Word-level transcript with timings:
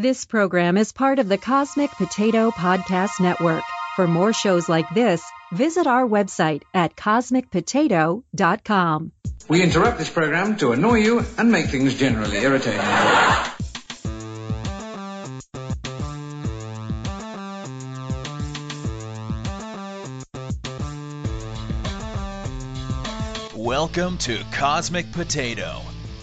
This 0.00 0.24
program 0.24 0.78
is 0.78 0.92
part 0.92 1.18
of 1.18 1.28
the 1.28 1.36
Cosmic 1.36 1.90
Potato 1.90 2.50
Podcast 2.50 3.20
Network. 3.20 3.62
For 3.96 4.08
more 4.08 4.32
shows 4.32 4.66
like 4.66 4.88
this, 4.94 5.22
visit 5.52 5.86
our 5.86 6.08
website 6.08 6.62
at 6.72 6.96
cosmicpotato.com. 6.96 9.12
We 9.48 9.62
interrupt 9.62 9.98
this 9.98 10.08
program 10.08 10.56
to 10.56 10.72
annoy 10.72 11.00
you 11.00 11.22
and 11.36 11.52
make 11.52 11.66
things 11.66 11.96
generally 11.96 12.38
irritating. 12.38 12.80
Welcome 23.54 24.16
to 24.16 24.42
Cosmic 24.50 25.12
Potato, 25.12 25.82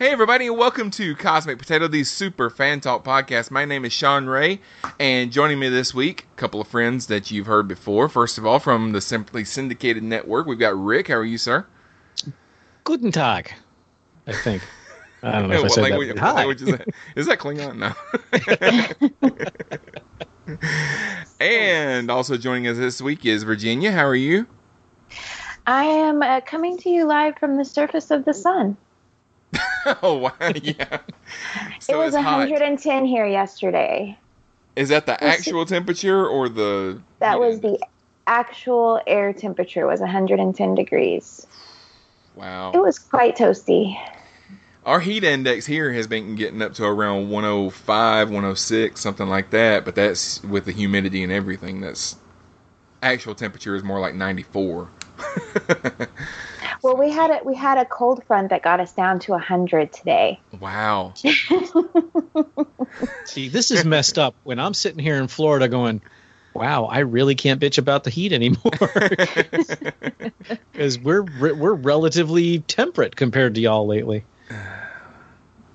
Hey 0.00 0.08
everybody, 0.12 0.46
and 0.46 0.56
welcome 0.56 0.90
to 0.92 1.14
Cosmic 1.14 1.58
Potato, 1.58 1.86
the 1.86 2.04
Super 2.04 2.48
Fan 2.48 2.80
Talk 2.80 3.04
podcast. 3.04 3.50
My 3.50 3.66
name 3.66 3.84
is 3.84 3.92
Sean 3.92 4.24
Ray, 4.24 4.62
and 4.98 5.30
joining 5.30 5.58
me 5.58 5.68
this 5.68 5.92
week, 5.92 6.26
a 6.32 6.36
couple 6.40 6.58
of 6.58 6.68
friends 6.68 7.08
that 7.08 7.30
you've 7.30 7.44
heard 7.44 7.68
before. 7.68 8.08
First 8.08 8.38
of 8.38 8.46
all, 8.46 8.58
from 8.58 8.92
the 8.92 9.02
Simply 9.02 9.44
Syndicated 9.44 10.02
Network, 10.02 10.46
we've 10.46 10.58
got 10.58 10.74
Rick. 10.74 11.08
How 11.08 11.16
are 11.16 11.24
you, 11.26 11.36
sir? 11.36 11.66
Guten 12.84 13.12
Tag, 13.12 13.52
I 14.26 14.32
think. 14.32 14.62
I 15.22 15.38
don't 15.38 15.50
know 15.50 15.58
if 15.58 15.64
I 15.64 15.68
said 15.74 15.82
language, 15.82 16.08
that. 16.08 16.16
what 16.16 16.24
Hi. 16.24 16.32
language 16.32 16.62
is 16.62 16.68
that? 16.70 16.88
Is 17.14 17.26
that 17.26 17.38
Klingon? 17.38 17.76
No. 20.48 20.56
and 21.40 22.10
also 22.10 22.38
joining 22.38 22.68
us 22.68 22.78
this 22.78 23.02
week 23.02 23.26
is 23.26 23.42
Virginia. 23.42 23.92
How 23.92 24.06
are 24.06 24.14
you? 24.14 24.46
I 25.66 25.84
am 25.84 26.22
uh, 26.22 26.40
coming 26.40 26.78
to 26.78 26.88
you 26.88 27.04
live 27.04 27.36
from 27.36 27.58
the 27.58 27.66
surface 27.66 28.10
of 28.10 28.24
the 28.24 28.32
sun. 28.32 28.78
oh 30.02 30.14
wow, 30.14 30.32
yeah. 30.62 30.98
So 31.80 31.94
it 31.94 32.04
was 32.04 32.14
it's 32.14 32.22
hot. 32.22 32.38
110 32.40 33.04
here 33.06 33.26
yesterday. 33.26 34.18
Is 34.76 34.88
that 34.90 35.06
the 35.06 35.22
actual 35.22 35.66
temperature 35.66 36.26
or 36.26 36.48
the? 36.48 37.00
That 37.18 37.40
was 37.40 37.60
the 37.60 37.78
actual 38.26 39.00
air 39.06 39.32
temperature 39.32 39.86
was 39.86 40.00
110 40.00 40.74
degrees. 40.74 41.46
Wow. 42.36 42.72
It 42.72 42.80
was 42.80 42.98
quite 42.98 43.36
toasty. 43.36 43.98
Our 44.86 45.00
heat 45.00 45.24
index 45.24 45.66
here 45.66 45.92
has 45.92 46.06
been 46.06 46.36
getting 46.36 46.62
up 46.62 46.74
to 46.74 46.84
around 46.84 47.28
105, 47.28 48.28
106, 48.28 49.00
something 49.00 49.28
like 49.28 49.50
that, 49.50 49.84
but 49.84 49.94
that's 49.94 50.42
with 50.42 50.64
the 50.64 50.72
humidity 50.72 51.22
and 51.22 51.30
everything. 51.30 51.80
That's 51.80 52.16
actual 53.02 53.34
temperature 53.34 53.74
is 53.74 53.82
more 53.82 54.00
like 54.00 54.14
94. 54.14 54.88
Well, 56.82 56.96
we 56.96 57.10
had 57.10 57.30
a 57.30 57.40
we 57.44 57.54
had 57.54 57.78
a 57.78 57.84
cold 57.84 58.24
front 58.24 58.50
that 58.50 58.62
got 58.62 58.80
us 58.80 58.92
down 58.92 59.18
to 59.20 59.32
100 59.32 59.92
today. 59.92 60.40
wow. 60.60 61.12
See, 63.24 63.48
this 63.48 63.70
is 63.70 63.84
messed 63.84 64.18
up 64.18 64.34
when 64.44 64.58
I'm 64.58 64.74
sitting 64.74 64.98
here 64.98 65.16
in 65.16 65.28
Florida 65.28 65.68
going, 65.68 66.02
wow, 66.54 66.84
I 66.86 67.00
really 67.00 67.34
can't 67.34 67.60
bitch 67.60 67.78
about 67.78 68.04
the 68.04 68.10
heat 68.10 68.32
anymore. 68.32 68.72
Because 70.72 70.98
we're 70.98 71.22
we're 71.22 71.74
relatively 71.74 72.60
temperate 72.60 73.14
compared 73.14 73.54
to 73.54 73.60
y'all 73.60 73.86
lately. 73.86 74.24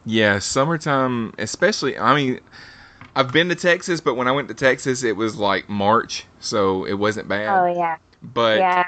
Yeah, 0.05 0.39
summertime, 0.39 1.33
especially. 1.37 1.97
I 1.97 2.15
mean, 2.15 2.39
I've 3.15 3.31
been 3.31 3.49
to 3.49 3.55
Texas, 3.55 4.01
but 4.01 4.15
when 4.15 4.27
I 4.27 4.31
went 4.31 4.47
to 4.47 4.53
Texas, 4.53 5.03
it 5.03 5.15
was 5.15 5.35
like 5.35 5.69
March, 5.69 6.25
so 6.39 6.85
it 6.85 6.95
wasn't 6.95 7.27
bad. 7.27 7.49
Oh 7.49 7.65
yeah, 7.67 7.97
but 8.21 8.57
yeah. 8.57 8.85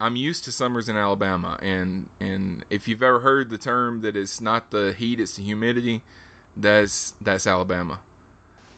I'm 0.00 0.16
used 0.16 0.44
to 0.44 0.52
summers 0.52 0.88
in 0.88 0.96
Alabama, 0.96 1.58
and 1.60 2.08
and 2.20 2.64
if 2.70 2.88
you've 2.88 3.02
ever 3.02 3.20
heard 3.20 3.50
the 3.50 3.58
term 3.58 4.00
that 4.02 4.16
it's 4.16 4.40
not 4.40 4.70
the 4.70 4.92
heat, 4.94 5.20
it's 5.20 5.36
the 5.36 5.42
humidity, 5.42 6.02
that's 6.56 7.12
that's 7.20 7.46
Alabama. 7.46 8.00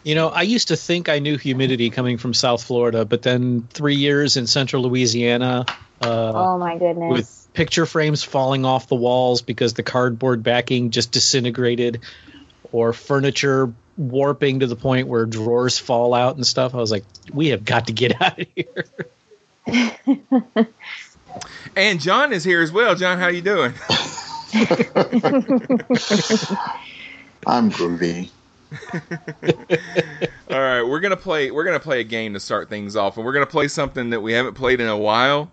You 0.05 0.17
know, 0.17 0.29
I 0.29 0.43
used 0.43 0.69
to 0.69 0.77
think 0.77 1.09
I 1.09 1.21
knew 1.21 1.39
humidity 1.39 1.91
coming 1.91 2.19
from 2.19 2.35
South 2.35 2.65
Florida, 2.65 3.05
but 3.05 3.23
then 3.23 3.69
three 3.73 3.95
years 3.95 4.37
in 4.37 4.49
central 4.49 4.83
Louisiana 4.83 5.65
uh, 6.03 6.33
oh 6.35 6.59
my 6.59 6.77
goodness. 6.77 7.11
with 7.11 7.49
picture 7.55 7.87
frames 7.87 8.25
falling 8.25 8.65
off 8.65 8.89
the 8.89 8.97
walls 8.97 9.43
because 9.43 9.75
the 9.75 9.83
cardboard 9.83 10.43
backing 10.43 10.91
just 10.91 11.13
disintegrated, 11.13 12.01
or 12.73 12.93
furniture 12.93 13.73
warping 13.97 14.61
to 14.61 14.67
the 14.67 14.77
point 14.77 15.07
where 15.07 15.27
drawers 15.27 15.79
fall 15.79 16.15
out 16.15 16.35
and 16.35 16.47
stuff. 16.47 16.75
I 16.75 16.79
was 16.79 16.91
like, 16.91 17.05
we 17.33 17.49
have 17.49 17.65
got 17.65 17.87
to 17.87 17.93
get 17.93 18.21
out 18.23 18.41
of 18.41 18.47
here. 18.57 18.85
And 21.77 22.01
John 22.01 22.33
is 22.33 22.45
here 22.45 22.63
as 22.63 22.73
well. 22.73 22.95
John, 22.95 23.19
how 23.19 23.29
you 23.29 23.43
doing? 23.43 23.73
I'm 27.47 27.71
groovy. 27.71 28.31
All 30.51 30.61
right, 30.61 30.83
we're 30.83 31.01
gonna 31.01 31.17
play. 31.17 31.51
We're 31.51 31.65
gonna 31.65 31.81
play 31.81 32.01
a 32.01 32.05
game 32.05 32.35
to 32.35 32.41
start 32.41 32.69
things 32.69 32.97
off, 32.97 33.17
and 33.17 33.27
we're 33.27 33.33
gonna 33.33 33.47
play 33.47 33.69
something 33.69 34.11
that 34.11 34.21
we 34.21 34.33
haven't 34.33 34.55
played 34.55 34.81
in 34.81 34.89
a 34.89 34.97
while. 34.97 35.51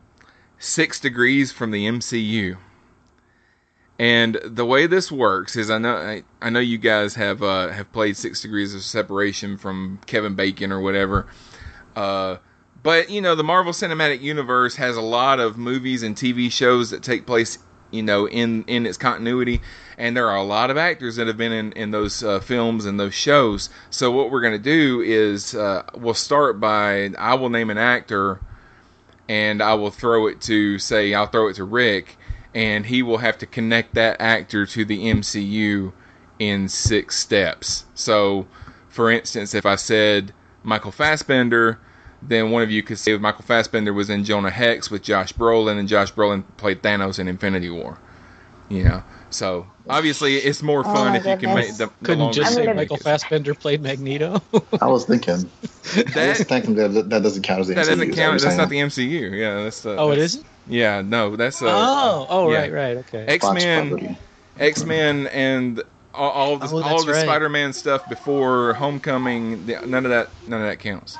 Six 0.59 0.99
degrees 0.99 1.51
from 1.51 1.71
the 1.71 1.87
MCU. 1.87 2.57
And 3.97 4.39
the 4.45 4.65
way 4.65 4.87
this 4.87 5.11
works 5.11 5.57
is, 5.57 5.69
I 5.69 5.77
know, 5.77 5.95
I, 5.95 6.23
I 6.41 6.49
know 6.49 6.61
you 6.61 6.77
guys 6.77 7.15
have 7.15 7.43
uh, 7.43 7.67
have 7.69 7.91
played 7.91 8.15
Six 8.15 8.41
Degrees 8.41 8.73
of 8.73 8.81
Separation 8.81 9.57
from 9.57 9.99
Kevin 10.05 10.35
Bacon 10.35 10.71
or 10.71 10.79
whatever. 10.79 11.27
Uh, 11.97 12.37
but 12.83 13.09
you 13.09 13.21
know, 13.21 13.35
the 13.35 13.43
Marvel 13.43 13.73
Cinematic 13.73 14.21
Universe 14.21 14.75
has 14.75 14.95
a 14.95 15.01
lot 15.01 15.39
of 15.39 15.57
movies 15.57 16.03
and 16.03 16.15
TV 16.15 16.51
shows 16.51 16.89
that 16.91 17.03
take 17.03 17.25
place, 17.25 17.57
you 17.91 18.03
know, 18.03 18.27
in 18.27 18.63
in 18.67 18.85
its 18.85 18.97
continuity, 18.97 19.61
and 19.97 20.15
there 20.15 20.29
are 20.29 20.37
a 20.37 20.43
lot 20.43 20.69
of 20.69 20.77
actors 20.77 21.17
that 21.17 21.27
have 21.27 21.37
been 21.37 21.51
in 21.51 21.71
in 21.73 21.91
those 21.91 22.23
uh, 22.23 22.39
films 22.39 22.85
and 22.85 22.99
those 22.99 23.13
shows. 23.13 23.69
So 23.89 24.11
what 24.11 24.31
we're 24.31 24.41
going 24.41 24.53
to 24.53 24.59
do 24.59 25.01
is 25.01 25.55
uh, 25.55 25.83
we'll 25.95 26.13
start 26.13 26.59
by 26.59 27.11
I 27.17 27.33
will 27.33 27.49
name 27.49 27.69
an 27.69 27.77
actor, 27.77 28.39
and 29.27 29.61
I 29.61 29.73
will 29.73 29.91
throw 29.91 30.27
it 30.27 30.39
to 30.41 30.79
say 30.79 31.13
I'll 31.13 31.27
throw 31.27 31.49
it 31.49 31.55
to 31.55 31.65
Rick, 31.65 32.17
and 32.55 32.85
he 32.85 33.03
will 33.03 33.17
have 33.17 33.37
to 33.39 33.45
connect 33.45 33.95
that 33.95 34.21
actor 34.21 34.65
to 34.65 34.85
the 34.85 35.05
MCU 35.05 35.91
in 36.39 36.69
six 36.69 37.17
steps. 37.17 37.85
So, 37.93 38.47
for 38.87 39.11
instance, 39.11 39.53
if 39.53 39.65
I 39.65 39.75
said 39.75 40.33
Michael 40.63 40.91
Fassbender, 40.91 41.79
then 42.21 42.51
one 42.51 42.61
of 42.63 42.71
you 42.71 42.83
could 42.83 42.99
say 42.99 43.17
Michael 43.17 43.43
Fassbender 43.45 43.93
was 43.93 44.09
in 44.09 44.23
Jonah 44.23 44.49
Hex 44.49 44.91
with 44.91 45.01
Josh 45.03 45.33
Brolin, 45.33 45.77
and 45.79 45.87
Josh 45.87 46.11
Brolin 46.13 46.43
played 46.57 46.81
Thanos 46.81 47.19
in 47.19 47.27
Infinity 47.27 47.69
War. 47.69 47.97
You 48.69 48.83
know, 48.83 49.03
so 49.31 49.65
obviously 49.89 50.35
it's 50.35 50.61
more 50.61 50.81
Oh 50.81 50.93
fun 50.93 51.13
my 51.13 51.17
if 51.17 51.25
you 51.25 51.37
can 51.37 51.55
make 51.55 51.75
the, 51.77 51.87
the 51.87 52.05
Couldn't 52.05 52.33
just 52.33 52.53
say 52.53 52.71
Michael 52.71 52.97
it. 52.97 53.01
Fassbender 53.03 53.55
played 53.55 53.81
Magneto. 53.81 54.39
I 54.79 54.85
was 54.87 55.05
thinking. 55.05 55.33
I 55.33 55.37
was 55.37 55.49
That, 56.13 56.37
thinking 56.47 56.75
that 56.75 57.09
that 57.09 57.23
doesn't 57.23 57.41
count 57.41 57.61
as 57.61 57.67
the 57.69 57.73
that 57.73 57.85
MCU. 57.85 57.89
doesn't 57.89 58.09
is 58.11 58.15
that 58.15 58.21
count. 58.21 58.41
That's 58.41 58.57
not 58.57 58.69
the 58.69 58.75
MCU. 58.77 59.31
Yeah, 59.35 59.63
that's 59.63 59.81
the. 59.81 59.97
oh, 59.97 60.07
it 60.11 60.17
that's- 60.17 60.25
isn't. 60.35 60.45
Yeah, 60.67 61.01
no, 61.01 61.35
that's 61.35 61.63
uh, 61.63 61.65
oh, 61.67 62.27
oh, 62.29 62.51
yeah. 62.51 62.59
right, 62.59 62.71
right, 62.73 62.97
okay. 62.97 63.25
X 63.25 63.43
Men. 63.53 64.15
X 64.59 64.83
Men, 64.85 65.25
and 65.27 65.81
all, 66.13 66.29
all 66.29 66.57
the 66.57 66.67
Oh, 66.67 66.83
all 66.83 67.03
the 67.03 67.13
right. 67.13 67.23
Spider 67.23 67.49
Man 67.49 67.73
stuff 67.73 68.07
before 68.07 68.73
Homecoming. 68.75 69.65
the- 69.65 69.81
None 69.87 70.05
of 70.05 70.11
that, 70.11 70.29
none 70.47 70.61
of 70.61 70.67
that 70.67 70.77
counts. 70.79 71.17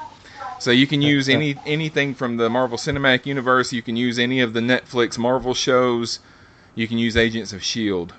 So 0.60 0.72
you 0.72 0.88
can 0.88 1.02
use 1.02 1.30
any 1.30 1.56
anything 1.66 2.14
from 2.14 2.38
the 2.38 2.50
Marvel 2.50 2.78
Cinematic 2.78 3.26
Universe. 3.26 3.72
You 3.72 3.82
can 3.82 3.96
use 3.96 4.20
any 4.20 4.42
of 4.42 4.54
the 4.54 4.60
Netflix 4.60 5.18
Marvel 5.18 5.54
shows. 5.54 6.20
You 6.76 6.88
can 6.88 6.98
use 6.98 7.16
Agents 7.16 7.54
of 7.54 7.64
Shield. 7.64 8.14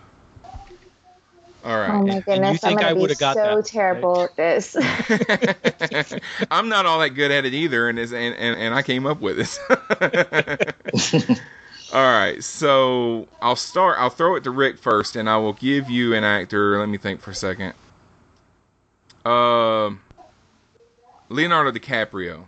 All 1.62 1.78
right. 1.78 1.90
oh 1.90 2.02
my 2.02 2.20
goodness, 2.20 2.64
I'm 2.64 2.70
think 2.70 2.80
I 2.80 2.94
gonna 2.94 3.06
be 3.08 3.14
got 3.16 3.36
so 3.36 3.56
that, 3.56 3.66
terrible 3.66 4.22
at 4.22 4.36
this. 4.36 4.74
I'm 6.50 6.70
not 6.70 6.86
all 6.86 7.00
that 7.00 7.10
good 7.10 7.30
at 7.30 7.44
it 7.44 7.52
either, 7.52 7.90
and 7.90 7.98
it's, 7.98 8.12
and, 8.12 8.34
and, 8.36 8.58
and 8.58 8.74
I 8.74 8.80
came 8.80 9.04
up 9.06 9.20
with 9.20 9.40
it. 9.40 9.58
all 11.92 12.12
right, 12.12 12.42
so 12.42 13.28
I'll 13.42 13.56
start. 13.56 13.98
I'll 13.98 14.08
throw 14.08 14.36
it 14.36 14.44
to 14.44 14.50
Rick 14.50 14.78
first, 14.78 15.16
and 15.16 15.28
I 15.28 15.36
will 15.36 15.52
give 15.52 15.90
you 15.90 16.14
an 16.14 16.24
actor. 16.24 16.78
Let 16.78 16.88
me 16.88 16.96
think 16.96 17.20
for 17.20 17.32
a 17.32 17.34
second. 17.34 17.74
Um, 19.26 20.00
Leonardo 21.30 21.70
DiCaprio. 21.70 22.44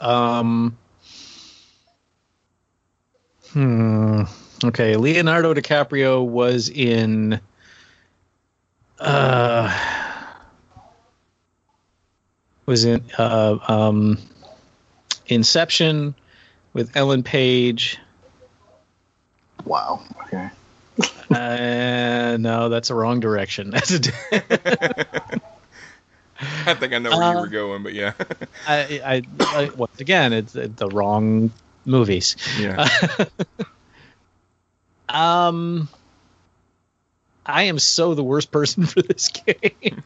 Um. 0.00 0.76
Hmm. 3.52 4.22
Okay, 4.64 4.96
Leonardo 4.96 5.54
DiCaprio 5.54 6.26
was 6.26 6.68
in. 6.68 7.40
Uh. 8.98 9.72
Was 12.64 12.84
in 12.84 13.04
uh, 13.16 13.58
um, 13.68 14.18
Inception 15.28 16.16
with 16.72 16.96
Ellen 16.96 17.22
Page. 17.22 17.98
Wow. 19.64 20.02
Okay. 20.22 20.50
Uh, 21.30 22.36
no, 22.40 22.68
that's 22.68 22.90
a 22.90 22.94
wrong 22.94 23.20
direction. 23.20 23.70
That's 23.72 23.92
a. 23.92 25.40
I 26.70 26.74
think 26.74 26.92
I 26.92 26.98
know 26.98 27.10
where 27.10 27.32
you 27.32 27.38
Uh, 27.38 27.40
were 27.42 27.46
going, 27.46 27.82
but 27.82 27.94
yeah. 27.94 28.12
I, 28.66 29.00
I, 29.04 29.22
I 29.40 29.70
once 29.76 30.00
again, 30.00 30.32
it's 30.32 30.52
the 30.52 30.88
wrong 30.92 31.52
movies. 31.84 32.36
Yeah. 32.58 32.88
um, 35.08 35.88
I 37.44 37.64
am 37.64 37.78
so 37.78 38.14
the 38.14 38.24
worst 38.24 38.50
person 38.50 38.84
for 38.86 39.02
this 39.02 39.28
game. 39.28 40.02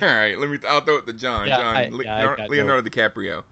All 0.00 0.08
right, 0.08 0.38
let 0.38 0.48
me. 0.48 0.58
I'll 0.68 0.82
throw 0.82 0.98
it 0.98 1.06
to 1.06 1.12
John. 1.12 1.48
Yeah, 1.48 1.56
John, 1.56 1.76
I- 1.76 1.88
Le- 1.88 2.04
yeah, 2.04 2.32
I 2.32 2.36
got 2.36 2.50
Leonardo 2.50 2.88
DiCaprio. 2.88 3.42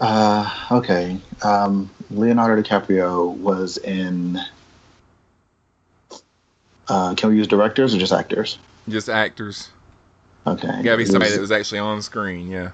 Uh, 0.00 0.66
okay. 0.72 1.18
Um, 1.42 1.90
Leonardo 2.10 2.62
DiCaprio 2.62 3.36
was 3.36 3.76
in. 3.76 4.40
Uh, 6.88 7.14
can 7.14 7.28
we 7.30 7.36
use 7.36 7.46
directors 7.46 7.94
or 7.94 7.98
just 7.98 8.12
actors? 8.12 8.58
Just 8.88 9.08
actors. 9.10 9.68
Okay. 10.46 10.82
Gotta 10.82 10.96
be 10.96 11.04
somebody 11.06 11.26
was- 11.30 11.34
that 11.34 11.40
was 11.40 11.52
actually 11.52 11.78
on 11.80 12.02
screen. 12.02 12.50
Yeah. 12.50 12.70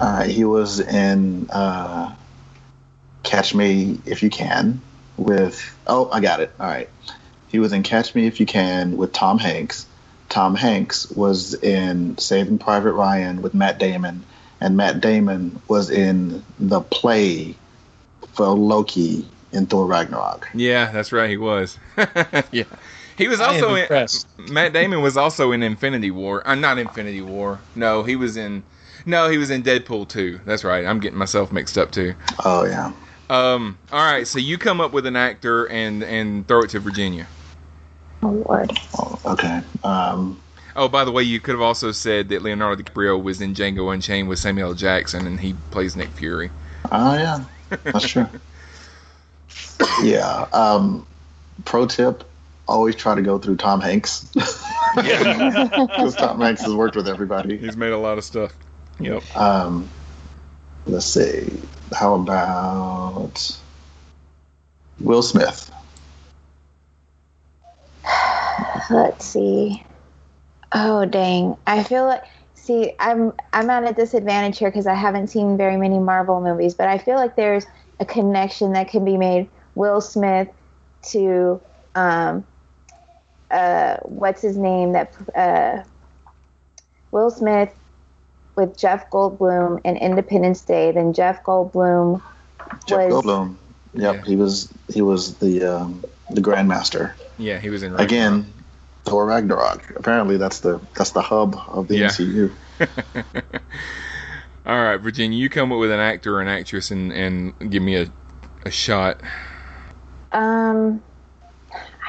Uh, 0.00 0.22
he 0.24 0.44
was 0.44 0.78
in 0.78 1.48
uh, 1.50 2.14
Catch 3.24 3.54
Me 3.54 3.98
If 4.06 4.22
You 4.22 4.30
Can 4.30 4.80
with. 5.16 5.76
Oh, 5.86 6.08
I 6.12 6.20
got 6.20 6.40
it. 6.40 6.52
All 6.60 6.66
right. 6.68 6.88
He 7.48 7.58
was 7.58 7.72
in 7.72 7.82
Catch 7.82 8.14
Me 8.14 8.26
If 8.26 8.38
You 8.40 8.46
Can 8.46 8.96
with 8.96 9.12
Tom 9.12 9.38
Hanks. 9.38 9.86
Tom 10.28 10.54
Hanks 10.54 11.10
was 11.10 11.54
in 11.54 12.16
Saving 12.18 12.58
Private 12.58 12.92
Ryan 12.92 13.40
with 13.42 13.54
Matt 13.54 13.78
Damon, 13.78 14.24
and 14.60 14.76
Matt 14.76 15.00
Damon 15.00 15.60
was 15.66 15.90
in 15.90 16.44
the 16.60 16.80
play 16.80 17.56
for 18.34 18.48
Loki 18.48 19.26
in 19.50 19.66
Thor 19.66 19.86
Ragnarok. 19.86 20.48
Yeah, 20.54 20.92
that's 20.92 21.10
right. 21.10 21.30
He 21.30 21.38
was. 21.38 21.78
yeah. 22.52 22.64
He 23.18 23.28
was 23.28 23.40
I 23.40 23.46
am 23.46 23.54
also 23.54 23.74
in. 23.74 23.82
impressed. 23.82 24.26
Matt 24.38 24.72
Damon 24.72 25.02
was 25.02 25.16
also 25.16 25.52
in 25.52 25.62
Infinity 25.62 26.10
War. 26.10 26.42
I'm 26.46 26.58
uh, 26.58 26.60
not 26.60 26.78
Infinity 26.78 27.20
War. 27.20 27.60
No, 27.74 28.04
he 28.04 28.16
was 28.16 28.36
in. 28.36 28.62
No, 29.06 29.28
he 29.28 29.38
was 29.38 29.50
in 29.50 29.62
Deadpool 29.62 30.08
2. 30.08 30.40
That's 30.44 30.64
right. 30.64 30.86
I'm 30.86 31.00
getting 31.00 31.18
myself 31.18 31.52
mixed 31.52 31.76
up 31.76 31.90
too. 31.90 32.14
Oh 32.44 32.64
yeah. 32.64 32.92
Um. 33.28 33.78
All 33.92 34.04
right. 34.04 34.26
So 34.26 34.38
you 34.38 34.56
come 34.56 34.80
up 34.80 34.92
with 34.92 35.04
an 35.06 35.16
actor 35.16 35.68
and 35.68 36.02
and 36.04 36.46
throw 36.46 36.62
it 36.62 36.70
to 36.70 36.80
Virginia. 36.80 37.26
Oh 38.22 38.44
Lord. 38.48 38.72
Oh, 38.98 39.20
okay. 39.26 39.60
Um, 39.84 40.40
Oh, 40.76 40.88
by 40.88 41.04
the 41.04 41.10
way, 41.10 41.24
you 41.24 41.40
could 41.40 41.54
have 41.54 41.60
also 41.60 41.90
said 41.90 42.28
that 42.28 42.42
Leonardo 42.42 42.80
DiCaprio 42.80 43.20
was 43.20 43.40
in 43.40 43.52
Django 43.52 43.92
Unchained 43.92 44.28
with 44.28 44.38
Samuel 44.38 44.68
L. 44.68 44.74
Jackson, 44.74 45.26
and 45.26 45.40
he 45.40 45.54
plays 45.72 45.96
Nick 45.96 46.08
Fury. 46.10 46.52
oh 46.92 47.14
yeah, 47.14 47.44
that's 47.82 48.06
true. 48.06 48.28
yeah. 50.02 50.46
Um, 50.52 51.04
pro 51.64 51.84
tip: 51.86 52.27
always 52.68 52.94
try 52.94 53.14
to 53.14 53.22
go 53.22 53.38
through 53.38 53.56
Tom 53.56 53.80
Hanks 53.80 54.30
Yeah, 55.02 55.68
because 55.86 56.14
Tom 56.16 56.40
Hanks 56.40 56.62
has 56.62 56.74
worked 56.74 56.96
with 56.96 57.08
everybody. 57.08 57.56
he's 57.56 57.76
made 57.76 57.92
a 57.92 57.98
lot 57.98 58.18
of 58.18 58.24
stuff. 58.24 58.52
Yep. 59.00 59.22
Um, 59.36 59.88
let's 60.86 61.06
see. 61.06 61.50
How 61.92 62.14
about 62.14 63.58
Will 65.00 65.22
Smith? 65.22 65.70
Let's 68.90 69.24
see. 69.24 69.84
Oh 70.72 71.04
dang! 71.06 71.56
I 71.66 71.82
feel 71.82 72.04
like 72.04 72.24
see, 72.54 72.92
I'm 72.98 73.32
I'm 73.52 73.70
at 73.70 73.90
a 73.90 73.94
disadvantage 73.94 74.58
here 74.58 74.68
because 74.70 74.86
I 74.86 74.94
haven't 74.94 75.28
seen 75.28 75.56
very 75.56 75.76
many 75.76 75.98
Marvel 75.98 76.40
movies, 76.40 76.74
but 76.74 76.88
I 76.88 76.98
feel 76.98 77.16
like 77.16 77.36
there's 77.36 77.64
a 78.00 78.04
connection 78.04 78.72
that 78.72 78.88
can 78.88 79.04
be 79.04 79.16
made. 79.16 79.48
Will 79.74 80.00
Smith 80.00 80.48
to 81.10 81.60
um, 81.94 82.44
uh, 83.50 83.96
what's 84.04 84.42
his 84.42 84.56
name? 84.56 84.92
That 84.92 85.14
uh, 85.34 85.82
Will 87.10 87.30
Smith 87.30 87.74
with 88.56 88.76
Jeff 88.78 89.10
Goldblum 89.10 89.80
in 89.84 89.96
Independence 89.96 90.62
Day. 90.62 90.92
Then 90.92 91.12
Jeff 91.12 91.42
Goldblum 91.44 92.20
Jeff 92.86 93.10
was 93.10 93.24
Goldblum. 93.24 93.56
Yep, 93.94 94.14
Yeah. 94.16 94.24
he 94.24 94.36
was 94.36 94.72
he 94.88 95.00
was 95.02 95.36
the 95.38 95.64
um, 95.64 96.04
the 96.30 96.40
Grandmaster 96.40 97.14
Yeah, 97.38 97.58
he 97.58 97.70
was 97.70 97.82
in 97.82 97.94
again. 97.96 98.52
Thor 99.04 99.24
Ragnarok. 99.26 99.90
Apparently, 99.96 100.36
that's 100.36 100.60
the 100.60 100.80
that's 100.94 101.12
the 101.12 101.22
hub 101.22 101.56
of 101.68 101.88
the 101.88 101.96
Yeah. 101.98 102.08
MCU. 102.08 102.52
All 104.66 104.82
right, 104.82 104.98
Virginia, 104.98 105.38
you 105.38 105.48
come 105.48 105.72
up 105.72 105.78
with 105.78 105.90
an 105.90 105.98
actor 106.00 106.36
or 106.36 106.42
an 106.42 106.48
actress 106.48 106.90
and 106.90 107.10
and 107.12 107.70
give 107.70 107.82
me 107.82 107.96
a 107.96 108.10
a 108.66 108.70
shot. 108.70 109.20
um, 110.32 111.02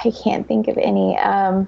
I 0.03 0.11
can't 0.11 0.47
think 0.47 0.67
of 0.67 0.77
any. 0.77 1.17
Um, 1.17 1.67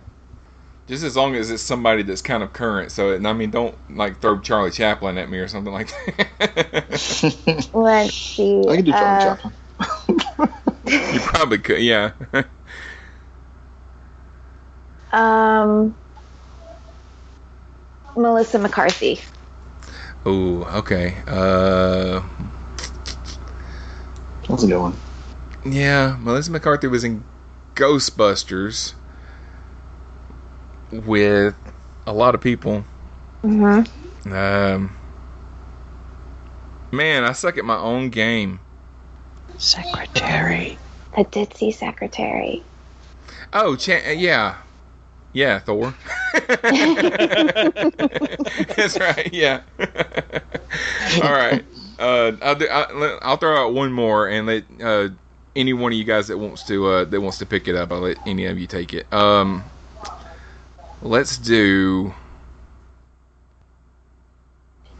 Just 0.87 1.03
as 1.03 1.15
long 1.17 1.35
as 1.35 1.51
it's 1.51 1.63
somebody 1.63 2.03
that's 2.03 2.21
kind 2.21 2.43
of 2.43 2.53
current. 2.53 2.91
So 2.91 3.15
I 3.15 3.33
mean, 3.33 3.51
don't 3.51 3.77
like 3.89 4.21
throw 4.21 4.39
Charlie 4.39 4.71
Chaplin 4.71 5.17
at 5.17 5.29
me 5.29 5.37
or 5.39 5.47
something 5.47 5.73
like 5.73 5.89
that. 6.39 7.69
let's 7.73 8.13
see. 8.13 8.61
I 8.69 8.75
can 8.77 8.85
do 8.85 8.91
Charlie 8.91 9.17
uh, 9.17 9.35
Chaplin. 9.35 9.53
you 10.87 11.19
probably 11.19 11.57
could. 11.59 11.81
Yeah. 11.81 12.11
Um, 15.11 15.95
Melissa 18.15 18.59
McCarthy. 18.59 19.19
oh, 20.25 20.63
okay. 20.79 21.17
Uh, 21.27 22.21
That's 24.47 24.63
a 24.63 24.67
good 24.67 24.79
one. 24.79 24.95
yeah, 25.65 26.17
Melissa 26.19 26.51
McCarthy 26.51 26.87
was 26.87 27.03
in 27.03 27.23
Ghostbusters 27.75 28.93
with 30.91 31.55
a 32.05 32.13
lot 32.13 32.35
of 32.35 32.41
people. 32.41 32.83
Mm-hmm. 33.43 34.33
Um, 34.33 34.95
man, 36.91 37.23
I 37.23 37.31
suck 37.31 37.57
at 37.57 37.65
my 37.65 37.77
own 37.77 38.09
game. 38.09 38.59
Secretary. 39.57 40.77
The 41.15 41.25
ditzy 41.25 41.73
secretary. 41.73 42.63
Oh, 43.53 43.75
cha- 43.75 44.11
yeah, 44.11 44.57
yeah, 45.33 45.59
Thor. 45.59 45.93
That's 48.75 48.99
right. 48.99 49.29
Yeah. 49.33 49.61
All 51.23 51.31
right. 51.31 51.65
Uh, 51.99 52.31
I'll, 52.41 52.55
do, 52.55 52.67
I'll, 52.67 53.19
I'll 53.21 53.37
throw 53.37 53.65
out 53.67 53.73
one 53.73 53.91
more 53.91 54.27
and 54.27 54.47
let 54.47 54.63
uh, 54.81 55.09
any 55.55 55.73
one 55.73 55.91
of 55.91 55.97
you 55.97 56.03
guys 56.03 56.27
that 56.27 56.37
wants 56.37 56.63
to 56.63 56.87
uh, 56.87 57.05
that 57.05 57.21
wants 57.21 57.39
to 57.39 57.45
pick 57.45 57.67
it 57.67 57.75
up. 57.75 57.91
I'll 57.91 57.99
let 57.99 58.17
any 58.25 58.45
of 58.45 58.57
you 58.57 58.67
take 58.67 58.93
it. 58.93 59.11
Um, 59.13 59.63
let's 61.01 61.37
do. 61.37 62.13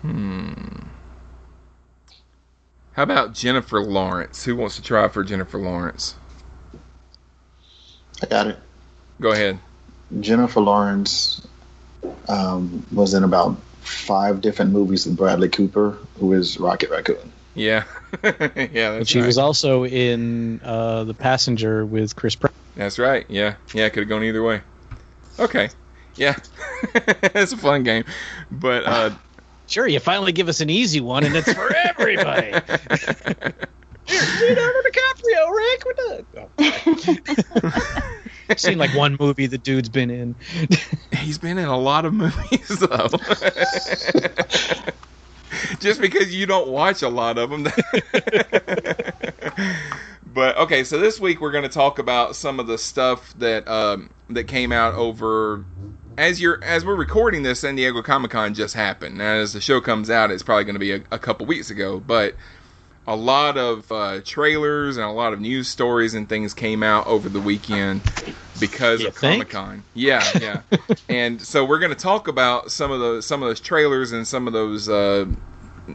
Hmm. 0.01 0.51
How 2.93 3.03
about 3.03 3.33
Jennifer 3.33 3.81
Lawrence? 3.81 4.43
Who 4.43 4.55
wants 4.55 4.75
to 4.75 4.81
try 4.81 5.07
for 5.07 5.23
Jennifer 5.23 5.57
Lawrence? 5.57 6.15
I 8.21 8.25
got 8.25 8.47
it. 8.47 8.59
Go 9.19 9.31
ahead. 9.31 9.59
Jennifer 10.19 10.59
Lawrence 10.59 11.47
um, 12.27 12.85
was 12.91 13.13
in 13.13 13.23
about 13.23 13.57
five 13.81 14.41
different 14.41 14.71
movies 14.71 15.05
with 15.05 15.15
Bradley 15.15 15.49
Cooper, 15.49 15.97
who 16.19 16.33
is 16.33 16.59
Rocket 16.59 16.89
Raccoon. 16.89 17.31
Yeah. 17.55 17.85
yeah, 18.23 18.93
And 18.93 19.07
she 19.07 19.19
right. 19.19 19.25
was 19.25 19.37
also 19.37 19.85
in 19.85 20.61
uh, 20.63 21.03
The 21.05 21.13
Passenger 21.13 21.85
with 21.85 22.15
Chris 22.15 22.35
Pratt. 22.35 22.53
That's 22.75 22.99
right. 22.99 23.25
Yeah. 23.29 23.55
Yeah, 23.73 23.85
it 23.85 23.91
could 23.91 24.01
have 24.01 24.09
gone 24.09 24.23
either 24.23 24.43
way. 24.43 24.61
Okay. 25.39 25.69
Yeah. 26.15 26.35
it's 26.95 27.53
a 27.53 27.57
fun 27.57 27.83
game. 27.83 28.03
But 28.51 28.85
uh 28.85 29.11
Sure, 29.67 29.87
you 29.87 30.01
finally 30.01 30.33
give 30.33 30.49
us 30.49 30.59
an 30.59 30.69
easy 30.69 30.99
one, 30.99 31.23
and 31.23 31.33
it's 31.33 31.53
for 31.53 31.73
everybody. 31.73 32.51
Leonardo 34.09 34.79
DiCaprio, 34.81 35.49
Rick. 35.55 35.83
We're 35.85 35.93
done. 35.93 36.25
Oh. 36.37 37.71
I've 38.49 38.59
seen 38.59 38.77
like 38.77 38.93
one 38.93 39.15
movie 39.17 39.47
the 39.47 39.57
dude's 39.57 39.87
been 39.87 40.09
in. 40.09 40.35
he's 41.13 41.37
been 41.37 41.57
in 41.57 41.69
a 41.69 41.79
lot 41.79 42.03
of 42.03 42.13
movies 42.13 42.67
though. 42.67 43.07
Just 45.79 46.01
because 46.01 46.33
you 46.33 46.45
don't 46.45 46.69
watch 46.69 47.01
a 47.01 47.09
lot 47.09 47.37
of 47.37 47.49
them. 47.49 47.63
but 50.33 50.57
okay, 50.57 50.83
so 50.83 50.99
this 50.99 51.19
week 51.19 51.41
we're 51.41 51.51
going 51.51 51.63
to 51.63 51.69
talk 51.69 51.99
about 51.99 52.35
some 52.35 52.59
of 52.59 52.67
the 52.67 52.77
stuff 52.77 53.33
that 53.37 53.67
um, 53.67 54.09
that 54.29 54.45
came 54.45 54.71
out 54.71 54.93
over 54.95 55.65
as 56.17 56.41
you're 56.41 56.63
as 56.63 56.85
we're 56.85 56.95
recording 56.95 57.43
this. 57.43 57.59
San 57.61 57.75
Diego 57.75 58.01
Comic 58.01 58.31
Con 58.31 58.53
just 58.53 58.73
happened. 58.73 59.17
Now, 59.17 59.33
as 59.33 59.53
the 59.53 59.61
show 59.61 59.81
comes 59.81 60.09
out, 60.09 60.31
it's 60.31 60.43
probably 60.43 60.63
going 60.63 60.75
to 60.75 60.79
be 60.79 60.93
a, 60.93 61.03
a 61.11 61.19
couple 61.19 61.45
weeks 61.45 61.69
ago. 61.69 61.99
But 61.99 62.35
a 63.11 63.15
lot 63.15 63.57
of 63.57 63.91
uh, 63.91 64.21
trailers 64.23 64.95
and 64.95 65.05
a 65.05 65.11
lot 65.11 65.33
of 65.33 65.41
news 65.41 65.67
stories 65.67 66.13
and 66.13 66.29
things 66.29 66.53
came 66.53 66.81
out 66.81 67.05
over 67.07 67.27
the 67.27 67.41
weekend 67.41 68.01
because 68.57 69.01
You 69.01 69.09
of? 69.09 69.15
Comic 69.15 69.49
Con. 69.49 69.83
Yeah, 69.93 70.23
yeah. 70.39 70.61
and 71.09 71.41
so 71.41 71.65
we're 71.65 71.79
going 71.79 71.91
to 71.91 72.01
talk 72.01 72.29
about 72.29 72.71
some 72.71 72.89
of 72.89 73.01
the 73.01 73.21
some 73.21 73.43
of 73.43 73.49
those 73.49 73.59
trailers 73.59 74.13
and 74.13 74.25
some 74.25 74.47
of 74.47 74.53
those 74.53 74.87
uh, 74.87 75.25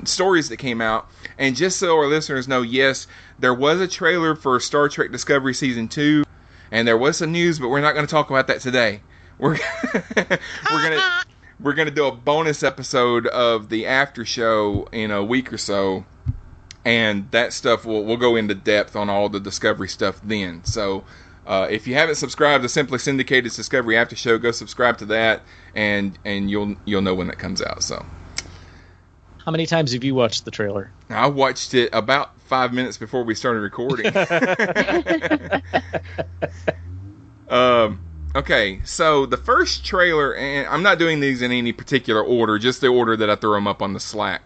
stories 0.05 0.51
that 0.51 0.59
came 0.59 0.83
out. 0.83 1.09
And 1.39 1.57
just 1.57 1.79
so 1.79 1.97
our 1.97 2.07
listeners 2.07 2.49
know, 2.49 2.61
yes, 2.61 3.07
there 3.39 3.55
was 3.55 3.81
a 3.81 3.89
trailer 3.89 4.37
for 4.37 4.61
Star 4.61 4.91
Trek 4.91 5.11
Discovery 5.11 5.55
season 5.55 5.89
two, 5.89 6.23
and 6.71 6.87
there 6.87 6.99
was 6.99 7.17
some 7.17 7.33
news, 7.33 7.59
but 7.59 7.69
we're 7.69 7.81
not 7.81 7.95
going 7.95 8.07
to 8.07 8.11
talk 8.11 8.29
about 8.29 8.47
that 8.49 8.61
today. 8.61 9.01
We're 9.39 9.57
we're 10.17 10.83
gonna 10.83 11.23
we're 11.61 11.73
gonna 11.73 11.91
do 11.91 12.09
a 12.09 12.13
bonus 12.13 12.63
episode 12.63 13.27
of 13.27 13.71
the 13.71 13.87
after 13.87 14.27
show 14.27 14.87
in 14.93 15.11
a 15.11 15.25
week 15.25 15.51
or 15.51 15.59
so, 15.59 16.05
and 16.87 17.29
that 17.33 17.53
stuff 17.53 17.85
will 17.85 18.05
we'll 18.05 18.17
go 18.17 18.37
into 18.37 18.55
depth 18.55 18.95
on 18.97 19.11
all 19.11 19.29
the 19.29 19.41
Discovery 19.41 19.89
stuff 19.89 20.19
then. 20.25 20.65
So. 20.65 21.05
Uh, 21.47 21.69
if 21.71 21.87
you 21.87 21.95
haven't 21.95 22.17
subscribed 22.17 22.65
to 22.65 22.69
Simply 22.69 22.99
Syndicated's 22.99 23.55
Discovery 23.55 23.97
After 23.97 24.17
Show, 24.17 24.37
go 24.37 24.51
subscribe 24.51 24.99
to 24.99 25.07
that, 25.07 25.43
and 25.77 26.19
and 26.25 26.51
you'll 26.51 26.75
you'll 26.85 27.03
know 27.03 27.15
when 27.15 27.29
that 27.29 27.39
comes 27.39 27.63
out. 27.63 27.85
So 27.85 28.05
How 29.45 29.53
many 29.53 29.65
times 29.65 29.93
have 29.93 30.03
you 30.03 30.13
watched 30.13 30.45
the 30.45 30.51
trailer? 30.51 30.91
I 31.09 31.29
watched 31.29 31.73
it 31.75 31.91
about 31.93 32.37
five 32.49 32.73
minutes 32.73 32.99
before 32.99 33.23
we 33.23 33.37
started 33.37 33.61
recording. 33.61 34.07
um, 37.49 38.01
okay, 38.35 38.81
so 38.83 39.27
the 39.27 39.37
first 39.37 39.85
trailer, 39.85 40.35
and 40.35 40.67
I'm 40.67 40.83
not 40.83 40.99
doing 40.99 41.21
these 41.21 41.43
in 41.43 41.53
any 41.53 41.73
particular 41.73 42.25
order, 42.25 42.59
just 42.59 42.81
the 42.81 42.89
order 42.89 43.17
that 43.17 43.31
I 43.31 43.37
throw 43.37 43.55
them 43.55 43.69
up 43.69 43.83
on 43.83 43.93
the 43.93 44.01
Slack. 44.01 44.43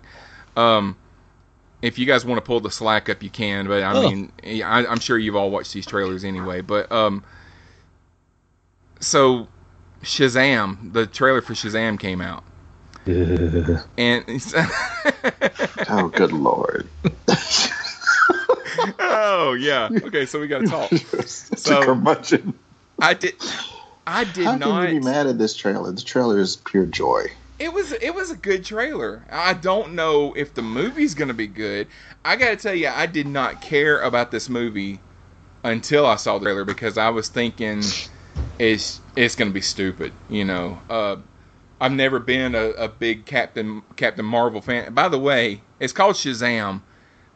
Um, 0.55 0.97
if 1.83 1.99
you 1.99 2.07
guys 2.07 2.25
want 2.25 2.39
to 2.39 2.43
pull 2.43 2.61
the 2.61 2.71
Slack 2.71 3.09
up, 3.09 3.23
you 3.23 3.31
can. 3.31 3.67
But 3.67 3.83
I 3.83 3.93
Oh. 3.95 4.11
mean, 4.11 4.33
I, 4.45 4.85
I'm 4.87 5.01
sure 5.01 5.19
you've 5.19 5.37
all 5.37 5.51
watched 5.51 5.73
these 5.73 5.87
trailers 5.87 6.25
anyway. 6.25 6.61
But 6.61 6.91
um, 6.93 7.25
so 9.01 9.49
Shazam, 10.03 10.93
the 10.93 11.07
trailer 11.07 11.41
for 11.43 11.55
Shazam 11.55 11.99
came 11.99 12.21
out, 12.21 12.45
and 13.07 14.25
Oh, 15.89 16.09
good 16.09 16.33
lord. 16.33 16.89
oh 18.99 19.57
yeah. 19.59 19.89
Okay, 20.05 20.27
so 20.27 20.41
we 20.41 20.47
got 20.49 20.61
to 20.61 20.67
talk. 20.67 20.93
It's 21.13 21.51
a 21.53 21.57
So- 21.57 21.83
curmudgeon. 21.83 22.55
I 23.03 23.15
did. 23.15 23.35
I 24.07 24.25
did 24.25 24.45
How 24.45 24.57
not. 24.57 24.85
can 24.87 24.95
you 24.95 25.01
be 25.01 25.05
mad 25.07 25.27
at 25.27 25.39
this 25.39 25.57
trailer? 25.57 25.91
The 25.93 26.03
trailer 26.03 26.39
is 26.39 26.57
pure 26.57 26.85
joy. 26.85 27.27
It 27.61 27.75
was 27.75 27.93
it 27.93 28.15
was 28.15 28.31
a 28.31 28.37
good 28.37 28.65
trailer. 28.65 29.23
I 29.31 29.53
don't 29.53 29.93
know 29.93 30.33
if 30.33 30.55
the 30.55 30.63
movie's 30.63 31.15
gonna 31.15 31.35
be 31.35 31.47
good. 31.47 31.89
I 32.25 32.37
gotta 32.37 32.57
tell 32.57 32.75
you, 32.75 32.89
I 32.89 33.05
did 33.05 33.27
not 33.27 33.61
care 33.61 34.01
about 34.01 34.31
this 34.31 34.49
movie 34.49 34.99
until 35.63 36.07
I 36.07 36.17
saw 36.17 36.39
the 36.39 36.47
trailer 36.47 36.65
because 36.65 36.97
I 36.97 37.11
was 37.11 37.29
thinking 37.29 37.83
it's 38.59 39.03
it's 39.15 39.37
gonna 39.37 39.51
be 39.51 39.61
stupid. 39.61 40.15
You 40.31 40.47
know, 40.47 40.79
uh, 40.89 41.17
I've 41.83 41.93
never 41.93 42.19
been 42.19 42.55
a, 42.55 42.71
a 42.71 42.89
big 42.89 43.27
Captain 43.27 43.83
Captain 43.95 44.25
Marvel 44.25 44.63
fan. 44.63 44.95
By 44.95 45.09
the 45.09 45.19
way, 45.19 45.61
it's 45.79 45.93
called 45.93 46.17
Shazam. 46.17 46.81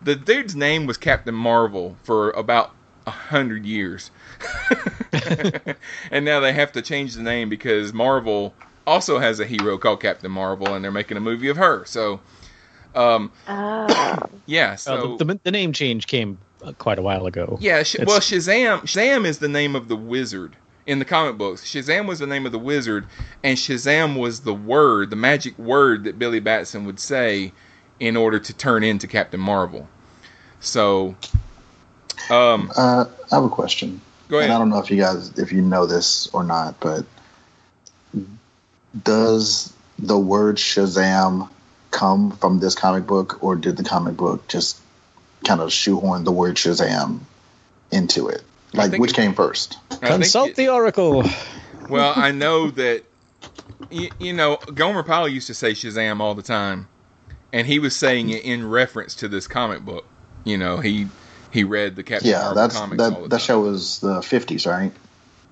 The 0.00 0.16
dude's 0.16 0.56
name 0.56 0.86
was 0.86 0.96
Captain 0.96 1.34
Marvel 1.34 1.98
for 2.02 2.30
about 2.30 2.74
a 3.06 3.10
hundred 3.10 3.66
years, 3.66 4.10
and 6.10 6.24
now 6.24 6.40
they 6.40 6.54
have 6.54 6.72
to 6.72 6.80
change 6.80 7.12
the 7.12 7.22
name 7.22 7.50
because 7.50 7.92
Marvel 7.92 8.54
also 8.86 9.18
has 9.18 9.40
a 9.40 9.46
hero 9.46 9.78
called 9.78 10.00
Captain 10.00 10.30
Marvel, 10.30 10.74
and 10.74 10.84
they're 10.84 10.90
making 10.92 11.16
a 11.16 11.20
movie 11.20 11.48
of 11.48 11.56
her. 11.56 11.84
So, 11.86 12.20
um, 12.94 13.32
Oh. 13.48 14.28
yeah. 14.46 14.76
So 14.76 15.14
Uh, 15.14 15.16
the, 15.16 15.24
the, 15.24 15.40
the 15.44 15.50
name 15.50 15.72
change 15.72 16.06
came 16.06 16.38
uh, 16.62 16.72
quite 16.72 16.98
a 16.98 17.02
while 17.02 17.26
ago. 17.26 17.58
yeah, 17.60 17.82
sh- 17.82 17.96
well, 18.06 18.20
Shazam. 18.20 18.80
Shazam 18.82 19.24
is 19.26 19.38
the 19.38 19.48
name 19.48 19.74
of 19.76 19.88
the 19.88 19.96
wizard 19.96 20.56
in 20.86 20.98
the 20.98 21.04
comic 21.04 21.38
books. 21.38 21.64
Shazam 21.64 22.06
was 22.06 22.18
the 22.18 22.26
name 22.26 22.46
of 22.46 22.52
the 22.52 22.58
wizard, 22.58 23.06
and 23.42 23.56
Shazam 23.56 24.18
was 24.18 24.40
the 24.40 24.54
word, 24.54 25.10
the 25.10 25.16
magic 25.16 25.58
word 25.58 26.04
that 26.04 26.18
Billy 26.18 26.40
Batson 26.40 26.84
would 26.84 27.00
say 27.00 27.52
in 28.00 28.16
order 28.16 28.38
to 28.38 28.52
turn 28.52 28.84
into 28.84 29.06
Captain 29.06 29.40
Marvel. 29.40 29.88
So, 30.60 31.14
um, 32.30 32.70
Uh, 32.76 33.06
I 33.30 33.34
have 33.34 33.44
a 33.44 33.48
question. 33.48 34.00
go 34.28 34.40
And 34.40 34.52
I 34.52 34.58
don't 34.58 34.68
know 34.70 34.78
if 34.78 34.90
you 34.90 34.96
guys, 34.96 35.38
if 35.38 35.52
you 35.52 35.62
know 35.62 35.86
this 35.86 36.28
or 36.32 36.42
not, 36.44 36.80
but 36.80 37.04
does 39.02 39.72
the 39.98 40.18
word 40.18 40.56
Shazam 40.56 41.48
come 41.90 42.32
from 42.32 42.58
this 42.58 42.74
comic 42.74 43.06
book, 43.06 43.42
or 43.42 43.56
did 43.56 43.76
the 43.76 43.84
comic 43.84 44.16
book 44.16 44.48
just 44.48 44.80
kind 45.46 45.60
of 45.60 45.72
shoehorn 45.72 46.24
the 46.24 46.32
word 46.32 46.56
Shazam 46.56 47.20
into 47.90 48.28
it? 48.28 48.42
Like, 48.72 48.90
think 48.90 49.00
which 49.00 49.12
it- 49.12 49.16
came 49.16 49.34
first? 49.34 49.76
I 50.02 50.08
Consult 50.08 50.50
it- 50.50 50.56
the 50.56 50.68
Oracle. 50.68 51.24
Well, 51.88 52.14
I 52.16 52.32
know 52.32 52.70
that 52.70 53.04
you, 53.90 54.10
you 54.18 54.32
know 54.32 54.56
Gomer 54.74 55.02
Pyle 55.02 55.28
used 55.28 55.46
to 55.48 55.54
say 55.54 55.72
Shazam 55.72 56.20
all 56.20 56.34
the 56.34 56.42
time, 56.42 56.88
and 57.52 57.66
he 57.66 57.78
was 57.78 57.94
saying 57.94 58.30
it 58.30 58.44
in 58.44 58.68
reference 58.68 59.14
to 59.16 59.28
this 59.28 59.46
comic 59.46 59.84
book. 59.84 60.04
You 60.44 60.58
know, 60.58 60.78
he 60.78 61.06
he 61.50 61.62
read 61.62 61.94
the 61.96 62.02
Captain 62.02 62.30
Yeah, 62.30 62.40
Marvel 62.40 62.54
that's 62.54 62.74
comics 62.74 63.02
all 63.02 63.10
the 63.10 63.22
that. 63.22 63.30
That 63.30 63.40
show 63.42 63.60
was 63.60 64.00
the 64.00 64.20
'50s, 64.20 64.66
right? 64.66 64.92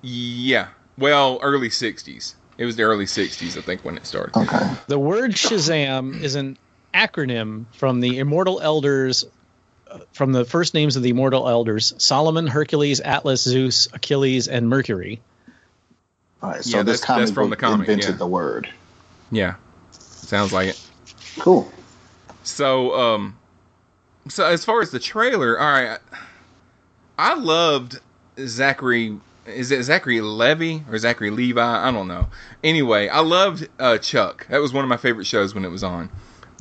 Yeah, 0.01 0.67
well, 0.97 1.39
early 1.41 1.69
'60s. 1.69 2.33
It 2.63 2.65
was 2.65 2.77
the 2.77 2.83
early 2.83 3.03
'60s, 3.03 3.57
I 3.57 3.61
think, 3.61 3.83
when 3.83 3.97
it 3.97 4.05
started. 4.05 4.37
Okay. 4.37 4.71
The 4.87 4.97
word 4.97 5.31
Shazam 5.31 6.21
is 6.21 6.35
an 6.35 6.57
acronym 6.93 7.65
from 7.73 7.99
the 7.99 8.19
Immortal 8.19 8.61
Elders, 8.61 9.25
uh, 9.91 9.99
from 10.13 10.31
the 10.31 10.45
first 10.45 10.73
names 10.73 10.95
of 10.95 11.03
the 11.03 11.09
Immortal 11.09 11.49
Elders 11.49 11.93
Solomon, 11.97 12.47
Hercules, 12.47 13.01
Atlas, 13.01 13.43
Zeus, 13.43 13.89
Achilles, 13.91 14.47
and 14.47 14.69
Mercury. 14.69 15.19
All 16.41 16.51
right. 16.51 16.63
So 16.63 16.77
Yeah, 16.77 16.83
this 16.83 17.01
that's- 17.01 17.05
comic 17.05 17.21
that's 17.25 17.31
from 17.33 17.49
the 17.49 17.57
comic, 17.57 17.89
invented 17.89 18.11
yeah. 18.11 18.15
the 18.17 18.27
word. 18.27 18.69
Yeah, 19.29 19.55
sounds 19.91 20.53
like 20.53 20.69
it. 20.69 20.81
Cool. 21.39 21.69
So, 22.43 22.95
um, 22.97 23.35
so 24.29 24.45
as 24.45 24.63
far 24.63 24.79
as 24.81 24.89
the 24.91 24.99
trailer, 24.99 25.59
all 25.59 25.67
right, 25.69 25.99
I 27.19 27.33
loved 27.33 27.99
Zachary. 28.39 29.19
Is 29.45 29.71
it 29.71 29.83
Zachary 29.83 30.21
Levy 30.21 30.83
or 30.89 30.97
Zachary 30.97 31.29
Levi? 31.29 31.61
I 31.61 31.91
don't 31.91 32.07
know. 32.07 32.27
Anyway, 32.63 33.09
I 33.09 33.19
loved 33.19 33.67
uh, 33.79 33.97
Chuck. 33.97 34.47
That 34.47 34.59
was 34.61 34.71
one 34.73 34.85
of 34.85 34.89
my 34.89 34.97
favorite 34.97 35.25
shows 35.25 35.53
when 35.53 35.65
it 35.65 35.69
was 35.69 35.83
on. 35.83 36.09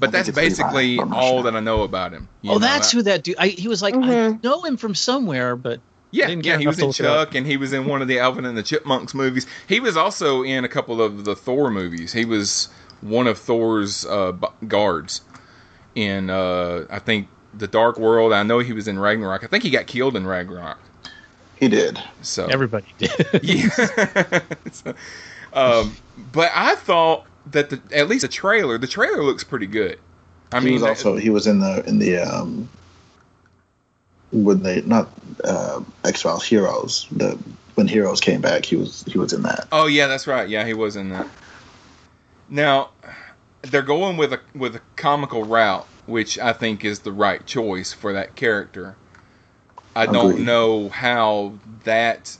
But 0.00 0.08
I 0.08 0.12
that's 0.12 0.28
it's 0.28 0.36
Levi, 0.36 0.48
basically 0.48 0.96
but 0.96 1.02
I'm 1.04 1.10
not 1.10 1.18
all 1.22 1.32
sure. 1.34 1.42
that 1.44 1.56
I 1.56 1.60
know 1.60 1.82
about 1.82 2.12
him. 2.12 2.28
You 2.40 2.50
oh, 2.50 2.54
know, 2.54 2.58
that's 2.60 2.92
I- 2.92 2.96
who 2.96 3.02
that 3.04 3.22
dude. 3.22 3.36
I, 3.38 3.48
he 3.48 3.68
was 3.68 3.82
like, 3.82 3.94
I 3.94 3.98
Mhm. 3.98 4.42
know 4.42 4.62
him 4.64 4.76
from 4.76 4.94
somewhere, 4.96 5.54
but 5.54 5.80
Yeah, 6.10 6.26
didn't 6.26 6.44
yeah, 6.44 6.58
he 6.58 6.66
was 6.66 6.78
in 6.80 6.86
look 6.88 6.98
it 6.98 7.06
up. 7.06 7.28
Chuck, 7.28 7.34
and 7.36 7.46
he 7.46 7.56
was 7.56 7.72
in 7.72 7.86
one 7.86 8.02
of 8.02 8.08
the 8.08 8.18
Alvin 8.18 8.44
and 8.44 8.58
the 8.58 8.62
Chipmunks 8.64 9.14
movies. 9.14 9.46
He 9.68 9.78
was 9.78 9.96
also 9.96 10.42
in 10.42 10.64
a 10.64 10.68
couple 10.68 11.00
of 11.00 11.24
the 11.24 11.36
Thor 11.36 11.70
movies. 11.70 12.12
He 12.12 12.24
was 12.24 12.68
one 13.00 13.28
of 13.28 13.38
Thor's 13.38 14.04
uh, 14.06 14.32
guards 14.66 15.20
in, 15.94 16.30
uh, 16.30 16.86
I 16.90 16.98
think, 16.98 17.28
the 17.54 17.68
Dark 17.68 17.98
World. 17.98 18.32
I 18.32 18.42
know 18.42 18.58
he 18.58 18.72
was 18.72 18.88
in 18.88 18.98
Ragnarok. 18.98 19.44
I 19.44 19.46
think 19.46 19.62
he 19.62 19.70
got 19.70 19.86
killed 19.86 20.16
in 20.16 20.26
Ragnarok. 20.26 20.78
He 21.62 21.68
did. 21.68 22.02
So 22.22 22.46
everybody 22.46 22.88
did. 22.98 23.12
yeah. 23.44 23.68
So, 24.72 24.94
um, 25.52 25.94
but 26.32 26.50
I 26.52 26.74
thought 26.74 27.24
that 27.52 27.70
the 27.70 27.80
at 27.96 28.08
least 28.08 28.22
the 28.22 28.28
trailer, 28.28 28.78
the 28.78 28.88
trailer 28.88 29.22
looks 29.22 29.44
pretty 29.44 29.68
good. 29.68 30.00
I 30.50 30.58
he 30.58 30.64
mean, 30.64 30.74
was 30.74 30.82
also 30.82 31.14
he 31.14 31.30
was 31.30 31.46
in 31.46 31.60
the 31.60 31.84
in 31.86 32.00
the 32.00 32.18
um 32.18 32.68
when 34.32 34.64
they 34.64 34.80
not 34.82 35.08
uh 35.44 35.82
X 36.04 36.22
Files 36.22 36.44
Heroes 36.44 37.06
the 37.12 37.38
when 37.76 37.86
Heroes 37.86 38.20
came 38.20 38.40
back 38.40 38.64
he 38.64 38.74
was 38.74 39.04
he 39.04 39.16
was 39.16 39.32
in 39.32 39.42
that. 39.42 39.68
Oh 39.70 39.86
yeah, 39.86 40.08
that's 40.08 40.26
right. 40.26 40.48
Yeah, 40.48 40.66
he 40.66 40.74
was 40.74 40.96
in 40.96 41.10
that. 41.10 41.28
Now 42.48 42.90
they're 43.62 43.82
going 43.82 44.16
with 44.16 44.32
a 44.32 44.40
with 44.52 44.74
a 44.74 44.80
comical 44.96 45.44
route, 45.44 45.86
which 46.06 46.40
I 46.40 46.54
think 46.54 46.84
is 46.84 47.00
the 47.00 47.12
right 47.12 47.46
choice 47.46 47.92
for 47.92 48.12
that 48.14 48.34
character. 48.34 48.96
I 49.94 50.06
don't 50.06 50.32
Agreed. 50.32 50.46
know 50.46 50.88
how 50.88 51.54
that 51.84 52.36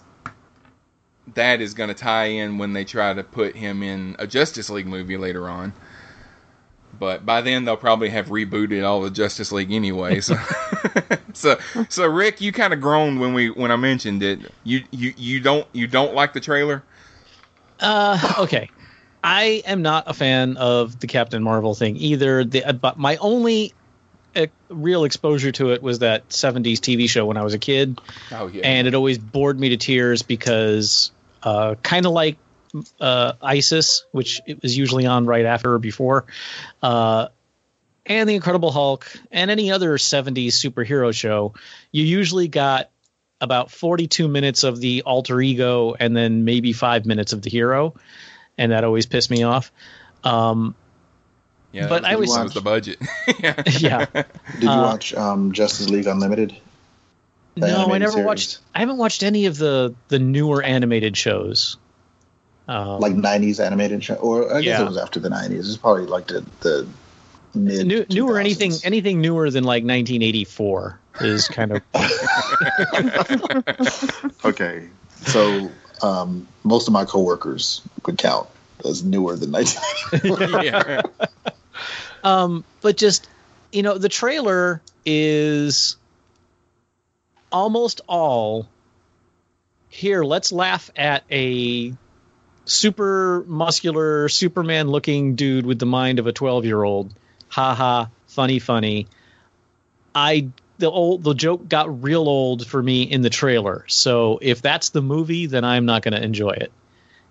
that 1.35 1.61
is 1.61 1.75
going 1.75 1.88
to 1.88 1.94
tie 1.94 2.25
in 2.25 2.59
when 2.59 2.73
they 2.73 2.85
try 2.85 3.14
to 3.14 3.23
put 3.23 3.54
him 3.54 3.82
in 3.82 4.16
a 4.18 4.26
Justice 4.26 4.71
League 4.71 4.87
movie 4.87 5.16
later 5.16 5.49
on. 5.49 5.73
But 6.99 7.25
by 7.25 7.40
then 7.40 7.64
they'll 7.64 7.76
probably 7.76 8.11
have 8.11 8.28
rebooted 8.28 8.85
all 8.85 9.00
the 9.00 9.11
Justice 9.11 9.50
League 9.50 9.73
anyway. 9.73 10.21
So, 10.21 10.37
so, 11.32 11.59
so 11.88 12.06
Rick, 12.06 12.40
you 12.40 12.52
kind 12.52 12.73
of 12.73 12.80
groaned 12.80 13.21
when 13.21 13.35
we 13.35 13.50
when 13.50 13.71
I 13.71 13.76
mentioned 13.76 14.23
it. 14.23 14.52
You 14.64 14.85
you 14.90 15.12
you 15.16 15.40
don't 15.40 15.66
you 15.73 15.87
don't 15.87 16.14
like 16.14 16.32
the 16.32 16.40
trailer? 16.40 16.82
Uh, 17.80 18.35
okay. 18.38 18.71
I 19.25 19.62
am 19.66 19.82
not 19.82 20.04
a 20.06 20.14
fan 20.14 20.56
of 20.56 20.99
the 21.00 21.06
Captain 21.06 21.42
Marvel 21.42 21.75
thing 21.75 21.97
either. 21.97 22.44
The, 22.44 22.64
uh, 22.64 22.73
but 22.73 22.99
my 22.99 23.16
only 23.18 23.73
real 24.68 25.04
exposure 25.04 25.52
to 25.52 25.72
it 25.72 25.82
was 25.82 26.00
that 26.00 26.28
70s 26.30 26.78
TV 26.78 27.08
show 27.08 27.26
when 27.26 27.36
I 27.36 27.42
was 27.44 27.54
a 27.54 27.58
kid, 27.58 28.00
Oh 28.30 28.46
yeah. 28.46 28.62
and 28.64 28.86
it 28.86 28.94
always 28.94 29.18
bored 29.18 29.58
me 29.58 29.70
to 29.70 29.76
tears 29.76 30.22
because, 30.22 31.10
uh, 31.42 31.74
kind 31.82 32.06
of 32.06 32.12
like 32.12 32.38
uh, 33.00 33.32
ISIS, 33.42 34.04
which 34.12 34.40
it 34.46 34.62
was 34.62 34.76
usually 34.76 35.06
on 35.06 35.26
right 35.26 35.44
after 35.44 35.74
or 35.74 35.78
before, 35.78 36.24
uh, 36.82 37.28
and 38.06 38.28
the 38.28 38.34
Incredible 38.34 38.72
Hulk 38.72 39.06
and 39.30 39.50
any 39.50 39.70
other 39.70 39.96
70s 39.96 40.48
superhero 40.48 41.14
show, 41.14 41.54
you 41.92 42.04
usually 42.04 42.48
got 42.48 42.90
about 43.40 43.70
42 43.70 44.28
minutes 44.28 44.64
of 44.64 44.80
the 44.80 45.02
alter 45.02 45.40
ego 45.40 45.94
and 45.98 46.16
then 46.16 46.44
maybe 46.44 46.72
five 46.72 47.06
minutes 47.06 47.32
of 47.32 47.42
the 47.42 47.50
hero. 47.50 47.94
And 48.58 48.72
that 48.72 48.84
always 48.84 49.06
pissed 49.06 49.30
me 49.30 49.42
off. 49.44 49.72
Um, 50.24 50.74
Yeah, 51.73 51.88
But 51.88 52.05
I 52.05 52.17
was, 52.17 52.29
was- 52.29 52.52
the 52.52 52.61
budget. 52.61 52.99
yeah. 53.41 53.62
yeah. 53.67 54.05
Did 54.14 54.26
you 54.62 54.69
Uh, 54.69 54.83
watch 54.83 55.14
um, 55.14 55.52
Justice 55.52 55.88
League 55.88 56.07
Unlimited? 56.07 56.55
The 57.55 57.69
No, 57.69 57.93
I 57.93 57.99
never 57.99 58.12
series? 58.12 58.26
watched. 58.26 58.59
I 58.75 58.81
haven't 58.81 58.99
watched 58.99 59.23
any 59.23 59.47
of 59.47 59.57
the 59.59 59.95
the 60.09 60.19
newer 60.19 60.62
animated 60.62 61.17
shows. 61.17 61.76
Um, 62.69 63.00
like 63.00 63.12
'90s 63.14 63.59
animated 63.64 64.05
show, 64.05 64.14
or 64.14 64.50
I 64.55 64.62
guess 64.62 64.79
Yeah. 64.79 64.83
it 64.83 64.88
was 64.88 64.97
after 64.97 65.21
the 65.21 65.29
'90s. 65.29 65.59
It's 65.59 65.76
probably 65.76 66.07
like 66.07 66.29
the 66.29 66.45
the 66.61 66.87
mid 67.55 67.87
new, 67.87 68.07
newer 68.09 68.38
anything 68.38 68.73
anything 68.85 69.21
newer 69.21 69.50
than 69.50 69.64
like 69.64 69.85
1984 69.85 70.99
is 71.21 71.49
kind 71.49 71.73
of 71.73 71.83
Okay, 74.45 74.88
so 75.26 75.71
um, 76.02 76.47
most 76.64 76.88
of 76.88 76.93
my 76.95 77.05
coworkers 77.05 77.83
would 78.07 78.19
count 78.19 78.49
as 78.85 79.05
newer 79.05 79.37
than 79.37 79.50
19. 79.50 79.83
yeah. 80.62 81.02
Um 82.25 82.64
but 82.81 82.97
just 82.97 83.29
you 83.73 83.83
know 83.83 83.99
the 83.99 84.09
trailer 84.09 84.81
is 85.05 85.97
almost 87.52 88.00
all 88.09 88.69
here. 89.88 90.25
Let's 90.25 90.50
laugh 90.52 90.91
at 90.97 91.23
a 91.31 91.93
super 92.64 93.45
muscular 93.47 94.29
superman 94.29 94.88
looking 94.88 95.35
dude 95.35 95.67
with 95.67 95.79
the 95.79 95.87
mind 95.87 96.19
of 96.19 96.26
a 96.26 96.33
12 96.33 96.64
year 96.64 96.83
old 96.83 97.12
haha 97.49 98.07
funny 98.26 98.59
funny. 98.59 99.07
I 100.14 100.49
the 100.79 100.91
old 100.91 101.23
the 101.25 101.35
joke 101.35 101.69
got 101.69 102.02
real 102.02 102.29
old 102.29 102.67
for 102.67 102.83
me 102.83 103.02
in 103.02 103.21
the 103.23 103.31
trailer. 103.31 103.85
So 103.88 104.38
if 104.41 104.62
that's 104.62 104.91
the 104.91 105.02
movie 105.02 105.47
then 105.47 105.64
i'm 105.64 105.85
not 105.85 106.02
going 106.02 106.14
to 106.14 106.23
enjoy 106.23 106.52
it. 106.52 106.73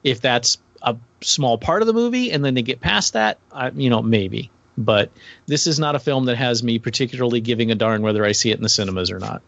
If 0.04 0.22
that's 0.22 0.58
a 0.82 0.96
small 1.22 1.58
part 1.58 1.82
of 1.82 1.88
the 1.88 1.94
movie 1.94 2.32
and 2.32 2.44
then 2.44 2.54
they 2.54 2.62
get 2.62 2.82
past 2.82 3.14
that 3.14 3.38
I, 3.52 3.70
you 3.70 3.90
know 3.90 4.02
maybe. 4.02 4.52
But 4.78 5.12
this 5.48 5.68
is 5.68 5.80
not 5.80 5.96
a 5.96 6.00
film 6.00 6.26
that 6.26 6.38
has 6.38 6.64
me 6.64 6.80
particularly 6.80 7.42
giving 7.42 7.72
a 7.72 7.76
darn 7.76 8.02
whether 8.02 8.26
i 8.26 8.32
see 8.32 8.52
it 8.52 8.58
in 8.58 8.64
the 8.64 8.70
cinemas 8.70 9.12
or 9.12 9.20
not. 9.20 9.42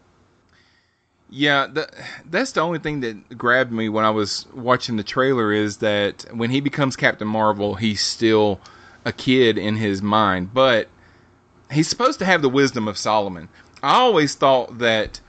Yeah, 1.30 1.66
the, 1.66 1.88
that's 2.30 2.52
the 2.52 2.60
only 2.60 2.78
thing 2.78 3.00
that 3.00 3.36
grabbed 3.36 3.72
me 3.72 3.88
when 3.88 4.04
I 4.04 4.10
was 4.10 4.46
watching 4.54 4.96
the 4.96 5.02
trailer 5.02 5.52
is 5.52 5.78
that 5.78 6.24
when 6.32 6.50
he 6.50 6.60
becomes 6.60 6.94
Captain 6.94 7.26
Marvel, 7.26 7.74
he's 7.74 8.00
still 8.00 8.60
a 9.04 9.12
kid 9.12 9.58
in 9.58 9.74
his 9.74 10.00
mind, 10.00 10.54
but 10.54 10.86
he's 11.72 11.88
supposed 11.88 12.20
to 12.20 12.24
have 12.24 12.40
the 12.40 12.48
wisdom 12.48 12.86
of 12.86 12.96
Solomon. 12.96 13.48
I 13.82 13.96
always 13.96 14.36
thought 14.36 14.78
that 14.78 15.20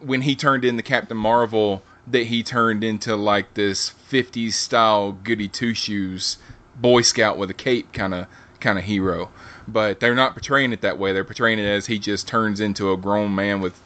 when 0.00 0.22
he 0.22 0.34
turned 0.34 0.64
into 0.64 0.82
Captain 0.82 1.16
Marvel, 1.16 1.82
that 2.08 2.24
he 2.24 2.42
turned 2.42 2.82
into 2.82 3.14
like 3.14 3.54
this 3.54 3.94
50s 4.10 4.52
style 4.52 5.12
goody 5.12 5.48
two 5.48 5.74
shoes 5.74 6.38
Boy 6.76 7.02
Scout 7.02 7.38
with 7.38 7.50
a 7.50 7.54
cape 7.54 7.92
kind 7.92 8.14
of 8.14 8.26
kind 8.58 8.78
of 8.78 8.84
hero. 8.84 9.30
But 9.68 10.00
they're 10.00 10.14
not 10.14 10.32
portraying 10.32 10.72
it 10.72 10.80
that 10.80 10.98
way. 10.98 11.12
They're 11.12 11.24
portraying 11.24 11.58
it 11.58 11.66
as 11.66 11.86
he 11.86 11.98
just 11.98 12.26
turns 12.26 12.60
into 12.60 12.92
a 12.92 12.96
grown 12.96 13.34
man 13.34 13.60
with 13.60 13.78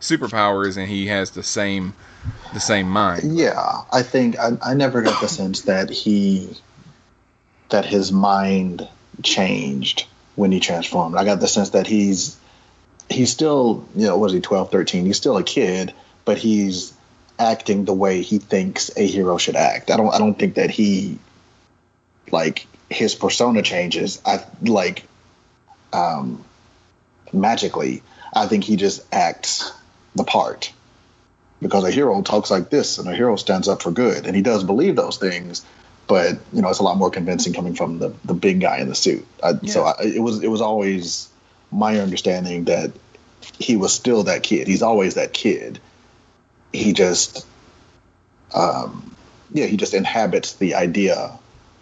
superpowers 0.00 0.76
and 0.76 0.88
he 0.88 1.06
has 1.06 1.30
the 1.30 1.42
same 1.42 1.94
the 2.52 2.60
same 2.60 2.88
mind. 2.88 3.36
Yeah, 3.36 3.82
I 3.92 4.02
think 4.02 4.38
I, 4.38 4.52
I 4.62 4.74
never 4.74 5.02
got 5.02 5.20
the 5.20 5.28
sense 5.28 5.62
that 5.62 5.90
he 5.90 6.56
that 7.70 7.84
his 7.84 8.12
mind 8.12 8.88
changed 9.22 10.06
when 10.36 10.52
he 10.52 10.60
transformed. 10.60 11.16
I 11.16 11.24
got 11.24 11.40
the 11.40 11.48
sense 11.48 11.70
that 11.70 11.86
he's 11.86 12.36
he's 13.10 13.30
still, 13.30 13.86
you 13.94 14.06
know, 14.06 14.16
was 14.16 14.32
he 14.32 14.40
12, 14.40 14.70
13? 14.70 15.06
He's 15.06 15.16
still 15.16 15.36
a 15.36 15.42
kid, 15.42 15.92
but 16.24 16.38
he's 16.38 16.92
acting 17.38 17.84
the 17.84 17.94
way 17.94 18.22
he 18.22 18.38
thinks 18.38 18.90
a 18.96 19.06
hero 19.06 19.38
should 19.38 19.56
act. 19.56 19.90
I 19.90 19.96
don't 19.96 20.14
I 20.14 20.18
don't 20.18 20.38
think 20.38 20.54
that 20.54 20.70
he 20.70 21.18
like 22.30 22.66
his 22.90 23.14
persona 23.14 23.62
changes. 23.62 24.20
I 24.24 24.44
like 24.62 25.04
um 25.92 26.44
magically. 27.32 28.02
I 28.34 28.46
think 28.46 28.64
he 28.64 28.76
just 28.76 29.02
acts 29.12 29.72
the 30.14 30.24
part 30.24 30.72
because 31.60 31.84
a 31.84 31.90
hero 31.90 32.20
talks 32.22 32.50
like 32.50 32.70
this 32.70 32.98
and 32.98 33.08
a 33.08 33.14
hero 33.14 33.36
stands 33.36 33.68
up 33.68 33.82
for 33.82 33.90
good 33.90 34.26
and 34.26 34.36
he 34.36 34.42
does 34.42 34.64
believe 34.64 34.96
those 34.96 35.16
things 35.16 35.64
but 36.06 36.38
you 36.52 36.62
know 36.62 36.68
it's 36.68 36.78
a 36.78 36.82
lot 36.82 36.96
more 36.96 37.10
convincing 37.10 37.52
coming 37.52 37.74
from 37.74 37.98
the, 37.98 38.14
the 38.24 38.34
big 38.34 38.60
guy 38.60 38.78
in 38.78 38.88
the 38.88 38.94
suit 38.94 39.26
I, 39.42 39.54
so 39.66 39.84
I, 39.84 39.94
it 40.02 40.20
was 40.20 40.42
it 40.42 40.48
was 40.48 40.60
always 40.60 41.28
my 41.72 41.98
understanding 42.00 42.64
that 42.64 42.92
he 43.58 43.76
was 43.76 43.92
still 43.92 44.24
that 44.24 44.42
kid 44.42 44.66
he's 44.66 44.82
always 44.82 45.14
that 45.14 45.32
kid 45.32 45.80
he 46.74 46.92
just 46.92 47.46
um, 48.54 49.14
yeah 49.52 49.66
he 49.66 49.76
just 49.76 49.94
inhabits 49.94 50.54
the 50.54 50.74
idea 50.74 51.38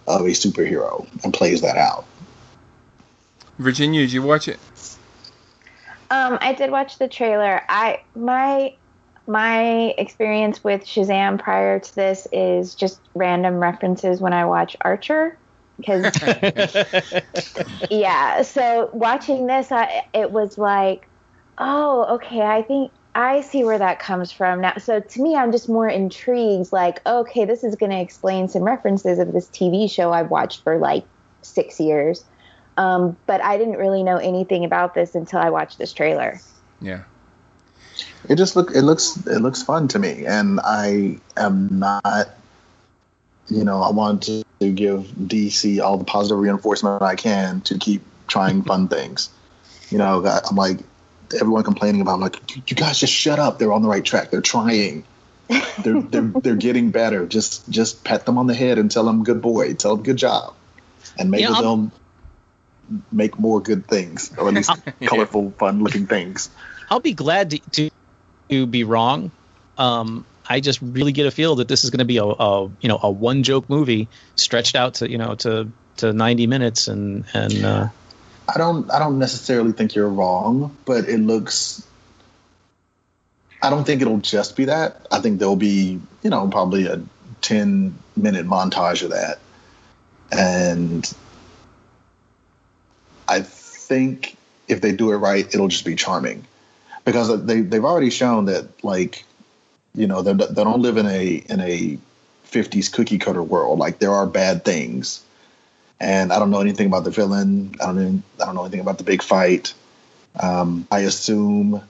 of 0.07 0.21
a 0.23 0.31
superhero 0.31 1.07
and 1.25 1.33
plays 1.33 1.61
that 1.63 1.77
out 1.77 2.07
Virginia, 3.59 4.01
did 4.01 4.13
you 4.13 4.23
watch 4.23 4.49
it? 4.49 4.59
Um, 6.11 6.39
I 6.41 6.53
did 6.53 6.71
watch 6.71 6.99
the 6.99 7.09
trailer. 7.09 7.63
I 7.69 7.99
my 8.15 8.77
my 9.27 9.95
experience 9.97 10.63
with 10.65 10.83
Shazam 10.83 11.39
prior 11.39 11.79
to 11.79 11.95
this 11.95 12.27
is 12.33 12.75
just 12.75 13.01
random 13.15 13.55
references 13.55 14.21
when 14.21 14.33
I 14.33 14.45
watch 14.45 14.77
Archer 14.83 15.39
because 15.79 16.13
yeah. 17.91 18.43
So 18.43 18.91
watching 18.93 19.47
this, 19.47 19.71
I, 19.71 20.03
it 20.13 20.31
was 20.31 20.59
like, 20.59 21.09
oh, 21.57 22.17
okay. 22.17 22.43
I 22.43 22.63
think 22.63 22.93
I 23.15 23.43
see 23.43 23.63
where 23.65 23.79
that 23.79 23.99
comes 23.99 24.33
from 24.33 24.61
now. 24.63 24.75
So 24.79 25.01
to 25.01 25.23
me, 25.23 25.37
I'm 25.37 25.53
just 25.53 25.69
more 25.69 25.89
intrigued. 25.89 26.73
Like, 26.73 27.07
okay, 27.07 27.45
this 27.45 27.63
is 27.63 27.77
going 27.77 27.91
to 27.93 28.01
explain 28.01 28.49
some 28.49 28.63
references 28.63 29.19
of 29.19 29.33
this 29.33 29.49
TV 29.49 29.91
show 29.91 30.13
I've 30.13 30.31
watched 30.31 30.63
for 30.63 30.79
like 30.79 31.05
six 31.43 31.79
years. 31.79 32.25
Um, 32.79 33.17
but 33.27 33.43
I 33.43 33.59
didn't 33.59 33.77
really 33.77 34.03
know 34.03 34.17
anything 34.17 34.65
about 34.65 34.95
this 34.95 35.15
until 35.15 35.41
I 35.41 35.51
watched 35.51 35.77
this 35.79 35.93
trailer. 35.93 36.41
Yeah. 36.81 37.03
it 38.29 38.37
just 38.37 38.57
look 38.57 38.75
it 38.75 38.83
looks 38.83 39.17
it 39.27 39.41
looks 39.41 39.63
fun 39.63 39.87
to 39.89 39.99
me 39.99 40.25
and 40.27 40.59
i 40.65 41.19
am 41.37 41.69
not 41.79 42.31
you 43.49 43.63
know 43.65 43.83
i 43.83 43.91
want 43.91 44.23
to 44.25 44.45
give 44.73 45.03
dc 45.21 45.81
all 45.81 45.99
the 45.99 46.05
positive 46.05 46.39
reinforcement 46.39 47.03
i 47.03 47.15
can 47.15 47.61
to 47.63 47.77
keep 47.79 48.03
trying 48.27 48.63
fun 48.63 48.89
things 48.89 49.29
you 49.91 49.99
know 49.99 50.25
I- 50.25 50.41
i'm 50.49 50.57
like 50.57 50.79
everyone 51.35 51.63
complaining 51.65 52.01
about 52.01 52.21
like 52.21 52.57
"You- 52.57 52.77
guys 52.77 52.99
just 52.99 53.13
shut 53.13 53.39
up. 53.39 53.59
They're 53.59 53.73
on 53.73 53.83
the 53.83 53.89
right 53.89 54.05
track. 54.05 54.31
They're 54.31 54.41
trying. 54.41 55.05
They're 55.83 56.01
they're, 56.03 56.23
they're 56.43 56.57
getting 56.57 56.91
better. 56.91 57.27
Just 57.27 57.69
just 57.69 58.05
pat 58.05 58.27
them 58.27 58.39
on 58.39 58.47
the 58.47 58.55
head 58.55 58.79
and 58.79 58.91
tell 58.91 59.05
them 59.05 59.25
good 59.25 59.43
boy. 59.43 59.75
Tell 59.75 59.97
them 59.97 60.05
good 60.05 60.17
job. 60.17 60.55
And 61.19 61.31
maybe 61.31 61.43
Yeah, 61.43 61.61
they'll 61.61 61.91
make 63.11 63.39
more 63.39 63.61
good 63.61 63.87
things 63.87 64.37
or 64.37 64.49
at 64.49 64.55
least 64.55 64.71
colorful 65.05 65.53
fun 65.59 65.83
looking 65.83 66.07
things. 66.07 66.51
I'll 66.91 67.01
be 67.01 67.15
glad 67.15 67.51
to, 67.51 67.59
to, 67.59 67.91
to 68.51 68.67
be 68.67 68.85
wrong. 68.85 69.31
Um, 69.79 70.27
I 70.49 70.61
just 70.61 70.83
really 70.83 71.13
get 71.13 71.27
a 71.27 71.31
feel 71.31 71.57
that 71.57 71.69
this 71.69 71.85
is 71.85 71.91
going 71.91 72.01
to 72.01 72.05
be 72.05 72.19
a, 72.19 72.25
a 72.25 72.65
you 72.81 72.89
know 72.89 72.99
a 73.03 73.11
one 73.11 73.43
joke 73.43 73.71
movie 73.71 74.09
stretched 74.37 74.77
out 74.77 74.95
to 74.95 75.11
you 75.11 75.19
know 75.19 75.35
to 75.37 75.71
to 75.99 76.13
90 76.13 76.47
minutes 76.47 76.89
and 76.89 77.25
and 77.33 77.65
uh, 77.65 77.89
I 78.49 78.59
don't 78.59 78.91
I 78.91 78.99
don't 78.99 79.19
necessarily 79.19 79.73
think 79.73 79.95
you're 79.95 80.09
wrong, 80.09 80.77
but 80.85 81.09
it 81.09 81.19
looks 81.19 81.87
I 83.63 83.71
don't 83.71 83.85
think 83.85 84.03
it'll 84.03 84.19
just 84.19 84.57
be 84.57 84.65
that. 84.65 85.07
I 85.13 85.21
think 85.21 85.39
there'll 85.39 85.55
be, 85.55 86.01
you 86.23 86.31
know, 86.31 86.49
probably 86.49 86.87
a 86.87 87.01
10 87.43 87.97
minute 88.17 88.45
montage 88.45 89.05
of 89.05 89.11
that. 89.11 89.39
And 90.33 91.11
I 93.29 93.41
think 93.41 94.37
if 94.67 94.81
they 94.81 94.93
do 94.93 95.13
it 95.13 95.17
right, 95.17 95.47
it'll 95.55 95.69
just 95.69 95.85
be 95.85 95.95
charming. 95.95 96.45
Because 97.05 97.45
they 97.45 97.61
they've 97.61 97.85
already 97.85 98.11
shown 98.11 98.47
that 98.47 98.85
like 98.85 99.25
you 99.95 100.07
know, 100.07 100.23
they 100.23 100.33
they 100.33 100.65
don't 100.65 100.81
live 100.81 100.97
in 100.97 101.07
a 101.07 101.35
in 101.35 101.61
a 101.61 101.99
50s 102.51 102.93
cookie 102.93 103.19
cutter 103.19 103.43
world. 103.43 103.79
Like 103.79 103.99
there 103.99 104.13
are 104.13 104.27
bad 104.27 104.65
things 104.65 105.23
and 106.03 106.33
I 106.33 106.41
don't 106.41 106.51
know 106.51 106.61
anything 106.61 106.89
about 106.89 107.05
the 107.05 107.11
villain. 107.11 107.77
I 107.81 107.87
don't 107.87 108.01
even, 108.01 108.23
I 108.41 108.47
don't 108.47 108.57
know 108.57 108.63
anything 108.63 108.81
about 108.81 108.99
the 108.99 109.05
big 109.05 109.23
fight. 109.23 109.73
Um, 110.39 110.87
I 110.91 111.01
assume 111.01 111.81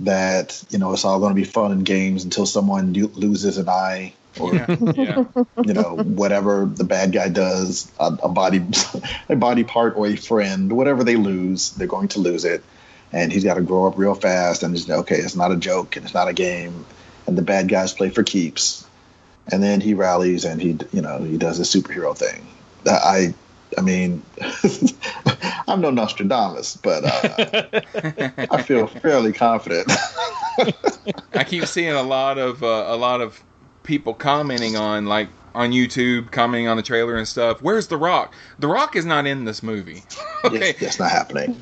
that 0.00 0.64
you 0.70 0.78
know 0.78 0.92
it's 0.94 1.04
all 1.04 1.20
going 1.20 1.34
to 1.34 1.40
be 1.40 1.44
fun 1.44 1.70
and 1.70 1.84
games 1.84 2.24
until 2.24 2.46
someone 2.46 2.94
lo- 2.94 3.10
loses 3.14 3.58
an 3.58 3.68
eye 3.68 4.14
or 4.40 4.54
Yeah. 4.54 4.76
yeah. 4.96 5.24
you 5.62 5.74
know 5.74 5.96
whatever 5.96 6.64
the 6.64 6.84
bad 6.84 7.12
guy 7.12 7.28
does, 7.28 7.92
a, 8.00 8.06
a 8.22 8.28
body 8.30 8.64
a 9.28 9.36
body 9.36 9.64
part 9.64 9.96
or 9.96 10.06
a 10.06 10.16
friend, 10.16 10.72
whatever 10.72 11.04
they 11.04 11.16
lose, 11.16 11.72
they're 11.72 11.86
going 11.86 12.08
to 12.08 12.20
lose 12.20 12.46
it, 12.46 12.64
and 13.12 13.30
he's 13.30 13.44
got 13.44 13.54
to 13.54 13.62
grow 13.62 13.86
up 13.86 13.98
real 13.98 14.14
fast 14.14 14.62
and 14.62 14.74
just 14.74 14.88
okay, 14.88 15.16
it's 15.16 15.36
not 15.36 15.52
a 15.52 15.56
joke 15.56 15.96
and 15.96 16.06
it's 16.06 16.14
not 16.14 16.28
a 16.28 16.32
game, 16.32 16.86
and 17.26 17.36
the 17.36 17.42
bad 17.42 17.68
guys 17.68 17.92
play 17.92 18.08
for 18.08 18.22
keeps, 18.22 18.86
and 19.50 19.62
then 19.62 19.82
he 19.82 19.92
rallies 19.92 20.46
and 20.46 20.58
he 20.62 20.78
you 20.90 21.02
know 21.02 21.18
he 21.18 21.36
does 21.36 21.58
his 21.58 21.68
superhero 21.68 22.16
thing. 22.16 22.46
I 22.86 23.34
I 23.78 23.80
mean, 23.80 24.22
I'm 25.68 25.80
no 25.80 25.90
Nostradamus, 25.90 26.76
but 26.76 27.04
uh, 27.04 27.80
I 28.50 28.62
feel 28.62 28.86
fairly 28.86 29.32
confident. 29.32 29.90
I 31.34 31.44
keep 31.44 31.66
seeing 31.66 31.92
a 31.92 32.02
lot 32.02 32.38
of 32.38 32.62
uh, 32.62 32.84
a 32.88 32.96
lot 32.96 33.20
of 33.20 33.42
people 33.82 34.14
commenting 34.14 34.76
on 34.76 35.06
like 35.06 35.28
on 35.54 35.70
YouTube, 35.70 36.30
commenting 36.30 36.68
on 36.68 36.76
the 36.76 36.82
trailer 36.82 37.16
and 37.16 37.28
stuff. 37.28 37.60
Where's 37.62 37.88
The 37.88 37.96
Rock? 37.96 38.34
The 38.58 38.68
Rock 38.68 38.96
is 38.96 39.04
not 39.04 39.26
in 39.26 39.44
this 39.44 39.62
movie. 39.62 40.02
okay, 40.44 40.70
It's, 40.70 40.82
it's 40.82 40.98
not 40.98 41.10
happening. 41.10 41.56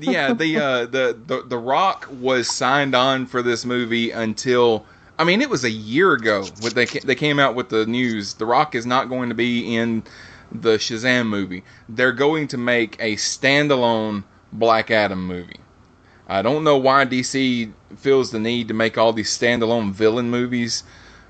yeah, 0.00 0.32
the, 0.32 0.58
uh, 0.58 0.86
the 0.86 1.18
the 1.26 1.42
the 1.46 1.58
Rock 1.58 2.08
was 2.20 2.48
signed 2.50 2.94
on 2.94 3.26
for 3.26 3.42
this 3.42 3.64
movie 3.64 4.10
until 4.10 4.86
I 5.18 5.24
mean 5.24 5.40
it 5.40 5.50
was 5.50 5.64
a 5.64 5.70
year 5.70 6.12
ago 6.12 6.44
when 6.60 6.72
they 6.74 6.86
they 6.86 7.14
came 7.14 7.38
out 7.38 7.54
with 7.54 7.68
the 7.68 7.86
news. 7.86 8.34
The 8.34 8.46
Rock 8.46 8.74
is 8.74 8.86
not 8.86 9.08
going 9.08 9.28
to 9.28 9.34
be 9.34 9.76
in 9.76 10.02
the 10.52 10.76
Shazam 10.78 11.26
movie. 11.28 11.62
They're 11.88 12.12
going 12.12 12.48
to 12.48 12.58
make 12.58 12.96
a 13.00 13.16
standalone 13.16 14.24
Black 14.52 14.90
Adam 14.90 15.26
movie. 15.26 15.60
I 16.28 16.42
don't 16.42 16.64
know 16.64 16.76
why 16.76 17.04
DC 17.04 17.72
feels 17.96 18.30
the 18.30 18.38
need 18.38 18.68
to 18.68 18.74
make 18.74 18.96
all 18.96 19.12
these 19.12 19.30
standalone 19.36 19.92
villain 19.92 20.30
movies, 20.30 20.82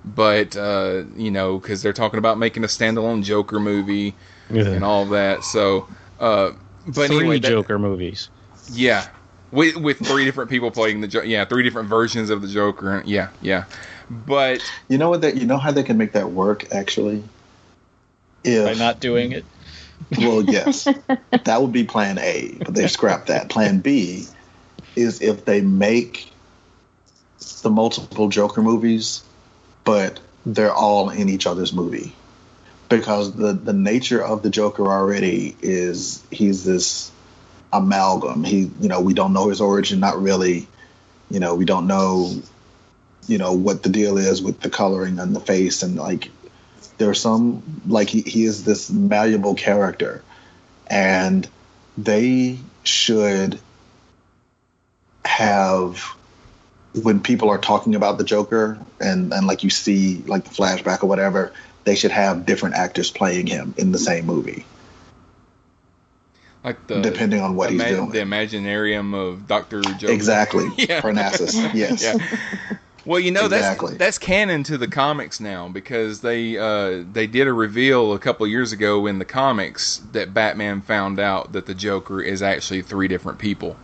but 0.04 0.56
uh, 0.56 1.04
you 1.16 1.30
know 1.30 1.58
because 1.58 1.82
they're 1.82 1.92
talking 1.92 2.18
about 2.18 2.38
making 2.38 2.64
a 2.64 2.68
standalone 2.68 3.22
Joker 3.24 3.58
movie 3.61 4.14
and 4.48 4.85
all 4.85 5.06
that. 5.06 5.44
So, 5.44 5.88
uh, 6.20 6.52
but 6.87 7.06
Three 7.08 7.16
anyway, 7.18 7.38
that- 7.40 7.48
Joker 7.48 7.78
movies. 7.78 8.28
yeah, 8.72 9.06
with 9.50 9.76
with 9.76 9.98
three 9.98 10.24
different 10.24 10.50
people 10.50 10.70
playing 10.70 11.00
the 11.00 11.08
jo- 11.08 11.22
yeah 11.22 11.44
three 11.44 11.62
different 11.62 11.88
versions 11.88 12.30
of 12.30 12.42
the 12.42 12.48
Joker. 12.48 13.02
Yeah, 13.06 13.28
yeah, 13.40 13.64
but 14.11 14.61
You 14.88 14.98
know 14.98 15.11
what? 15.11 15.20
That 15.22 15.37
you 15.37 15.46
know 15.46 15.58
how 15.58 15.70
they 15.72 15.82
can 15.82 15.96
make 15.96 16.12
that 16.12 16.30
work 16.30 16.72
actually. 16.72 17.22
If 18.44 18.64
By 18.64 18.74
not 18.74 19.00
doing 19.00 19.33
it. 19.33 19.44
Well, 20.18 20.42
yes, 20.48 20.85
that 21.44 21.62
would 21.62 21.72
be 21.72 21.85
Plan 21.85 22.18
A, 22.18 22.57
but 22.59 22.74
they 22.74 22.88
scrapped 22.88 23.28
that. 23.28 23.48
Plan 23.48 23.81
B 23.81 24.26
is 24.96 25.22
if 25.22 25.44
they 25.44 25.61
make 25.61 26.31
the 27.62 27.70
multiple 27.70 28.28
Joker 28.28 28.62
movies, 28.62 29.22
but 29.85 30.20
they're 30.44 30.74
all 30.74 31.11
in 31.11 31.28
each 31.28 31.46
other's 31.46 31.72
movie, 31.72 32.14
because 32.88 33.33
the 33.33 33.52
the 33.52 33.72
nature 33.72 34.22
of 34.22 34.42
the 34.42 34.50
Joker 34.50 34.87
already 34.87 35.57
is 35.62 36.22
he's 36.31 36.64
this 36.64 37.12
amalgam. 37.72 38.44
He, 38.44 38.70
you 38.81 38.88
know, 38.88 39.00
we 39.00 39.14
don't 39.14 39.33
know 39.33 39.48
his 39.48 39.61
origin, 39.61 40.00
not 40.00 40.20
really. 40.20 40.66
You 41.31 41.40
know, 41.40 41.55
we 41.55 41.64
don't 41.64 41.87
know, 41.87 42.42
you 43.26 43.38
know, 43.38 43.55
what 43.55 43.83
the 43.83 43.88
deal 43.88 44.18
is 44.18 44.42
with 44.42 44.61
the 44.61 44.68
coloring 44.68 45.18
on 45.18 45.33
the 45.33 45.40
face 45.40 45.83
and 45.83 45.96
like 45.96 46.28
there's 47.02 47.20
some 47.20 47.62
like 47.88 48.08
he, 48.08 48.22
he 48.22 48.44
is 48.44 48.64
this 48.64 48.88
malleable 48.88 49.54
character 49.54 50.22
and 50.86 51.48
they 51.98 52.58
should 52.84 53.58
have 55.24 56.04
when 57.02 57.20
people 57.20 57.50
are 57.50 57.58
talking 57.58 57.96
about 57.96 58.18
the 58.18 58.24
joker 58.24 58.78
and 59.00 59.32
and 59.32 59.46
like 59.46 59.64
you 59.64 59.70
see 59.70 60.18
like 60.26 60.44
the 60.44 60.50
flashback 60.50 61.02
or 61.02 61.06
whatever 61.06 61.52
they 61.84 61.96
should 61.96 62.12
have 62.12 62.46
different 62.46 62.76
actors 62.76 63.10
playing 63.10 63.46
him 63.48 63.74
in 63.76 63.90
the 63.90 63.98
same 63.98 64.24
movie 64.24 64.64
like 66.62 66.86
the 66.86 67.00
depending 67.00 67.40
on 67.40 67.56
what 67.56 67.70
he's 67.70 67.80
ima- 67.80 67.90
doing 67.90 68.10
the 68.10 68.18
Imaginarium 68.18 69.14
of 69.14 69.48
Doctor 69.48 69.82
Joker. 69.82 70.12
exactly 70.12 70.68
Yeah. 70.76 71.00
parnassus 71.00 71.74
yes 71.74 72.00
Yeah. 72.70 72.76
Well, 73.04 73.18
you 73.18 73.32
know 73.32 73.46
Exactly. 73.46 73.90
that's 73.90 73.98
that's 73.98 74.18
canon 74.18 74.62
to 74.64 74.78
the 74.78 74.86
comics 74.88 75.40
now 75.40 75.68
because 75.68 76.20
they 76.20 76.56
uh, 76.56 77.04
they 77.12 77.26
did 77.26 77.48
a 77.48 77.52
reveal 77.52 78.12
a 78.12 78.18
couple 78.18 78.46
years 78.46 78.72
ago 78.72 79.06
in 79.06 79.18
the 79.18 79.24
comics 79.24 80.00
that 80.12 80.32
Batman 80.32 80.80
found 80.82 81.18
out 81.18 81.52
that 81.52 81.66
the 81.66 81.74
Joker 81.74 82.20
is 82.20 82.42
actually 82.42 82.82
three 82.82 83.08
different 83.08 83.38
people. 83.38 83.76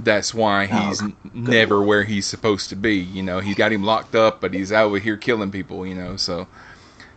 That's 0.00 0.34
why 0.34 0.68
Oh, 0.70 0.88
he's 0.88 1.00
n- 1.00 1.14
never 1.32 1.80
where 1.80 2.02
he's 2.02 2.26
supposed 2.26 2.70
to 2.70 2.76
be. 2.76 2.96
You 2.96 3.22
know, 3.22 3.38
he's 3.38 3.54
got 3.54 3.70
him 3.72 3.84
locked 3.84 4.16
up, 4.16 4.40
but 4.40 4.52
he's 4.52 4.72
out 4.72 4.92
here 4.94 5.16
killing 5.16 5.52
people. 5.52 5.86
You 5.86 5.94
know, 5.94 6.16
so 6.16 6.48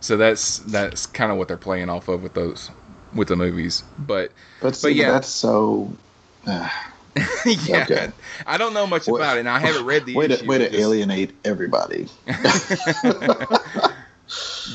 so 0.00 0.16
that's 0.16 0.58
that's 0.60 1.06
kind 1.06 1.32
of 1.32 1.38
what 1.38 1.48
they're 1.48 1.56
playing 1.56 1.90
off 1.90 2.06
of 2.06 2.22
with 2.22 2.34
those 2.34 2.70
with 3.12 3.26
the 3.28 3.36
movies. 3.36 3.82
But 3.98 4.30
but, 4.60 4.76
see, 4.76 4.90
yeah. 4.90 5.10
that's 5.10 5.28
so 5.28 5.92
uh, 6.46 6.68
yeah, 7.46 7.82
Okay. 7.84 8.10
I 8.46 8.58
don't 8.58 8.74
know 8.74 8.86
much 8.86 9.08
about 9.08 9.36
it, 9.36 9.40
and 9.40 9.48
I 9.48 9.58
haven't 9.58 9.84
read 9.84 10.06
the 10.06 10.14
way 10.14 10.26
issue. 10.26 10.36
to, 10.38 10.46
way 10.46 10.58
to 10.58 10.68
just- 10.68 10.78
alienate 10.78 11.34
everybody 11.44 12.08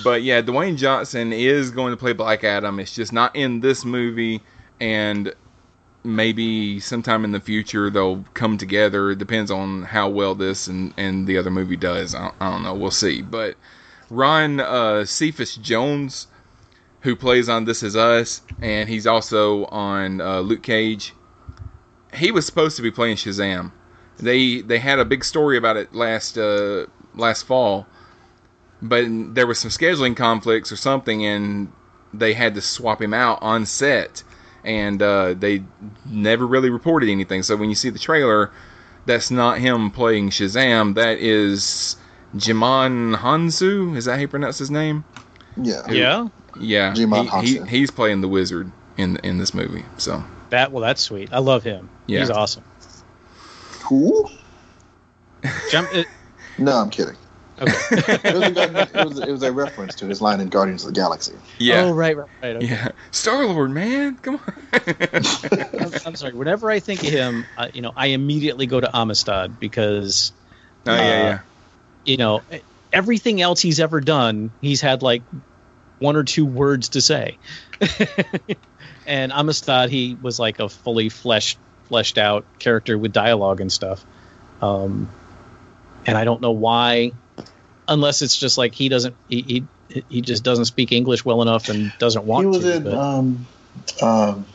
But 0.04 0.24
yeah, 0.24 0.42
Dwayne 0.42 0.78
Johnson 0.78 1.32
is 1.32 1.70
going 1.70 1.92
to 1.92 1.98
play 1.98 2.14
Black 2.14 2.44
Adam. 2.44 2.80
It's 2.80 2.96
just 2.96 3.14
not 3.14 3.36
in 3.36 3.60
this 3.60 3.86
movie, 3.86 4.42
and 4.80 5.32
maybe 6.04 6.80
sometime 6.80 7.24
in 7.24 7.32
the 7.32 7.40
future 7.40 7.90
they'll 7.92 8.26
come 8.34 8.58
together. 8.58 9.12
It 9.12 9.20
depends 9.20 9.52
on 9.52 9.84
how 9.84 10.10
well 10.10 10.34
this 10.34 10.66
and, 10.68 10.94
and 10.98 11.28
the 11.28 11.38
other 11.38 11.52
movie 11.52 11.78
does. 11.78 12.16
I, 12.16 12.32
I 12.40 12.50
don't 12.52 12.64
know. 12.64 12.74
We'll 12.74 12.90
see. 12.92 13.22
But 13.22 13.56
Ron 14.10 14.60
uh, 14.60 15.06
Cephas 15.06 15.56
Jones, 15.58 16.26
who 17.02 17.16
plays 17.16 17.48
on 17.48 17.66
This 17.66 17.84
Is 17.84 17.96
Us, 17.96 18.42
and 18.62 18.90
he's 18.90 19.06
also 19.06 19.66
on 19.66 20.20
uh, 20.20 20.40
Luke 20.40 20.64
Cage. 20.64 21.14
He 22.14 22.32
was 22.32 22.46
supposed 22.46 22.76
to 22.78 22.82
be 22.82 22.92
playing 22.92 23.18
Shazam. 23.18 23.72
They 24.18 24.62
they 24.62 24.80
had 24.80 25.00
a 25.00 25.06
big 25.06 25.24
story 25.24 25.58
about 25.58 25.78
it 25.78 25.94
last 25.94 26.38
uh, 26.38 26.86
last 27.16 27.44
fall 27.44 27.88
but 28.84 29.06
there 29.34 29.48
was 29.48 29.58
some 29.58 29.72
scheduling 29.72 30.16
conflicts 30.16 30.72
or 30.72 30.76
something, 30.76 31.26
and 31.26 31.72
they 32.14 32.34
had 32.34 32.54
to 32.56 32.62
swap 32.62 33.02
him 33.02 33.14
out 33.14 33.40
on 33.42 33.66
set, 33.66 34.24
and 34.64 35.02
uh, 35.02 35.34
they 35.34 35.64
never 36.06 36.46
really 36.46 36.70
reported 36.70 37.10
anything. 37.10 37.44
So 37.44 37.56
when 37.56 37.70
you 37.70 37.76
see 37.76 37.90
the 37.90 37.98
trailer, 37.98 38.52
that's 39.06 39.32
not 39.32 39.58
him 39.60 39.90
playing 39.90 40.32
Shazam. 40.32 40.96
That 40.96 41.18
is 41.20 41.96
Djimon 42.36 43.16
Hounsou. 43.16 43.96
Is 43.96 44.06
that 44.06 44.16
how 44.16 44.22
you 44.22 44.28
pronounce 44.28 44.60
his 44.60 44.70
name? 44.70 45.06
yeah 45.56 45.90
Yeah. 45.90 46.28
Yeah, 46.60 46.94
Djimon 46.94 47.42
he, 47.42 47.54
he, 47.54 47.60
Hounsou. 47.60 47.68
he's 47.68 47.90
playing 47.90 48.22
the 48.22 48.28
wizard 48.28 48.72
in 48.98 49.16
in 49.24 49.38
this 49.38 49.54
movie. 49.54 49.86
So 49.98 50.24
That 50.54 50.72
well, 50.72 50.84
that's 50.84 51.02
sweet. 51.02 51.30
I 51.32 51.40
love 51.40 51.64
him. 51.64 51.90
Yeah. 52.06 52.20
He's 52.20 52.30
awesome. 52.30 52.64
who 53.86 54.30
Jump. 55.72 55.92
It, 55.92 56.06
no 56.60 56.78
i'm 56.78 56.92
kidding 56.92 57.16
okay. 57.60 57.74
it, 57.92 58.34
was 58.36 58.56
a, 58.56 59.00
it, 59.00 59.06
was, 59.06 59.20
it 59.20 59.32
was 59.32 59.42
a 59.42 59.52
reference 59.52 59.96
to 59.96 60.06
his 60.06 60.22
line 60.22 60.40
in 60.42 60.50
Guardians 60.50 60.84
of 60.84 60.94
the 60.94 61.02
Galaxy. 61.02 61.34
yeah, 61.58 61.82
Oh 61.82 61.92
right, 61.92 62.16
right, 62.16 62.30
right. 62.44 62.56
Okay. 62.58 62.68
yeah, 62.68 62.90
Star 63.10 63.44
Lord, 63.48 63.72
man, 63.72 64.16
come 64.18 64.36
on. 64.36 64.54
I'm, 65.80 65.92
I'm 66.06 66.16
sorry. 66.16 66.34
Whenever 66.34 66.70
I 66.70 66.80
think 66.80 67.02
of 67.02 67.10
him, 67.10 67.46
uh, 67.58 67.70
you 67.74 67.82
know, 67.82 67.92
I 67.96 68.08
immediately 68.08 68.68
go 68.68 68.80
to 68.80 68.96
Amistad 68.96 69.60
because 69.60 70.34
oh 70.86 70.94
yeah, 70.94 71.02
yeah. 71.02 71.40
you 72.06 72.18
know 72.18 72.44
everything 72.92 73.42
else 73.42 73.60
he's 73.60 73.80
ever 73.80 74.02
done, 74.02 74.52
he's 74.62 74.82
had 74.82 75.02
like 75.02 75.24
one 75.98 76.16
or 76.16 76.24
two 76.24 76.46
words 76.46 76.90
to 76.90 77.02
say. 77.02 77.40
and 79.08 79.32
Amistad, 79.32 79.90
he 79.90 80.18
was 80.22 80.40
like 80.40 80.60
a 80.60 80.70
fully 80.70 81.10
fleshed 81.10 81.58
fleshed 81.88 82.18
out 82.18 82.46
character 82.60 82.98
with 82.98 83.12
dialogue 83.14 83.60
and 83.62 83.72
stuff. 83.72 84.04
Um, 84.62 85.10
and 86.06 86.18
I 86.18 86.24
don't 86.24 86.42
know 86.42 86.52
why, 86.52 87.12
unless 87.88 88.22
it's 88.22 88.36
just 88.38 88.58
like 88.58 88.74
he 88.74 88.90
doesn't 88.90 89.16
he 89.28 89.66
he, 89.90 90.04
he 90.10 90.22
just 90.22 90.44
doesn't 90.44 90.66
speak 90.66 90.92
English 90.92 91.24
well 91.26 91.42
enough 91.42 91.70
and 91.70 91.92
doesn't 92.00 92.26
want 92.26 92.44
he 92.44 92.48
was 92.48 92.60
to. 92.64 92.76
in. 92.76 92.84
but- 92.84 92.94
Um, 92.94 93.46
um, 94.02 94.46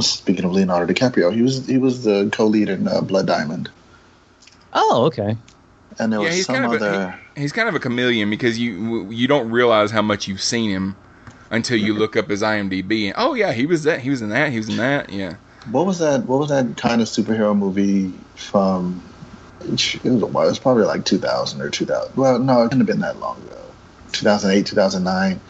speaking 0.00 0.44
of 0.44 0.52
Leonardo 0.52 0.92
DiCaprio, 0.92 1.32
he 1.34 1.42
was 1.42 1.66
he 1.66 1.78
was 1.78 2.04
the 2.04 2.28
co-lead 2.32 2.68
in 2.68 2.88
uh, 2.88 3.00
Blood 3.00 3.26
Diamond, 3.26 3.68
oh, 4.72 5.04
okay. 5.06 5.36
and 5.98 6.12
there 6.12 6.20
Yeah, 6.20 6.26
was 6.26 6.36
he's 6.36 6.46
some 6.46 6.56
kind 6.56 6.66
of 6.66 6.72
a- 6.82 6.86
other. 6.86 7.20
He's 7.36 7.52
kind 7.52 7.68
of 7.68 7.74
a 7.74 7.78
chameleon 7.80 8.30
because 8.30 8.58
you 8.58 9.10
you 9.10 9.26
don't 9.28 9.50
realize 9.50 9.90
how 9.90 10.02
much 10.02 10.26
you've 10.26 10.42
seen 10.42 10.70
him 10.70 10.96
until 11.50 11.78
you 11.78 11.94
look 11.94 12.16
up 12.16 12.28
his 12.28 12.42
IMDb 12.42 13.06
and 13.06 13.14
oh 13.16 13.34
yeah, 13.34 13.52
he 13.52 13.66
was 13.66 13.84
that, 13.84 14.00
he 14.00 14.10
was 14.10 14.22
in 14.22 14.30
that, 14.30 14.50
he 14.50 14.58
was 14.58 14.68
in 14.68 14.76
that, 14.76 15.10
yeah. 15.10 15.36
what 15.70 15.86
was 15.86 15.98
that? 15.98 16.24
What 16.26 16.38
was 16.38 16.48
that 16.48 16.76
kind 16.76 17.00
of 17.00 17.08
superhero 17.08 17.56
movie 17.56 18.12
from? 18.34 19.02
It 19.62 20.04
was 20.04 20.22
a 20.22 20.26
while. 20.26 20.46
It 20.46 20.50
was 20.50 20.58
probably 20.58 20.84
like 20.84 21.04
2000 21.04 21.60
or 21.60 21.70
2000. 21.70 22.14
Well, 22.16 22.38
no, 22.38 22.62
it 22.62 22.64
couldn't 22.64 22.80
have 22.80 22.86
been 22.86 23.00
that 23.00 23.18
long 23.18 23.42
ago. 23.42 23.60
2008, 24.12 24.66
2009. 24.66 25.40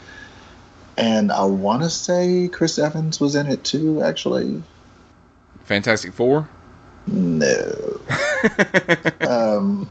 And 0.96 1.30
I 1.30 1.44
want 1.44 1.82
to 1.82 1.90
say 1.90 2.48
Chris 2.48 2.78
Evans 2.78 3.20
was 3.20 3.35
in 3.35 3.46
it 3.46 3.62
too. 3.64 4.02
Actually, 4.02 4.62
Fantastic 5.64 6.14
Four. 6.14 6.48
no. 7.06 8.00
um, 9.20 9.90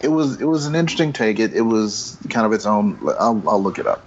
it 0.00 0.08
was 0.08 0.40
it 0.40 0.44
was 0.44 0.66
an 0.66 0.74
interesting 0.74 1.12
take. 1.12 1.38
It 1.38 1.54
it 1.54 1.62
was 1.62 2.16
kind 2.30 2.46
of 2.46 2.52
its 2.52 2.66
own. 2.66 2.98
I'll 3.18 3.42
I'll 3.46 3.62
look 3.62 3.78
it 3.78 3.86
up. 3.86 4.02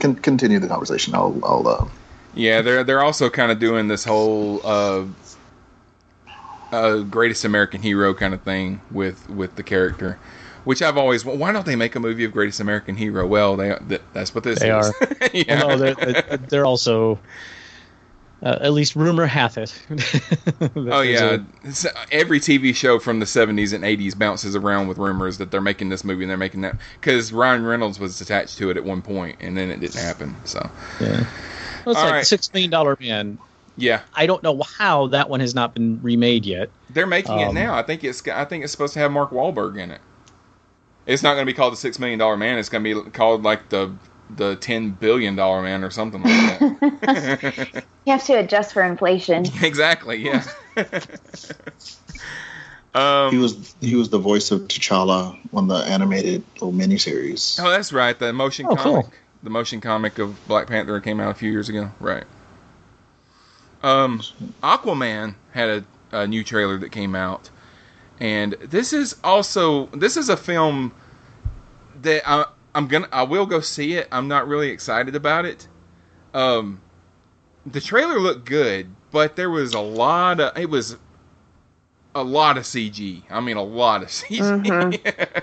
Con- 0.00 0.16
continue 0.16 0.58
the 0.58 0.68
conversation. 0.68 1.14
I'll 1.14 1.38
I'll. 1.44 1.66
Uh, 1.68 1.86
Yeah, 2.34 2.62
they're 2.62 2.84
they're 2.84 3.02
also 3.02 3.28
kind 3.30 3.50
of 3.52 3.58
doing 3.58 3.88
this 3.88 4.04
whole 4.04 4.60
uh, 4.64 5.04
uh, 6.72 6.98
greatest 7.02 7.44
American 7.44 7.82
hero 7.82 8.14
kind 8.14 8.34
of 8.34 8.42
thing 8.42 8.80
with 8.90 9.28
with 9.28 9.56
the 9.56 9.62
character, 9.62 10.18
which 10.64 10.82
I've 10.82 10.96
always 10.96 11.24
why 11.24 11.52
don't 11.52 11.66
they 11.66 11.76
make 11.76 11.96
a 11.96 12.00
movie 12.00 12.24
of 12.24 12.32
greatest 12.32 12.60
American 12.60 12.96
hero? 12.96 13.26
Well, 13.26 13.56
they 13.56 13.76
that's 14.12 14.34
what 14.34 14.44
this 14.44 14.60
They 14.60 14.70
is. 14.70 14.86
are. 14.86 14.94
yeah. 15.32 15.64
Well, 15.64 15.68
no, 15.70 15.76
they're, 15.76 15.94
they're- 15.94 16.36
they're 16.48 16.66
also 16.66 17.18
Uh, 18.42 18.56
at 18.62 18.72
least 18.72 18.96
rumor 18.96 19.26
hath 19.26 19.58
it. 19.58 19.72
Oh 20.76 21.02
yeah, 21.02 21.38
a- 21.64 21.66
S- 21.68 21.86
every 22.10 22.40
TV 22.40 22.74
show 22.74 22.98
from 22.98 23.18
the 23.20 23.26
'70s 23.26 23.72
and 23.74 23.84
'80s 23.84 24.16
bounces 24.18 24.56
around 24.56 24.88
with 24.88 24.96
rumors 24.98 25.38
that 25.38 25.50
they're 25.50 25.60
making 25.60 25.88
this 25.90 26.04
movie 26.04 26.24
and 26.24 26.30
they're 26.30 26.36
making 26.38 26.62
that 26.62 26.76
because 27.00 27.32
Ryan 27.32 27.64
Reynolds 27.66 27.98
was 28.00 28.20
attached 28.20 28.56
to 28.58 28.70
it 28.70 28.76
at 28.76 28.84
one 28.84 29.02
point 29.02 29.36
and 29.40 29.56
then 29.56 29.70
it 29.70 29.80
didn't 29.80 30.00
happen. 30.00 30.34
So 30.44 30.58
yeah. 31.00 31.06
Well, 31.84 31.92
it's 31.92 31.98
All 31.98 32.04
like 32.04 32.12
right. 32.12 32.26
Six 32.26 32.50
Million 32.52 32.70
Dollar 32.70 32.96
Man. 33.00 33.38
yeah, 33.76 34.00
I 34.14 34.26
don't 34.26 34.42
know 34.42 34.62
how 34.78 35.08
that 35.08 35.28
one 35.28 35.40
has 35.40 35.54
not 35.54 35.74
been 35.74 36.00
remade 36.02 36.44
yet. 36.46 36.70
they're 36.90 37.06
making 37.06 37.38
it 37.40 37.48
Um, 37.48 37.54
now. 37.54 37.74
I 37.74 37.82
think 37.82 38.04
it's 38.04 38.26
I 38.28 38.44
think 38.46 38.64
it's 38.64 38.72
supposed 38.72 38.94
to 38.94 39.00
have 39.00 39.10
Mark 39.12 39.30
Wahlberg 39.32 39.78
in 39.78 39.90
it. 39.90 40.00
It's 41.06 41.22
not 41.22 41.34
going 41.34 41.46
to 41.46 41.52
be 41.52 41.56
called 41.56 41.72
the 41.72 41.78
Six 41.78 41.98
Million 41.98 42.18
Dollar 42.18 42.36
Man. 42.36 42.58
It's 42.58 42.68
going 42.68 42.84
to 42.84 43.04
be 43.04 43.10
called 43.10 43.42
like 43.42 43.68
the 43.70 43.92
the 44.36 44.56
Ten 44.56 44.90
Billion 44.90 45.36
Dollar 45.36 45.62
Man 45.62 45.82
or 45.84 45.90
something 45.90 46.22
like 46.22 46.58
that. 46.58 47.84
You 48.06 48.12
have 48.14 48.24
to 48.24 48.38
adjust 48.38 48.72
for 48.72 48.82
inflation. 48.82 49.44
exactly. 49.62 50.16
Yeah. 50.24 50.42
um, 52.94 53.30
He 53.30 53.38
was 53.38 53.74
he 53.80 53.94
was 53.94 54.08
the 54.10 54.18
voice 54.18 54.50
of 54.50 54.62
T'Challa 54.62 55.36
on 55.52 55.68
the 55.68 55.76
animated 55.76 56.42
little 56.54 56.72
miniseries. 56.72 57.58
Oh, 57.62 57.70
that's 57.70 57.92
right. 57.92 58.18
The 58.18 58.32
motion 58.32 58.66
Oh, 58.68 58.74
comic. 58.76 59.04
cool. 59.04 59.12
The 59.42 59.50
motion 59.50 59.80
comic 59.80 60.18
of 60.18 60.36
Black 60.48 60.66
Panther 60.66 61.00
came 61.00 61.20
out 61.20 61.30
a 61.30 61.34
few 61.34 61.50
years 61.50 61.68
ago. 61.68 61.90
Right. 62.00 62.24
Um, 63.82 64.20
Aquaman 64.62 65.34
had 65.52 65.68
a, 65.68 65.84
a 66.22 66.26
new 66.26 66.44
trailer 66.44 66.76
that 66.78 66.90
came 66.90 67.14
out, 67.14 67.48
and 68.18 68.52
this 68.60 68.92
is 68.92 69.16
also 69.24 69.86
this 69.86 70.16
is 70.16 70.28
a 70.28 70.36
film 70.36 70.92
that 72.02 72.22
I, 72.28 72.44
I'm 72.74 72.86
gonna 72.86 73.08
I 73.12 73.22
will 73.22 73.46
go 73.46 73.60
see 73.60 73.94
it. 73.94 74.08
I'm 74.12 74.28
not 74.28 74.48
really 74.48 74.70
excited 74.70 75.14
about 75.16 75.44
it. 75.44 75.66
Um, 76.34 76.80
the 77.66 77.80
trailer 77.80 78.20
looked 78.20 78.44
good, 78.46 78.94
but 79.10 79.36
there 79.36 79.50
was 79.50 79.74
a 79.74 79.80
lot 79.80 80.40
of 80.40 80.56
it 80.56 80.70
was 80.70 80.96
a 82.14 82.22
lot 82.22 82.58
of 82.58 82.64
CG. 82.64 83.22
I 83.30 83.40
mean, 83.40 83.56
a 83.56 83.62
lot 83.62 84.02
of 84.02 84.08
CG. 84.08 85.42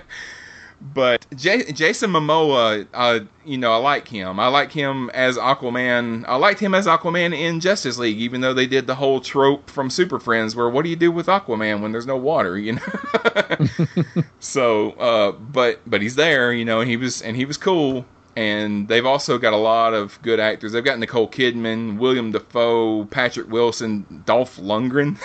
but 0.80 1.26
J- 1.34 1.72
Jason 1.72 2.10
Momoa, 2.10 2.86
uh, 2.94 3.20
you 3.44 3.58
know, 3.58 3.72
I 3.72 3.76
like 3.76 4.06
him. 4.06 4.38
I 4.38 4.48
like 4.48 4.70
him 4.70 5.10
as 5.10 5.36
Aquaman. 5.36 6.24
I 6.28 6.36
liked 6.36 6.60
him 6.60 6.74
as 6.74 6.86
Aquaman 6.86 7.36
in 7.36 7.60
Justice 7.60 7.98
League, 7.98 8.18
even 8.18 8.40
though 8.40 8.54
they 8.54 8.66
did 8.66 8.86
the 8.86 8.94
whole 8.94 9.20
trope 9.20 9.68
from 9.68 9.90
Super 9.90 10.20
Friends, 10.20 10.54
where 10.54 10.68
what 10.68 10.84
do 10.84 10.90
you 10.90 10.96
do 10.96 11.10
with 11.10 11.26
Aquaman 11.26 11.80
when 11.80 11.92
there's 11.92 12.06
no 12.06 12.16
water? 12.16 12.56
You 12.56 12.74
know. 12.74 14.22
so, 14.40 14.92
uh, 14.92 15.32
but 15.32 15.80
but 15.86 16.00
he's 16.00 16.14
there, 16.14 16.52
you 16.52 16.64
know, 16.64 16.80
and 16.80 16.88
he 16.88 16.96
was 16.96 17.22
and 17.22 17.36
he 17.36 17.44
was 17.44 17.56
cool. 17.56 18.04
And 18.36 18.86
they've 18.86 19.06
also 19.06 19.36
got 19.36 19.52
a 19.52 19.56
lot 19.56 19.94
of 19.94 20.22
good 20.22 20.38
actors. 20.38 20.70
They've 20.70 20.84
got 20.84 21.00
Nicole 21.00 21.28
Kidman, 21.28 21.98
William 21.98 22.30
Dafoe, 22.30 23.04
Patrick 23.06 23.50
Wilson, 23.50 24.22
Dolph 24.26 24.58
Lundgren 24.58 25.18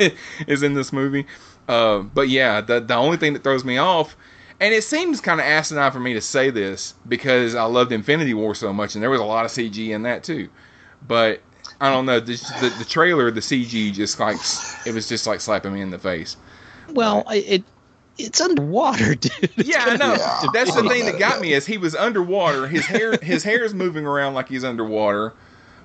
is 0.48 0.64
in 0.64 0.74
this 0.74 0.92
movie. 0.92 1.26
Uh, 1.68 2.00
but 2.00 2.28
yeah, 2.28 2.60
the 2.60 2.80
the 2.80 2.94
only 2.94 3.18
thing 3.18 3.34
that 3.34 3.44
throws 3.44 3.64
me 3.64 3.78
off, 3.78 4.16
and 4.60 4.72
it 4.74 4.84
seems 4.84 5.20
kind 5.20 5.40
of 5.40 5.46
asinine 5.46 5.92
for 5.92 6.00
me 6.00 6.14
to 6.14 6.20
say 6.20 6.50
this 6.50 6.94
because 7.08 7.54
I 7.54 7.64
loved 7.64 7.92
Infinity 7.92 8.34
War 8.34 8.54
so 8.54 8.72
much, 8.72 8.94
and 8.94 9.02
there 9.02 9.10
was 9.10 9.20
a 9.20 9.24
lot 9.24 9.44
of 9.44 9.50
CG 9.50 9.88
in 9.90 10.02
that 10.02 10.24
too. 10.24 10.48
But 11.06 11.40
I 11.80 11.90
don't 11.90 12.06
know, 12.06 12.20
the 12.20 12.32
the, 12.60 12.74
the 12.78 12.84
trailer, 12.84 13.30
the 13.30 13.40
CG 13.40 13.92
just 13.92 14.18
like 14.20 14.36
it 14.86 14.94
was 14.94 15.08
just 15.08 15.26
like 15.26 15.40
slapping 15.40 15.72
me 15.74 15.80
in 15.80 15.90
the 15.90 15.98
face. 15.98 16.36
Well, 16.90 17.24
it 17.30 17.64
it's 18.18 18.40
underwater, 18.40 19.14
dude. 19.14 19.32
It's 19.56 19.68
Yeah, 19.68 19.84
I 19.86 19.96
know. 19.96 20.16
That's 20.52 20.74
the 20.74 20.88
thing 20.88 21.04
that 21.06 21.18
got 21.18 21.40
me 21.40 21.52
is 21.54 21.66
he 21.66 21.76
was 21.78 21.94
underwater. 21.94 22.66
His 22.66 22.86
hair 22.86 23.16
his 23.18 23.42
hair 23.44 23.62
is 23.64 23.74
moving 23.74 24.06
around 24.06 24.32
like 24.34 24.48
he's 24.48 24.64
underwater, 24.64 25.34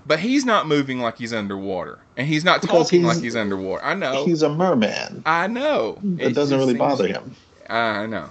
but 0.05 0.19
he's 0.19 0.45
not 0.45 0.65
moving 0.67 0.99
like 0.99 1.17
he's 1.17 1.33
underwater, 1.33 1.99
and 2.15 2.25
he's 2.27 2.45
not 2.45 2.61
Because 2.61 2.85
talking 2.85 3.01
he's- 3.01 3.15
like 3.15 3.23
he's 3.23 3.35
underwater. 3.35 3.83
I 3.83 3.95
know. 3.95 4.23
He's 4.25 4.43
a 4.43 4.49
merman. 4.49 5.23
I 5.25 5.47
know. 5.47 5.99
It 6.19 6.33
doesn't 6.33 6.57
really 6.57 6.75
bother 6.75 7.07
him. 7.07 7.35
I 7.69 8.05
know. 8.05 8.29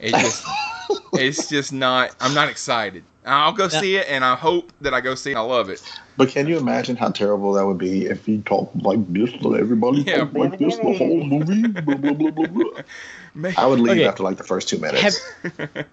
It 0.00 0.10
just 0.12 0.44
it's 1.14 1.48
just 1.48 1.72
not. 1.72 2.14
I'm 2.20 2.34
not 2.34 2.48
excited. 2.48 3.04
I'll 3.24 3.52
go 3.52 3.66
see 3.68 3.96
it, 3.96 4.06
and 4.08 4.24
I 4.24 4.36
hope 4.36 4.72
that 4.82 4.94
I 4.94 5.00
go 5.00 5.16
see 5.16 5.32
it. 5.32 5.36
I 5.36 5.40
love 5.40 5.68
it. 5.68 5.82
But 6.16 6.28
can 6.28 6.46
you 6.46 6.58
imagine 6.58 6.94
how 6.96 7.08
terrible 7.10 7.54
that 7.54 7.66
would 7.66 7.76
be 7.78 8.06
if 8.06 8.24
he 8.24 8.40
talked 8.42 8.76
like 8.76 9.00
this 9.12 9.32
to 9.42 9.56
everybody 9.56 10.02
Yeah. 10.02 10.18
talked 10.18 10.34
like 10.34 10.58
this 10.58 10.76
the 10.76 10.94
whole 10.96 11.24
movie? 11.24 11.66
Blah, 11.66 11.94
blah, 11.96 12.12
blah, 12.12 12.30
blah, 12.30 12.46
blah. 12.46 12.82
Man, 13.34 13.54
I 13.58 13.66
would 13.66 13.80
leave 13.80 13.92
Okay. 13.98 14.06
after 14.06 14.22
like 14.22 14.36
the 14.36 14.44
first 14.44 14.68
two 14.68 14.78
minutes. 14.78 15.02
Have, 15.42 15.86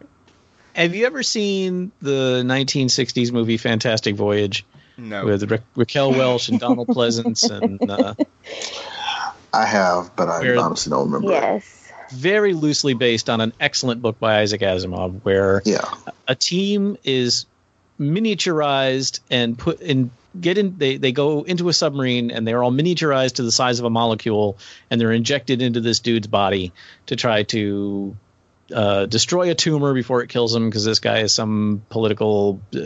have 0.76 0.96
you 0.96 1.06
ever 1.08 1.24
seen 1.24 1.92
the 2.02 2.44
1960s 2.46 3.32
movie 3.34 3.58
Fantastic 3.58 4.16
Voyage 4.16 4.64
no. 4.98 5.26
with 5.26 5.52
Ra- 5.52 5.58
Raquel 5.76 6.12
Welch 6.12 6.50
and 6.50 6.60
Donald 6.60 6.88
Pleasence 6.88 7.50
and 7.50 7.90
uh, 7.90 8.14
I 9.54 9.66
have, 9.66 10.16
but 10.16 10.30
I 10.30 10.40
Where- 10.40 10.60
honestly 10.60 10.92
don't 10.92 11.12
remember. 11.12 11.32
Yes. 11.34 11.83
Very 12.14 12.54
loosely 12.54 12.94
based 12.94 13.30
on 13.30 13.42
an 13.42 13.54
excellent 13.60 14.02
book 14.02 14.20
by 14.20 14.40
Isaac 14.42 14.62
Asimov 14.62 15.22
where 15.24 15.62
Yeah. 15.66 15.82
a 16.28 16.36
team 16.36 16.98
is 17.04 17.46
miniaturized 18.00 19.20
and 19.30 19.58
put 19.58 19.82
in 19.82 20.12
get 20.40 20.58
in 20.58 20.78
they, 20.78 20.98
they 20.98 21.12
go 21.12 21.44
into 21.44 21.70
a 21.70 21.74
submarine 21.74 22.32
and 22.32 22.48
they're 22.48 22.64
all 22.64 22.72
miniaturized 22.72 23.36
to 23.36 23.44
the 23.44 23.52
size 23.52 23.80
of 23.80 23.86
a 23.86 23.90
molecule 23.90 24.58
and 24.90 25.00
they're 25.00 25.12
injected 25.12 25.62
into 25.62 25.80
this 25.80 26.00
dude's 26.00 26.28
body 26.28 26.72
to 27.06 27.16
try 27.16 27.44
to 27.44 28.16
uh, 28.74 29.06
destroy 29.06 29.52
a 29.52 29.56
tumor 29.56 29.94
before 29.94 30.24
it 30.24 30.30
kills 30.30 30.56
him 30.56 30.70
because 30.70 30.86
this 30.86 31.00
guy 31.00 31.20
is 31.20 31.34
some 31.34 31.84
political 31.90 32.60
uh, 32.76 32.80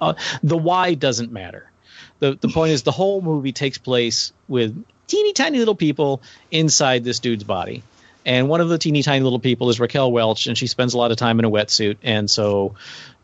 uh, 0.00 0.14
the 0.42 0.56
why 0.58 0.94
doesn't 0.94 1.32
matter 1.32 1.70
the 2.18 2.36
the 2.40 2.48
point 2.48 2.72
is 2.72 2.82
the 2.82 2.92
whole 2.92 3.22
movie 3.22 3.52
takes 3.52 3.78
place 3.78 4.32
with 4.48 4.84
teeny 5.06 5.32
tiny 5.32 5.58
little 5.58 5.74
people 5.74 6.22
inside 6.50 7.04
this 7.04 7.20
dude's 7.20 7.44
body 7.44 7.82
and 8.24 8.48
one 8.48 8.60
of 8.60 8.68
the 8.68 8.78
teeny 8.78 9.02
tiny 9.02 9.22
little 9.22 9.40
people 9.40 9.70
is 9.70 9.80
Raquel 9.80 10.10
Welch, 10.12 10.46
and 10.46 10.56
she 10.56 10.66
spends 10.66 10.94
a 10.94 10.98
lot 10.98 11.10
of 11.10 11.16
time 11.16 11.38
in 11.38 11.44
a 11.44 11.50
wetsuit, 11.50 11.96
and 12.02 12.30
so 12.30 12.74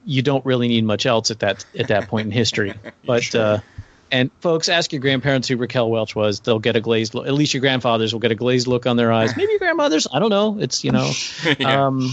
you 0.04 0.22
don't 0.22 0.44
really 0.44 0.68
need 0.68 0.84
much 0.84 1.06
else 1.06 1.30
at 1.30 1.40
that 1.40 1.64
at 1.78 1.88
that 1.88 2.08
point 2.08 2.26
in 2.26 2.32
history. 2.32 2.74
But 3.06 3.34
uh, 3.34 3.60
and 4.10 4.30
folks, 4.40 4.68
ask 4.68 4.92
your 4.92 5.00
grandparents 5.00 5.48
who 5.48 5.56
Raquel 5.56 5.90
Welch 5.90 6.14
was; 6.14 6.40
they'll 6.40 6.58
get 6.58 6.76
a 6.76 6.80
glazed 6.80 7.14
look. 7.14 7.26
At 7.26 7.34
least 7.34 7.54
your 7.54 7.60
grandfathers 7.60 8.12
will 8.12 8.20
get 8.20 8.32
a 8.32 8.34
glazed 8.34 8.66
look 8.66 8.86
on 8.86 8.96
their 8.96 9.12
eyes. 9.12 9.36
Maybe 9.36 9.52
your 9.52 9.58
grandmothers. 9.58 10.06
I 10.12 10.18
don't 10.18 10.30
know. 10.30 10.58
It's 10.60 10.84
you 10.84 10.92
know. 10.92 11.10
Yeah. 11.58 11.86
Um, 11.86 12.12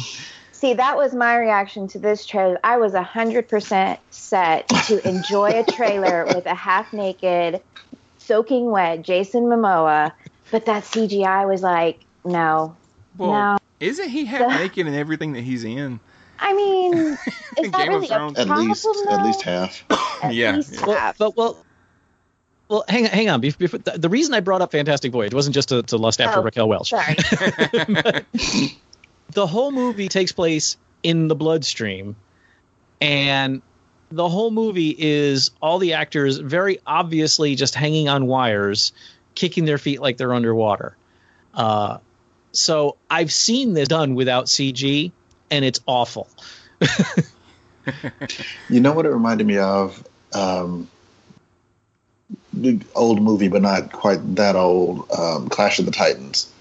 See, 0.55 0.73
that 0.73 0.95
was 0.95 1.13
my 1.13 1.35
reaction 1.35 1.89
to 1.89 1.99
this 1.99 2.25
trailer. 2.25 2.57
I 2.63 2.77
was 2.77 2.93
100% 2.93 3.97
set 4.09 4.67
to 4.87 5.07
enjoy 5.07 5.49
a 5.49 5.63
trailer 5.63 6.25
with 6.33 6.45
a 6.45 6.55
half 6.55 6.93
naked, 6.93 7.61
soaking 8.19 8.71
wet 8.71 9.01
Jason 9.01 9.43
Momoa, 9.43 10.13
but 10.51 10.65
that 10.65 10.85
CGI 10.85 11.45
was 11.45 11.61
like, 11.61 11.99
no. 12.25 12.75
Well, 13.17 13.31
no. 13.31 13.57
isn't 13.79 14.09
he 14.09 14.25
half 14.25 14.49
naked 14.59 14.87
in 14.87 14.93
everything 14.93 15.33
that 15.33 15.41
he's 15.41 15.63
in? 15.63 15.99
I 16.39 16.53
mean, 16.53 16.93
is 16.97 17.17
that 17.71 17.71
Game 17.71 17.93
of 17.93 18.01
really 18.01 18.05
a 18.07 18.09
Thrones. 18.09 18.39
At 18.39 18.49
least, 18.49 18.83
though? 18.83 19.09
at 19.11 19.25
least 19.25 19.41
half. 19.43 19.83
At 20.23 20.33
Yeah, 20.33 20.55
least 20.57 20.73
yeah. 20.73 20.85
well, 20.85 20.97
half. 20.97 21.17
but 21.17 21.37
well. 21.37 21.57
Well, 22.67 22.83
hang 22.89 23.03
on, 23.05 23.11
hang 23.11 23.29
on. 23.29 23.41
Bef- 23.43 23.57
bef- 23.57 23.83
the, 23.83 23.91
the 23.99 24.09
reason 24.09 24.33
I 24.33 24.39
brought 24.39 24.61
up 24.63 24.71
Fantastic 24.71 25.11
Voyage 25.11 25.35
wasn't 25.35 25.53
just 25.53 25.69
to, 25.69 25.83
to 25.83 25.97
lust 25.97 26.19
after 26.19 26.39
Oh, 26.39 26.43
Raquel 26.43 26.67
Welch. 26.67 26.89
Sorry. 26.89 27.13
the 29.31 29.45
whole 29.47 29.71
movie 29.71 30.07
takes 30.07 30.31
place 30.31 30.77
in 31.03 31.27
the 31.27 31.35
bloodstream 31.35 32.15
and 32.99 33.61
the 34.11 34.27
whole 34.27 34.49
movie 34.51 34.95
is 34.97 35.51
all 35.61 35.77
the 35.79 35.93
actors 35.93 36.37
very 36.37 36.79
obviously 36.87 37.55
just 37.55 37.75
hanging 37.75 38.09
on 38.09 38.25
wires 38.27 38.93
kicking 39.35 39.65
their 39.65 39.77
feet 39.77 40.01
like 40.01 40.17
they're 40.17 40.33
underwater 40.33 40.95
uh, 41.53 41.97
so 42.55 42.95
i've 43.09 43.31
seen 43.31 43.73
this 43.73 43.87
done 43.87 44.15
without 44.15 44.45
cg 44.45 45.11
and 45.51 45.63
it's 45.65 45.79
awful 45.85 46.27
You 48.69 48.79
know 48.79 48.93
what 48.93 49.05
it 49.05 49.09
reminded 49.09 49.45
me 49.45 49.57
of? 49.59 50.03
Um, 50.33 50.89
the 52.51 52.79
old 52.95 53.21
movie, 53.21 53.47
but 53.47 53.61
not 53.61 53.91
quite 53.91 54.35
that 54.37 54.55
old. 54.55 55.09
Um, 55.11 55.49
Clash 55.49 55.77
of 55.79 55.85
the 55.85 55.91
Titans. 55.91 56.51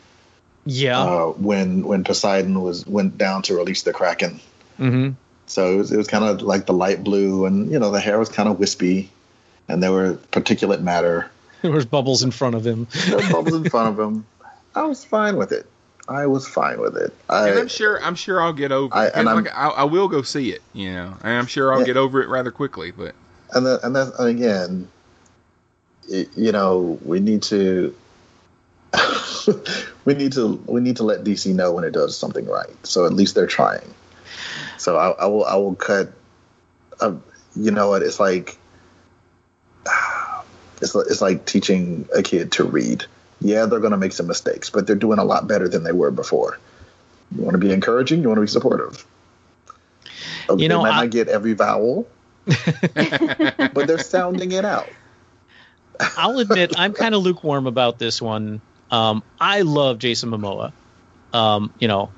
yeah 0.66 1.00
Uh, 1.00 1.26
when 1.28 1.84
when 1.84 2.04
Poseidon 2.04 2.60
was 2.60 2.86
went 2.86 3.16
down 3.16 3.42
to 3.42 3.54
release 3.56 3.82
the 3.82 3.92
Kraken. 3.92 4.40
hmm 4.76 5.10
So 5.46 5.72
it 5.72 5.76
was, 5.76 5.92
it 5.92 5.96
was 5.96 6.08
kind 6.08 6.24
of 6.24 6.42
like 6.42 6.66
the 6.66 6.74
light 6.74 7.02
blue, 7.02 7.46
and 7.46 7.70
you 7.72 7.78
know 7.78 7.90
the 7.90 8.00
hair 8.00 8.18
was 8.18 8.28
kind 8.28 8.48
of 8.48 8.58
wispy, 8.58 9.10
and 9.68 9.82
there 9.82 9.92
were 9.92 10.14
particulate 10.32 10.82
matter. 10.82 11.30
there 11.62 11.72
was 11.72 11.86
bubbles 11.86 12.22
in 12.22 12.30
front 12.32 12.54
of 12.54 12.66
him 12.66 12.86
There 13.06 13.16
were 13.16 13.32
bubbles 13.32 13.54
in 13.54 13.70
front 13.70 13.88
of 13.88 13.98
him. 13.98 14.26
I 14.74 14.82
was 14.82 15.04
fine 15.04 15.36
with 15.36 15.52
it. 15.52 15.66
I 16.08 16.26
was 16.26 16.46
fine 16.46 16.80
with 16.80 16.96
it. 16.96 17.14
and 17.30 17.56
I, 17.56 17.60
I'm 17.60 17.68
sure 17.68 18.02
I'm 18.02 18.14
sure 18.14 18.40
I'll 18.42 18.52
get 18.52 18.72
over 18.72 18.94
I- 18.94 19.06
it. 19.06 19.12
and 19.14 19.28
And 19.28 19.44
like, 19.44 19.54
I, 19.54 19.68
I 19.68 19.84
will 19.84 20.08
go 20.08 20.22
see 20.22 20.50
it, 20.50 20.62
you 20.72 20.92
know, 20.92 21.16
and 21.22 21.38
I'm 21.38 21.46
sure 21.46 21.72
I'll 21.72 21.80
Yeah. 21.80 21.86
get 21.86 21.96
over 21.96 22.22
it 22.22 22.28
rather 22.28 22.50
quickly. 22.50 22.90
But 22.90 23.14
and 23.52 23.64
that, 23.66 23.80
and 23.82 23.96
that 23.96 24.12
and 24.18 24.28
again, 24.28 24.88
you 26.36 26.52
know, 26.52 26.98
we 27.04 27.20
need 27.20 27.42
to 27.44 27.94
we 30.04 30.14
need 30.14 30.32
to 30.32 30.62
we 30.66 30.80
need 30.80 30.96
to 30.98 31.02
let 31.02 31.24
DC 31.24 31.54
know 31.54 31.72
when 31.72 31.84
it 31.84 31.92
does 31.92 32.16
something 32.16 32.46
right. 32.46 32.74
So 32.86 33.06
at 33.06 33.12
least 33.12 33.34
they're 33.34 33.46
trying. 33.46 33.94
So 34.78 34.96
I, 34.96 35.10
I 35.12 35.26
will 35.26 35.44
I 35.44 35.56
will 35.56 35.74
cut. 35.74 36.12
Uh, 37.00 37.14
you 37.56 37.70
know 37.70 37.88
what? 37.88 38.02
It's 38.02 38.20
like 38.20 38.58
it's 40.82 40.94
it's 40.94 41.20
like 41.22 41.46
teaching 41.46 42.06
a 42.14 42.22
kid 42.22 42.52
to 42.52 42.64
read. 42.64 43.06
Yeah, 43.44 43.66
they're 43.66 43.78
going 43.78 43.92
to 43.92 43.98
make 43.98 44.12
some 44.12 44.26
mistakes, 44.26 44.70
but 44.70 44.86
they're 44.86 44.96
doing 44.96 45.18
a 45.18 45.24
lot 45.24 45.46
better 45.46 45.68
than 45.68 45.84
they 45.84 45.92
were 45.92 46.10
before. 46.10 46.58
You 47.36 47.42
want 47.42 47.52
to 47.52 47.58
be 47.58 47.72
encouraging. 47.72 48.22
You 48.22 48.28
want 48.28 48.38
to 48.38 48.42
be 48.42 48.46
supportive. 48.48 49.04
Okay, 50.48 50.62
You 50.62 50.68
know, 50.68 50.78
they 50.78 50.90
might 50.90 50.94
I- 50.96 51.02
not 51.02 51.10
get 51.10 51.28
every 51.28 51.52
vowel, 51.52 52.08
but 52.46 53.84
they're 53.86 53.98
sounding 53.98 54.52
it 54.52 54.64
out. 54.64 54.88
I'll 56.16 56.38
admit 56.38 56.72
I'm 56.76 56.92
kind 56.92 57.14
of 57.14 57.22
lukewarm 57.22 57.66
about 57.66 57.98
this 57.98 58.20
one. 58.20 58.60
Um, 58.90 59.22
I 59.40 59.60
love 59.60 59.98
Jason 59.98 60.30
Momoa. 60.30 60.72
Um, 61.32 61.72
you 61.78 61.86
know, 61.88 62.10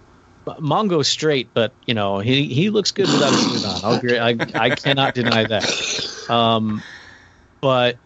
Mongo 0.47 1.05
straight, 1.05 1.49
but 1.55 1.73
you 1.87 1.95
know 1.95 2.19
he 2.21 2.45
he 2.47 2.71
looks 2.71 2.93
good 2.93 3.07
without 3.07 3.33
a 3.33 3.37
suit 3.37 3.67
on. 3.67 3.81
I'll 3.85 3.99
agree. 3.99 4.19
I 4.19 4.37
I 4.55 4.71
cannot 4.75 5.15
deny 5.15 5.45
that. 5.45 6.31
Um, 6.31 6.83
but 7.61 7.97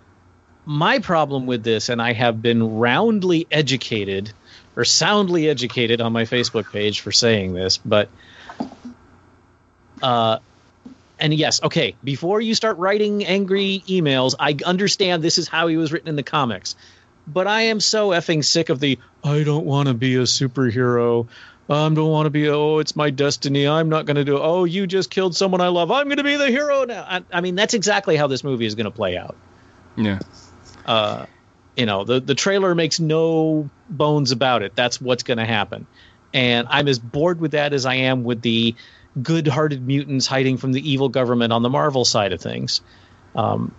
my 0.71 1.01
problem 1.01 1.47
with 1.47 1.65
this, 1.65 1.89
and 1.89 2.01
I 2.01 2.13
have 2.13 2.41
been 2.41 2.77
roundly 2.77 3.45
educated 3.51 4.33
or 4.77 4.85
soundly 4.85 5.49
educated 5.49 6.01
on 6.01 6.13
my 6.13 6.23
Facebook 6.23 6.71
page 6.71 7.01
for 7.01 7.11
saying 7.11 7.55
this, 7.55 7.77
but 7.77 8.09
uh, 10.01 10.39
and 11.19 11.35
yes, 11.35 11.61
okay, 11.61 11.97
before 12.05 12.41
you 12.41 12.55
start 12.55 12.79
writing 12.79 13.25
angry 13.25 13.83
emails, 13.89 14.37
I 14.39 14.57
understand 14.65 15.25
this 15.25 15.39
is 15.39 15.49
how 15.49 15.67
he 15.67 15.77
was 15.77 15.93
written 15.93 16.09
in 16.09 16.15
the 16.15 16.23
comics. 16.23 16.77
But 17.27 17.49
I 17.49 17.63
am 17.63 17.81
so 17.81 18.11
effing 18.11 18.45
sick 18.45 18.69
of 18.69 18.79
the 18.79 18.97
I 19.25 19.43
don't 19.43 19.67
want 19.67 19.89
to 19.89 19.95
be 19.95 20.15
a 20.15 20.23
superhero. 20.23 21.27
I 21.69 21.89
don't 21.89 22.11
want 22.11 22.27
to 22.27 22.31
be, 22.31 22.49
oh, 22.49 22.79
it's 22.79 22.95
my 22.95 23.11
destiny. 23.11 23.67
I'm 23.67 23.89
not 23.89 24.07
going 24.07 24.17
to 24.17 24.25
do, 24.25 24.39
oh, 24.39 24.65
you 24.65 24.87
just 24.87 25.11
killed 25.11 25.35
someone 25.35 25.61
I 25.61 25.69
love. 25.69 25.91
I'm 25.91 26.07
going 26.07 26.19
to 26.19 26.25
be 26.25 26.37
the 26.37 26.49
hero 26.49 26.85
now. 26.85 27.05
I, 27.09 27.25
I 27.33 27.41
mean, 27.41 27.57
that's 27.57 27.75
exactly 27.75 28.15
how 28.15 28.29
this 28.29 28.45
movie 28.45 28.67
is 28.67 28.77
going 28.77 28.85
to 28.85 28.93
play 28.93 29.17
out. 29.17 29.37
Yeah. 29.97 30.21
Uh, 30.91 31.27
you 31.77 31.87
know, 31.87 32.03
the, 32.03 32.19
the 32.19 32.35
trailer 32.35 32.75
makes 32.75 32.99
no 32.99 33.71
bones 33.89 34.33
about 34.33 34.63
it. 34.65 34.75
That's 34.75 35.01
what's 35.01 35.23
going 35.23 35.39
to 35.39 35.47
happen. 35.47 35.87
And 36.35 36.67
I'm 36.69 36.89
as 36.89 36.99
bored 36.99 37.41
with 37.41 37.53
that 37.53 37.73
as 37.73 37.87
I 37.87 37.95
am 37.95 38.25
with 38.25 38.43
the 38.43 38.75
good 39.23 39.47
hearted 39.47 39.87
mutants 39.87 40.27
hiding 40.27 40.57
from 40.57 40.73
the 40.73 40.91
evil 40.91 41.09
government 41.09 41.53
on 41.53 41.63
the 41.63 41.71
Marvel 41.71 42.05
side 42.05 42.33
of 42.33 42.41
things. 42.41 42.81
Um, 43.37 43.73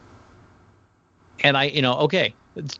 and 1.44 1.58
I, 1.58 1.66
you 1.66 1.82
know, 1.82 1.96
okay, 2.00 2.34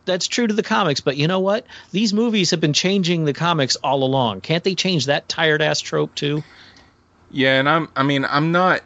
that's 0.06 0.28
true 0.28 0.46
to 0.46 0.54
the 0.54 0.62
comics, 0.62 1.00
but 1.00 1.18
you 1.18 1.28
know 1.28 1.40
what? 1.40 1.66
These 1.90 2.14
movies 2.14 2.52
have 2.52 2.60
been 2.60 2.72
changing 2.72 3.26
the 3.26 3.34
comics 3.34 3.76
all 3.76 4.02
along. 4.02 4.40
Can't 4.40 4.64
they 4.64 4.74
change 4.74 5.06
that 5.06 5.28
tired 5.28 5.60
ass 5.60 5.80
trope 5.80 6.14
too? 6.14 6.42
Yeah, 7.30 7.58
and 7.58 7.68
I'm 7.68 7.88
I 7.94 8.02
mean 8.02 8.24
I'm 8.24 8.50
not 8.50 8.80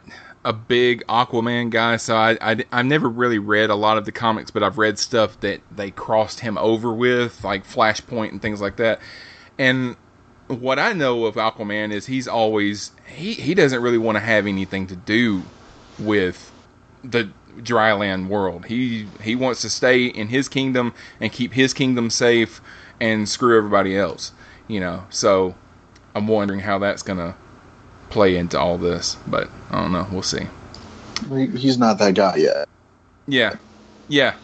a 0.47 0.53
big 0.53 1.05
Aquaman 1.07 1.69
guy, 1.69 1.97
so 1.97 2.15
I, 2.15 2.37
I 2.39 2.63
have 2.71 2.85
never 2.85 3.09
really 3.09 3.37
read 3.37 3.69
a 3.69 3.75
lot 3.75 3.97
of 3.97 4.05
the 4.05 4.13
comics, 4.13 4.49
but 4.49 4.63
I've 4.63 4.77
read 4.77 4.97
stuff 4.97 5.37
that 5.41 5.59
they 5.75 5.91
crossed 5.91 6.39
him 6.39 6.57
over 6.57 6.93
with, 6.93 7.43
like 7.43 7.67
Flashpoint 7.67 8.29
and 8.29 8.41
things 8.41 8.61
like 8.61 8.77
that. 8.77 9.01
And 9.59 9.97
what 10.47 10.79
I 10.79 10.93
know 10.93 11.25
of 11.25 11.35
Aquaman 11.35 11.91
is 11.91 12.05
he's 12.05 12.29
always 12.29 12.93
he 13.13 13.33
he 13.33 13.55
doesn't 13.55 13.81
really 13.81 13.97
want 13.97 14.15
to 14.15 14.21
have 14.21 14.47
anything 14.47 14.87
to 14.87 14.95
do 14.95 15.43
with 15.99 16.49
the 17.03 17.29
dry 17.61 17.91
land 17.91 18.29
world. 18.29 18.65
He 18.65 19.05
he 19.21 19.35
wants 19.35 19.59
to 19.63 19.69
stay 19.69 20.05
in 20.05 20.29
his 20.29 20.47
kingdom 20.47 20.93
and 21.19 21.29
keep 21.29 21.51
his 21.51 21.73
kingdom 21.73 22.09
safe 22.09 22.61
and 23.01 23.27
screw 23.27 23.57
everybody 23.57 23.97
else. 23.97 24.31
You 24.69 24.79
know, 24.79 25.03
so 25.09 25.55
I'm 26.15 26.25
wondering 26.29 26.61
how 26.61 26.79
that's 26.79 27.03
gonna 27.03 27.35
play 28.09 28.37
into 28.37 28.59
all 28.59 28.77
this, 28.77 29.17
but 29.27 29.49
I 29.71 29.81
don't 29.81 29.91
know. 29.91 30.07
We'll 30.11 30.21
see. 30.23 30.47
He's 31.29 31.77
not 31.77 31.97
that 31.99 32.13
guy 32.15 32.35
yet. 32.37 32.67
Yeah, 33.27 33.55
yeah, 34.07 34.35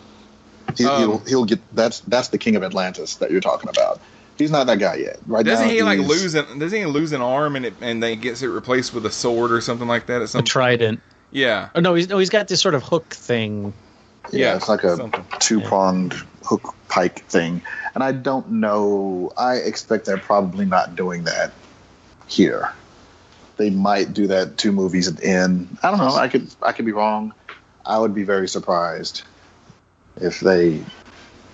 He, 0.77 0.85
Um, 0.85 0.99
he'll 0.99 1.17
he'll 1.19 1.45
get 1.45 1.59
that's 1.75 2.01
that's 2.01 2.29
the 2.29 2.37
king 2.37 2.55
of 2.55 2.63
Atlantis 2.63 3.15
that 3.15 3.31
you're 3.31 3.41
talking 3.41 3.69
about. 3.69 4.01
He's 4.37 4.51
not 4.51 4.65
that 4.67 4.79
guy 4.79 4.95
yet. 4.95 5.19
Right 5.27 5.45
Doesn't 5.45 5.67
now, 5.67 5.73
he 5.73 5.83
like 5.83 5.99
lose 5.99 6.33
an 6.35 6.59
Doesn't 6.59 6.77
he 6.77 6.85
lose 6.85 7.11
an 7.13 7.21
arm 7.21 7.55
and 7.55 7.65
it 7.67 7.73
and 7.81 8.01
then 8.01 8.19
gets 8.19 8.41
it 8.41 8.47
replaced 8.47 8.93
with 8.93 9.05
a 9.05 9.11
sword 9.11 9.51
or 9.51 9.61
something 9.61 9.87
like 9.87 10.07
that 10.07 10.17
at 10.17 10.23
A 10.23 10.27
some? 10.27 10.43
trident. 10.43 10.99
yeah, 11.31 11.69
Oh 11.75 11.79
no, 11.79 11.93
he's 11.93 12.09
no, 12.09 12.17
he's 12.17 12.29
got 12.31 12.47
this 12.47 12.61
sort 12.61 12.75
of 12.75 12.83
hook 12.83 13.05
thing. 13.13 13.73
Yeah, 14.31 14.39
Yeah, 14.39 14.55
it's 14.55 14.67
like 14.69 14.83
a 14.83 15.11
two 15.39 15.61
pronged 15.61 16.13
hook 16.43 16.73
pike 16.89 17.23
thing, 17.25 17.61
and 17.93 18.03
I 18.03 18.11
don't 18.11 18.49
know. 18.53 19.31
I 19.37 19.55
expect 19.55 20.05
they're 20.05 20.17
probably 20.17 20.65
not 20.65 20.95
doing 20.95 21.23
that 21.25 21.53
here. 22.27 22.71
They 23.57 23.69
might 23.69 24.13
do 24.13 24.27
that 24.27 24.57
two 24.57 24.71
movies 24.71 25.07
in. 25.19 25.77
I 25.83 25.89
don't 25.91 25.99
know. 25.99 26.15
I 26.15 26.27
could 26.27 26.49
I 26.61 26.71
could 26.71 26.85
be 26.85 26.91
wrong. 26.91 27.33
I 27.85 27.99
would 27.99 28.13
be 28.15 28.23
very 28.23 28.47
surprised 28.47 29.23
if 30.17 30.39
they 30.39 30.81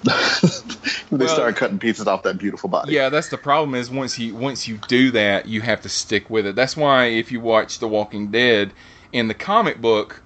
if 0.05 0.63
they 1.11 1.17
Well- 1.17 1.27
start 1.27 1.55
cutting 1.57 1.79
pieces 1.79 2.07
off 2.07 2.23
that 2.23 2.37
beautiful 2.37 2.69
body. 2.69 2.93
yeah. 2.93 3.09
That's 3.09 3.29
the 3.29 3.37
problem. 3.37 3.75
Is 3.75 3.89
once 3.89 4.17
you 4.17 4.35
once 4.35 4.67
you 4.67 4.79
do 4.87 5.11
that, 5.11 5.45
you 5.47 5.61
have 5.61 5.81
to 5.81 5.89
stick 5.89 6.29
with 6.29 6.45
it. 6.45 6.55
That's 6.55 6.77
why 6.77 7.05
if 7.05 7.31
you 7.31 7.39
watch 7.41 7.79
The 7.79 7.87
Walking 7.87 8.31
Dead 8.31 8.71
in 9.11 9.27
the 9.27 9.33
comic 9.33 9.81
book, 9.81 10.21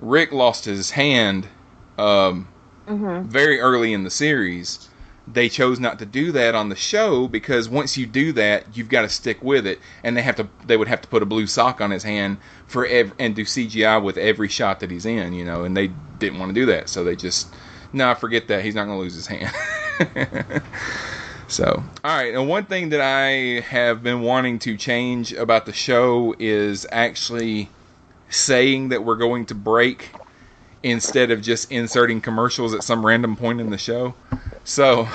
Rick 0.00 0.32
lost 0.32 0.64
his 0.66 0.90
hand 0.90 1.48
um, 1.96 2.48
very 2.86 3.60
early 3.60 3.92
in 3.92 4.04
the 4.04 4.10
series. 4.10 4.88
They 5.32 5.48
chose 5.48 5.78
not 5.78 5.98
to 5.98 6.06
do 6.06 6.32
that 6.32 6.54
on 6.54 6.68
the 6.68 6.76
show 6.76 7.28
because 7.28 7.68
once 7.68 7.96
you 7.96 8.06
do 8.06 8.32
that, 8.32 8.76
you've 8.76 8.88
got 8.88 9.02
to 9.02 9.08
stick 9.08 9.42
with 9.42 9.66
it, 9.66 9.80
and 10.02 10.16
they 10.16 10.22
have 10.22 10.36
to. 10.36 10.48
They 10.66 10.76
would 10.76 10.88
have 10.88 11.02
to 11.02 11.08
put 11.08 11.22
a 11.22 11.26
blue 11.26 11.46
sock 11.46 11.80
on 11.80 11.90
his 11.90 12.02
hand 12.02 12.38
for 12.66 12.86
ev- 12.86 13.14
and 13.18 13.34
do 13.34 13.44
CGI 13.44 14.02
with 14.02 14.16
every 14.16 14.48
shot 14.48 14.80
that 14.80 14.90
he's 14.90 15.06
in, 15.06 15.32
you 15.32 15.44
know. 15.44 15.64
And 15.64 15.76
they 15.76 15.88
didn't 16.18 16.38
want 16.38 16.50
to 16.50 16.54
do 16.54 16.66
that, 16.66 16.88
so 16.88 17.04
they 17.04 17.16
just 17.16 17.54
no, 17.92 18.14
forget 18.14 18.48
that. 18.48 18.64
He's 18.64 18.74
not 18.74 18.84
going 18.84 18.98
to 18.98 19.02
lose 19.02 19.14
his 19.14 19.26
hand. 19.26 19.54
so, 21.48 21.82
all 22.04 22.16
right. 22.16 22.34
And 22.34 22.48
one 22.48 22.64
thing 22.66 22.90
that 22.90 23.00
I 23.00 23.60
have 23.60 24.02
been 24.02 24.22
wanting 24.22 24.58
to 24.60 24.76
change 24.76 25.32
about 25.32 25.66
the 25.66 25.72
show 25.72 26.34
is 26.38 26.86
actually 26.92 27.70
saying 28.28 28.90
that 28.90 29.04
we're 29.04 29.16
going 29.16 29.46
to 29.46 29.54
break 29.54 30.10
instead 30.82 31.30
of 31.30 31.42
just 31.42 31.70
inserting 31.72 32.20
commercials 32.20 32.74
at 32.74 32.82
some 32.82 33.04
random 33.04 33.36
point 33.36 33.60
in 33.60 33.70
the 33.70 33.78
show. 33.78 34.14
So, 34.64 35.08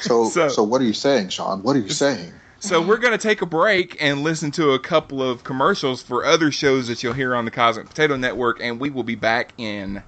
So, 0.00 0.28
So- 0.28 0.48
so 0.48 0.62
what 0.62 0.80
are 0.80 0.84
you 0.84 0.92
saying, 0.92 1.30
Sean? 1.30 1.62
What 1.62 1.76
are 1.76 1.80
you 1.80 1.90
saying? 1.90 2.32
so 2.60 2.80
we're 2.80 2.96
going 2.98 3.12
to 3.12 3.18
take 3.18 3.42
a 3.42 3.46
break 3.46 3.96
and 4.00 4.22
listen 4.22 4.50
to 4.52 4.70
a 4.72 4.78
couple 4.78 5.22
of 5.22 5.44
commercials 5.44 6.02
for 6.02 6.24
other 6.24 6.50
shows 6.50 6.88
that 6.88 7.02
you'll 7.02 7.12
hear 7.12 7.34
on 7.34 7.44
the 7.44 7.50
Cosmic 7.50 7.88
Potato 7.88 8.16
Network, 8.16 8.58
and 8.60 8.80
we 8.80 8.88
will 8.90 9.02
be 9.02 9.14
back 9.16 9.52
in 9.58 10.02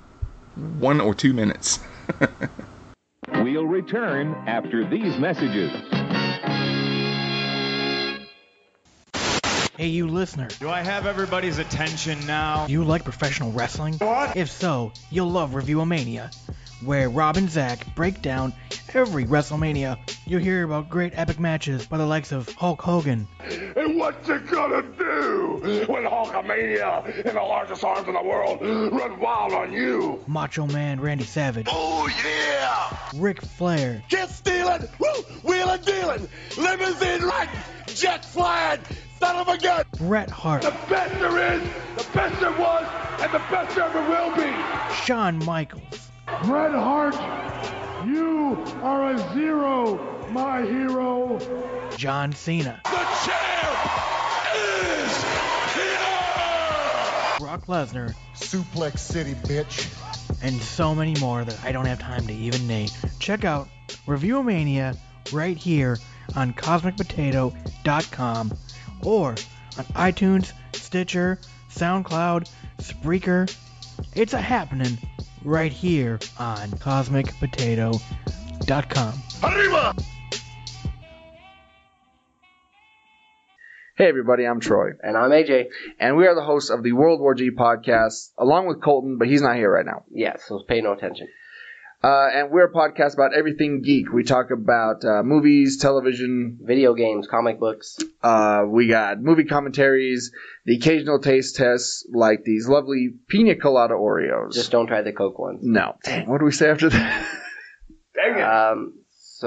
one 0.79 1.01
or 1.01 1.15
two 1.15 1.33
minutes. 1.33 1.81
We'll 3.43 3.67
return 3.67 4.35
after 4.47 4.89
these 4.89 5.19
messages. 5.19 5.73
Hey, 9.77 9.89
you 9.89 10.07
listener. 10.09 10.49
Do 10.59 10.71
I 10.71 10.83
have 10.83 11.05
everybody's 11.07 11.59
attention 11.59 12.27
now? 12.27 12.67
Do 12.67 12.73
you 12.73 12.83
like 12.83 13.05
professional 13.05 13.53
wrestling? 13.53 13.95
What? 13.99 14.35
If 14.35 14.51
so, 14.51 14.93
you'll 15.11 15.31
love 15.31 15.51
Reviewomania, 15.51 16.35
where 16.83 17.11
Rob 17.11 17.37
and 17.37 17.51
Zach 17.51 17.95
break 17.95 18.23
down 18.23 18.55
every 18.95 19.27
WrestleMania. 19.27 19.99
You'll 20.25 20.41
hear 20.41 20.65
about 20.65 20.89
great 20.89 21.13
epic 21.15 21.39
matches 21.39 21.87
by 21.87 21.99
the 21.99 22.07
likes 22.07 22.33
of 22.33 22.49
Hulk 22.55 22.81
Hogan, 22.81 23.29
And 23.77 23.99
what 23.99 24.27
you 24.27 24.39
gonna 24.39 24.81
do 24.81 25.85
when 25.89 26.05
Hulkamania 26.05 27.27
and 27.27 27.37
the 27.37 27.43
largest 27.43 27.85
arms 27.85 28.09
in 28.09 28.15
the 28.15 28.23
world 28.23 28.63
run 28.63 29.21
wild 29.21 29.53
on 29.53 29.73
you? 29.73 30.25
Macho 30.27 30.67
Man 30.67 31.01
Randy 31.03 31.25
Savage, 31.25 31.67
Oh 31.71 32.09
yeah! 32.25 33.21
Ric 33.21 33.43
Flair, 33.43 34.03
Jet 34.09 34.31
stealing, 34.31 34.89
woo, 34.99 35.23
wheeling 35.43 35.83
dealing, 35.83 36.29
limousine 36.57 37.23
riding, 37.23 37.55
jet 37.89 38.25
flying, 38.25 38.81
son 39.19 39.37
of 39.37 39.49
a 39.49 39.59
gun. 39.59 39.85
Bret 39.99 40.31
Hart, 40.31 40.63
The 40.63 40.71
best 40.89 41.19
there 41.21 41.53
is, 41.55 41.63
the 41.97 42.07
best 42.13 42.41
there 42.41 42.53
was, 42.53 42.85
and 43.21 43.33
the 43.33 43.39
best 43.51 43.75
there 43.75 43.85
ever 43.85 44.01
will 44.09 44.35
be. 44.37 44.53
Shawn 45.05 45.39
Michaels, 45.45 46.11
Bret 46.45 46.73
Hart, 46.73 47.15
you 48.07 48.57
are 48.83 49.13
a 49.15 49.19
zero, 49.35 49.99
my 50.31 50.63
hero. 50.63 51.39
John 51.97 52.33
Cena, 52.33 52.81
The 52.85 52.91
champ 53.25 53.79
is 54.55 55.25
here! 55.75 55.99
Brock 57.39 57.67
Lesnar, 57.67 58.15
Suplex 58.35 58.99
City, 58.99 59.35
bitch. 59.35 59.87
and 60.43 60.61
so 60.61 60.95
many 60.95 61.15
more 61.21 61.45
that 61.45 61.59
I 61.65 61.73
don't 61.73 61.87
have 61.87 61.99
time 61.99 62.27
to 62.27 62.33
even 62.35 62.67
name. 62.67 62.89
Check 63.19 63.45
out 63.45 63.69
Reviewomania 64.07 64.97
right 65.33 65.57
here 65.57 65.99
on 66.35 66.53
CosmicPotato.com 66.53 68.53
or 69.07 69.31
on 69.79 69.85
iTunes, 69.95 70.53
Stitcher, 70.73 71.39
SoundCloud, 71.71 72.51
Spreaker. 72.79 73.55
It's 74.15 74.35
a 74.35 74.41
happening 74.41 74.99
right 75.45 75.73
here 75.73 76.19
on 76.39 76.71
CosmicPotato.com. 76.73 79.23
Arriba! 79.43 79.95
Hey 83.97 84.09
everybody, 84.09 84.45
I'm 84.45 84.61
Troy. 84.61 84.91
And 85.03 85.17
I'm 85.17 85.31
AJ. 85.31 85.69
And 85.99 86.19
we 86.19 86.27
are 86.27 86.35
the 86.35 86.43
hosts 86.43 86.69
of 86.69 86.83
the 86.83 86.93
World 86.93 87.19
War 87.19 87.35
G 87.35 87.51
podcast, 87.51 88.33
along 88.37 88.67
with 88.67 88.83
Colton, 88.83 89.17
but 89.17 89.27
he's 89.27 89.41
not 89.41 89.57
here 89.57 89.73
right 89.73 89.87
now. 89.87 90.05
Yeah, 90.11 90.37
so 90.37 90.63
pay 90.69 90.83
no 90.83 90.93
attention. 90.93 91.29
Uh, 92.03 92.29
and 92.33 92.51
we're 92.51 92.67
a 92.67 92.73
podcast 92.73 93.15
about 93.15 93.35
everything 93.35 93.83
geek. 93.83 94.13
We 94.13 94.23
talk 94.23 94.51
about 94.51 95.05
uh, 95.05 95.23
movies, 95.23 95.79
television, 95.79 96.59
video 96.61 96.95
games, 96.95 97.27
comic 97.27 97.59
books. 97.59 97.99
Uh, 98.23 98.65
we 98.69 98.87
got 98.87 99.21
movie 99.21 99.45
commentaries, 99.45 100.31
the 100.67 100.77
occasional 100.77 101.21
taste 101.21 101.57
tests, 101.57 102.07
like 102.13 102.45
these 102.45 102.69
lovely 102.69 103.15
pina 103.29 103.57
colada 103.57 103.95
Oreos. 103.95 104.53
Just 104.53 104.71
don't 104.71 104.87
try 104.87 105.03
the 105.03 105.13
Coke 105.13 105.39
ones. 105.39 105.61
No. 105.63 105.97
Dang, 106.05 106.29
what 106.29 106.39
do 106.39 106.45
we 106.45 106.53
say 106.53 106.71
after 106.71 106.91
that? 106.91 107.27
Dang 108.15 108.39
it. 108.39 108.43
Um, 108.43 108.95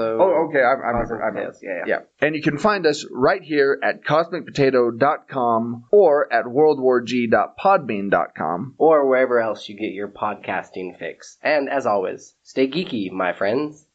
so. 0.00 0.18
Oh, 0.20 0.46
okay. 0.48 0.62
I'm, 0.62 0.80
I 0.80 0.90
remember. 0.90 1.22
I'm 1.22 1.36
Yeah, 1.36 1.50
yeah. 1.62 1.84
Yeah. 1.86 2.00
And 2.20 2.34
you 2.34 2.42
can 2.42 2.58
find 2.58 2.84
us 2.86 3.06
right 3.10 3.42
here 3.42 3.78
at 3.82 4.04
cosmicpotato.com 4.04 5.84
or 5.90 6.32
at 6.32 6.44
worldwarg.podbean.com. 6.46 8.74
Or 8.78 9.06
wherever 9.08 9.40
else 9.40 9.68
you 9.68 9.76
get 9.76 9.92
your 9.92 10.08
podcasting 10.08 10.96
fix. 10.98 11.36
And 11.42 11.68
as 11.68 11.84
always, 11.86 12.34
stay 12.42 12.68
geeky, 12.68 13.10
my 13.10 13.32
friends. 13.32 13.86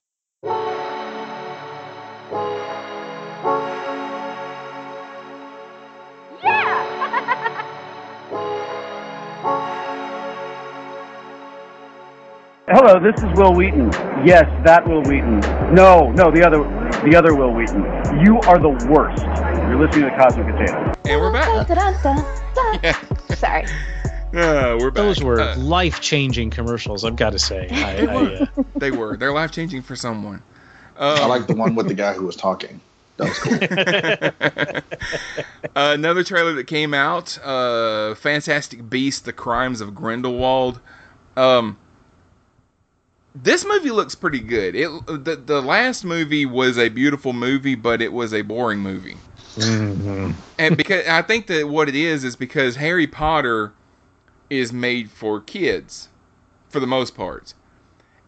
Hello, 12.68 13.00
this 13.00 13.16
is 13.22 13.30
Wil 13.38 13.54
Wheaton. 13.54 13.92
Yes, 14.26 14.46
that 14.66 14.88
Wil 14.88 15.04
Wheaton. 15.04 15.40
No, 15.74 16.12
no, 16.14 16.32
the 16.32 16.44
other, 16.46 16.60
the 17.08 17.16
other 17.16 17.36
Wil 17.36 17.52
Wheaton. 17.54 17.84
You 18.26 18.40
are 18.42 18.58
the 18.58 18.70
worst. 18.90 19.22
You're 19.24 19.78
listening 19.80 20.10
to 20.10 20.18
Cosmic 20.18 20.48
Potato. 20.48 20.94
And 21.06 21.22
we're 21.22 21.32
back. 21.32 21.68
Sorry. 23.38 23.66
Uh, 24.36 24.76
we're 24.82 24.92
back. 24.92 24.96
Those 24.96 25.24
were 25.24 25.40
Uh, 25.40 25.56
life 25.56 26.02
changing 26.02 26.50
commercials, 26.50 27.06
I've 27.06 27.16
got 27.16 27.30
to 27.30 27.40
say. 27.40 27.70
I, 27.72 27.96
They 27.96 28.08
I, 28.08 28.16
were. 28.16 28.30
uh, 28.58 28.64
they 28.76 28.92
were. 28.92 29.16
They're 29.16 29.32
life 29.32 29.52
changing 29.52 29.82
for 29.82 29.96
someone. 29.96 30.42
I 31.00 31.22
Um, 31.22 31.30
like 31.30 31.48
the 31.48 31.54
one 31.56 31.74
with 31.74 31.88
the 31.88 31.94
guy 31.94 32.12
who 32.14 32.26
was 32.26 32.36
talking. 32.36 32.82
That 33.16 33.30
was 33.30 33.40
cool. 33.40 34.82
Uh, 35.74 35.94
another 35.94 36.22
trailer 36.26 36.52
that 36.54 36.66
came 36.68 36.94
out, 36.94 37.38
uh, 37.46 38.16
Fantastic 38.16 38.90
Beasts: 38.90 39.22
The 39.22 39.32
Crimes 39.32 39.80
of 39.80 39.96
Grindelwald. 39.96 40.82
Um, 41.38 41.78
this 43.36 43.66
movie 43.66 43.92
looks 43.92 44.16
pretty 44.16 44.40
good. 44.40 44.76
It 44.76 44.90
the 45.08 45.36
the 45.36 45.62
last 45.62 46.06
movie 46.06 46.46
was 46.46 46.78
a 46.78 46.90
beautiful 46.90 47.34
movie, 47.34 47.76
but 47.76 48.02
it 48.02 48.14
was 48.14 48.34
a 48.34 48.42
boring 48.42 48.80
movie. 48.80 49.18
Mm-hmm. 49.56 50.32
And 50.58 50.78
because 50.78 51.08
I 51.08 51.22
think 51.22 51.48
that 51.48 51.68
what 51.68 51.90
it 51.90 51.96
is 51.96 52.24
is 52.24 52.36
because 52.36 52.76
Harry 52.76 53.08
Potter 53.08 53.74
is 54.50 54.72
made 54.72 55.10
for 55.10 55.42
kids, 55.42 56.10
for 56.70 56.80
the 56.80 56.88
most 56.88 57.16
part, 57.16 57.54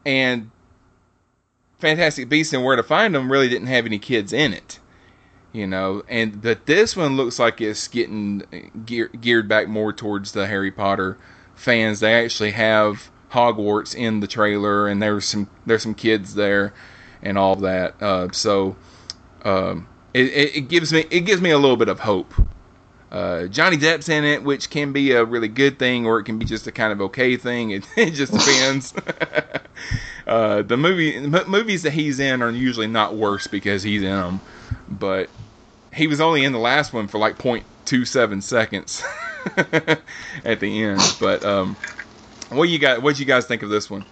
and 0.05 0.51
Fantastic 1.79 2.27
Beasts 2.27 2.53
and 2.53 2.63
Where 2.63 2.75
to 2.75 2.83
Find 2.83 3.15
Them 3.15 3.31
really 3.31 3.49
didn't 3.49 3.67
have 3.67 3.85
any 3.85 3.99
kids 3.99 4.33
in 4.33 4.53
it, 4.53 4.79
you 5.53 5.67
know. 5.67 6.03
And 6.09 6.41
but 6.41 6.65
this 6.65 6.97
one 6.97 7.15
looks 7.15 7.39
like 7.39 7.61
it's 7.61 7.87
getting 7.87 8.43
gear, 8.85 9.07
geared 9.07 9.47
back 9.47 9.69
more 9.69 9.93
towards 9.93 10.33
the 10.33 10.47
Harry 10.47 10.71
Potter 10.71 11.17
fans. 11.55 12.01
They 12.01 12.13
actually 12.13 12.51
have 12.51 13.09
Hogwarts 13.31 13.95
in 13.95 14.19
the 14.19 14.27
trailer, 14.27 14.87
and 14.87 15.01
there's 15.01 15.25
some 15.25 15.49
there's 15.65 15.83
some 15.83 15.95
kids 15.95 16.35
there, 16.35 16.73
and 17.21 17.37
all 17.37 17.55
that. 17.57 18.01
Uh, 18.01 18.31
so 18.31 18.75
um, 19.43 19.87
it, 20.13 20.55
it, 20.55 20.61
gives 20.69 20.91
me 20.93 21.05
it 21.09 21.21
gives 21.21 21.41
me 21.41 21.51
a 21.51 21.57
little 21.57 21.77
bit 21.77 21.89
of 21.89 21.99
hope. 21.99 22.33
Uh, 23.11 23.47
Johnny 23.47 23.77
Depp's 23.77 24.09
in 24.09 24.25
it, 24.25 24.43
which 24.43 24.69
can 24.69 24.91
be 24.91 25.11
a 25.11 25.23
really 25.23 25.47
good 25.47 25.79
thing, 25.79 26.05
or 26.05 26.19
it 26.19 26.25
can 26.25 26.37
be 26.37 26.45
just 26.45 26.67
a 26.67 26.71
kind 26.71 26.91
of 26.91 27.01
okay 27.01 27.37
thing. 27.37 27.71
It, 27.77 27.85
it 27.95 28.11
just 28.11 28.33
depends. 28.33 28.93
uh, 30.27 30.61
the 30.63 30.77
movie 30.77 31.19
movies 31.47 31.83
that 31.83 31.91
he's 31.91 32.19
in 32.19 32.41
are 32.41 32.51
usually 32.51 32.87
not 32.87 33.15
worse 33.15 33.47
because 33.47 33.83
he's 33.83 34.01
in 34.01 34.09
them, 34.09 34.41
but 34.89 35.29
he 35.93 36.07
was 36.07 36.21
only 36.21 36.43
in 36.43 36.51
the 36.51 36.59
last 36.59 36.93
one 36.93 37.07
for 37.07 37.17
like 37.17 37.37
0.27 37.37 38.43
seconds 38.43 39.03
at 40.43 40.59
the 40.59 40.83
end. 40.83 41.01
But 41.19 41.45
um, 41.45 41.75
what 42.49 42.69
you 42.69 42.79
got? 42.79 43.01
What 43.01 43.19
you 43.19 43.25
guys 43.25 43.45
think 43.45 43.63
of 43.63 43.69
this 43.69 43.89
one? 43.89 44.05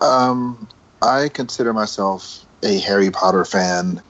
Um, 0.00 0.68
I 1.00 1.28
consider 1.28 1.72
myself 1.72 2.44
a 2.62 2.78
Harry 2.78 3.10
Potter 3.10 3.44
fan. 3.44 4.02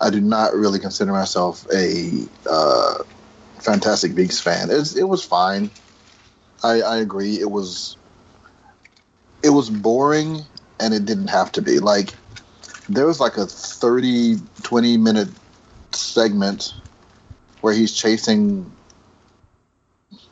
I 0.00 0.10
do 0.10 0.20
not 0.20 0.54
really 0.54 0.78
consider 0.78 1.12
myself 1.12 1.66
a 1.72 2.26
uh, 2.48 3.02
Fantastic 3.60 4.14
Beasts 4.14 4.40
fan. 4.40 4.68
It's, 4.70 4.96
it 4.96 5.04
was 5.04 5.24
fine. 5.24 5.70
I, 6.62 6.80
I 6.82 6.96
agree. 6.98 7.40
It 7.40 7.50
was 7.50 7.96
it 9.42 9.50
was 9.50 9.68
boring, 9.68 10.42
and 10.78 10.94
it 10.94 11.04
didn't 11.04 11.28
have 11.28 11.52
to 11.52 11.62
be. 11.62 11.80
Like 11.80 12.14
there 12.88 13.06
was 13.06 13.20
like 13.20 13.36
a 13.36 13.46
30, 13.46 14.36
20 14.62 14.96
minute 14.96 15.28
segment 15.92 16.74
where 17.60 17.74
he's 17.74 17.92
chasing. 17.92 18.70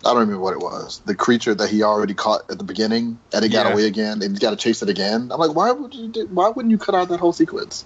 I 0.04 0.08
don't 0.10 0.20
remember 0.20 0.40
what 0.40 0.54
it 0.54 0.60
was. 0.60 1.00
The 1.04 1.14
creature 1.14 1.54
that 1.54 1.68
he 1.68 1.82
already 1.82 2.14
caught 2.14 2.50
at 2.50 2.56
the 2.56 2.64
beginning, 2.64 3.18
and 3.34 3.44
it 3.44 3.50
got 3.50 3.66
Yeah. 3.66 3.72
away 3.72 3.86
again, 3.86 4.22
and 4.22 4.30
he's 4.30 4.38
got 4.38 4.50
to 4.50 4.56
chase 4.56 4.82
it 4.82 4.88
again. 4.88 5.30
I'm 5.30 5.38
like, 5.38 5.54
why 5.54 5.70
would 5.72 5.94
you? 5.94 6.08
Do, 6.08 6.26
why 6.28 6.48
wouldn't 6.48 6.70
you 6.70 6.78
cut 6.78 6.94
out 6.94 7.08
that 7.10 7.20
whole 7.20 7.34
sequence? 7.34 7.84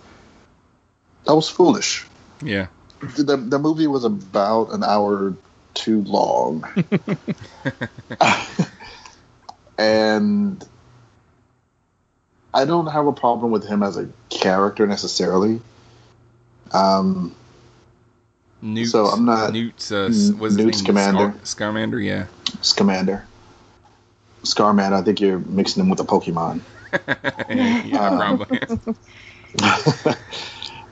That 1.25 1.35
was 1.35 1.49
foolish. 1.49 2.07
Yeah. 2.43 2.69
The 3.01 3.37
the 3.37 3.59
movie 3.59 3.87
was 3.89 4.05
about 4.05 4.73
an 4.73 4.85
hour 4.85 5.35
too 5.75 6.03
long, 6.03 6.65
and 9.79 10.65
I 12.53 12.65
don't 12.65 12.87
have 12.87 13.07
a 13.07 13.13
problem 13.13 13.51
with 13.51 13.67
him 13.67 13.83
as 13.83 13.97
a 13.97 14.09
character 14.31 14.87
necessarily. 14.87 15.61
Um, 16.73 17.35
Newt, 18.65 18.89
So 18.89 19.05
I'm 19.07 19.25
not- 19.27 19.53
Newt's 19.53 19.93
uh, 19.93 20.05
N- 20.07 20.39
was 20.39 20.57
Newt 20.57 20.75
Scamander. 20.75 21.35
Scamander, 21.45 22.01
yeah. 22.01 22.27
Scamander, 22.63 23.27
Scarman. 24.43 24.93
I 24.95 25.03
think 25.03 25.21
you're 25.21 25.39
mixing 25.41 25.83
him 25.83 25.91
with 25.91 26.01
a 26.01 26.05
Pokemon. 26.05 26.61
yeah, 27.85 28.01
Uh, 28.01 28.37
probably. 28.37 28.61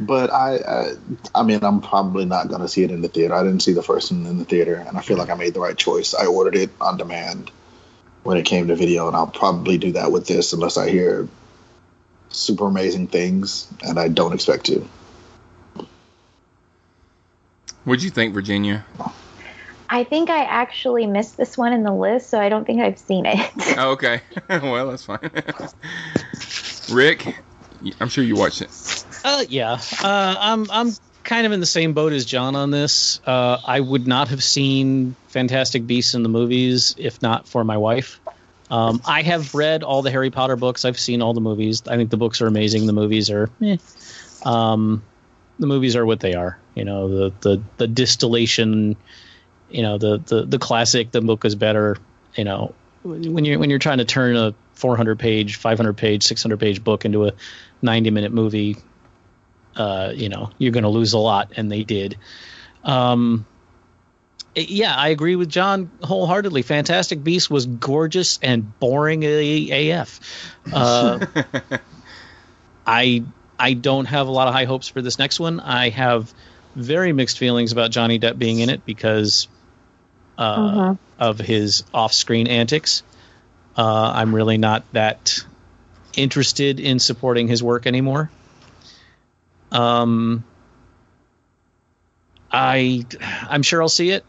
But 0.01 0.33
I, 0.33 0.57
I, 0.57 0.93
I 1.35 1.43
mean, 1.45 1.61
I'm 1.63 1.81
probably 1.81 2.25
not 2.25 2.49
going 2.49 2.61
to 2.63 2.67
see 2.67 2.83
it 2.83 2.91
in 2.91 3.03
the 3.03 3.09
theater. 3.09 3.35
I 3.35 3.45
didn't 3.45 3.61
see 3.61 3.73
the 3.73 3.83
first 3.85 4.11
one 4.11 4.27
in 4.27 4.39
the 4.39 4.45
theater, 4.45 4.75
and 4.75 4.99
I 4.99 5.01
feel 5.01 5.17
like 5.17 5.31
I 5.31 5.35
made 5.35 5.55
the 5.55 5.61
right 5.61 5.77
choice. 5.77 6.13
I 6.13 6.27
ordered 6.27 6.57
it 6.57 6.71
on 6.81 6.97
demand 6.97 7.53
when 8.25 8.37
it 8.37 8.45
came 8.45 8.67
to 8.69 8.75
video, 8.75 9.07
and 9.07 9.15
I'll 9.15 9.29
probably 9.29 9.79
do 9.79 9.93
that 9.93 10.11
with 10.11 10.27
this 10.27 10.53
unless 10.53 10.77
I 10.77 10.89
hear 10.91 11.29
super 12.31 12.67
amazing 12.67 13.09
things, 13.09 13.69
and 13.87 13.97
I 14.01 14.09
don't 14.09 14.33
expect 14.33 14.67
to. 14.67 14.89
What'd 17.85 18.03
you 18.03 18.11
think, 18.11 18.35
Virginia? 18.35 18.85
I 19.89 20.05
think 20.05 20.31
I 20.31 20.45
actually 20.45 21.07
missed 21.07 21.37
this 21.37 21.59
one 21.59 21.73
in 21.73 21.83
the 21.83 21.93
list, 21.93 22.31
so 22.31 22.41
I 22.41 22.49
don't 22.49 22.65
think 22.65 22.81
I've 22.81 22.99
seen 22.99 23.27
it. 23.27 23.51
Oh, 23.79 23.93
okay. 23.93 24.21
well, 24.49 24.91
that's 24.91 25.05
fine. 25.05 25.31
Rick, 26.91 27.37
I'm 28.01 28.09
sure 28.09 28.23
you 28.23 28.37
watched 28.37 28.63
it. 28.63 29.05
Uh, 29.25 29.45
yeah, 29.49 29.79
uh, 30.03 30.37
I'm 30.39 30.71
I'm 30.71 30.93
kind 31.25 31.47
of 31.47 31.53
in 31.53 31.61
the 31.61 31.67
same 31.67 31.95
boat 31.95 32.13
as 32.13 32.25
John 32.25 32.55
on 32.57 32.71
this. 32.71 33.21
Uh, 33.27 33.59
I 33.65 33.81
would 33.81 34.07
not 34.07 34.29
have 34.29 34.43
seen 34.43 35.15
Fantastic 35.29 35.87
Beasts 35.87 36.15
in 36.15 36.23
the 36.23 36.29
movies 36.29 36.95
if 36.99 37.23
not 37.23 37.49
for 37.49 37.65
my 37.65 37.77
wife. 37.77 38.21
Um, 38.71 39.03
I 39.05 39.23
have 39.23 39.55
read 39.55 39.83
all 39.83 40.03
the 40.03 40.11
Harry 40.11 40.31
Potter 40.31 40.57
books. 40.57 40.85
I've 40.85 40.99
seen 40.99 41.21
all 41.21 41.35
the 41.35 41.43
movies. 41.43 41.83
I 41.87 41.97
think 41.97 42.11
the 42.11 42.17
books 42.17 42.41
are 42.41 42.47
amazing. 42.47 42.87
The 42.87 42.95
movies 42.95 43.31
are, 43.31 43.51
eh. 43.63 43.77
um, 44.47 45.03
the 45.63 45.69
movies 45.69 45.97
are 45.97 46.05
what 46.05 46.21
they 46.21 46.35
are. 46.35 46.59
You 46.75 46.85
know, 46.85 47.09
the 47.09 47.33
the 47.41 47.63
the 47.79 47.87
distillation. 47.87 48.97
You 49.71 49.83
know, 49.83 49.97
the 49.97 50.19
the 50.19 50.45
the 50.45 50.59
classic. 50.59 51.11
The 51.13 51.23
book 51.23 51.45
is 51.47 51.55
better. 51.55 51.97
You 52.35 52.45
know, 52.45 52.75
when 53.03 53.45
you're 53.45 53.59
when 53.59 53.71
you're 53.71 53.79
trying 53.79 53.99
to 53.99 54.05
turn 54.05 54.37
a 54.37 54.55
400 54.75 55.19
page, 55.19 55.57
500 55.57 55.97
page, 55.97 56.25
600 56.25 56.59
page 56.59 56.85
book 56.85 57.05
into 57.05 57.27
a 57.27 57.33
90 57.81 58.11
minute 58.11 58.33
movie, 58.33 58.77
uh, 59.77 60.13
you 60.15 60.29
know, 60.29 60.51
you're 60.59 60.73
going 60.73 60.83
to 60.83 60.91
lose 60.91 61.13
a 61.13 61.19
lot, 61.19 61.53
and 61.57 61.71
they 61.71 61.85
did. 61.85 62.19
Um, 62.85 63.47
yeah, 64.55 64.95
I 64.95 65.09
agree 65.09 65.37
with 65.37 65.49
John 65.49 65.91
wholeheartedly. 66.03 66.63
Fantastic 66.63 67.23
Beast 67.23 67.51
was 67.51 67.67
gorgeous 67.67 68.39
and 68.43 68.79
boring 68.81 69.25
AF. 69.25 70.21
Uh, 70.71 71.25
I 72.87 73.25
I 73.63 73.75
don't 73.75 74.07
have 74.07 74.27
a 74.27 74.31
lot 74.33 74.49
of 74.49 74.55
high 74.55 74.65
hopes 74.65 74.89
for 74.89 75.01
this 75.01 75.21
next 75.21 75.39
one. 75.39 75.61
I 75.61 75.91
have 75.91 76.35
very 76.75 77.13
mixed 77.13 77.39
feelings 77.39 77.71
about 77.71 77.93
Johnny 77.93 78.19
Depp 78.19 78.37
being 78.37 78.59
in 78.59 78.69
it 78.71 78.85
because 78.85 79.47
uh, 80.37 80.59
Mhm. 80.59 80.99
of 81.21 81.39
his 81.39 81.85
off-screen 81.95 82.49
antics. 82.49 83.05
Uh, 83.77 84.13
I'm 84.17 84.35
really 84.35 84.59
not 84.59 84.83
that 84.93 85.39
interested 86.17 86.81
in 86.81 86.99
supporting 86.99 87.47
his 87.47 87.63
work 87.63 87.87
anymore. 87.87 88.31
Um, 89.71 90.43
I 92.51 93.05
I'm 93.49 93.63
sure 93.63 93.81
I'll 93.81 93.89
see 93.89 94.11
it. 94.11 94.25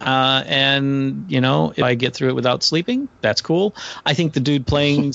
Uh, 0.00 0.44
and 0.46 1.26
you 1.28 1.40
know, 1.40 1.72
if 1.76 1.82
I 1.82 1.94
get 1.94 2.14
through 2.14 2.28
it 2.28 2.34
without 2.34 2.62
sleeping, 2.62 3.08
that's 3.22 3.42
cool. 3.42 3.74
I 4.06 4.14
think 4.14 4.34
the 4.34 4.40
dude 4.40 4.66
playing 4.66 5.12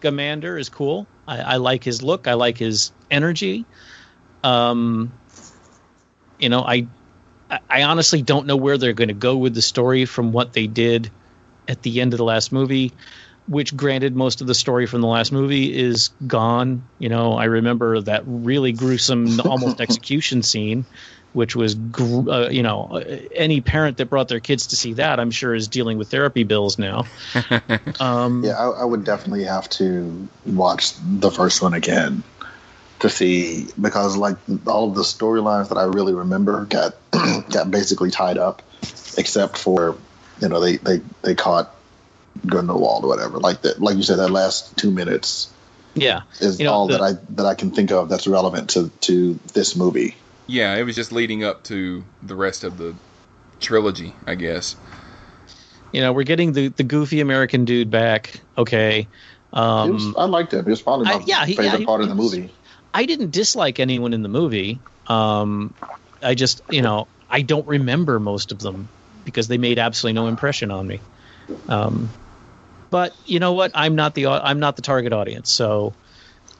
Scamander 0.00 0.56
is 0.56 0.68
cool. 0.68 1.06
I, 1.26 1.38
I 1.38 1.56
like 1.56 1.84
his 1.84 2.02
look. 2.02 2.26
I 2.26 2.34
like 2.34 2.58
his 2.58 2.92
energy. 3.10 3.64
Um, 4.44 5.12
you 6.38 6.48
know, 6.48 6.62
I 6.62 6.86
I 7.68 7.82
honestly 7.82 8.22
don't 8.22 8.46
know 8.46 8.56
where 8.56 8.78
they're 8.78 8.92
going 8.92 9.08
to 9.08 9.14
go 9.14 9.36
with 9.36 9.54
the 9.54 9.62
story 9.62 10.04
from 10.04 10.32
what 10.32 10.52
they 10.52 10.66
did 10.66 11.10
at 11.66 11.82
the 11.82 12.00
end 12.00 12.14
of 12.14 12.18
the 12.18 12.24
last 12.24 12.52
movie. 12.52 12.92
Which, 13.48 13.74
granted, 13.74 14.14
most 14.14 14.42
of 14.42 14.46
the 14.46 14.54
story 14.54 14.84
from 14.84 15.00
the 15.00 15.06
last 15.06 15.32
movie 15.32 15.74
is 15.74 16.10
gone. 16.26 16.86
You 16.98 17.08
know, 17.08 17.32
I 17.32 17.44
remember 17.44 17.98
that 18.02 18.24
really 18.26 18.72
gruesome, 18.72 19.40
almost 19.44 19.80
execution 19.80 20.42
scene, 20.42 20.84
which 21.38 21.54
was, 21.54 21.76
gr- 21.76 22.28
uh, 22.28 22.48
you 22.48 22.64
know, 22.64 23.00
any 23.32 23.60
parent 23.60 23.98
that 23.98 24.06
brought 24.10 24.26
their 24.26 24.40
kids 24.40 24.66
to 24.66 24.76
see 24.76 24.94
that, 24.94 25.20
I'm 25.20 25.30
sure, 25.30 25.54
is 25.54 25.68
dealing 25.68 25.96
with 25.96 26.10
therapy 26.10 26.42
bills 26.42 26.78
now. 26.78 27.04
um, 28.00 28.42
yeah, 28.44 28.58
I, 28.58 28.80
I 28.80 28.84
would 28.84 29.04
definitely 29.04 29.44
have 29.44 29.70
to 29.70 30.28
watch 30.44 30.94
the 31.00 31.30
first 31.30 31.62
one 31.62 31.74
again 31.74 32.24
to 32.98 33.08
see 33.08 33.68
because 33.80 34.16
like 34.16 34.36
all 34.66 34.88
of 34.90 34.96
the 34.96 35.02
storylines 35.02 35.68
that 35.68 35.78
I 35.78 35.84
really 35.84 36.12
remember 36.12 36.64
got 36.64 36.94
got 37.50 37.70
basically 37.70 38.10
tied 38.10 38.36
up, 38.36 38.62
except 39.16 39.56
for 39.56 39.96
you 40.42 40.48
know 40.48 40.58
they 40.58 40.78
they 40.78 41.00
they 41.22 41.36
caught 41.36 41.72
Grindelwald 42.44 43.04
or 43.04 43.08
whatever. 43.08 43.38
Like 43.38 43.62
that, 43.62 43.80
like 43.80 43.96
you 43.96 44.02
said, 44.02 44.16
that 44.16 44.30
last 44.30 44.76
two 44.76 44.90
minutes 44.90 45.52
yeah, 45.94 46.22
is 46.40 46.58
You 46.58 46.66
know, 46.66 46.72
all 46.72 46.86
the- 46.88 46.98
that 46.98 47.02
I 47.02 47.12
that 47.34 47.46
I 47.46 47.54
can 47.54 47.70
think 47.70 47.92
of 47.92 48.08
that's 48.08 48.26
relevant 48.26 48.70
to 48.70 48.88
to 49.02 49.38
this 49.54 49.76
movie. 49.76 50.16
Yeah, 50.48 50.74
it 50.76 50.82
was 50.82 50.96
just 50.96 51.12
leading 51.12 51.44
up 51.44 51.62
to 51.64 52.02
the 52.22 52.34
rest 52.34 52.64
of 52.64 52.76
the 52.78 52.96
trilogy, 53.60 54.14
I 54.26 54.34
guess. 54.34 54.76
you 55.92 56.00
know, 56.00 56.12
we're 56.12 56.22
getting 56.24 56.52
the 56.52 56.68
the 56.68 56.82
goofy 56.84 57.20
American 57.20 57.64
dude 57.64 57.90
back. 57.90 58.40
Okay. 58.56 59.08
Um, 59.52 59.92
was- 59.92 60.14
I 60.16 60.24
liked 60.24 60.54
it. 60.54 60.58
It 60.58 60.66
was 60.66 60.82
probably 60.82 61.04
my 61.06 61.14
I- 61.14 61.24
yeah, 61.26 61.46
he- 61.46 61.54
favorite 61.54 61.72
yeah, 61.72 61.78
he- 61.78 61.86
part 61.86 62.00
of 62.00 62.08
the 62.08 62.14
movie. 62.14 62.52
I 62.94 63.04
didn't 63.04 63.30
dislike 63.30 63.78
anyone 63.78 64.12
in 64.14 64.22
the 64.22 64.28
movie. 64.28 64.80
Um, 65.06 65.74
I 66.22 66.34
just, 66.34 66.62
you 66.70 66.82
know, 66.82 67.08
I 67.30 67.42
don't 67.42 67.66
remember 67.66 68.18
most 68.18 68.50
of 68.50 68.58
them 68.58 68.88
because 69.24 69.48
they 69.48 69.58
made 69.58 69.78
absolutely 69.78 70.14
no 70.14 70.26
impression 70.26 70.70
on 70.70 70.86
me. 70.86 71.00
Um, 71.68 72.08
but 72.90 73.14
you 73.26 73.38
know 73.38 73.52
what? 73.52 73.70
I'm 73.74 73.94
not 73.94 74.14
the 74.14 74.26
I'm 74.28 74.58
not 74.60 74.76
the 74.76 74.82
target 74.82 75.12
audience, 75.12 75.52
so 75.52 75.92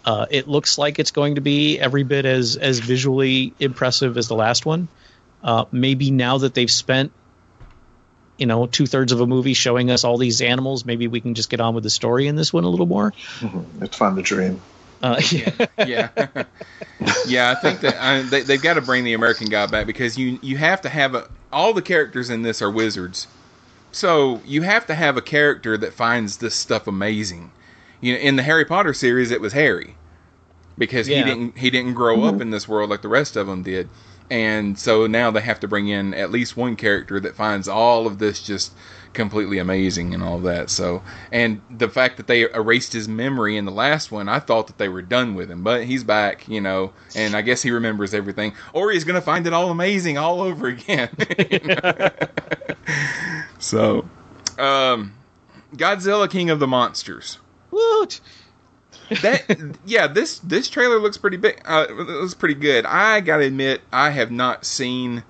uh, 0.09 0.25
it 0.31 0.49
looks 0.49 0.79
like 0.79 0.99
it's 0.99 1.11
going 1.11 1.35
to 1.35 1.43
be 1.43 1.79
every 1.79 2.03
bit 2.03 2.25
as 2.25 2.57
as 2.57 2.79
visually 2.79 3.53
impressive 3.61 4.17
as 4.17 4.27
the 4.27 4.35
last 4.35 4.65
one. 4.65 4.89
Uh, 5.43 5.67
maybe 5.71 6.11
now 6.11 6.39
that 6.39 6.55
they've 6.55 6.71
spent 6.71 7.13
you 8.39 8.47
know 8.47 8.67
two 8.67 8.87
thirds 8.87 9.13
of 9.13 9.21
a 9.21 9.27
movie 9.27 9.53
showing 9.53 9.91
us 9.91 10.05
all 10.05 10.17
these 10.17 10.41
animals, 10.41 10.87
maybe 10.87 11.09
we 11.09 11.21
can 11.21 11.35
just 11.35 11.51
get 11.51 11.61
on 11.61 11.75
with 11.75 11.85
the 11.85 11.91
story 11.91 12.27
in 12.27 12.37
this 12.37 12.55
one 12.55 12.65
a 12.65 12.71
little 12.71 12.87
more. 12.87 13.13
It's 13.83 13.99
fun 13.99 14.17
to 14.17 14.23
dream. 14.23 14.63
Uh, 15.03 15.21
yeah. 15.31 15.67
yeah, 15.77 16.09
yeah. 17.27 17.51
I 17.51 17.55
think 17.57 17.81
that 17.81 18.03
I, 18.03 18.23
they, 18.23 18.41
they've 18.41 18.63
got 18.63 18.75
to 18.75 18.81
bring 18.81 19.05
the 19.05 19.13
American 19.13 19.49
guy 19.49 19.67
back 19.67 19.87
because 19.87 20.17
you 20.17 20.39
you 20.41 20.57
have 20.57 20.81
to 20.81 20.89
have 20.89 21.17
a, 21.17 21.29
all 21.53 21.75
the 21.75 21.83
characters 21.83 22.31
in 22.31 22.41
this 22.41 22.63
are 22.63 22.71
wizards, 22.71 23.27
so 23.93 24.41
you 24.47 24.63
have 24.63 24.87
to 24.87 24.95
have 24.95 25.19
a 25.19 25.23
character 25.23 25.77
that 25.77 25.93
finds 25.93 26.39
this 26.39 26.55
stuff 26.55 26.87
amazing. 26.87 27.51
You 28.01 28.15
know, 28.15 28.21
in 28.21 28.37
the 28.37 28.43
Harry 28.43 28.65
Potter 28.65 28.95
series, 28.95 29.33
it 29.33 29.43
was 29.43 29.53
Harry 29.53 29.98
because 30.79 31.07
he 31.07 31.23
didn't 31.23 31.59
he 31.59 31.71
didn't 31.71 31.95
grow 31.95 32.25
up 32.25 32.41
in 32.41 32.51
this 32.51 32.69
world 32.69 32.91
like 32.91 33.03
the 33.03 33.09
rest 33.09 33.37
of 33.37 33.47
them 33.47 33.63
did, 33.63 33.89
and 34.31 34.79
so 34.79 35.07
now 35.07 35.31
they 35.31 35.41
have 35.41 35.61
to 35.61 35.69
bring 35.69 35.89
in 35.89 36.15
at 36.15 36.31
least 36.31 36.57
one 36.57 36.77
character 36.77 37.21
that 37.21 37.35
finds 37.35 37.69
all 37.69 38.07
of 38.07 38.19
this 38.19 38.43
just 38.43 38.73
completely 39.13 39.59
amazing 39.59 40.15
and 40.15 40.23
all 40.23 40.39
that. 40.41 40.71
So, 40.71 41.03
and 41.33 41.61
the 41.71 41.89
fact 41.89 42.19
that 42.19 42.27
they 42.27 42.43
erased 42.43 42.93
his 42.93 43.09
memory 43.09 43.57
in 43.57 43.65
the 43.65 43.73
last 43.73 44.13
one, 44.13 44.29
I 44.29 44.39
thought 44.39 44.69
that 44.69 44.79
they 44.79 44.89
were 44.89 45.03
done 45.03 45.35
with 45.35 45.51
him, 45.51 45.65
but 45.65 45.85
he's 45.85 46.05
back, 46.05 46.47
you 46.47 46.61
know, 46.61 46.93
and 47.17 47.35
I 47.35 47.43
guess 47.43 47.63
he 47.63 47.71
remembers 47.71 48.15
everything, 48.15 48.55
or 48.73 48.93
he's 48.93 49.05
gonna 49.05 49.21
find 49.21 49.47
it 49.47 49.53
all 49.53 49.71
amazing 49.71 50.19
all 50.19 50.41
over 50.41 50.69
again. 50.69 51.09
So, 53.59 54.09
um, 54.59 55.13
Godzilla 55.75 56.31
King 56.31 56.51
of 56.51 56.61
the 56.61 56.67
Monsters. 56.67 57.39
Woot! 57.71 58.21
That 59.23 59.77
yeah 59.87 60.07
this 60.07 60.39
this 60.41 60.69
trailer 60.69 60.99
looks 60.99 61.17
pretty 61.17 61.37
big 61.37 61.61
uh 61.65 61.87
it 61.89 61.95
looks 61.95 62.35
pretty 62.35 62.55
good. 62.55 62.85
I 62.87 63.21
gotta 63.21 63.45
admit 63.45 63.81
i 63.93 64.11
have 64.11 64.31
not 64.31 64.65
seen 64.65 65.23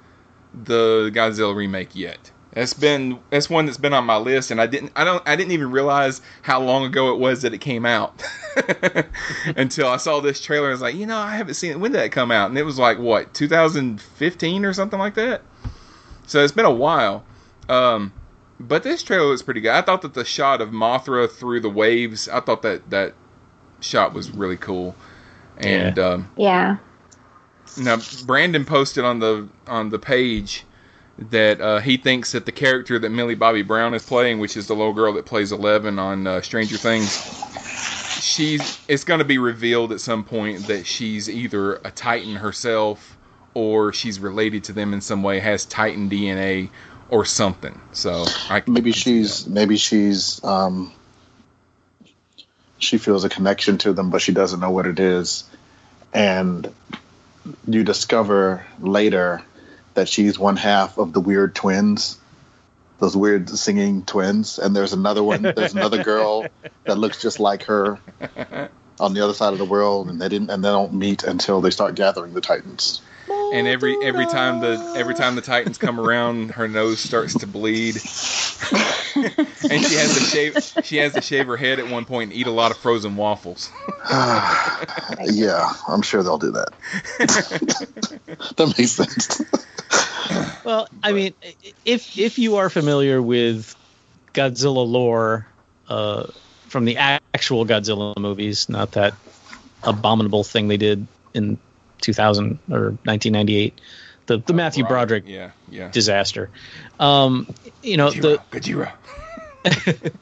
the 0.64 1.10
godzilla 1.14 1.54
remake 1.54 1.94
yet. 1.94 2.30
That's 2.52 2.74
been 2.74 3.20
that's 3.30 3.48
one 3.48 3.66
that's 3.66 3.78
been 3.78 3.92
on 3.92 4.04
my 4.04 4.16
list 4.16 4.50
and 4.50 4.60
i 4.60 4.66
didn't 4.66 4.92
i 4.96 5.04
don't 5.04 5.22
i 5.28 5.36
didn't 5.36 5.52
even 5.52 5.70
realize 5.70 6.20
how 6.42 6.60
long 6.60 6.84
ago 6.84 7.12
it 7.12 7.18
was 7.18 7.42
that 7.42 7.54
it 7.54 7.58
came 7.58 7.86
out. 7.86 8.22
Until 9.56 9.88
i 9.88 9.96
saw 9.96 10.20
this 10.20 10.40
trailer 10.40 10.68
i 10.68 10.70
was 10.70 10.80
like 10.80 10.96
you 10.96 11.06
know 11.06 11.18
i 11.18 11.36
haven't 11.36 11.54
seen 11.54 11.72
it. 11.72 11.80
When 11.80 11.92
did 11.92 12.00
that 12.00 12.12
come 12.12 12.30
out? 12.30 12.48
And 12.48 12.58
it 12.58 12.64
was 12.64 12.78
like 12.78 12.98
what 12.98 13.32
2015 13.34 14.64
or 14.64 14.72
something 14.72 14.98
like 14.98 15.14
that? 15.14 15.42
So 16.26 16.42
it's 16.42 16.52
been 16.52 16.64
a 16.64 16.70
while. 16.70 17.24
Um 17.68 18.12
but 18.60 18.82
this 18.82 19.04
trailer 19.04 19.26
looks 19.26 19.42
pretty 19.42 19.60
good. 19.60 19.70
I 19.70 19.82
thought 19.82 20.02
that 20.02 20.14
the 20.14 20.24
shot 20.24 20.60
of 20.60 20.70
mothra 20.70 21.30
through 21.30 21.60
the 21.60 21.70
waves 21.70 22.28
i 22.28 22.40
thought 22.40 22.62
that 22.62 22.90
that 22.90 23.14
shot 23.80 24.12
was 24.14 24.30
really 24.30 24.56
cool. 24.56 24.94
And 25.58 25.98
um, 25.98 26.28
Yeah. 26.36 26.76
now 27.76 27.98
Brandon 28.26 28.64
posted 28.64 29.04
on 29.04 29.18
the 29.18 29.48
on 29.66 29.90
the 29.90 29.98
page 29.98 30.64
that 31.30 31.60
uh, 31.60 31.80
he 31.80 31.96
thinks 31.96 32.32
that 32.32 32.46
the 32.46 32.52
character 32.52 32.98
that 32.98 33.10
Millie 33.10 33.34
Bobby 33.34 33.62
Brown 33.62 33.92
is 33.94 34.04
playing, 34.04 34.38
which 34.38 34.56
is 34.56 34.68
the 34.68 34.74
little 34.74 34.92
girl 34.92 35.12
that 35.14 35.26
plays 35.26 35.50
Eleven 35.50 35.98
on 35.98 36.26
uh, 36.26 36.40
Stranger 36.40 36.76
Things, 36.76 37.10
she's 38.22 38.80
it's 38.88 39.04
going 39.04 39.18
to 39.18 39.24
be 39.24 39.38
revealed 39.38 39.92
at 39.92 40.00
some 40.00 40.22
point 40.24 40.66
that 40.68 40.86
she's 40.86 41.28
either 41.28 41.74
a 41.76 41.90
Titan 41.90 42.36
herself 42.36 43.16
or 43.54 43.92
she's 43.92 44.20
related 44.20 44.62
to 44.64 44.72
them 44.72 44.92
in 44.94 45.00
some 45.00 45.22
way, 45.22 45.40
has 45.40 45.64
Titan 45.66 46.08
DNA 46.08 46.70
or 47.10 47.24
something. 47.24 47.80
So 47.92 48.24
I 48.48 48.62
maybe 48.68 48.92
she's 48.92 49.46
maybe 49.48 49.76
she's 49.76 50.42
um, 50.44 50.92
she 52.78 52.98
feels 52.98 53.24
a 53.24 53.28
connection 53.28 53.78
to 53.78 53.92
them, 53.92 54.10
but 54.10 54.22
she 54.22 54.32
doesn't 54.32 54.60
know 54.60 54.70
what 54.70 54.86
it 54.86 55.00
is, 55.00 55.44
and 56.12 56.72
you 57.66 57.84
discover 57.84 58.66
later 58.80 59.42
that 59.94 60.08
she's 60.08 60.38
one 60.38 60.56
half 60.56 60.98
of 60.98 61.12
the 61.12 61.20
weird 61.20 61.54
twins, 61.54 62.18
those 62.98 63.16
weird 63.16 63.48
singing 63.48 64.04
twins, 64.04 64.58
and 64.58 64.74
there's 64.74 64.92
another 64.92 65.22
one. 65.22 65.42
There's 65.42 65.74
another 65.74 66.02
girl 66.04 66.46
that 66.84 66.98
looks 66.98 67.20
just 67.20 67.40
like 67.40 67.64
her 67.64 67.98
on 69.00 69.14
the 69.14 69.22
other 69.22 69.34
side 69.34 69.52
of 69.52 69.58
the 69.58 69.64
world, 69.64 70.08
and 70.08 70.20
they 70.20 70.28
didn't 70.28 70.50
and 70.50 70.64
they 70.64 70.68
don't 70.68 70.94
meet 70.94 71.24
until 71.24 71.60
they 71.60 71.70
start 71.70 71.94
gathering 71.94 72.34
the 72.34 72.40
Titans. 72.40 73.00
And 73.30 73.66
every 73.66 73.96
every 74.02 74.26
time 74.26 74.60
the 74.60 74.94
every 74.96 75.14
time 75.14 75.34
the 75.34 75.42
Titans 75.42 75.78
come 75.78 75.98
around, 76.00 76.52
her 76.52 76.68
nose 76.68 77.00
starts 77.00 77.38
to 77.38 77.46
bleed, 77.46 77.96
and 77.96 79.84
she 79.84 79.94
has 79.94 80.14
to 80.14 80.20
shave 80.20 80.84
she 80.84 80.96
has 80.98 81.14
to 81.14 81.20
shave 81.20 81.46
her 81.46 81.56
head 81.56 81.78
at 81.78 81.88
one 81.88 82.04
point 82.04 82.30
and 82.30 82.40
eat 82.40 82.46
a 82.46 82.50
lot 82.50 82.70
of 82.70 82.76
frozen 82.78 83.16
waffles. 83.16 83.70
yeah, 84.10 85.72
I'm 85.88 86.02
sure 86.02 86.22
they'll 86.22 86.38
do 86.38 86.52
that. 86.52 86.68
that 88.56 88.74
makes 88.78 88.92
sense. 88.92 89.42
Well, 90.64 90.88
I 91.02 91.12
mean, 91.12 91.34
if 91.84 92.18
if 92.18 92.38
you 92.38 92.56
are 92.56 92.70
familiar 92.70 93.22
with 93.22 93.74
Godzilla 94.34 94.86
lore 94.86 95.46
uh, 95.88 96.26
from 96.68 96.84
the 96.84 96.96
actual 96.98 97.64
Godzilla 97.64 98.16
movies, 98.18 98.68
not 98.68 98.92
that 98.92 99.14
abominable 99.82 100.44
thing 100.44 100.68
they 100.68 100.76
did 100.76 101.06
in 101.34 101.58
2000 102.00 102.58
or 102.70 102.90
1998, 103.04 103.80
the 104.26 104.38
the 104.38 104.52
Matthew 104.52 104.84
right. 104.84 104.88
Broderick 104.88 105.24
Yeah, 105.26 105.50
yeah. 105.70 105.90
disaster. 105.90 106.50
Um, 106.98 107.46
you 107.82 107.96
know 107.96 108.10
the 108.10 108.40
Gojira. 108.50 108.92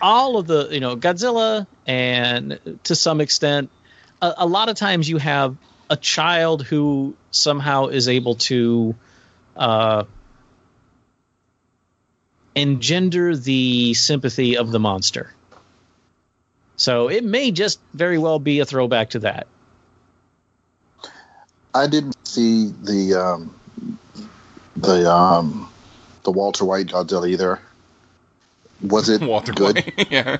all 0.00 0.36
of 0.38 0.46
the 0.46 0.68
you 0.70 0.80
know 0.80 0.96
Godzilla 0.96 1.66
and 1.86 2.78
to 2.84 2.94
some 2.94 3.20
extent 3.20 3.70
a, 4.22 4.34
a 4.38 4.46
lot 4.46 4.68
of 4.68 4.76
times 4.76 5.08
you 5.08 5.18
have 5.18 5.56
a 5.88 5.96
child 5.96 6.62
who 6.62 7.14
somehow 7.30 7.86
is 7.86 8.08
able 8.08 8.34
to 8.34 8.94
uh, 9.56 10.04
engender 12.54 13.36
the 13.36 13.94
sympathy 13.94 14.56
of 14.56 14.70
the 14.70 14.80
monster. 14.80 15.32
So 16.76 17.08
it 17.08 17.24
may 17.24 17.52
just 17.52 17.80
very 17.94 18.18
well 18.18 18.38
be 18.38 18.60
a 18.60 18.66
throwback 18.66 19.10
to 19.10 19.20
that. 19.20 19.46
I 21.76 21.86
didn't 21.86 22.16
see 22.26 22.68
the 22.82 23.14
um, 23.14 23.58
the 24.76 25.10
um, 25.12 25.70
the 26.24 26.30
Walter 26.30 26.64
White 26.64 26.86
Godzilla 26.88 27.28
either. 27.28 27.60
Was 28.82 29.08
it 29.08 29.20
Walter 29.28 29.52
good? 29.52 29.76
White. 29.76 30.10
yeah. 30.10 30.38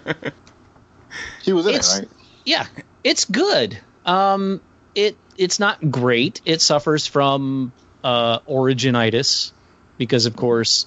He 1.42 1.52
was 1.52 1.66
in 1.66 1.74
It's- 1.74 1.96
it, 1.96 2.00
right? 2.00 2.08
Yeah, 2.44 2.66
it's 3.02 3.24
good. 3.24 3.78
Um, 4.04 4.60
it 4.94 5.16
it's 5.36 5.58
not 5.58 5.90
great. 5.90 6.40
It 6.44 6.60
suffers 6.60 7.06
from 7.06 7.72
uh, 8.04 8.38
originitis 8.40 9.50
because, 9.98 10.26
of 10.26 10.36
course, 10.36 10.86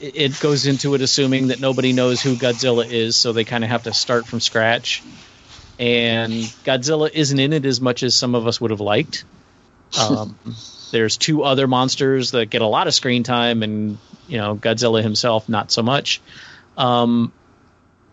it, 0.00 0.16
it 0.16 0.38
goes 0.40 0.66
into 0.66 0.94
it 0.94 1.02
assuming 1.02 1.48
that 1.48 1.60
nobody 1.60 1.92
knows 1.92 2.20
who 2.20 2.36
Godzilla 2.36 2.84
is, 2.90 3.14
so 3.16 3.32
they 3.32 3.44
kind 3.44 3.62
of 3.64 3.70
have 3.70 3.84
to 3.84 3.92
start 3.92 4.26
from 4.26 4.40
scratch. 4.40 5.02
And 5.78 6.32
Godzilla 6.64 7.10
isn't 7.12 7.38
in 7.38 7.52
it 7.52 7.64
as 7.64 7.80
much 7.80 8.02
as 8.02 8.14
some 8.16 8.34
of 8.34 8.46
us 8.46 8.60
would 8.60 8.72
have 8.72 8.80
liked. 8.80 9.24
Um, 9.98 10.36
there's 10.90 11.16
two 11.16 11.42
other 11.42 11.66
monsters 11.66 12.32
that 12.32 12.46
get 12.50 12.62
a 12.62 12.66
lot 12.66 12.86
of 12.86 12.94
screen 12.94 13.22
time, 13.22 13.62
and 13.62 13.98
you 14.28 14.38
know 14.38 14.56
Godzilla 14.56 15.02
himself 15.02 15.48
not 15.48 15.70
so 15.70 15.82
much. 15.82 16.20
Um, 16.76 17.32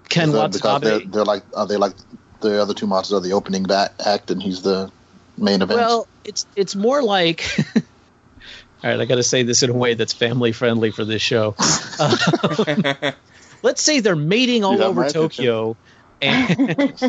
Ken 0.09 0.30
Is 0.30 0.34
that 0.34 0.51
they're, 0.51 0.71
Watanabe. 0.71 1.05
they're 1.05 1.25
like 1.25 1.43
are 1.55 1.67
they 1.67 1.77
like 1.77 1.93
the 2.41 2.61
other 2.61 2.73
two 2.73 2.88
monsters 2.88 3.17
are 3.17 3.21
the 3.21 3.34
opening 3.34 3.63
back 3.63 3.93
act 4.03 4.32
and 4.32 4.41
he's 4.41 4.61
the 4.61 4.91
main 5.38 5.61
event? 5.61 5.80
Well, 5.80 6.07
it's 6.23 6.45
it's 6.55 6.75
more 6.75 7.01
like. 7.01 7.45
All 8.82 8.89
right, 8.89 8.99
I 9.01 9.05
got 9.05 9.15
to 9.15 9.23
say 9.23 9.43
this 9.43 9.61
in 9.61 9.69
a 9.71 9.73
way 9.73 9.95
that's 9.95 10.13
family 10.13 10.53
friendly 10.53 10.91
for 10.91 11.05
this 11.05 11.21
show. 11.21 11.55
Uh, 12.01 13.11
let's 13.61 13.82
say 13.82 13.99
they're 13.99 14.15
mating 14.15 14.63
all 14.63 14.82
over. 14.82 15.09
Tokyo, 15.09 15.75
and, 16.21 17.03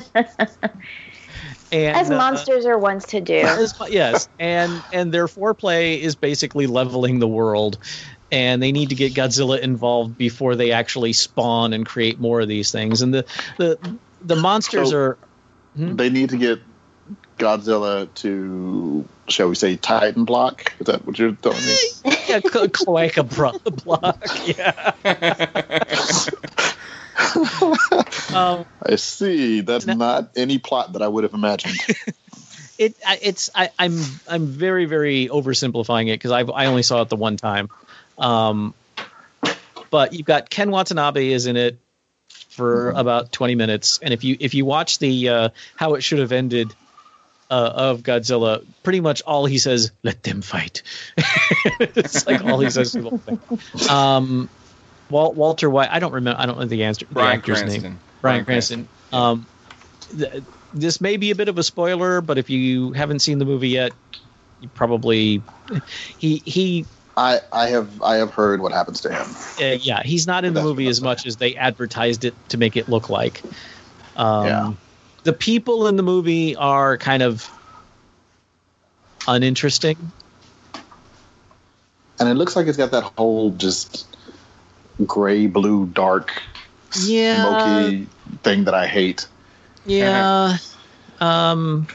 and 1.73 1.97
As 1.97 2.11
uh, 2.11 2.17
monsters 2.17 2.67
are 2.67 2.79
ones 2.79 3.07
to 3.07 3.21
do. 3.21 3.35
as- 3.37 3.75
yes, 3.89 4.29
and 4.39 4.83
and 4.93 5.13
their 5.13 5.27
foreplay 5.27 5.99
is 6.01 6.17
basically 6.17 6.67
leveling 6.67 7.19
the 7.19 7.29
world, 7.29 7.79
and 8.33 8.63
they 8.63 8.73
need 8.73 8.89
to 8.91 8.95
get 8.95 9.15
Godzilla 9.15 9.61
involved 9.61 10.17
before 10.19 10.57
they 10.57 10.73
actually 10.73 11.13
spawn 11.13 11.73
and 11.73 11.87
create 11.87 12.19
more 12.21 12.41
of 12.41 12.49
these 12.49 12.71
things. 12.73 13.03
And 13.03 13.13
the 13.15 13.25
the 13.59 13.79
the 14.23 14.37
monsters 14.37 14.91
So- 14.91 14.97
are 14.97 15.19
They 15.77 16.11
need 16.11 16.31
to 16.31 16.37
get 16.37 16.59
Godzilla 17.39 18.13
to 18.17 19.05
shall 19.29 19.49
we 19.49 19.55
say 19.55 19.77
Titan 19.77 20.25
block? 20.25 20.73
Is 20.81 20.87
that 20.87 21.07
what 21.07 21.19
you're 21.19 21.33
telling 21.33 21.59
me? 21.65 21.77
yeah, 22.29 22.41
cl- 22.41 22.69
cloaca 22.69 23.23
block. 23.23 24.27
Yeah. 24.45 24.93
um, 28.35 28.65
I 28.83 28.97
see. 28.97 29.61
That's 29.61 29.87
not 29.87 30.31
any 30.37 30.59
plot 30.59 30.95
that 30.95 31.03
I 31.03 31.09
would 31.09 31.25
have 31.25 31.35
imagined. 31.35 31.79
it 32.79 32.97
it's 33.23 33.51
I, 33.55 33.71
I'm 33.79 34.01
I'm 34.29 34.47
very 34.47 34.87
very 34.87 35.29
oversimplifying 35.29 36.09
it 36.09 36.15
because 36.15 36.31
I 36.31 36.41
I 36.41 36.67
only 36.67 36.83
saw 36.83 37.03
it 37.03 37.09
the 37.09 37.17
one 37.17 37.37
time. 37.37 37.69
Um, 38.19 38.75
but 39.91 40.13
you've 40.13 40.27
got 40.27 40.51
Ken 40.51 40.71
Watanabe 40.71 41.33
is 41.33 41.47
in 41.47 41.57
it 41.57 41.79
for 42.49 42.91
about 42.91 43.33
20 43.33 43.55
minutes, 43.55 43.99
and 44.03 44.15
if 44.15 44.25
you 44.25 44.37
if 44.41 44.55
you 44.55 44.65
watch 44.65 44.99
the 44.99 45.29
uh, 45.29 45.49
how 45.77 45.95
it 45.95 46.03
should 46.03 46.19
have 46.19 46.33
ended. 46.33 46.75
Uh, 47.53 47.73
of 47.75 48.03
Godzilla, 48.05 48.65
pretty 48.85 49.01
much 49.01 49.23
all 49.23 49.45
he 49.45 49.59
says, 49.59 49.91
"Let 50.05 50.23
them 50.23 50.41
fight." 50.41 50.85
it's 51.81 52.25
like 52.25 52.45
all 52.45 52.61
he 52.61 52.71
says. 52.71 52.93
the 52.93 53.03
whole 53.03 53.19
thing. 53.19 53.41
Um, 53.91 54.49
Wal- 55.11 55.33
Walter 55.33 55.69
White, 55.69 55.91
I 55.91 55.99
don't 55.99 56.13
remember. 56.13 56.41
I 56.41 56.47
don't 56.47 56.59
know 56.59 56.65
the 56.65 56.85
answer. 56.85 57.05
the 57.07 57.15
Bryan 57.15 57.39
actor's 57.39 57.59
Cranston. 57.59 57.83
name. 57.83 57.99
Bryan 58.21 58.45
Brian 58.45 58.45
Cranston. 58.45 58.89
Um, 59.13 59.47
th- 60.17 60.43
this 60.73 61.01
may 61.01 61.17
be 61.17 61.31
a 61.31 61.35
bit 61.35 61.49
of 61.49 61.59
a 61.59 61.63
spoiler, 61.63 62.21
but 62.21 62.39
if 62.39 62.49
you 62.49 62.93
haven't 62.93 63.19
seen 63.21 63.39
the 63.39 63.45
movie 63.45 63.71
yet, 63.71 63.93
you 64.61 64.69
probably 64.69 65.43
he 66.19 66.37
he 66.45 66.85
I, 67.17 67.41
I 67.53 67.69
have 67.69 68.03
I 68.03 68.17
have 68.17 68.33
heard 68.33 68.61
what 68.61 68.73
happens 68.73 69.01
to 69.03 69.09
him. 69.13 69.27
uh, 69.61 69.77
yeah 69.81 70.03
he's 70.03 70.27
not 70.27 70.45
in 70.45 70.55
the 70.55 70.63
movie 70.63 70.87
as 70.89 71.01
much 71.03 71.27
as 71.27 71.37
they 71.37 71.57
advertised 71.57 72.25
it 72.25 72.35
to 72.51 72.59
make 72.59 72.77
it 72.77 72.89
look 72.89 73.09
like. 73.09 73.43
Um, 74.17 74.47
Yeah. 74.47 74.73
The 75.25 75.33
people 75.35 75.87
in 75.87 75.97
the 75.97 76.03
movie 76.03 76.57
are 76.57 76.97
kind 76.97 77.23
of 77.23 77.51
uninteresting. 79.27 80.13
And 82.19 82.29
it 82.29 82.35
looks 82.35 82.55
like 82.57 82.67
it's 82.67 82.77
got 82.77 82.91
that 82.93 83.03
whole 83.03 83.51
just 83.51 84.07
gray, 85.07 85.47
blue, 85.47 85.87
dark, 85.87 86.33
Yeah. 87.01 87.43
smoky 87.43 88.07
thing 88.43 88.65
that 88.65 88.75
I 88.75 88.87
hate. 88.87 89.27
Yeah. 89.87 90.57
um 91.21 91.87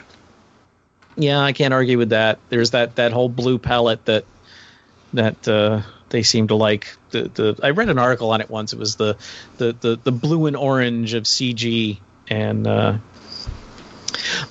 yeah, 1.18 1.40
I 1.40 1.54
can't 1.54 1.74
argue 1.74 1.98
with 1.98 2.10
that. 2.10 2.40
There's 2.50 2.72
that 2.72 2.98
that 2.98 3.14
whole 3.14 3.30
blue 3.30 3.58
palette 3.58 4.06
that 4.06 4.26
that 5.14 5.48
uh 5.48 5.82
they 6.10 6.24
seem 6.24 6.48
to 6.50 6.56
like. 6.56 6.96
The 7.12 7.24
the 7.24 7.60
I 7.64 7.70
read 7.72 7.90
an 7.90 7.98
article 8.00 8.32
on 8.32 8.42
it 8.42 8.50
once. 8.50 8.74
It 8.74 8.80
was 8.80 8.96
the 8.98 9.18
the 9.58 9.74
the, 9.80 10.00
the 10.04 10.12
blue 10.12 10.46
and 10.48 10.56
orange 10.58 11.14
of 11.14 11.24
CG 11.24 12.00
and 12.28 12.68
uh 12.68 12.98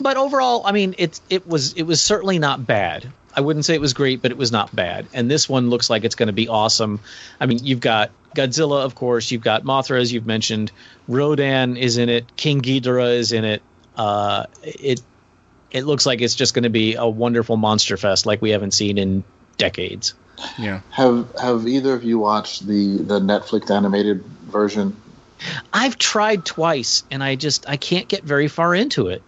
but 0.00 0.16
overall, 0.16 0.62
I 0.66 0.72
mean, 0.72 0.94
it 0.98 1.20
it 1.28 1.46
was 1.46 1.72
it 1.74 1.82
was 1.82 2.00
certainly 2.00 2.38
not 2.38 2.66
bad. 2.66 3.10
I 3.36 3.40
wouldn't 3.40 3.64
say 3.64 3.74
it 3.74 3.80
was 3.80 3.92
great, 3.94 4.22
but 4.22 4.30
it 4.30 4.36
was 4.36 4.52
not 4.52 4.74
bad. 4.74 5.06
And 5.12 5.28
this 5.30 5.48
one 5.48 5.68
looks 5.68 5.90
like 5.90 6.04
it's 6.04 6.14
going 6.14 6.28
to 6.28 6.32
be 6.32 6.46
awesome. 6.48 7.00
I 7.40 7.46
mean, 7.46 7.58
you've 7.64 7.80
got 7.80 8.10
Godzilla, 8.34 8.84
of 8.84 8.94
course. 8.94 9.30
You've 9.30 9.42
got 9.42 9.64
Mothra, 9.64 10.00
as 10.00 10.12
you've 10.12 10.26
mentioned. 10.26 10.72
Rodan 11.08 11.76
is 11.76 11.98
in 11.98 12.08
it. 12.08 12.36
King 12.36 12.60
Ghidorah 12.60 13.16
is 13.16 13.32
in 13.32 13.44
it. 13.44 13.62
Uh, 13.96 14.46
it 14.62 15.00
it 15.70 15.84
looks 15.84 16.06
like 16.06 16.20
it's 16.20 16.34
just 16.34 16.54
going 16.54 16.62
to 16.62 16.70
be 16.70 16.94
a 16.94 17.06
wonderful 17.06 17.56
monster 17.56 17.96
fest 17.96 18.26
like 18.26 18.40
we 18.40 18.50
haven't 18.50 18.72
seen 18.72 18.96
in 18.96 19.24
decades. 19.58 20.14
Yeah. 20.58 20.80
Have 20.90 21.28
Have 21.40 21.66
either 21.66 21.92
of 21.94 22.04
you 22.04 22.18
watched 22.18 22.66
the 22.66 22.98
the 22.98 23.20
Netflix 23.20 23.70
animated 23.70 24.24
version? 24.24 24.96
I've 25.72 25.98
tried 25.98 26.44
twice, 26.44 27.02
and 27.10 27.22
I 27.22 27.34
just 27.34 27.68
I 27.68 27.76
can't 27.76 28.08
get 28.08 28.22
very 28.22 28.48
far 28.48 28.74
into 28.74 29.08
it. 29.08 29.22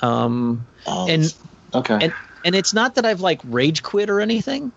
Um, 0.00 0.66
and 0.86 1.34
okay, 1.74 1.98
and 2.00 2.14
and 2.44 2.54
it's 2.54 2.74
not 2.74 2.96
that 2.96 3.06
I've 3.06 3.20
like 3.20 3.40
rage 3.44 3.82
quit 3.82 4.10
or 4.10 4.20
anything. 4.20 4.72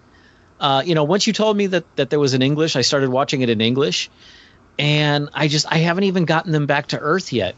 Uh, 0.60 0.84
you 0.86 0.96
know, 0.96 1.04
once 1.04 1.28
you 1.28 1.34
told 1.34 1.56
me 1.58 1.68
that 1.68 1.84
that 1.98 2.10
there 2.10 2.20
was 2.20 2.34
in 2.34 2.42
English, 2.42 2.76
I 2.76 2.82
started 2.82 3.10
watching 3.10 3.42
it 3.42 3.50
in 3.50 3.62
English, 3.62 4.10
and 4.80 5.30
I 5.34 5.48
just 5.48 5.66
I 5.72 5.80
haven't 5.80 6.06
even 6.06 6.26
gotten 6.26 6.52
them 6.52 6.66
back 6.66 6.88
to 6.88 7.00
Earth 7.00 7.34
yet. 7.34 7.56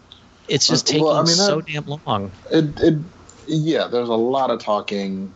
It's 0.48 0.68
just 0.68 0.88
Uh, 0.88 0.92
taking 0.94 1.06
well, 1.06 1.18
I 1.18 1.24
mean, 1.24 1.36
so 1.36 1.58
that- 1.58 1.68
damn 1.68 1.86
long. 2.06 2.32
It, 2.52 2.80
it 2.80 3.00
yeah, 3.48 3.88
there's 3.88 4.10
a 4.10 4.14
lot 4.14 4.50
of 4.50 4.62
talking 4.62 5.32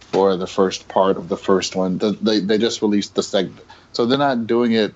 for 0.00 0.36
the 0.36 0.46
first 0.46 0.88
part 0.88 1.16
of 1.16 1.28
the 1.28 1.36
first 1.36 1.76
one. 1.76 1.98
The, 1.98 2.10
they 2.10 2.40
they 2.40 2.58
just 2.58 2.82
released 2.82 3.14
the 3.14 3.22
segment, 3.22 3.64
so 3.92 4.06
they're 4.06 4.18
not 4.18 4.46
doing 4.46 4.72
it. 4.72 4.92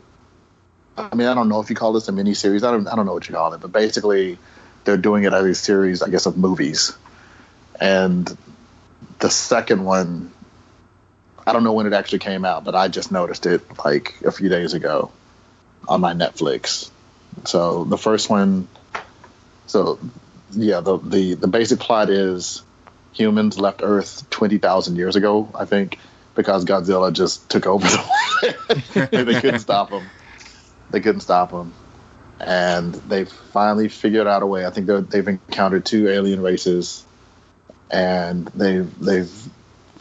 I 0.97 1.15
mean, 1.15 1.27
I 1.29 1.35
don't 1.35 1.49
know 1.49 1.61
if 1.61 1.71
you 1.71 1.77
call 1.77 1.93
this 1.93 2.09
a 2.09 2.13
mini 2.13 2.35
series. 2.35 2.65
I 2.65 2.71
don't 2.71 2.87
I 2.89 2.97
don't 2.97 3.07
know 3.07 3.15
what 3.15 3.29
you 3.29 3.35
call 3.35 3.53
it, 3.55 3.61
but 3.61 3.73
basically, 3.73 4.37
they're 4.85 4.97
doing 4.97 5.25
it 5.25 5.33
as 5.33 5.45
a 5.45 5.55
series, 5.55 6.03
I 6.03 6.09
guess, 6.09 6.27
of 6.27 6.37
movies. 6.37 6.97
And 7.81 8.37
the 9.21 9.31
second 9.31 9.85
one, 9.85 10.33
I 11.47 11.53
don't 11.53 11.65
know 11.65 11.73
when 11.73 11.87
it 11.87 11.93
actually 11.93 12.21
came 12.21 12.45
out, 12.45 12.65
but 12.65 12.75
I 12.75 12.89
just 12.89 13.13
noticed 13.13 13.47
it 13.47 13.63
like 13.85 14.15
a 14.23 14.33
few 14.33 14.49
days 14.49 14.73
ago 14.75 15.11
on 15.87 16.01
my 16.01 16.15
Netflix. 16.15 16.91
So 17.45 17.85
the 17.85 17.99
first 17.99 18.31
one, 18.31 18.69
so 19.67 19.99
yeah, 20.53 20.81
the 20.81 20.99
the 20.99 21.35
the 21.35 21.49
basic 21.49 21.81
plot 21.81 22.11
is 22.11 22.63
humans 23.13 23.59
left 23.59 23.81
Earth 23.83 24.29
twenty 24.31 24.59
thousand 24.59 24.97
years 24.97 25.17
ago, 25.17 25.51
I 25.55 25.65
think, 25.67 25.99
because 26.35 26.65
Godzilla 26.65 27.13
just 27.13 27.49
took 27.51 27.67
over. 27.67 27.87
The 27.87 29.25
they 29.27 29.41
couldn't 29.41 29.61
stop 29.61 29.91
him. 29.91 30.05
They 30.91 31.01
couldn't 31.01 31.21
stop 31.21 31.51
him, 31.51 31.73
and 32.41 32.95
they 32.95 33.25
finally 33.25 33.89
figured 33.89 34.27
out 34.27 34.43
a 34.43 34.47
way. 34.47 34.65
I 34.65 34.71
think 34.71 34.87
they've 34.87 35.29
encountered 35.29 35.85
two 35.85 36.09
alien 36.09 36.41
races, 36.41 37.05
and 37.91 38.47
they've 38.49 38.99
they've 38.99 39.31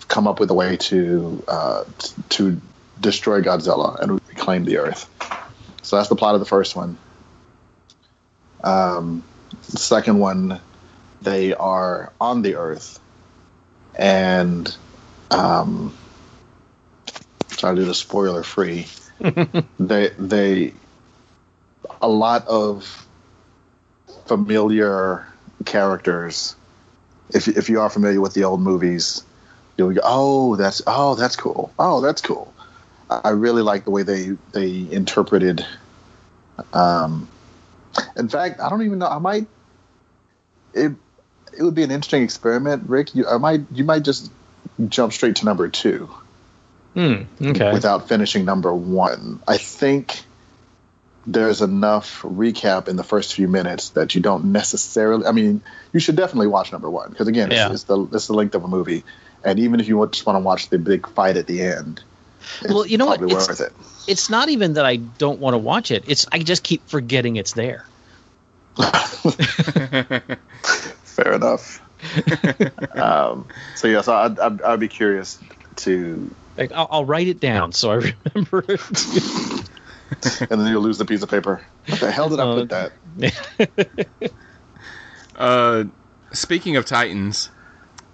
come 0.08 0.28
up 0.28 0.40
with 0.40 0.50
a 0.52 0.54
way 0.54 0.78
to 0.78 1.44
uh, 1.48 1.84
t- 1.98 2.14
to 2.30 2.62
destroy 3.00 3.42
Godzilla 3.42 4.00
and 4.00 4.20
reclaim 4.28 4.66
the 4.66 4.78
Earth. 4.78 5.10
So 5.82 5.98
that's 5.98 6.10
the 6.10 6.16
plot 6.16 6.36
of 6.36 6.40
the 6.40 6.46
first 6.46 6.76
one. 6.76 6.98
Um, 8.64 9.24
the 9.70 9.78
second 9.78 10.20
one, 10.20 10.60
they 11.22 11.54
are 11.54 12.14
on 12.20 12.42
the 12.42 12.56
Earth, 12.56 13.00
and 13.96 14.76
um, 15.32 15.94
try 17.50 17.72
to 17.72 17.76
do 17.76 17.86
the 17.86 17.94
spoiler 17.94 18.44
free. 18.44 18.88
they 19.80 20.10
they 20.18 20.74
a 22.02 22.08
lot 22.08 22.48
of 22.48 23.08
familiar 24.26 25.28
characters. 25.66 26.56
If 27.30 27.48
if 27.48 27.70
you 27.70 27.82
are 27.82 27.90
familiar 27.90 28.22
with 28.22 28.34
the 28.34 28.44
old 28.44 28.62
movies, 28.62 29.24
go, 29.78 29.94
oh 30.04 30.56
that's 30.56 30.82
oh 30.88 31.16
that's 31.16 31.36
cool 31.36 31.74
oh 31.80 32.02
that's 32.02 32.22
cool. 32.22 32.54
I 33.10 33.30
really 33.32 33.62
like 33.62 33.86
the 33.86 33.92
way 33.92 34.04
they 34.04 34.30
they 34.52 34.88
interpreted. 34.92 35.66
Um, 36.74 37.28
in 38.16 38.30
fact, 38.30 38.60
I 38.60 38.70
don't 38.70 38.82
even 38.84 39.00
know. 39.00 39.08
I 39.08 39.20
might. 39.20 39.48
It 40.74 40.94
it 41.58 41.64
would 41.64 41.76
be 41.76 41.84
an 41.84 41.92
interesting 41.92 42.24
experiment, 42.24 42.90
Rick. 42.90 43.14
You 43.14 43.28
I 43.28 43.38
might 43.38 43.62
you 43.72 43.84
might 43.84 44.04
just 44.04 44.32
jump 44.88 45.14
straight 45.14 45.38
to 45.38 45.46
number 45.46 45.68
two 45.70 46.10
Hmm. 46.94 47.24
Okay. 47.42 47.74
without 47.74 48.08
finishing 48.08 48.46
number 48.46 48.74
one. 48.74 49.40
I 49.48 49.58
think 49.58 50.24
there's 51.26 51.62
enough 51.62 52.22
recap 52.22 52.88
in 52.88 52.96
the 52.98 53.04
first 53.04 53.34
few 53.34 53.48
minutes 53.48 53.90
that 53.90 54.14
you 54.14 54.22
don't 54.22 54.46
necessarily. 54.46 55.26
I 55.26 55.32
mean, 55.32 55.62
you 55.92 56.00
should 56.00 56.16
definitely 56.16 56.48
watch 56.48 56.72
number 56.72 56.90
one 56.90 57.10
because 57.10 57.28
again, 57.28 57.52
it's, 57.52 57.74
it's 57.74 57.84
the 57.84 58.08
it's 58.12 58.28
the 58.28 58.34
length 58.34 58.56
of 58.56 58.64
a 58.64 58.68
movie, 58.68 59.04
and 59.44 59.60
even 59.60 59.80
if 59.80 59.88
you 59.88 60.06
just 60.12 60.26
want 60.26 60.36
to 60.36 60.42
watch 60.42 60.70
the 60.70 60.78
big 60.80 61.08
fight 61.10 61.38
at 61.38 61.48
the 61.48 61.62
end, 61.62 62.02
it's 62.62 62.74
Well, 62.74 62.86
you 62.86 62.98
know 62.98 63.06
what? 63.06 63.20
probably 63.20 63.36
It's- 63.36 63.48
worth 63.50 63.62
it. 63.62 63.74
It's 64.06 64.30
not 64.30 64.50
even 64.50 64.74
that 64.74 64.86
I 64.86 64.98
don't 64.98 65.40
want 65.40 65.54
to 65.54 65.58
watch 65.60 65.90
it. 65.90 66.04
It's 66.08 66.28
I 66.32 66.40
just 66.40 66.64
keep 66.64 66.86
forgetting 66.90 67.38
it's 67.38 67.54
there. 67.54 67.86
Fair 71.04 71.34
enough. 71.34 71.82
um, 72.98 73.48
so 73.76 73.88
yeah, 73.88 74.02
so 74.02 74.14
I'd, 74.14 74.38
I'd, 74.40 74.62
I'd 74.62 74.80
be 74.80 74.90
curious 74.90 75.40
to, 75.78 76.30
Like, 76.58 76.74
I'll, 76.74 76.88
I'll 76.92 77.06
write 77.06 77.28
it 77.28 77.40
down 77.40 77.72
so 77.72 77.92
I 77.92 77.96
remember 78.34 78.66
it. 78.68 78.82
and 80.52 80.60
then 80.62 80.68
you'll 80.68 80.82
lose 80.82 80.98
the 80.98 81.06
piece 81.06 81.24
of 81.24 81.30
paper. 81.30 81.62
What 81.88 82.00
the 82.02 82.12
hell 82.12 82.28
did 82.30 82.40
I 82.42 82.54
put 82.56 82.70
that? 82.70 84.32
Uh, 85.36 85.86
speaking 86.34 86.76
of 86.76 86.86
Titans, 86.86 87.50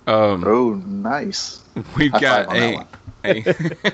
um, 0.09 0.45
oh, 0.45 0.73
nice. 0.75 1.63
We've 1.97 2.11
High 2.11 2.19
got 2.19 2.45
five 2.45 2.49
on 2.49 2.59
that 2.59 2.73
a 2.73 2.87
a, 3.25 3.45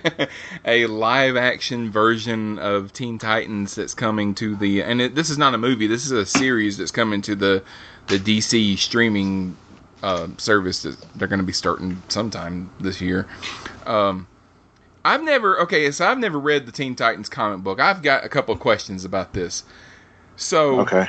a 0.65 0.85
live 0.87 1.35
action 1.37 1.91
version 1.91 2.59
of 2.59 2.93
Teen 2.93 3.17
Titans 3.19 3.75
that's 3.75 3.93
coming 3.93 4.35
to 4.35 4.55
the 4.55 4.83
and 4.83 5.01
it, 5.01 5.15
this 5.15 5.29
is 5.29 5.37
not 5.37 5.53
a 5.53 5.57
movie. 5.57 5.87
This 5.87 6.05
is 6.05 6.11
a 6.11 6.25
series 6.25 6.77
that's 6.77 6.91
coming 6.91 7.21
to 7.23 7.35
the 7.35 7.63
the 8.07 8.19
DC 8.19 8.77
streaming 8.79 9.59
uh, 10.03 10.29
service 10.37 10.83
that 10.83 10.97
they're 11.15 11.27
going 11.27 11.39
to 11.39 11.45
be 11.45 11.53
starting 11.53 12.03
sometime 12.09 12.73
this 12.79 13.01
year. 13.01 13.27
Um, 13.85 14.29
I've 15.05 15.23
never 15.23 15.59
okay, 15.61 15.91
so 15.91 16.07
I've 16.07 16.19
never 16.19 16.39
read 16.39 16.65
the 16.65 16.71
Teen 16.71 16.95
Titans 16.95 17.29
comic 17.29 17.63
book. 17.63 17.79
I've 17.79 18.01
got 18.03 18.25
a 18.25 18.29
couple 18.29 18.53
of 18.53 18.59
questions 18.59 19.05
about 19.05 19.33
this. 19.33 19.63
So 20.37 20.81
Okay. 20.81 21.07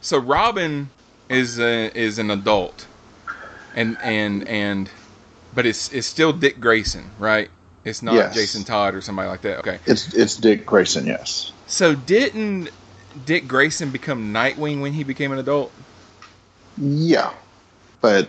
so 0.00 0.18
Robin 0.18 0.90
is 1.28 1.58
a, 1.58 1.96
is 1.98 2.18
an 2.18 2.30
adult, 2.30 2.88
and 3.74 3.96
and 4.02 4.48
and, 4.48 4.90
but 5.54 5.66
it's 5.66 5.92
it's 5.92 6.06
still 6.06 6.32
Dick 6.32 6.60
Grayson, 6.60 7.10
right? 7.18 7.50
It's 7.84 8.02
not 8.02 8.14
Yes. 8.14 8.34
Jason 8.34 8.64
Todd 8.64 8.94
or 8.94 9.00
somebody 9.00 9.28
like 9.28 9.42
that. 9.42 9.58
Okay. 9.58 9.78
It's 9.86 10.14
it's 10.14 10.36
Dick 10.36 10.64
Grayson, 10.66 11.06
yes. 11.06 11.52
So 11.66 11.94
didn't 11.94 12.70
Dick 13.24 13.46
Grayson 13.46 13.90
become 13.90 14.32
Nightwing 14.32 14.80
when 14.80 14.92
he 14.92 15.04
became 15.04 15.32
an 15.32 15.38
adult? 15.38 15.72
Yeah, 16.76 17.32
but 18.00 18.28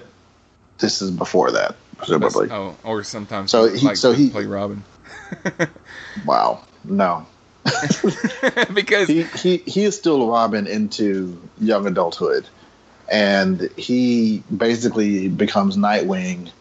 this 0.80 1.02
is 1.02 1.10
before 1.12 1.52
that, 1.52 1.76
presumably. 1.98 2.50
Oh, 2.52 2.76
or 2.84 3.04
sometimes 3.04 3.52
So 3.52 3.74
he 3.74 3.86
likes 3.88 4.00
so 4.00 4.12
he- 4.12 4.30
play 4.30 4.46
Robin 4.46 4.84
Wow, 6.26 6.64
no, 6.84 7.26
because 8.74 9.08
he, 9.08 9.24
he 9.24 9.58
he 9.58 9.84
is 9.84 9.96
still 9.96 10.30
Robin 10.30 10.68
into 10.68 11.40
young 11.60 11.88
adulthood, 11.88 12.48
and 13.10 13.70
he 13.78 14.44
basically 14.56 15.28
becomes 15.30 15.78
Nightwing, 15.78 16.52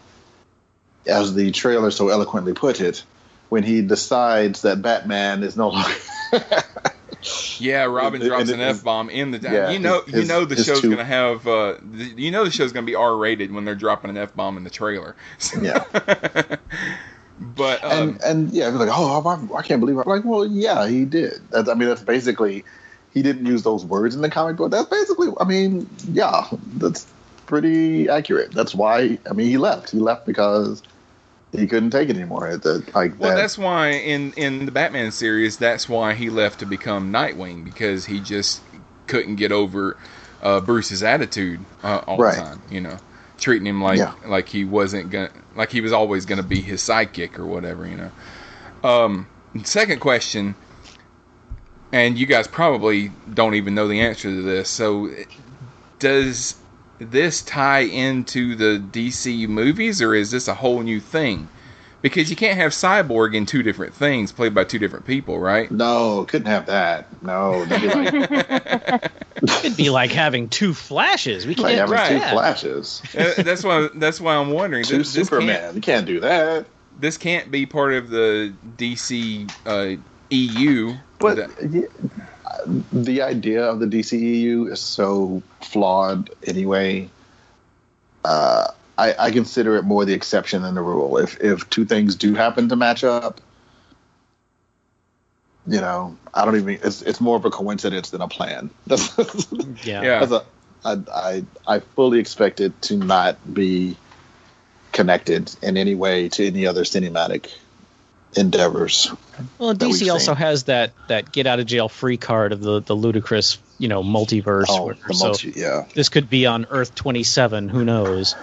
as 1.06 1.34
the 1.34 1.50
trailer 1.50 1.90
so 1.90 2.08
eloquently 2.08 2.52
put 2.54 2.80
it, 2.80 3.02
when 3.48 3.62
he 3.62 3.82
decides 3.82 4.62
that 4.62 4.82
Batman 4.82 5.42
is 5.42 5.56
no 5.56 5.68
longer. 5.70 5.94
Yeah, 7.58 7.84
Robin 7.84 8.20
drops 8.20 8.50
and 8.50 8.60
an 8.60 8.68
f 8.68 8.84
bomb 8.84 9.08
in 9.08 9.30
the. 9.30 9.38
yeah, 9.38 9.70
you 9.70 9.78
know, 9.78 10.02
his- 10.02 10.14
you 10.14 10.24
know 10.28 10.44
the 10.44 10.62
show's 10.62 10.82
two- 10.82 10.90
gonna 10.90 11.04
have. 11.04 11.46
Uh, 11.46 11.76
the, 11.80 12.04
you 12.16 12.30
know 12.30 12.44
the 12.44 12.50
show's 12.50 12.72
gonna 12.72 12.84
be 12.84 12.94
R 12.96 13.16
rated 13.16 13.50
when 13.50 13.64
they're 13.64 13.74
dropping 13.74 14.10
an 14.10 14.18
f 14.18 14.34
bomb 14.34 14.58
in 14.58 14.64
the 14.64 14.68
trailer. 14.70 15.16
Yeah. 15.62 15.84
but 17.40 17.82
um, 17.82 17.92
and 17.92 18.22
and 18.22 18.50
yeah, 18.50 18.68
like, 18.68 18.90
oh, 18.92 19.48
I, 19.54 19.58
I 19.58 19.62
can't 19.62 19.80
believe. 19.80 19.96
it. 19.96 20.00
I'm 20.00 20.06
like, 20.08 20.24
well, 20.24 20.44
yeah, 20.44 20.86
he 20.86 21.06
did. 21.06 21.40
That's, 21.50 21.68
I 21.68 21.74
mean, 21.74 21.88
that's 21.88 22.02
basically 22.02 22.64
he 23.14 23.22
didn't 23.22 23.46
use 23.46 23.62
those 23.62 23.84
words 23.84 24.14
in 24.14 24.20
the 24.22 24.28
comic 24.28 24.56
book. 24.56 24.70
That's 24.72 24.88
basically, 24.88 25.28
I 25.40 25.44
mean, 25.44 25.88
yeah, 26.12 26.46
that's 26.76 27.06
pretty 27.46 28.08
accurate. 28.08 28.52
That's 28.52 28.74
why. 28.74 29.18
I 29.30 29.32
mean, 29.32 29.46
he 29.48 29.56
left. 29.56 29.90
He 29.90 29.98
left 29.98 30.26
because 30.26 30.82
he 31.52 31.66
couldn't 31.66 31.90
take 31.90 32.08
it 32.08 32.16
anymore. 32.16 32.48
At 32.48 32.62
the 32.62 32.84
like 32.94 33.18
well, 33.20 33.30
that. 33.30 33.36
that's 33.36 33.56
why 33.56 33.90
in 33.90 34.32
in 34.32 34.66
the 34.66 34.72
Batman 34.72 35.12
series, 35.12 35.56
that's 35.56 35.88
why 35.88 36.14
he 36.14 36.28
left 36.28 36.58
to 36.60 36.66
become 36.66 37.12
Nightwing 37.12 37.64
because 37.64 38.04
he 38.04 38.20
just 38.20 38.60
couldn't 39.06 39.36
get 39.36 39.52
over 39.52 39.96
uh, 40.42 40.60
Bruce's 40.60 41.02
attitude 41.02 41.60
uh, 41.82 42.02
all 42.06 42.18
Right. 42.18 42.34
the 42.34 42.40
time. 42.40 42.62
You 42.70 42.80
know, 42.80 42.98
treating 43.38 43.66
him 43.66 43.80
like 43.80 43.98
Yeah. 43.98 44.14
like 44.26 44.48
he 44.48 44.64
wasn't 44.64 45.10
gonna 45.10 45.30
like 45.54 45.70
he 45.70 45.80
was 45.80 45.92
always 45.92 46.26
gonna 46.26 46.42
be 46.42 46.60
his 46.60 46.82
sidekick 46.82 47.38
or 47.38 47.46
whatever. 47.46 47.86
You 47.86 47.96
know. 47.96 48.10
Um, 48.88 49.28
second 49.62 50.00
question, 50.00 50.54
and 51.94 52.18
you 52.18 52.26
guys 52.26 52.48
probably 52.48 53.12
don't 53.34 53.54
even 53.54 53.76
know 53.76 53.86
the 53.86 54.00
answer 54.00 54.28
to 54.28 54.42
this. 54.42 54.68
So, 54.68 55.10
does 56.00 56.56
this 56.98 57.40
tie 57.42 57.84
into 57.84 58.56
the 58.56 58.82
DC 58.90 59.46
movies, 59.46 60.02
or 60.02 60.12
is 60.12 60.32
this 60.32 60.48
a 60.48 60.54
whole 60.54 60.82
new 60.82 60.98
thing? 60.98 61.48
Because 62.02 62.30
you 62.30 62.36
can't 62.36 62.58
have 62.58 62.72
Cyborg 62.72 63.36
in 63.36 63.46
two 63.46 63.62
different 63.62 63.94
things 63.94 64.32
played 64.32 64.54
by 64.54 64.64
two 64.64 64.80
different 64.80 65.06
people, 65.06 65.38
right? 65.38 65.70
No, 65.70 66.24
couldn't 66.28 66.48
have 66.48 66.66
that. 66.66 67.06
No, 67.22 67.64
that'd 67.64 67.88
be 67.88 68.10
like, 68.10 69.12
It'd 69.64 69.76
be 69.76 69.88
like 69.88 70.10
having 70.10 70.48
two 70.48 70.74
flashes. 70.74 71.46
We 71.46 71.54
can't 71.54 71.78
having 71.78 72.18
do 72.18 72.20
two 72.20 72.28
flashes. 72.34 73.02
Uh, 73.16 73.34
that's 73.38 73.62
why. 73.62 73.88
That's 73.94 74.20
why 74.20 74.34
I'm 74.34 74.50
wondering. 74.50 74.82
Two 74.84 74.98
This, 74.98 75.12
this 75.14 75.28
Superman. 75.28 75.60
can't, 75.60 75.74
You 75.76 75.80
can't 75.80 76.06
do 76.06 76.20
that. 76.20 76.66
this 76.98 77.16
can't 77.16 77.52
be 77.52 77.66
part 77.66 77.94
of 77.94 78.10
the 78.10 78.52
DC 78.76 79.48
uh, 79.64 80.02
EU. 80.30 80.96
But 81.24 81.36
That- 81.36 82.04
the 82.92 83.22
idea 83.22 83.64
of 83.64 83.80
the 83.80 83.86
DCEU 83.86 84.70
is 84.72 84.80
so 84.80 85.42
flawed 85.60 86.30
anyway. 86.46 87.08
Uh, 88.24 88.68
I, 88.96 89.14
I 89.18 89.30
consider 89.32 89.76
it 89.76 89.82
more 89.84 90.04
the 90.04 90.14
exception 90.14 90.62
than 90.62 90.74
the 90.74 90.80
rule. 90.82 91.18
If 91.18 91.40
if 91.40 91.68
two 91.68 91.84
things 91.84 92.14
do 92.16 92.34
happen 92.34 92.68
to 92.70 92.76
match 92.76 93.04
up, 93.04 93.40
you 95.66 95.80
know, 95.80 96.16
I 96.32 96.44
don't 96.44 96.56
even. 96.56 96.78
It's 96.82 97.02
it's 97.02 97.20
more 97.20 97.36
of 97.36 97.44
a 97.44 97.50
coincidence 97.50 98.10
than 98.10 98.20
a 98.20 98.28
plan. 98.28 98.70
That's, 98.86 99.14
Yeah. 99.84 100.02
Yeah. 100.02 100.24
that's 100.24 100.32
a, 100.32 100.44
I, 100.84 100.98
I 101.12 101.44
I 101.76 101.78
fully 101.80 102.18
expect 102.20 102.60
it 102.60 102.80
to 102.82 102.96
not 102.96 103.36
be 103.52 103.96
connected 104.92 105.54
in 105.62 105.76
any 105.76 105.94
way 105.94 106.28
to 106.30 106.46
any 106.46 106.66
other 106.66 106.84
cinematic 106.84 107.50
endeavors. 108.36 109.12
Well, 109.58 109.74
DC 109.74 110.10
also 110.12 110.32
seen. 110.32 110.36
has 110.36 110.64
that 110.64 110.92
that 111.08 111.32
get 111.32 111.46
out 111.46 111.60
of 111.60 111.66
jail 111.66 111.88
free 111.88 112.16
card 112.16 112.52
of 112.52 112.60
the 112.60 112.80
the 112.80 112.94
ludicrous 112.94 113.58
you 113.78 113.88
know 113.88 114.02
multiverse. 114.02 114.66
Oh, 114.68 114.86
where- 114.86 114.94
the 114.94 115.14
so 115.14 115.26
multi, 115.26 115.52
yeah. 115.56 115.86
this 115.94 116.08
could 116.08 116.30
be 116.30 116.46
on 116.46 116.66
Earth 116.70 116.94
twenty 116.94 117.22
seven. 117.22 117.68
Who 117.68 117.84
knows? 117.84 118.34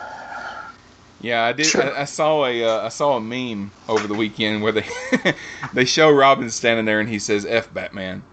Yeah, 1.22 1.44
I 1.44 1.54
did. 1.54 1.76
I, 1.76 2.02
I 2.02 2.06
saw 2.06 2.46
a 2.46 2.64
uh, 2.64 2.86
I 2.86 2.90
saw 2.90 3.18
a 3.18 3.22
meme 3.22 3.72
over 3.88 4.08
the 4.08 4.16
weekend 4.16 4.64
where 4.64 4.72
they 4.72 4.86
they 5.74 5.86
show 5.86 6.10
Robin 6.10 6.50
standing 6.50 6.86
there 6.86 7.00
and 7.00 7.08
he 7.08 7.20
says 7.20 7.46
"F 7.46 7.72
Batman," 7.74 8.24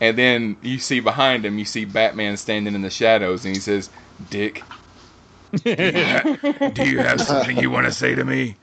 and 0.00 0.16
then 0.16 0.56
you 0.62 0.78
see 0.78 1.00
behind 1.00 1.44
him 1.44 1.58
you 1.58 1.66
see 1.66 1.84
Batman 1.84 2.36
standing 2.38 2.74
in 2.74 2.80
the 2.82 2.90
shadows 2.90 3.44
and 3.44 3.54
he 3.54 3.60
says 3.60 3.90
"Dick." 4.30 4.62
Do 5.52 5.70
you, 5.70 5.76
ha- 5.76 6.70
do 6.72 6.88
you 6.88 6.98
have 7.00 7.20
something 7.20 7.58
you 7.58 7.70
want 7.70 7.84
to 7.84 7.92
say 7.92 8.14
to 8.14 8.24
me? 8.24 8.56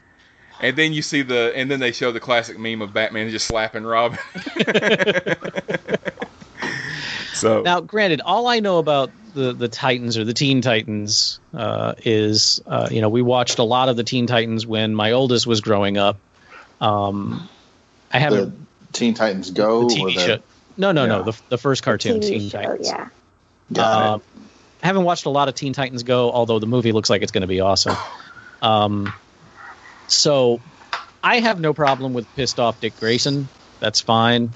And 0.61 0.75
then 0.75 0.93
you 0.93 1.01
see 1.01 1.21
the 1.21 1.53
and 1.55 1.69
then 1.71 1.79
they 1.79 1.91
show 1.91 2.11
the 2.11 2.19
classic 2.19 2.59
meme 2.59 2.81
of 2.81 2.93
Batman 2.93 3.29
just 3.29 3.47
slapping 3.47 3.83
Robin. 3.83 4.19
so 7.33 7.61
Now, 7.61 7.79
granted, 7.81 8.21
all 8.21 8.47
I 8.47 8.59
know 8.59 8.77
about 8.79 9.11
the 9.33 9.53
the 9.53 9.67
Titans 9.67 10.17
or 10.17 10.25
the 10.25 10.33
Teen 10.33 10.61
Titans 10.61 11.39
uh, 11.53 11.93
is 12.03 12.61
uh, 12.67 12.89
you 12.91 13.01
know 13.01 13.09
we 13.09 13.21
watched 13.21 13.59
a 13.59 13.63
lot 13.63 13.89
of 13.89 13.95
the 13.97 14.03
Teen 14.03 14.27
Titans 14.27 14.65
when 14.65 14.93
my 14.95 15.11
oldest 15.13 15.47
was 15.47 15.61
growing 15.61 15.97
up. 15.97 16.17
Um, 16.81 17.47
I 18.11 18.17
The 18.17 18.23
haven't 18.23 18.67
Teen 18.91 19.13
Titans 19.13 19.51
Go 19.51 19.87
the 19.87 20.01
or 20.01 20.09
TV 20.09 20.15
the 20.15 20.19
show. 20.21 20.37
No, 20.77 20.91
no, 20.93 21.05
no. 21.05 21.23
The, 21.23 21.37
the 21.49 21.57
first 21.57 21.83
cartoon, 21.83 22.21
TV 22.21 22.27
Teen 22.27 22.49
show, 22.49 22.57
Titans. 22.61 22.87
yeah. 22.87 23.09
Uh, 23.77 24.19
I 24.81 24.87
haven't 24.87 25.03
watched 25.03 25.25
a 25.25 25.29
lot 25.29 25.47
of 25.49 25.55
Teen 25.55 25.73
Titans 25.73 26.03
Go, 26.03 26.31
although 26.31 26.59
the 26.59 26.67
movie 26.67 26.93
looks 26.93 27.09
like 27.09 27.21
it's 27.21 27.33
going 27.33 27.41
to 27.41 27.47
be 27.47 27.59
awesome. 27.59 27.97
Um, 28.61 29.13
so 30.11 30.59
I 31.23 31.39
have 31.39 31.59
no 31.59 31.73
problem 31.73 32.13
with 32.13 32.27
pissed 32.35 32.59
off 32.59 32.79
Dick 32.79 32.97
Grayson. 32.99 33.47
That's 33.79 34.01
fine. 34.01 34.51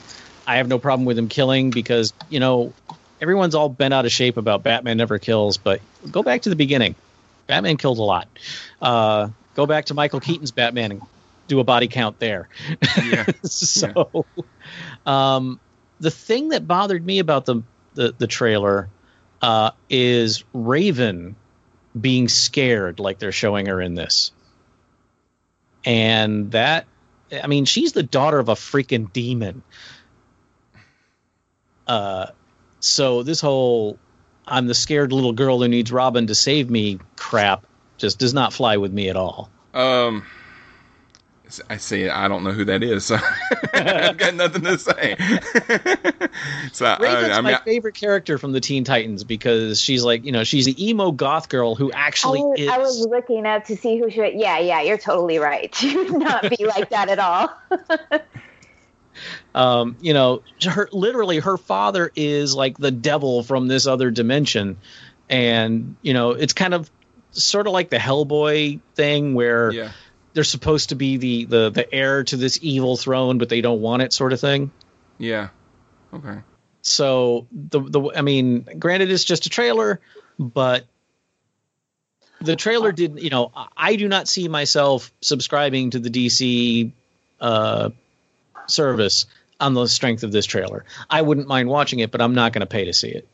I 0.46 0.58
have 0.58 0.68
no 0.68 0.80
problem 0.80 1.06
with 1.06 1.18
him 1.18 1.30
killing 1.30 1.70
because 1.70 2.14
you 2.30 2.40
know 2.40 2.74
everyone's 3.22 3.56
all 3.56 3.70
bent 3.70 3.94
out 3.94 4.06
of 4.06 4.12
shape 4.12 4.38
about 4.38 4.64
Batman 4.64 4.98
never 4.98 5.20
kills. 5.20 5.58
But 5.58 5.82
go 6.12 6.24
back 6.24 6.44
to 6.44 6.50
the 6.50 6.56
beginning. 6.56 6.96
Batman 7.48 7.78
killed 7.78 8.00
a 8.00 8.04
lot. 8.04 8.28
Uh, 8.82 9.30
go 9.56 9.66
back 9.66 9.86
to 9.86 9.94
Michael 9.94 10.20
Keaton's 10.20 10.52
Batman 10.52 10.92
and 10.92 11.02
do 11.48 11.60
a 11.60 11.64
body 11.64 11.88
count 11.88 12.20
there. 12.20 12.50
yeah, 13.04 13.26
so 13.44 14.26
um, 15.06 15.60
the 16.00 16.12
thing 16.12 16.50
that 16.50 16.68
bothered 16.68 17.06
me 17.06 17.20
about 17.20 17.46
the 17.46 17.62
the, 17.96 18.14
the 18.18 18.28
trailer 18.28 18.90
uh, 19.42 19.72
is 19.90 20.44
Raven 20.54 21.36
being 22.00 22.28
scared 22.28 23.00
like 23.00 23.20
they're 23.20 23.32
showing 23.32 23.68
her 23.68 23.80
in 23.80 23.94
this, 23.94 24.32
and 25.86 26.52
that 26.52 26.86
I 27.44 27.48
mean 27.48 27.66
she's 27.66 27.94
the 27.94 28.04
daughter 28.04 28.40
of 28.40 28.50
a 28.50 28.56
freaking 28.56 29.12
demon. 29.12 29.64
Uh, 31.88 32.28
so 32.80 33.24
this 33.24 33.42
whole 33.42 33.98
I'm 34.48 34.68
the 34.68 34.76
scared 34.76 35.12
little 35.12 35.34
girl 35.34 35.60
who 35.60 35.68
needs 35.68 35.92
Robin 35.92 36.28
to 36.28 36.36
save 36.36 36.70
me 36.70 37.00
crap 37.16 37.66
just 37.98 38.20
does 38.20 38.34
not 38.34 38.54
fly 38.54 38.78
with 38.78 38.92
me 38.92 39.10
at 39.10 39.16
all. 39.16 39.50
Um, 39.74 40.26
I 41.70 41.78
see. 41.78 42.08
I 42.10 42.28
don't 42.28 42.44
know 42.44 42.52
who 42.52 42.66
that 42.66 42.84
is, 42.84 43.06
so 43.06 43.18
I've 43.74 44.18
got 44.18 44.34
nothing 44.36 44.64
to 44.64 44.78
say. 44.78 45.16
so 46.72 46.98
Raven's 47.00 47.32
I, 47.34 47.38
I 47.38 47.42
my 47.42 47.52
mean, 47.52 47.60
favorite 47.66 47.96
character 47.96 48.38
from 48.38 48.52
the 48.52 48.60
Teen 48.62 48.84
Titans 48.84 49.24
because 49.24 49.80
she's 49.82 50.04
like, 50.04 50.24
you 50.26 50.32
know, 50.32 50.44
she's 50.44 50.66
the 50.66 50.90
emo 50.90 51.12
goth 51.12 51.50
girl 51.50 51.76
who 51.76 51.92
actually 51.92 52.40
I, 52.40 52.44
was- 52.44 52.60
is. 52.60 52.70
I 52.70 52.78
was 52.78 53.08
looking 53.08 53.46
up 53.46 53.66
to 53.66 53.76
see 53.78 53.98
who 54.00 54.10
she. 54.10 54.20
Yeah, 54.36 54.60
yeah, 54.60 54.82
you're 54.82 54.98
totally 54.98 55.40
right. 55.40 55.74
She 55.84 55.96
would 55.98 56.14
not 56.14 56.50
be 56.50 56.66
like 56.66 56.90
that 56.92 57.10
at 57.10 57.20
all. 57.20 57.50
um, 59.56 59.96
you 60.02 60.14
know, 60.14 60.42
her 60.64 60.90
literally 60.92 61.40
her 61.40 61.58
father 61.58 62.12
is 62.16 62.56
like 62.56 62.78
the 62.78 62.92
devil 62.92 63.44
from 63.44 63.68
this 63.68 63.86
other 63.86 64.10
dimension, 64.12 64.78
and 65.30 65.96
you 66.02 66.14
know, 66.14 66.32
it's 66.32 66.54
kind 66.54 66.74
of 66.74 66.90
sort 67.32 67.68
of 67.68 67.74
like 67.74 67.90
the 67.90 67.98
Hellboy 67.98 68.80
thing 68.96 69.34
where 69.34 69.72
Yeah. 69.72 69.92
They're 70.34 70.44
supposed 70.44 70.90
to 70.90 70.96
be 70.96 71.18
the 71.18 71.46
the 71.46 71.70
the 71.70 71.94
heir 71.94 72.24
to 72.26 72.38
this 72.38 72.60
evil 72.62 72.98
throne, 72.98 73.38
but 73.38 73.50
they 73.50 73.62
don't 73.62 73.82
want 73.82 74.02
it, 74.02 74.14
sort 74.14 74.34
of 74.34 74.40
thing. 74.40 74.72
yeah. 75.18 75.50
Okay. 76.14 76.40
So 76.82 77.48
the 77.52 77.80
the 77.80 78.12
I 78.16 78.22
mean, 78.22 78.68
granted, 78.78 79.10
it's 79.12 79.24
just 79.24 79.46
a 79.46 79.50
trailer, 79.50 80.00
but 80.38 80.86
the 82.42 82.56
trailer 82.56 82.92
did. 82.92 83.20
You 83.22 83.30
know, 83.30 83.52
I- 83.56 83.68
I 83.78 83.96
do 83.96 84.08
not 84.08 84.28
see 84.28 84.48
myself 84.48 85.12
subscribing 85.22 85.92
to 85.92 86.00
the 86.00 86.10
DC 86.10 86.92
uh, 87.40 87.90
service 88.68 89.26
on 89.60 89.74
the 89.74 89.88
strength 89.88 90.24
of 90.24 90.32
this 90.32 90.46
trailer. 90.46 90.84
I 91.10 91.22
wouldn't 91.22 91.48
mind 91.48 91.70
watching 91.70 92.00
it, 92.00 92.12
but 92.12 92.22
I'm 92.22 92.36
not 92.36 92.52
going 92.54 92.62
to 92.62 92.66
pay 92.68 92.86
to 92.86 92.94
see 92.94 93.10
it. 93.10 93.28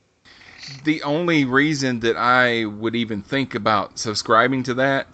The 0.84 1.02
only 1.04 1.46
reason 1.46 2.02
that 2.02 2.18
I 2.18 2.66
would 2.66 2.96
even 2.96 3.22
think 3.24 3.56
about 3.56 3.98
subscribing 3.98 4.64
to 4.64 4.76
that 4.76 5.08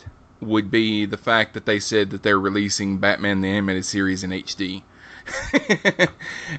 would 0.46 0.72
be 0.72 1.06
the 1.06 1.18
fact 1.18 1.54
that 1.54 1.66
they 1.66 1.80
said 1.80 2.12
that 2.12 2.24
they're 2.24 2.40
releasing 2.40 2.98
Batman 2.98 3.42
the 3.42 3.50
Animated 3.50 3.86
Series 3.86 4.24
in 4.24 4.32
HD. 4.32 4.84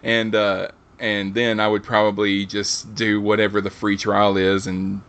and 0.02 0.34
uh 0.34 0.68
and 0.98 1.34
then 1.34 1.60
I 1.60 1.68
would 1.68 1.84
probably 1.84 2.46
just 2.46 2.94
do 2.94 3.20
whatever 3.20 3.60
the 3.60 3.70
free 3.70 3.96
trial 3.96 4.36
is 4.36 4.66
and 4.66 5.02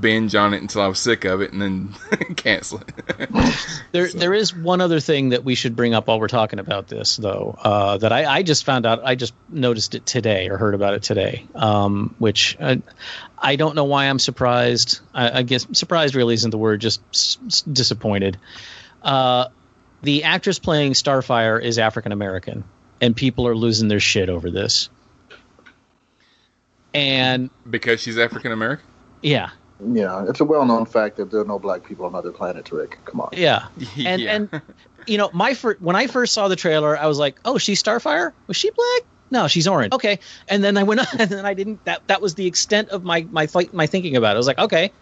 binge 0.00 0.34
on 0.34 0.52
it 0.54 0.60
until 0.60 0.82
I 0.82 0.86
was 0.86 0.98
sick 0.98 1.24
of 1.24 1.40
it 1.40 1.52
and 1.52 1.62
then 1.62 1.94
cancel 2.36 2.80
it. 2.80 3.30
There, 3.90 4.06
there 4.08 4.34
is 4.34 4.54
one 4.54 4.82
other 4.82 5.00
thing 5.00 5.30
that 5.30 5.44
we 5.44 5.54
should 5.54 5.74
bring 5.74 5.94
up 5.94 6.08
while 6.08 6.20
we're 6.20 6.28
talking 6.28 6.58
about 6.58 6.88
this, 6.88 7.16
though. 7.16 7.56
Uh, 7.58 7.96
that 7.96 8.12
I, 8.12 8.26
I 8.26 8.42
just 8.42 8.64
found 8.64 8.84
out. 8.84 9.00
I 9.02 9.14
just 9.14 9.32
noticed 9.48 9.94
it 9.94 10.04
today 10.04 10.50
or 10.50 10.58
heard 10.58 10.74
about 10.74 10.92
it 10.92 11.02
today. 11.02 11.46
Um, 11.54 12.14
which 12.18 12.56
I, 12.60 12.82
I 13.38 13.56
don't 13.56 13.74
know 13.74 13.84
why 13.84 14.04
I'm 14.04 14.18
surprised. 14.18 15.00
I, 15.14 15.38
I 15.38 15.42
guess 15.42 15.66
surprised 15.72 16.14
really 16.14 16.34
isn't 16.34 16.50
the 16.50 16.58
word. 16.58 16.82
Just 16.82 17.00
s- 17.14 17.38
s- 17.46 17.62
disappointed. 17.62 18.36
Uh, 19.02 19.46
the 20.02 20.24
actress 20.24 20.58
playing 20.58 20.92
Starfire 20.92 21.60
is 21.62 21.78
African 21.78 22.12
American, 22.12 22.64
and 23.00 23.16
people 23.16 23.46
are 23.48 23.56
losing 23.56 23.88
their 23.88 24.00
shit 24.00 24.28
over 24.28 24.50
this. 24.50 24.90
And 26.94 27.50
because 27.68 28.00
she's 28.00 28.18
African 28.18 28.52
American? 28.52 28.84
yeah, 29.22 29.50
Yeah, 29.80 30.24
it's 30.28 30.40
a 30.40 30.44
well-known 30.44 30.86
fact 30.86 31.16
that 31.18 31.30
there 31.30 31.40
are 31.40 31.44
no 31.44 31.58
black 31.58 31.84
people 31.84 32.04
on 32.06 32.14
other 32.14 32.32
planets, 32.32 32.72
Rick. 32.72 32.98
Come 33.04 33.20
on. 33.20 33.28
Yeah, 33.32 33.66
and 34.04 34.20
Yeah. 34.20 34.34
and 34.34 34.62
you 35.06 35.18
know, 35.18 35.30
my 35.32 35.54
fir- 35.54 35.76
when 35.78 35.94
I 35.94 36.06
first 36.08 36.34
saw 36.34 36.48
the 36.48 36.56
trailer, 36.56 36.98
I 36.98 37.06
was 37.06 37.18
like, 37.18 37.38
"Oh, 37.44 37.58
she's 37.58 37.82
Starfire? 37.82 38.32
Was 38.48 38.56
she 38.56 38.70
black? 38.70 39.02
No, 39.30 39.46
she's 39.46 39.68
orange." 39.68 39.92
Okay, 39.94 40.18
and 40.48 40.64
then 40.64 40.76
I 40.76 40.82
went, 40.82 41.00
on 41.00 41.06
and 41.18 41.30
then 41.30 41.46
I 41.46 41.54
didn't. 41.54 41.84
That 41.84 42.02
that 42.08 42.20
was 42.20 42.34
the 42.34 42.46
extent 42.46 42.88
of 42.88 43.04
my 43.04 43.26
my 43.30 43.46
fight, 43.46 43.72
my 43.72 43.86
thinking 43.86 44.16
about 44.16 44.32
it. 44.32 44.34
I 44.34 44.38
was 44.38 44.46
like, 44.48 44.58
okay, 44.58 44.92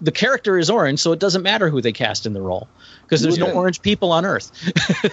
the 0.00 0.12
character 0.12 0.58
is 0.58 0.68
orange, 0.68 1.00
so 1.00 1.12
it 1.12 1.18
doesn't 1.18 1.42
matter 1.42 1.70
who 1.70 1.80
they 1.80 1.92
cast 1.92 2.26
in 2.26 2.34
the 2.34 2.42
role 2.42 2.68
because 3.02 3.22
there's 3.22 3.38
no 3.38 3.50
orange 3.52 3.80
people 3.80 4.12
on 4.12 4.26
Earth. 4.26 4.50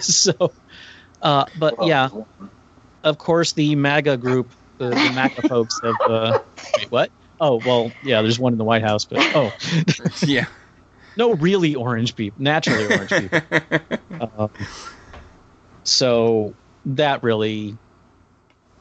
so, 0.02 0.52
uh, 1.22 1.46
but 1.58 1.74
yeah, 1.86 2.10
of 3.02 3.18
course, 3.18 3.52
the 3.52 3.74
MAGA 3.76 4.18
group, 4.18 4.52
the, 4.78 4.90
the 4.90 5.12
MAGA 5.14 5.48
folks 5.48 5.80
have. 5.82 5.96
Uh, 6.06 6.38
wait, 6.78 6.90
what? 6.90 7.10
Oh 7.40 7.60
well, 7.64 7.92
yeah. 8.02 8.22
There's 8.22 8.38
one 8.38 8.52
in 8.52 8.58
the 8.58 8.64
White 8.64 8.82
House, 8.82 9.04
but 9.04 9.18
oh, 9.34 9.52
yeah. 10.26 10.46
no 11.16 11.34
really 11.34 11.74
orange 11.74 12.16
people, 12.16 12.42
naturally 12.42 12.86
orange 12.86 13.10
people. 13.10 13.40
um, 14.38 14.50
so 15.82 16.54
that 16.86 17.22
really, 17.22 17.76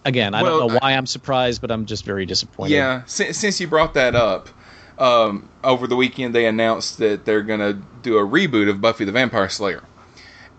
again, 0.06 0.34
I 0.34 0.44
Well, 0.44 0.60
don't 0.60 0.68
know 0.68 0.80
why 0.82 0.94
I'm 0.94 1.06
surprised, 1.06 1.62
but 1.62 1.72
I'm 1.72 1.86
just 1.86 2.06
very 2.06 2.26
disappointed. 2.26 2.74
Yeah, 2.74 3.04
since, 3.06 3.38
since 3.38 3.60
you 3.60 3.68
brought 3.68 3.94
that 3.96 4.16
up, 4.16 4.50
um, 4.98 5.50
over 5.64 5.88
the 5.88 5.96
weekend 5.96 6.36
they 6.36 6.46
announced 6.46 7.00
that 7.00 7.26
they're 7.26 7.42
going 7.42 7.60
to 7.60 7.82
do 8.02 8.18
a 8.18 8.22
reboot 8.22 8.70
of 8.70 8.82
Buffy 8.82 9.06
the 9.06 9.12
Vampire 9.12 9.50
Slayer. 9.50 9.84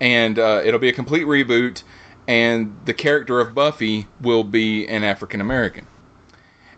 And 0.01 0.39
uh, 0.39 0.63
it'll 0.65 0.81
be 0.81 0.89
a 0.89 0.93
complete 0.93 1.27
reboot, 1.27 1.85
and 2.27 2.77
the 2.85 2.95
character 2.95 3.41
of 3.41 3.55
Buffy 3.55 4.09
will 4.21 4.45
be 4.45 4.87
an 4.89 5.05
African 5.05 5.41
American. 5.41 5.87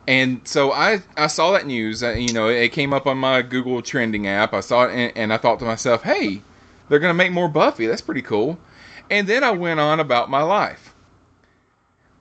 And 0.09 0.47
so 0.47 0.73
I, 0.73 1.01
I 1.17 1.27
saw 1.27 1.53
that 1.53 1.67
news. 1.67 2.03
Uh, 2.03 2.11
you 2.13 2.33
know, 2.33 2.49
it 2.49 2.73
came 2.73 2.93
up 2.93 3.07
on 3.07 3.19
my 3.19 3.43
Google 3.43 3.83
trending 3.83 4.27
app. 4.29 4.55
I 4.55 4.61
saw 4.61 4.85
it, 4.85 4.93
and, 4.93 5.13
and 5.17 5.33
I 5.33 5.37
thought 5.37 5.59
to 5.59 5.65
myself, 5.65 6.03
hey, 6.03 6.41
they're 6.89 7.01
going 7.01 7.11
to 7.11 7.15
make 7.15 7.33
more 7.33 7.49
Buffy. 7.49 7.87
That's 7.87 8.03
pretty 8.03 8.23
cool. 8.23 8.59
And 9.11 9.27
then 9.27 9.43
I 9.43 9.51
went 9.51 9.81
on 9.81 10.01
about 10.01 10.31
my 10.31 10.43
life 10.43 10.95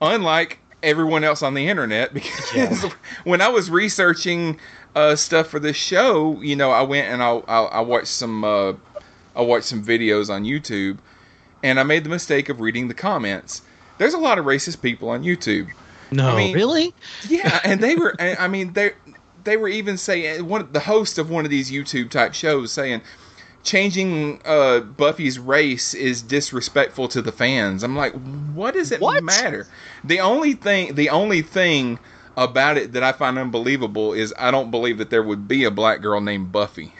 unlike 0.00 0.58
everyone 0.82 1.24
else 1.24 1.42
on 1.42 1.54
the 1.54 1.68
internet 1.68 2.12
because 2.14 2.82
when 3.24 3.40
I 3.40 3.48
was 3.48 3.70
researching 3.70 4.58
uh, 4.94 5.16
stuff 5.16 5.48
for 5.48 5.58
this 5.58 5.76
show, 5.76 6.40
you 6.40 6.56
know, 6.56 6.70
I 6.70 6.82
went 6.82 7.08
and 7.08 7.22
I, 7.22 7.36
I, 7.48 7.62
I 7.64 7.80
watched 7.80 8.08
some 8.08 8.44
uh, 8.44 8.72
I 9.34 9.42
watched 9.42 9.66
some 9.66 9.84
videos 9.84 10.30
on 10.30 10.44
YouTube, 10.44 10.98
and 11.62 11.78
I 11.78 11.82
made 11.82 12.04
the 12.04 12.08
mistake 12.08 12.48
of 12.48 12.60
reading 12.60 12.88
the 12.88 12.94
comments. 12.94 13.60
There's 13.98 14.14
a 14.14 14.18
lot 14.18 14.38
of 14.38 14.46
racist 14.46 14.80
people 14.80 15.10
on 15.10 15.22
YouTube. 15.22 15.68
No, 16.10 16.30
I 16.30 16.36
mean- 16.36 16.54
really? 16.54 16.94
Yeah, 17.28 17.60
and 17.64 17.80
they 17.80 17.96
were. 17.96 18.14
I 18.18 18.36
I 18.36 18.48
mean, 18.48 18.72
they 18.72 18.92
they 19.44 19.56
were 19.56 19.68
even 19.68 19.96
saying 19.96 20.46
one 20.46 20.68
the 20.72 20.80
host 20.80 21.18
of 21.18 21.30
one 21.30 21.44
of 21.44 21.50
these 21.50 21.70
YouTube 21.70 22.10
type 22.10 22.34
shows 22.34 22.72
saying 22.72 23.02
changing 23.66 24.40
uh, 24.44 24.80
Buffy's 24.80 25.38
race 25.38 25.92
is 25.92 26.22
disrespectful 26.22 27.08
to 27.08 27.20
the 27.20 27.32
fans. 27.32 27.82
I'm 27.82 27.96
like, 27.96 28.12
what 28.54 28.74
does 28.74 28.92
it 28.92 29.02
matter? 29.22 29.66
The 30.04 30.20
only 30.20 30.54
thing, 30.54 30.94
the 30.94 31.10
only 31.10 31.42
thing 31.42 31.98
about 32.36 32.76
it 32.76 32.92
that 32.92 33.02
I 33.02 33.12
find 33.12 33.38
unbelievable 33.38 34.12
is 34.12 34.32
I 34.38 34.50
don't 34.50 34.70
believe 34.70 34.98
that 34.98 35.10
there 35.10 35.22
would 35.22 35.48
be 35.48 35.64
a 35.64 35.70
black 35.70 36.00
girl 36.00 36.20
named 36.20 36.52
Buffy. 36.52 36.92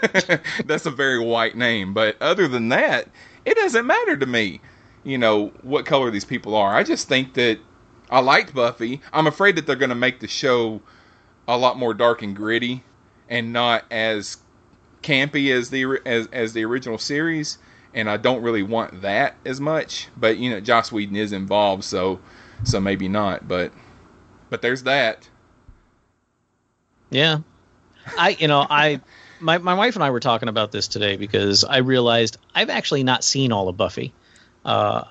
That's 0.64 0.86
a 0.86 0.90
very 0.90 1.18
white 1.18 1.56
name, 1.56 1.94
but 1.94 2.16
other 2.20 2.48
than 2.48 2.70
that, 2.70 3.08
it 3.44 3.54
doesn't 3.56 3.86
matter 3.86 4.16
to 4.16 4.26
me. 4.26 4.60
You 5.04 5.18
know 5.18 5.48
what 5.62 5.86
color 5.86 6.10
these 6.10 6.24
people 6.24 6.54
are. 6.54 6.74
I 6.74 6.82
just 6.82 7.08
think 7.08 7.34
that 7.34 7.58
I 8.10 8.20
liked 8.20 8.54
Buffy. 8.54 9.00
I'm 9.12 9.26
afraid 9.26 9.56
that 9.56 9.66
they're 9.66 9.76
going 9.76 9.90
to 9.90 9.94
make 9.94 10.20
the 10.20 10.28
show 10.28 10.80
a 11.46 11.56
lot 11.56 11.78
more 11.78 11.94
dark 11.94 12.22
and 12.22 12.34
gritty, 12.34 12.82
and 13.28 13.52
not 13.52 13.84
as 13.90 14.38
campy 15.02 15.50
as 15.52 15.70
the 15.70 16.00
as 16.06 16.28
as 16.32 16.52
the 16.52 16.64
original 16.64 16.98
series. 16.98 17.58
And 17.94 18.08
I 18.08 18.16
don't 18.18 18.42
really 18.42 18.62
want 18.62 19.02
that 19.02 19.34
as 19.44 19.60
much. 19.60 20.08
But 20.16 20.38
you 20.38 20.50
know, 20.50 20.60
Joss 20.60 20.92
Whedon 20.92 21.16
is 21.16 21.32
involved, 21.32 21.84
so 21.84 22.20
so 22.64 22.80
maybe 22.80 23.08
not. 23.08 23.48
But 23.48 23.72
but 24.50 24.62
there's 24.62 24.84
that. 24.84 25.28
Yeah. 27.10 27.38
I, 28.16 28.30
you 28.38 28.48
know, 28.48 28.66
I, 28.68 29.00
my, 29.40 29.58
my 29.58 29.74
wife 29.74 29.94
and 29.94 30.04
I 30.04 30.10
were 30.10 30.20
talking 30.20 30.48
about 30.48 30.72
this 30.72 30.88
today 30.88 31.16
because 31.16 31.64
I 31.64 31.78
realized 31.78 32.38
I've 32.54 32.70
actually 32.70 33.04
not 33.04 33.24
seen 33.24 33.52
all 33.52 33.68
of 33.68 33.76
Buffy. 33.76 34.12
Uh, 34.64 35.04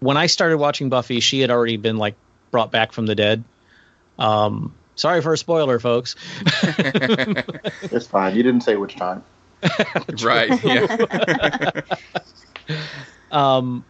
when 0.00 0.16
I 0.16 0.26
started 0.26 0.58
watching 0.58 0.88
Buffy, 0.88 1.20
she 1.20 1.40
had 1.40 1.50
already 1.50 1.76
been 1.76 1.96
like 1.96 2.16
brought 2.50 2.70
back 2.70 2.92
from 2.92 3.06
the 3.06 3.14
dead. 3.14 3.44
Um, 4.18 4.74
sorry 4.94 5.22
for 5.22 5.32
a 5.32 5.38
spoiler, 5.38 5.78
folks. 5.78 6.16
It's 7.92 8.06
fine. 8.06 8.36
You 8.36 8.42
didn't 8.42 8.62
say 8.62 8.76
which 8.76 8.96
time. 8.96 9.24
right. 10.22 10.62
Yeah. 10.64 11.80
um, 13.32 13.84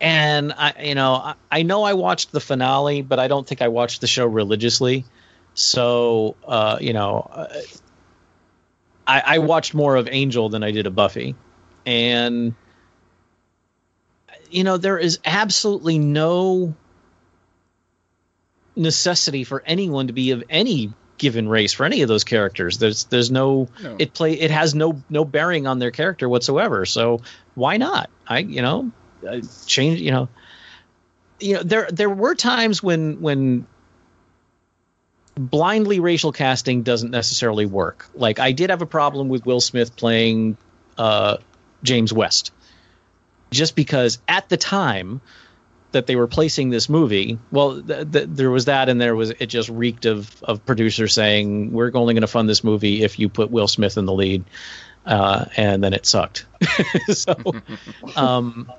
and 0.00 0.52
I, 0.52 0.74
you 0.82 0.94
know, 0.94 1.14
I, 1.14 1.34
I 1.50 1.62
know 1.62 1.84
I 1.84 1.94
watched 1.94 2.32
the 2.32 2.40
finale, 2.40 3.02
but 3.02 3.18
I 3.18 3.28
don't 3.28 3.46
think 3.46 3.62
I 3.62 3.68
watched 3.68 4.00
the 4.00 4.06
show 4.06 4.26
religiously. 4.26 5.04
So, 5.54 6.36
uh, 6.46 6.78
you 6.80 6.92
know, 6.92 7.28
uh, 7.32 7.48
I, 9.06 9.22
I 9.24 9.38
watched 9.38 9.74
more 9.74 9.96
of 9.96 10.08
Angel 10.10 10.48
than 10.48 10.62
I 10.62 10.70
did 10.70 10.86
of 10.86 10.94
Buffy, 10.94 11.34
and 11.86 12.54
you 14.50 14.64
know, 14.64 14.76
there 14.76 14.98
is 14.98 15.18
absolutely 15.24 15.98
no 15.98 16.74
necessity 18.76 19.42
for 19.44 19.62
anyone 19.66 20.06
to 20.08 20.12
be 20.12 20.30
of 20.32 20.44
any 20.50 20.92
given 21.18 21.48
race 21.48 21.72
for 21.72 21.86
any 21.86 22.02
of 22.02 22.08
those 22.08 22.24
characters. 22.24 22.76
There's 22.78 23.04
there's 23.04 23.30
no, 23.30 23.68
No. 23.82 23.96
it 23.98 24.12
play 24.12 24.34
it 24.34 24.50
has 24.50 24.74
no 24.74 25.02
no 25.08 25.24
bearing 25.24 25.66
on 25.66 25.78
their 25.78 25.90
character 25.90 26.28
whatsoever. 26.28 26.84
So 26.84 27.22
why 27.54 27.78
not? 27.78 28.10
I 28.26 28.40
you 28.40 28.62
know 28.62 28.92
uh, 29.26 29.40
change 29.66 30.00
you 30.00 30.10
know 30.10 30.28
you 31.40 31.54
know 31.54 31.62
there 31.62 31.88
there 31.90 32.10
were 32.10 32.34
times 32.34 32.82
when 32.82 33.20
when 33.22 33.66
blindly 35.38 36.00
racial 36.00 36.32
casting 36.32 36.82
doesn't 36.82 37.10
necessarily 37.10 37.66
work. 37.66 38.08
Like 38.14 38.38
I 38.38 38.52
did 38.52 38.70
have 38.70 38.82
a 38.82 38.86
problem 38.86 39.28
with 39.28 39.44
Will 39.46 39.60
Smith 39.60 39.96
playing 39.96 40.56
uh, 40.98 41.38
James 41.82 42.12
West, 42.12 42.52
just 43.50 43.74
because 43.76 44.18
at 44.28 44.48
the 44.48 44.56
time 44.56 45.20
that 45.96 46.06
they 46.06 46.14
were 46.14 46.26
placing 46.26 46.68
this 46.68 46.90
movie, 46.90 47.38
well, 47.50 47.80
th- 47.80 48.12
th- 48.12 48.28
there 48.28 48.50
was 48.50 48.66
that, 48.66 48.90
and 48.90 49.00
there 49.00 49.16
was 49.16 49.30
it 49.30 49.46
just 49.46 49.70
reeked 49.70 50.04
of 50.04 50.42
of 50.42 50.64
producers 50.66 51.14
saying 51.14 51.72
we're 51.72 51.90
only 51.94 52.12
going 52.12 52.20
to 52.20 52.26
fund 52.26 52.50
this 52.50 52.62
movie 52.62 53.02
if 53.02 53.18
you 53.18 53.30
put 53.30 53.50
Will 53.50 53.66
Smith 53.66 53.96
in 53.96 54.04
the 54.04 54.12
lead, 54.12 54.44
uh, 55.06 55.46
and 55.56 55.82
then 55.82 55.94
it 55.94 56.04
sucked. 56.04 56.44
so, 57.08 57.34
um, 58.16 58.70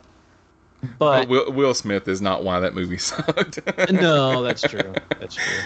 but 0.99 1.27
Will, 1.27 1.51
Will 1.51 1.73
Smith 1.73 2.07
is 2.07 2.21
not 2.21 2.43
why 2.43 2.59
that 2.59 2.75
movie 2.75 2.97
sucked. 2.99 3.59
no, 3.91 4.43
that's 4.43 4.61
true. 4.61 4.93
That's 5.19 5.33
true. 5.33 5.63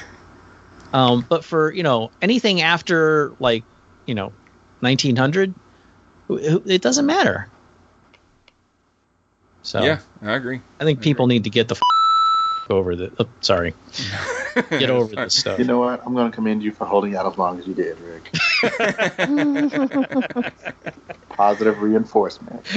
Um, 0.93 1.25
but 1.27 1.43
for 1.43 1.73
you 1.73 1.83
know 1.83 2.11
anything 2.21 2.61
after 2.61 3.33
like 3.41 3.65
you 4.05 4.15
know 4.15 4.31
1900, 4.79 5.53
it 6.29 6.81
doesn't 6.81 7.05
matter. 7.05 7.49
So 9.63 9.83
yeah, 9.83 9.99
I 10.21 10.35
agree. 10.35 10.61
I 10.79 10.83
think 10.83 11.01
people 11.01 11.27
need 11.27 11.45
to 11.45 11.49
get 11.49 11.67
the 11.67 11.75
f- 11.75 11.81
over 12.69 12.95
the. 12.95 13.11
Oh, 13.19 13.27
sorry, 13.41 13.73
get 14.69 14.89
over 14.89 15.15
this 15.15 15.35
stuff. 15.35 15.59
You 15.59 15.65
know 15.65 15.79
what? 15.79 16.01
I'm 16.05 16.13
going 16.13 16.29
to 16.29 16.35
commend 16.35 16.63
you 16.63 16.71
for 16.71 16.85
holding 16.85 17.15
out 17.15 17.25
as 17.25 17.37
long 17.37 17.59
as 17.59 17.67
you 17.67 17.73
did, 17.73 17.97
Rick. 17.99 18.29
Positive 21.29 21.81
reinforcement. 21.81 22.65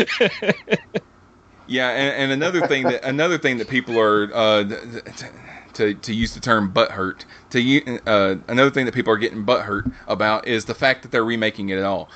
Yeah, 1.67 1.89
and, 1.89 2.25
and 2.25 2.33
another 2.33 2.67
thing 2.67 2.83
that 2.85 3.05
another 3.05 3.39
thing 3.39 3.57
that 3.57 3.71
people 3.71 3.99
are 3.99 4.31
uh, 4.35 4.65
to 5.73 5.95
to 5.95 6.15
use 6.15 6.35
the 6.35 6.41
term 6.41 6.71
butt 6.71 6.91
hurt 6.91 7.25
to 7.51 7.61
u- 7.61 8.01
uh, 8.07 8.37
another 8.49 8.71
thing 8.71 8.85
that 8.85 8.93
people 8.93 9.15
are 9.15 9.17
getting 9.17 9.45
butt 9.45 9.63
hurt 9.63 9.87
about 10.07 10.47
is 10.47 10.67
the 10.67 10.75
fact 10.75 11.03
that 11.03 11.11
they're 11.11 11.25
remaking 11.25 11.71
it 11.71 11.79
at 11.79 11.85
all. 11.85 12.11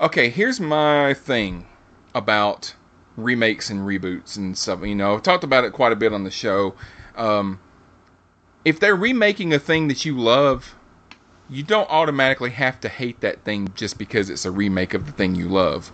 Okay, 0.00 0.30
here's 0.30 0.58
my 0.58 1.14
thing 1.14 1.64
about 2.12 2.74
remakes 3.18 3.68
and 3.68 3.80
reboots 3.80 4.36
and 4.36 4.56
stuff. 4.56 4.80
You 4.82 4.94
know, 4.94 5.14
I've 5.14 5.22
talked 5.22 5.44
about 5.44 5.64
it 5.64 5.72
quite 5.72 5.92
a 5.92 5.96
bit 5.96 6.12
on 6.12 6.24
the 6.24 6.30
show. 6.30 6.74
Um, 7.16 7.60
if 8.64 8.80
they're 8.80 8.96
remaking 8.96 9.52
a 9.52 9.58
thing 9.58 9.88
that 9.88 10.04
you 10.04 10.16
love, 10.16 10.74
you 11.50 11.62
don't 11.62 11.88
automatically 11.90 12.50
have 12.50 12.80
to 12.80 12.88
hate 12.88 13.20
that 13.20 13.44
thing 13.44 13.72
just 13.74 13.98
because 13.98 14.30
it's 14.30 14.44
a 14.44 14.50
remake 14.50 14.94
of 14.94 15.06
the 15.06 15.12
thing 15.12 15.34
you 15.34 15.48
love. 15.48 15.92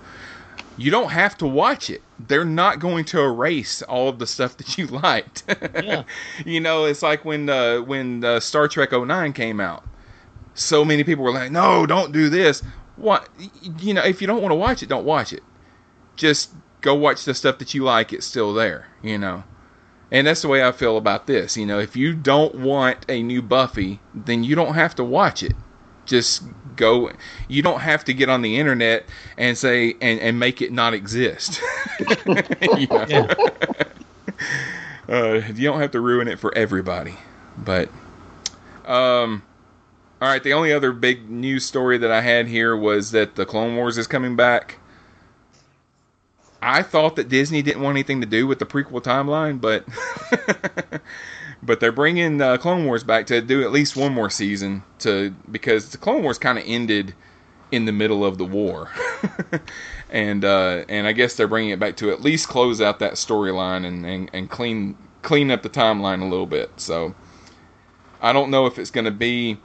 You 0.76 0.90
don't 0.90 1.10
have 1.10 1.38
to 1.38 1.46
watch 1.46 1.88
it. 1.88 2.02
They're 2.18 2.44
not 2.44 2.80
going 2.80 3.04
to 3.06 3.20
erase 3.20 3.80
all 3.82 4.08
of 4.08 4.18
the 4.18 4.26
stuff 4.26 4.56
that 4.56 4.76
you 4.76 4.86
liked. 5.02 5.44
Yeah. 5.48 6.02
you 6.44 6.60
know, 6.60 6.84
it's 6.84 7.02
like 7.02 7.24
when 7.24 7.48
uh, 7.48 7.78
when 7.78 8.24
uh, 8.24 8.40
Star 8.40 8.68
Trek 8.68 8.92
09 8.92 9.32
came 9.32 9.60
out. 9.60 9.84
So 10.56 10.84
many 10.84 11.02
people 11.02 11.24
were 11.24 11.32
like, 11.32 11.50
"No, 11.50 11.84
don't 11.84 12.12
do 12.12 12.28
this." 12.28 12.62
What? 12.96 13.28
You 13.78 13.94
know, 13.94 14.04
if 14.04 14.20
you 14.20 14.28
don't 14.28 14.40
want 14.40 14.52
to 14.52 14.56
watch 14.56 14.82
it, 14.84 14.88
don't 14.88 15.04
watch 15.04 15.32
it. 15.32 15.42
Just 16.16 16.50
go 16.84 16.94
watch 16.94 17.24
the 17.24 17.34
stuff 17.34 17.58
that 17.58 17.74
you 17.74 17.82
like. 17.82 18.12
It's 18.12 18.26
still 18.26 18.54
there. 18.54 18.86
You 19.02 19.18
know. 19.18 19.42
And 20.12 20.26
that's 20.26 20.42
the 20.42 20.48
way 20.48 20.62
I 20.62 20.70
feel 20.70 20.96
about 20.96 21.26
this. 21.26 21.56
You 21.56 21.66
know, 21.66 21.80
if 21.80 21.96
you 21.96 22.14
don't 22.14 22.54
want 22.56 23.04
a 23.08 23.22
new 23.22 23.42
Buffy, 23.42 23.98
then 24.14 24.44
you 24.44 24.54
don't 24.54 24.74
have 24.74 24.94
to 24.96 25.04
watch 25.04 25.42
it. 25.42 25.54
Just 26.04 26.44
go. 26.76 27.10
You 27.48 27.62
don't 27.62 27.80
have 27.80 28.04
to 28.04 28.14
get 28.14 28.28
on 28.28 28.42
the 28.42 28.58
internet 28.60 29.06
and 29.38 29.56
say 29.58 29.96
and, 30.00 30.20
and 30.20 30.38
make 30.38 30.62
it 30.62 30.70
not 30.72 30.94
exist. 30.94 31.60
You 32.76 32.86
know? 32.88 33.28
uh, 35.08 35.40
you 35.54 35.64
don't 35.68 35.80
have 35.80 35.92
to 35.92 36.00
ruin 36.00 36.26
it 36.26 36.40
for 36.40 36.52
everybody. 36.56 37.14
But, 37.56 37.88
um, 38.84 39.44
all 40.20 40.28
right. 40.28 40.42
The 40.42 40.54
only 40.54 40.72
other 40.72 40.92
big 40.92 41.30
news 41.30 41.64
story 41.64 41.98
that 41.98 42.10
I 42.10 42.20
had 42.20 42.48
here 42.48 42.76
was 42.76 43.12
that 43.12 43.36
the 43.36 43.46
Clone 43.46 43.76
Wars 43.76 43.96
is 43.96 44.08
coming 44.08 44.34
back. 44.34 44.78
I 46.64 46.82
thought 46.82 47.16
that 47.16 47.28
Disney 47.28 47.60
didn't 47.60 47.82
want 47.82 47.94
anything 47.94 48.22
to 48.22 48.26
do 48.26 48.46
with 48.46 48.58
the 48.58 48.64
prequel 48.64 49.02
timeline, 49.02 49.60
but 49.60 49.84
but 51.62 51.78
they're 51.78 51.92
bringing 51.92 52.40
uh, 52.40 52.56
Clone 52.56 52.86
Wars 52.86 53.04
back 53.04 53.26
to 53.26 53.42
do 53.42 53.62
at 53.62 53.70
least 53.70 53.96
one 53.96 54.14
more 54.14 54.30
season 54.30 54.82
to 55.00 55.30
because 55.50 55.90
the 55.90 55.98
Clone 55.98 56.22
Wars 56.22 56.38
kind 56.38 56.58
of 56.58 56.64
ended 56.66 57.14
in 57.70 57.84
the 57.84 57.92
middle 57.92 58.24
of 58.24 58.38
the 58.38 58.46
war, 58.46 58.88
and 60.10 60.44
uh, 60.44 60.84
and 60.88 61.06
I 61.06 61.12
guess 61.12 61.36
they're 61.36 61.48
bringing 61.48 61.70
it 61.70 61.78
back 61.78 61.96
to 61.96 62.10
at 62.10 62.22
least 62.22 62.48
close 62.48 62.80
out 62.80 62.98
that 63.00 63.14
storyline 63.14 63.84
and, 63.86 64.06
and 64.06 64.30
and 64.32 64.48
clean 64.48 64.96
clean 65.20 65.50
up 65.50 65.62
the 65.62 65.70
timeline 65.70 66.22
a 66.22 66.26
little 66.26 66.46
bit. 66.46 66.70
So 66.76 67.14
I 68.22 68.32
don't 68.32 68.50
know 68.50 68.64
if 68.64 68.78
it's 68.78 68.90
going 68.90 69.04
to 69.04 69.10
be 69.10 69.58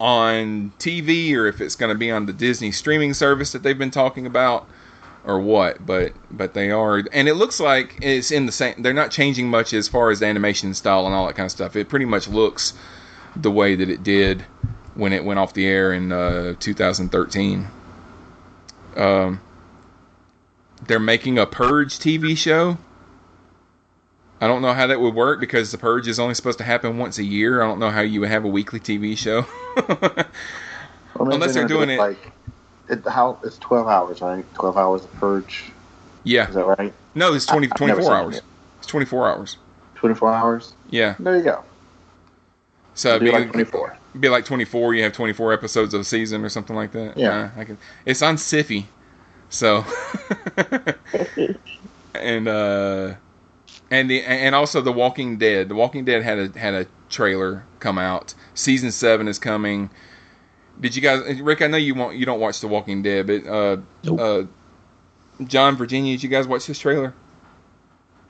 on 0.00 0.72
TV 0.78 1.34
or 1.34 1.46
if 1.46 1.60
it's 1.60 1.74
going 1.74 1.92
to 1.92 1.98
be 1.98 2.10
on 2.10 2.24
the 2.24 2.32
Disney 2.32 2.72
streaming 2.72 3.12
service 3.12 3.52
that 3.52 3.62
they've 3.62 3.78
been 3.78 3.90
talking 3.90 4.26
about 4.26 4.66
or 5.24 5.40
what, 5.40 5.84
but 5.84 6.12
but 6.30 6.54
they 6.54 6.70
are, 6.70 7.02
and 7.12 7.28
it 7.28 7.34
looks 7.34 7.60
like 7.60 7.98
it's 8.02 8.30
in 8.30 8.46
the 8.46 8.52
same. 8.52 8.74
They're 8.82 8.92
not 8.94 9.10
changing 9.10 9.48
much 9.48 9.72
as 9.72 9.88
far 9.88 10.10
as 10.10 10.20
the 10.20 10.26
animation 10.26 10.72
style 10.74 11.06
and 11.06 11.14
all 11.14 11.26
that 11.26 11.34
kind 11.36 11.46
of 11.46 11.50
stuff. 11.52 11.76
It 11.76 11.88
pretty 11.88 12.04
much 12.06 12.28
looks 12.28 12.74
the 13.36 13.50
way 13.50 13.74
that 13.74 13.88
it 13.90 14.02
did 14.02 14.42
when 14.94 15.12
it 15.12 15.24
went 15.24 15.38
off 15.38 15.54
the 15.54 15.66
air 15.66 15.92
in 15.92 16.10
uh, 16.12 16.54
2013. 16.58 17.66
Um, 18.96 19.40
they're 20.86 20.98
making 20.98 21.38
a 21.38 21.46
Purge 21.46 21.98
TV 21.98 22.36
show. 22.36 22.78
I 24.40 24.46
don't 24.46 24.62
know 24.62 24.72
how 24.72 24.86
that 24.86 25.00
would 25.00 25.14
work 25.14 25.40
because 25.40 25.72
the 25.72 25.78
Purge 25.78 26.06
is 26.08 26.18
only 26.20 26.34
supposed 26.34 26.58
to 26.58 26.64
happen 26.64 26.96
once 26.98 27.18
a 27.18 27.24
year. 27.24 27.60
I 27.62 27.66
don't 27.66 27.80
know 27.80 27.90
how 27.90 28.00
you 28.00 28.20
would 28.20 28.28
have 28.30 28.44
a 28.44 28.48
weekly 28.48 28.78
TV 28.80 29.16
show. 29.18 29.44
Unless 31.18 31.54
they're 31.54 31.66
doing 31.68 31.90
it- 31.90 31.98
like 31.98 32.32
it, 32.88 33.06
how 33.06 33.38
it's 33.44 33.58
12 33.58 33.86
hours, 33.86 34.20
right? 34.20 34.44
12 34.54 34.76
hours 34.76 35.04
of 35.04 35.14
purge. 35.14 35.70
Yeah. 36.24 36.48
Is 36.48 36.54
that 36.54 36.66
right? 36.66 36.92
No, 37.14 37.34
it's 37.34 37.46
20, 37.46 37.68
I- 37.70 37.76
24 37.76 38.14
hours. 38.14 38.36
it. 38.36 38.44
It's 38.78 38.86
24 38.86 39.28
hours. 39.28 39.56
24 39.96 40.32
hours. 40.32 40.72
Yeah. 40.90 41.14
There 41.18 41.36
you 41.36 41.42
go. 41.42 41.64
So 42.94 43.10
it'd 43.10 43.22
be 43.22 43.30
like 43.30 43.50
24. 43.52 43.96
Be 44.18 44.28
like 44.28 44.44
24. 44.44 44.94
You 44.94 45.04
have 45.04 45.12
24 45.12 45.52
episodes 45.52 45.94
of 45.94 46.00
a 46.00 46.04
season 46.04 46.44
or 46.44 46.48
something 46.48 46.74
like 46.74 46.92
that. 46.92 47.16
Yeah. 47.16 47.50
Uh, 47.56 47.60
I 47.60 47.64
can, 47.64 47.78
it's 48.04 48.22
on 48.22 48.36
Syfy. 48.36 48.84
So. 49.50 49.84
and 52.14 52.48
uh, 52.48 53.14
and 53.90 54.10
the 54.10 54.22
and 54.22 54.54
also 54.54 54.80
The 54.80 54.92
Walking 54.92 55.38
Dead. 55.38 55.68
The 55.68 55.74
Walking 55.74 56.04
Dead 56.04 56.22
had 56.22 56.38
a 56.38 56.58
had 56.58 56.74
a 56.74 56.86
trailer 57.08 57.64
come 57.80 57.98
out. 57.98 58.34
Season 58.54 58.90
seven 58.90 59.28
is 59.28 59.38
coming. 59.38 59.90
Did 60.80 60.94
you 60.94 61.02
guys, 61.02 61.40
Rick? 61.40 61.62
I 61.62 61.66
know 61.66 61.76
you 61.76 61.94
want 61.94 62.16
you 62.16 62.26
don't 62.26 62.40
watch 62.40 62.60
The 62.60 62.68
Walking 62.68 63.02
Dead, 63.02 63.26
but 63.26 63.46
uh, 63.46 63.76
uh, 64.16 64.44
John, 65.44 65.76
Virginia, 65.76 66.14
did 66.14 66.22
you 66.22 66.28
guys 66.28 66.46
watch 66.46 66.66
this 66.66 66.78
trailer? 66.78 67.14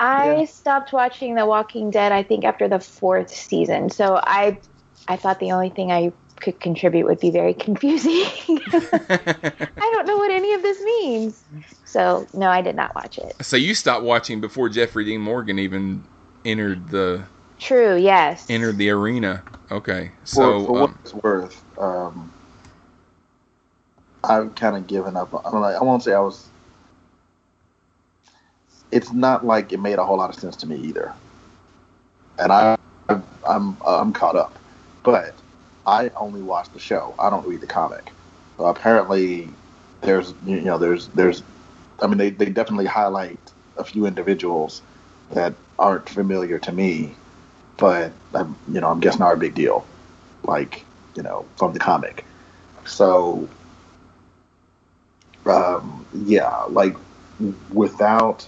I 0.01 0.45
stopped 0.45 0.93
watching 0.93 1.35
The 1.35 1.45
Walking 1.45 1.91
Dead. 1.91 2.13
I 2.13 2.23
think 2.23 2.45
after 2.45 2.69
the 2.69 2.79
fourth 2.79 3.31
season. 3.31 3.91
So 3.91 4.21
I, 4.23 4.59
I 5.09 5.17
thought 5.17 5.41
the 5.41 5.53
only 5.53 5.71
thing 5.71 5.91
I 5.91 6.13
could 6.37 6.61
contribute 6.61 7.05
would 7.05 7.21
be 7.21 7.31
very 7.31 7.55
confusing. 7.67 8.13
I 8.73 9.91
don't 9.93 10.07
know 10.07 10.17
what 10.17 10.31
any 10.31 10.55
of 10.55 10.63
this 10.63 10.81
means. 10.83 11.45
So 11.85 12.27
no, 12.33 12.49
I 12.49 12.63
did 12.63 12.77
not 12.77 12.95
watch 12.95 13.19
it. 13.19 13.35
So 13.45 13.57
you 13.57 13.75
stopped 13.75 14.05
watching 14.05 14.41
before 14.41 14.69
Jeffrey 14.69 15.05
Dean 15.05 15.21
Morgan 15.21 15.59
even 15.59 16.05
entered 16.45 16.89
the 16.89 17.25
True. 17.59 17.97
Yes. 17.97 18.49
entered 18.49 18.79
the 18.79 18.91
arena. 18.91 19.43
Okay, 19.71 20.13
so 20.25 20.65
for 20.65 20.73
what 20.73 20.91
um, 20.91 20.99
it's 21.03 21.15
worth, 21.15 21.79
um, 21.79 22.33
I've 24.25 24.55
kind 24.55 24.77
of 24.77 24.87
given 24.87 25.17
up. 25.17 25.33
I 25.35 25.51
don't 25.51 25.61
know. 25.61 25.69
I 25.69 25.83
won't 25.83 26.03
say 26.03 26.13
I 26.15 26.21
was. 26.21 26.49
It's 28.91 29.13
not 29.13 29.45
like 29.45 29.73
it 29.73 29.81
made 29.81 29.99
a 29.99 30.05
whole 30.05 30.19
lot 30.19 30.31
of 30.31 30.37
sense 30.37 30.57
to 30.57 30.67
me 30.67 30.77
either, 30.77 31.13
and 32.39 32.53
I, 32.53 32.77
I'm 33.49 33.77
I'm 33.87 34.13
caught 34.13 34.37
up, 34.37 34.59
but 35.05 35.35
I 35.87 36.11
only 36.17 36.43
watch 36.43 36.71
the 36.73 36.79
show. 36.79 37.15
I 37.19 37.31
don't 37.31 37.47
read 37.47 37.61
the 37.61 37.67
comic. 37.67 38.13
So 38.57 38.67
apparently, 38.67 39.49
there's 40.03 40.35
you 40.47 40.61
know 40.63 40.79
there's 40.79 41.09
there's, 41.09 41.43
I 42.03 42.07
mean 42.07 42.19
they 42.19 42.31
they 42.31 42.47
definitely 42.47 42.87
highlight 42.87 43.39
a 43.77 43.85
few 43.85 44.07
individuals 44.07 44.83
that 45.33 45.55
aren't 45.79 46.09
familiar 46.09 46.59
to 46.59 46.73
me, 46.73 47.15
but 47.77 48.13
I'm, 48.35 48.57
you 48.73 48.81
know 48.81 48.91
I'm 48.91 49.01
guessing 49.01 49.23
are 49.23 49.35
a 49.35 49.39
big 49.39 49.55
deal, 49.55 49.87
like 50.45 50.85
you 51.15 51.23
know 51.23 51.47
from 51.57 51.73
the 51.73 51.79
comic. 51.79 52.25
So 52.87 53.49
um, 55.49 56.07
yeah, 56.15 56.65
like 56.69 56.97
without 57.73 58.47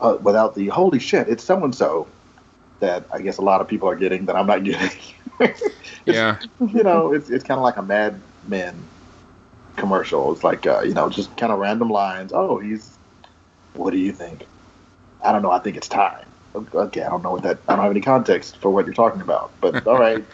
uh, 0.00 0.18
without 0.22 0.54
the 0.54 0.68
holy 0.68 0.98
shit, 0.98 1.28
it's 1.28 1.44
so 1.44 1.62
and 1.62 1.74
so 1.74 2.08
that 2.80 3.06
I 3.12 3.20
guess 3.20 3.38
a 3.38 3.42
lot 3.42 3.60
of 3.60 3.68
people 3.68 3.88
are 3.88 3.96
getting 3.96 4.26
that 4.26 4.36
I'm 4.36 4.46
not 4.46 4.64
getting. 4.64 4.90
yeah, 6.06 6.38
you 6.60 6.82
know, 6.82 7.12
it's 7.12 7.30
it's 7.30 7.44
kind 7.44 7.58
of 7.58 7.62
like 7.62 7.76
a 7.76 7.82
Mad 7.82 8.20
Men 8.48 8.74
commercial. 9.76 10.32
It's 10.32 10.44
like 10.44 10.66
uh, 10.66 10.82
you 10.82 10.94
know, 10.94 11.08
just 11.08 11.36
kind 11.36 11.52
of 11.52 11.58
random 11.58 11.90
lines. 11.90 12.32
Oh, 12.32 12.58
he's. 12.58 12.96
What 13.74 13.92
do 13.92 13.98
you 13.98 14.12
think? 14.12 14.46
I 15.22 15.32
don't 15.32 15.42
know. 15.42 15.52
I 15.52 15.60
think 15.60 15.76
it's 15.76 15.88
time. 15.88 16.26
Okay, 16.54 17.02
I 17.02 17.08
don't 17.08 17.22
know 17.22 17.32
what 17.32 17.42
that. 17.44 17.58
I 17.68 17.76
don't 17.76 17.82
have 17.82 17.92
any 17.92 18.00
context 18.00 18.56
for 18.56 18.70
what 18.70 18.84
you're 18.84 18.94
talking 18.94 19.20
about. 19.20 19.52
But 19.60 19.86
all 19.86 19.98
right. 19.98 20.24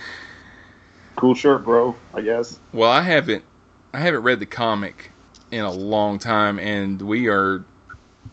Cool 1.17 1.35
shirt, 1.35 1.65
bro. 1.65 1.95
I 2.15 2.23
guess. 2.23 2.59
Well, 2.73 2.91
I 2.91 3.03
haven't 3.03 3.45
I 3.93 4.01
haven't 4.01 4.23
read 4.23 4.41
the 4.41 4.47
comic 4.47 5.11
in 5.51 5.65
a 5.65 5.73
long 5.73 6.19
time, 6.19 6.59
and 6.59 7.01
we 7.01 7.29
are 7.29 7.65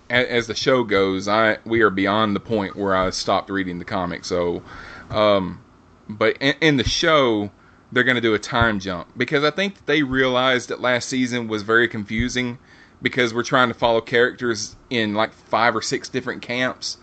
as 0.09 0.47
the 0.47 0.55
show 0.55 0.84
goes, 0.84 1.28
I 1.28 1.57
we 1.66 1.82
are 1.82 1.89
beyond 1.89 2.36
the 2.36 2.39
point 2.39 2.76
where 2.76 2.95
I 2.95 3.09
stopped 3.11 3.49
reading 3.49 3.80
the 3.80 3.86
comic. 3.86 4.26
So, 4.26 4.61
um, 5.09 5.64
but 6.07 6.38
in, 6.39 6.55
in 6.61 6.78
the 6.78 6.84
show, 6.84 7.51
they're 7.91 8.03
going 8.03 8.16
to 8.16 8.22
do 8.22 8.34
a 8.34 8.39
time 8.39 8.80
jump 8.80 9.07
because 9.16 9.43
I 9.43 9.51
think 9.51 9.86
they 9.86 10.03
realized 10.03 10.70
that 10.70 10.82
last 10.82 11.09
season 11.09 11.47
was 11.47 11.64
very 11.64 11.88
confusing 11.88 12.57
because 13.01 13.34
we're 13.34 13.43
trying 13.43 13.68
to 13.68 13.74
follow 13.74 14.01
characters 14.01 14.76
in 14.89 15.14
like 15.14 15.34
five 15.34 15.76
or 15.76 15.82
six 15.82 16.09
different 16.09 16.41
camps, 16.41 16.97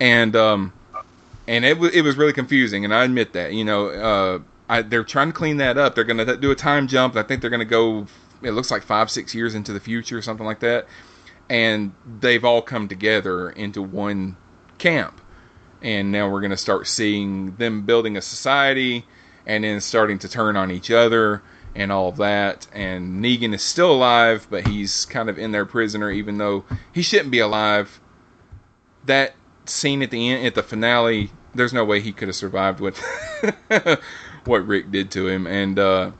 and 0.00 0.34
um, 0.36 0.72
and 1.46 1.64
it 1.64 1.78
was 1.78 1.94
it 1.94 2.02
was 2.02 2.16
really 2.16 2.32
confusing, 2.32 2.84
and 2.84 2.94
I 2.94 3.04
admit 3.04 3.32
that. 3.34 3.52
You 3.52 3.64
know, 3.64 3.88
uh, 3.88 4.38
I, 4.68 4.82
they're 4.82 5.04
trying 5.04 5.28
to 5.28 5.32
clean 5.32 5.58
that 5.58 5.78
up. 5.78 5.94
They're 5.94 6.04
going 6.04 6.24
to 6.24 6.36
do 6.36 6.50
a 6.50 6.56
time 6.56 6.86
jump. 6.86 7.16
I 7.16 7.22
think 7.22 7.40
they're 7.40 7.50
going 7.50 7.60
to 7.60 7.64
go. 7.64 8.06
It 8.42 8.52
looks 8.52 8.70
like 8.70 8.82
five 8.82 9.10
six 9.10 9.34
years 9.34 9.54
into 9.54 9.72
the 9.72 9.80
future, 9.80 10.18
or 10.18 10.22
something 10.22 10.46
like 10.46 10.60
that, 10.60 10.86
and 11.48 11.92
they've 12.20 12.44
all 12.44 12.62
come 12.62 12.88
together 12.88 13.50
into 13.50 13.82
one 13.82 14.36
camp, 14.78 15.20
and 15.82 16.10
now 16.12 16.28
we're 16.28 16.40
going 16.40 16.50
to 16.50 16.56
start 16.56 16.86
seeing 16.86 17.54
them 17.56 17.82
building 17.82 18.16
a 18.16 18.22
society, 18.22 19.04
and 19.46 19.64
then 19.64 19.80
starting 19.80 20.18
to 20.20 20.28
turn 20.28 20.56
on 20.56 20.70
each 20.70 20.90
other. 20.90 21.42
And 21.72 21.92
all 21.92 22.08
of 22.08 22.16
that, 22.16 22.66
and 22.72 23.22
Negan 23.24 23.54
is 23.54 23.62
still 23.62 23.92
alive, 23.92 24.48
but 24.50 24.66
he's 24.66 25.04
kind 25.04 25.30
of 25.30 25.38
in 25.38 25.52
there 25.52 25.64
prisoner, 25.64 26.10
even 26.10 26.36
though 26.36 26.64
he 26.92 27.00
shouldn't 27.00 27.30
be 27.30 27.38
alive. 27.38 28.00
That 29.06 29.34
scene 29.66 30.02
at 30.02 30.10
the 30.10 30.30
end, 30.30 30.44
at 30.44 30.56
the 30.56 30.64
finale, 30.64 31.30
there's 31.54 31.72
no 31.72 31.84
way 31.84 32.00
he 32.00 32.12
could 32.12 32.26
have 32.26 32.34
survived 32.34 32.80
what 32.80 32.96
what 34.44 34.66
Rick 34.66 34.90
did 34.90 35.12
to 35.12 35.28
him. 35.28 35.46
And 35.46 35.78
uh, 35.78 36.10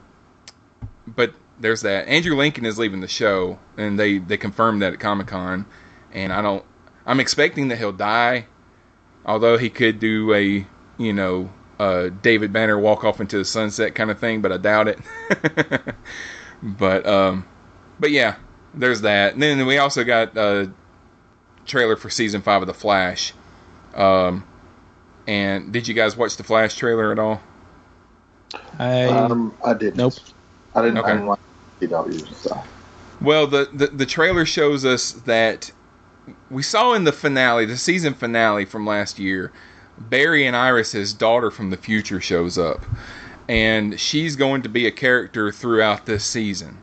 but 1.07 1.35
there's 1.61 1.83
that. 1.83 2.09
Andrew 2.09 2.35
Lincoln 2.37 2.65
is 2.67 2.79
leaving 2.79 3.01
the 3.01 3.09
show, 3.09 3.59
and 3.77 3.99
they 3.99 4.19
they 4.19 4.37
confirmed 4.37 4.83
that 4.83 4.93
at 4.95 5.01
Comic 5.01 5.29
Con. 5.29 5.67
And 6.13 6.33
I 6.33 6.43
don't. 6.43 6.65
I'm 7.07 7.21
expecting 7.21 7.69
that 7.69 7.79
he'll 7.79 7.93
die, 7.93 8.47
although 9.25 9.59
he 9.59 9.71
could 9.71 10.01
do 10.01 10.33
a 10.35 10.67
you 10.99 11.13
know 11.13 11.51
uh, 11.79 12.09
David 12.23 12.53
Banner 12.53 12.79
walk 12.79 13.05
off 13.05 13.21
into 13.21 13.39
the 13.39 13.45
sunset 13.45 13.95
kind 13.95 14.11
of 14.11 14.19
thing, 14.19 14.41
but 14.41 14.53
I 14.53 14.57
doubt 14.57 14.89
it. 14.89 14.99
but 16.63 17.07
um, 17.07 17.47
but 17.99 18.11
yeah, 18.11 18.37
there's 18.75 19.03
that. 19.03 19.35
And 19.35 19.43
then 19.43 19.65
we 19.67 19.79
also 19.79 20.05
got 20.05 20.37
a 20.37 20.73
trailer 21.67 21.97
for 21.97 22.11
season 22.11 22.43
five 22.43 22.63
of 22.63 22.67
The 22.67 22.75
Flash. 22.75 23.35
Um, 23.95 24.47
and 25.27 25.73
did 25.73 25.89
you 25.89 25.95
guys 25.95 26.17
watch 26.17 26.37
the 26.37 26.45
Flash 26.45 26.75
trailer 26.75 27.13
at 27.13 27.19
all? 27.19 27.41
I 28.79 29.05
um, 29.05 29.55
I 29.65 29.75
did. 29.75 29.97
Nope. 29.97 30.15
I 30.75 30.83
didn't. 30.83 30.99
Okay. 30.99 31.11
I 31.11 31.13
didn't 31.13 31.27
watch 31.27 31.41
Stuff. 32.35 32.69
Well, 33.21 33.47
the, 33.47 33.69
the 33.73 33.89
the 33.89 34.07
trailer 34.07 34.47
shows 34.47 34.85
us 34.85 35.13
that 35.13 35.71
we 36.51 36.63
saw 36.63 36.95
in 36.95 37.05
the 37.05 37.13
finale, 37.13 37.67
the 37.67 37.77
season 37.77 38.15
finale 38.15 38.65
from 38.65 38.87
last 38.87 39.19
year, 39.19 39.53
Barry 39.99 40.47
and 40.47 40.57
Iris's 40.57 41.13
daughter 41.13 41.51
from 41.51 41.71
the 41.71 41.77
future 41.77 42.21
shows 42.21 42.59
up, 42.59 42.85
and 43.49 43.99
she's 43.99 44.37
going 44.37 44.63
to 44.63 44.69
be 44.69 44.87
a 44.87 44.91
character 44.91 45.53
throughout 45.53 46.07
this 46.07 46.25
season, 46.25 46.79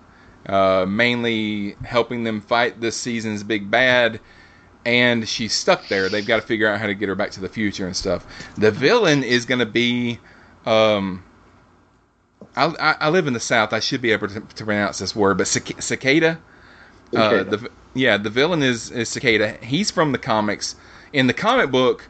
uh, 0.47 0.85
mainly 0.87 1.75
helping 1.83 2.23
them 2.23 2.41
fight 2.41 2.81
this 2.81 2.97
season's 2.97 3.43
big 3.43 3.71
bad. 3.71 4.19
And 4.85 5.27
she's 5.27 5.51
stuck 5.51 5.85
there. 5.89 6.07
They've 6.07 6.25
got 6.25 6.37
to 6.37 6.47
figure 6.47 6.65
out 6.65 6.79
how 6.79 6.87
to 6.87 6.93
get 6.93 7.09
her 7.09 7.15
back 7.15 7.31
to 7.31 7.41
the 7.41 7.49
future 7.49 7.85
and 7.87 7.93
stuff. 7.93 8.25
The 8.57 8.71
villain 8.71 9.21
is 9.21 9.43
going 9.43 9.59
to 9.59 9.65
be 9.65 10.17
um, 10.65 11.25
I, 12.55 12.65
I, 12.79 12.95
I 13.01 13.09
live 13.09 13.27
in 13.27 13.33
the 13.33 13.39
South. 13.39 13.73
I 13.73 13.79
should 13.79 14.01
be 14.01 14.11
able 14.11 14.27
to, 14.27 14.39
to 14.39 14.65
pronounce 14.65 14.99
this 14.99 15.15
word, 15.15 15.37
but 15.37 15.47
cic- 15.47 15.81
cicada. 15.81 16.39
Uh, 17.15 17.43
the 17.43 17.69
yeah, 17.93 18.17
the 18.17 18.29
villain 18.29 18.63
is, 18.63 18.91
is 18.91 19.09
cicada. 19.09 19.57
He's 19.63 19.91
from 19.91 20.11
the 20.11 20.17
comics. 20.17 20.75
In 21.13 21.27
the 21.27 21.33
comic 21.33 21.71
book, 21.71 22.07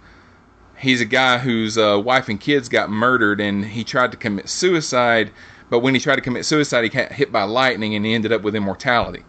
he's 0.78 1.01
a 1.01 1.05
guy 1.05 1.38
whose 1.38 1.78
uh, 1.78 2.01
wife 2.03 2.30
and 2.30 2.39
kids 2.39 2.67
got 2.67 2.89
murdered, 2.89 3.39
and 3.39 3.63
he 3.63 3.84
tried 3.84 4.11
to 4.11 4.17
commit 4.17 4.49
suicide. 4.49 5.32
But 5.69 5.80
when 5.80 5.93
he 5.93 5.99
tried 5.99 6.15
to 6.15 6.21
commit 6.21 6.45
suicide, 6.45 6.84
he 6.84 6.89
got 6.89 7.11
hit 7.11 7.32
by 7.32 7.43
lightning, 7.43 7.95
and 7.95 8.05
he 8.05 8.13
ended 8.13 8.32
up 8.32 8.41
with 8.41 8.55
immortality. 8.55 9.23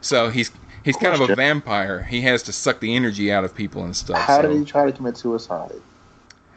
So 0.00 0.30
he's 0.30 0.50
he's 0.84 0.96
kind 0.96 1.20
of 1.20 1.28
a 1.28 1.34
vampire. 1.34 2.02
He 2.02 2.22
has 2.22 2.42
to 2.44 2.52
suck 2.52 2.80
the 2.80 2.96
energy 2.96 3.30
out 3.32 3.44
of 3.44 3.54
people 3.54 3.84
and 3.84 3.94
stuff. 3.94 4.18
How 4.18 4.40
so. 4.40 4.48
did 4.48 4.58
he 4.58 4.64
try 4.64 4.86
to 4.86 4.92
commit 4.92 5.16
suicide? 5.16 5.80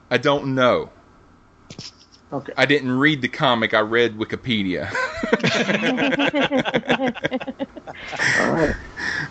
I 0.10 0.18
don't 0.18 0.56
know. 0.56 0.90
Okay. 2.34 2.54
I 2.58 2.66
didn't 2.66 2.98
read 2.98 3.22
the 3.22 3.28
comic. 3.28 3.74
I 3.74 3.82
read 3.82 4.18
Wikipedia. 4.18 4.90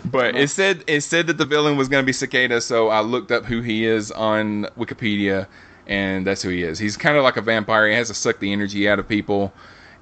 But 0.05 0.35
it 0.35 0.49
said 0.49 0.83
it 0.87 1.01
said 1.01 1.27
that 1.27 1.37
the 1.37 1.45
villain 1.45 1.77
was 1.77 1.87
going 1.87 2.03
to 2.03 2.05
be 2.05 2.13
Cicada, 2.13 2.61
so 2.61 2.89
I 2.89 3.01
looked 3.01 3.31
up 3.31 3.45
who 3.45 3.61
he 3.61 3.85
is 3.85 4.11
on 4.11 4.65
Wikipedia, 4.77 5.47
and 5.87 6.27
that's 6.27 6.41
who 6.41 6.49
he 6.49 6.63
is. 6.63 6.77
He's 6.77 6.97
kind 6.97 7.17
of 7.17 7.23
like 7.23 7.37
a 7.37 7.41
vampire. 7.41 7.87
He 7.87 7.95
has 7.95 8.09
to 8.09 8.13
suck 8.13 8.39
the 8.39 8.53
energy 8.53 8.87
out 8.87 8.99
of 8.99 9.07
people, 9.07 9.53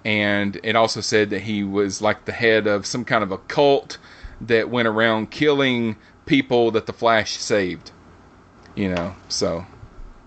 and 0.03 0.59
it 0.63 0.75
also 0.75 1.01
said 1.01 1.29
that 1.29 1.41
he 1.41 1.63
was 1.63 2.01
like 2.01 2.25
the 2.25 2.31
head 2.31 2.67
of 2.67 2.85
some 2.85 3.05
kind 3.05 3.23
of 3.23 3.31
a 3.31 3.37
cult 3.37 3.97
that 4.41 4.69
went 4.69 4.87
around 4.87 5.31
killing 5.31 5.95
people 6.25 6.71
that 6.71 6.87
the 6.87 6.93
Flash 6.93 7.37
saved. 7.37 7.91
You 8.75 8.93
know, 8.93 9.15
so 9.29 9.65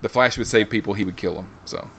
the 0.03 0.09
Flash 0.09 0.39
would 0.39 0.47
save 0.47 0.71
people, 0.71 0.95
he 0.95 1.05
would 1.05 1.17
kill 1.17 1.35
them. 1.35 1.51
So 1.65 1.91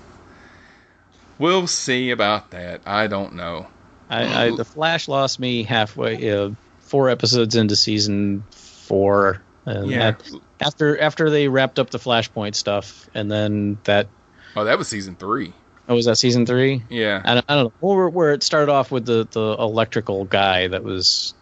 we'll 1.39 1.67
see 1.67 2.11
about 2.11 2.51
that. 2.51 2.81
I 2.85 3.07
don't 3.07 3.33
know. 3.35 3.67
I, 4.09 4.45
I 4.47 4.55
the 4.55 4.65
Flash 4.65 5.07
lost 5.07 5.39
me 5.39 5.63
halfway, 5.63 6.29
uh, 6.31 6.51
four 6.79 7.09
episodes 7.09 7.55
into 7.55 7.75
season 7.75 8.43
four, 8.51 9.41
and 9.65 9.89
Yeah. 9.89 10.11
that- 10.11 10.31
after 10.61 10.99
after 11.01 11.29
they 11.29 11.47
wrapped 11.47 11.79
up 11.79 11.89
the 11.89 11.97
Flashpoint 11.97 12.55
stuff, 12.55 13.09
and 13.13 13.29
then 13.31 13.77
that 13.85 14.07
Oh, 14.55 14.63
that 14.63 14.77
was 14.77 14.87
season 14.87 15.15
three. 15.15 15.51
oh, 15.89 15.95
was 15.95 16.05
that 16.05 16.15
season 16.17 16.45
three? 16.45 16.81
Yeah. 16.89 17.21
I 17.25 17.33
don't, 17.33 17.45
I 17.49 17.55
don't 17.55 17.63
know 17.81 17.93
where, 17.93 18.07
where 18.07 18.31
it 18.33 18.41
started 18.43 18.71
off 18.71 18.91
with 18.91 19.05
the 19.05 19.27
the 19.31 19.55
electrical 19.59 20.25
guy 20.25 20.67
that 20.69 20.83
was 20.83 21.33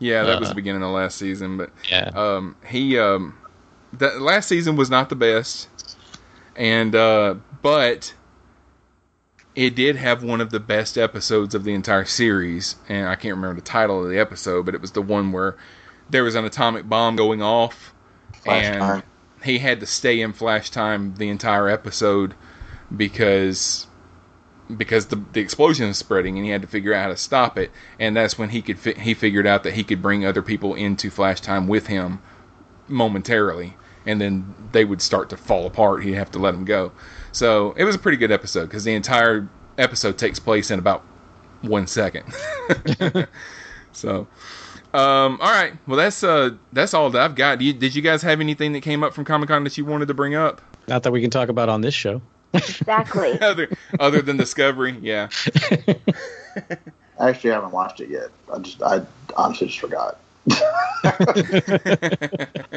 Yeah, 0.00 0.24
that 0.24 0.38
was 0.40 0.48
Uh, 0.48 0.52
the 0.52 0.54
beginning 0.56 0.82
of 0.82 0.90
last 0.90 1.16
season, 1.18 1.56
but 1.56 1.70
yeah. 1.90 2.10
um, 2.14 2.56
he 2.66 2.98
um, 2.98 3.34
that 3.94 4.20
last 4.20 4.48
season 4.48 4.76
was 4.76 4.90
not 4.90 5.08
the 5.08 5.16
best, 5.16 5.68
and 6.56 6.94
uh, 6.94 7.36
but 7.62 8.12
it 9.58 9.74
did 9.74 9.96
have 9.96 10.22
one 10.22 10.40
of 10.40 10.50
the 10.50 10.60
best 10.60 10.96
episodes 10.96 11.52
of 11.52 11.64
the 11.64 11.74
entire 11.74 12.04
series, 12.04 12.76
and 12.88 13.08
I 13.08 13.16
can't 13.16 13.34
remember 13.34 13.56
the 13.56 13.66
title 13.66 14.04
of 14.04 14.08
the 14.08 14.16
episode, 14.20 14.64
but 14.64 14.72
it 14.76 14.80
was 14.80 14.92
the 14.92 15.02
one 15.02 15.32
where 15.32 15.56
there 16.08 16.22
was 16.22 16.36
an 16.36 16.44
atomic 16.44 16.88
bomb 16.88 17.16
going 17.16 17.42
off, 17.42 17.92
Flash 18.34 18.66
and 18.66 18.78
time. 18.78 19.02
he 19.42 19.58
had 19.58 19.80
to 19.80 19.86
stay 19.86 20.20
in 20.20 20.32
flash 20.32 20.70
time 20.70 21.16
the 21.16 21.28
entire 21.28 21.68
episode 21.68 22.34
because 22.96 23.88
because 24.76 25.06
the 25.06 25.16
the 25.32 25.40
explosion 25.40 25.88
was 25.88 25.98
spreading 25.98 26.36
and 26.36 26.44
he 26.44 26.52
had 26.52 26.62
to 26.62 26.68
figure 26.68 26.94
out 26.94 27.02
how 27.02 27.08
to 27.08 27.16
stop 27.16 27.58
it 27.58 27.72
and 27.98 28.16
that's 28.16 28.38
when 28.38 28.50
he 28.50 28.62
could 28.62 28.78
fi- 28.78 28.94
he 28.94 29.12
figured 29.12 29.46
out 29.46 29.64
that 29.64 29.72
he 29.74 29.82
could 29.82 30.00
bring 30.00 30.24
other 30.24 30.42
people 30.42 30.74
into 30.74 31.10
flash 31.10 31.40
time 31.40 31.66
with 31.66 31.86
him 31.88 32.20
momentarily 32.86 33.74
and 34.06 34.20
then 34.20 34.54
they 34.72 34.84
would 34.84 35.00
start 35.02 35.30
to 35.30 35.36
fall 35.36 35.66
apart 35.66 36.04
he'd 36.04 36.12
have 36.12 36.30
to 36.30 36.38
let 36.38 36.52
them 36.52 36.64
go 36.66 36.92
so 37.38 37.72
it 37.76 37.84
was 37.84 37.94
a 37.94 37.98
pretty 37.98 38.16
good 38.18 38.32
episode 38.32 38.64
because 38.66 38.82
the 38.82 38.92
entire 38.94 39.48
episode 39.78 40.18
takes 40.18 40.40
place 40.40 40.70
in 40.72 40.78
about 40.78 41.04
one 41.62 41.86
second 41.86 42.24
so 43.92 44.26
um 44.94 45.38
all 45.40 45.52
right 45.52 45.74
well 45.86 45.96
that's 45.96 46.24
uh 46.24 46.50
that's 46.72 46.94
all 46.94 47.10
that 47.10 47.22
i've 47.22 47.34
got 47.36 47.58
Do 47.58 47.64
you, 47.64 47.72
did 47.72 47.94
you 47.94 48.02
guys 48.02 48.22
have 48.22 48.40
anything 48.40 48.72
that 48.72 48.80
came 48.80 49.04
up 49.04 49.14
from 49.14 49.24
comic-con 49.24 49.62
that 49.64 49.78
you 49.78 49.84
wanted 49.84 50.08
to 50.08 50.14
bring 50.14 50.34
up 50.34 50.60
not 50.88 51.04
that 51.04 51.12
we 51.12 51.20
can 51.20 51.30
talk 51.30 51.48
about 51.48 51.68
on 51.68 51.82
this 51.82 51.92
show. 51.94 52.22
Exactly. 52.54 53.38
other 53.40 53.68
other 54.00 54.20
than 54.22 54.36
discovery 54.36 54.96
yeah 55.00 55.28
I 57.20 57.30
Actually, 57.30 57.50
haven't 57.50 57.72
watched 57.72 58.00
it 58.00 58.10
yet. 58.10 58.28
I 58.52 58.58
just, 58.60 58.80
I 58.80 59.02
honestly 59.36 59.66
just 59.66 59.80
forgot. 59.80 60.20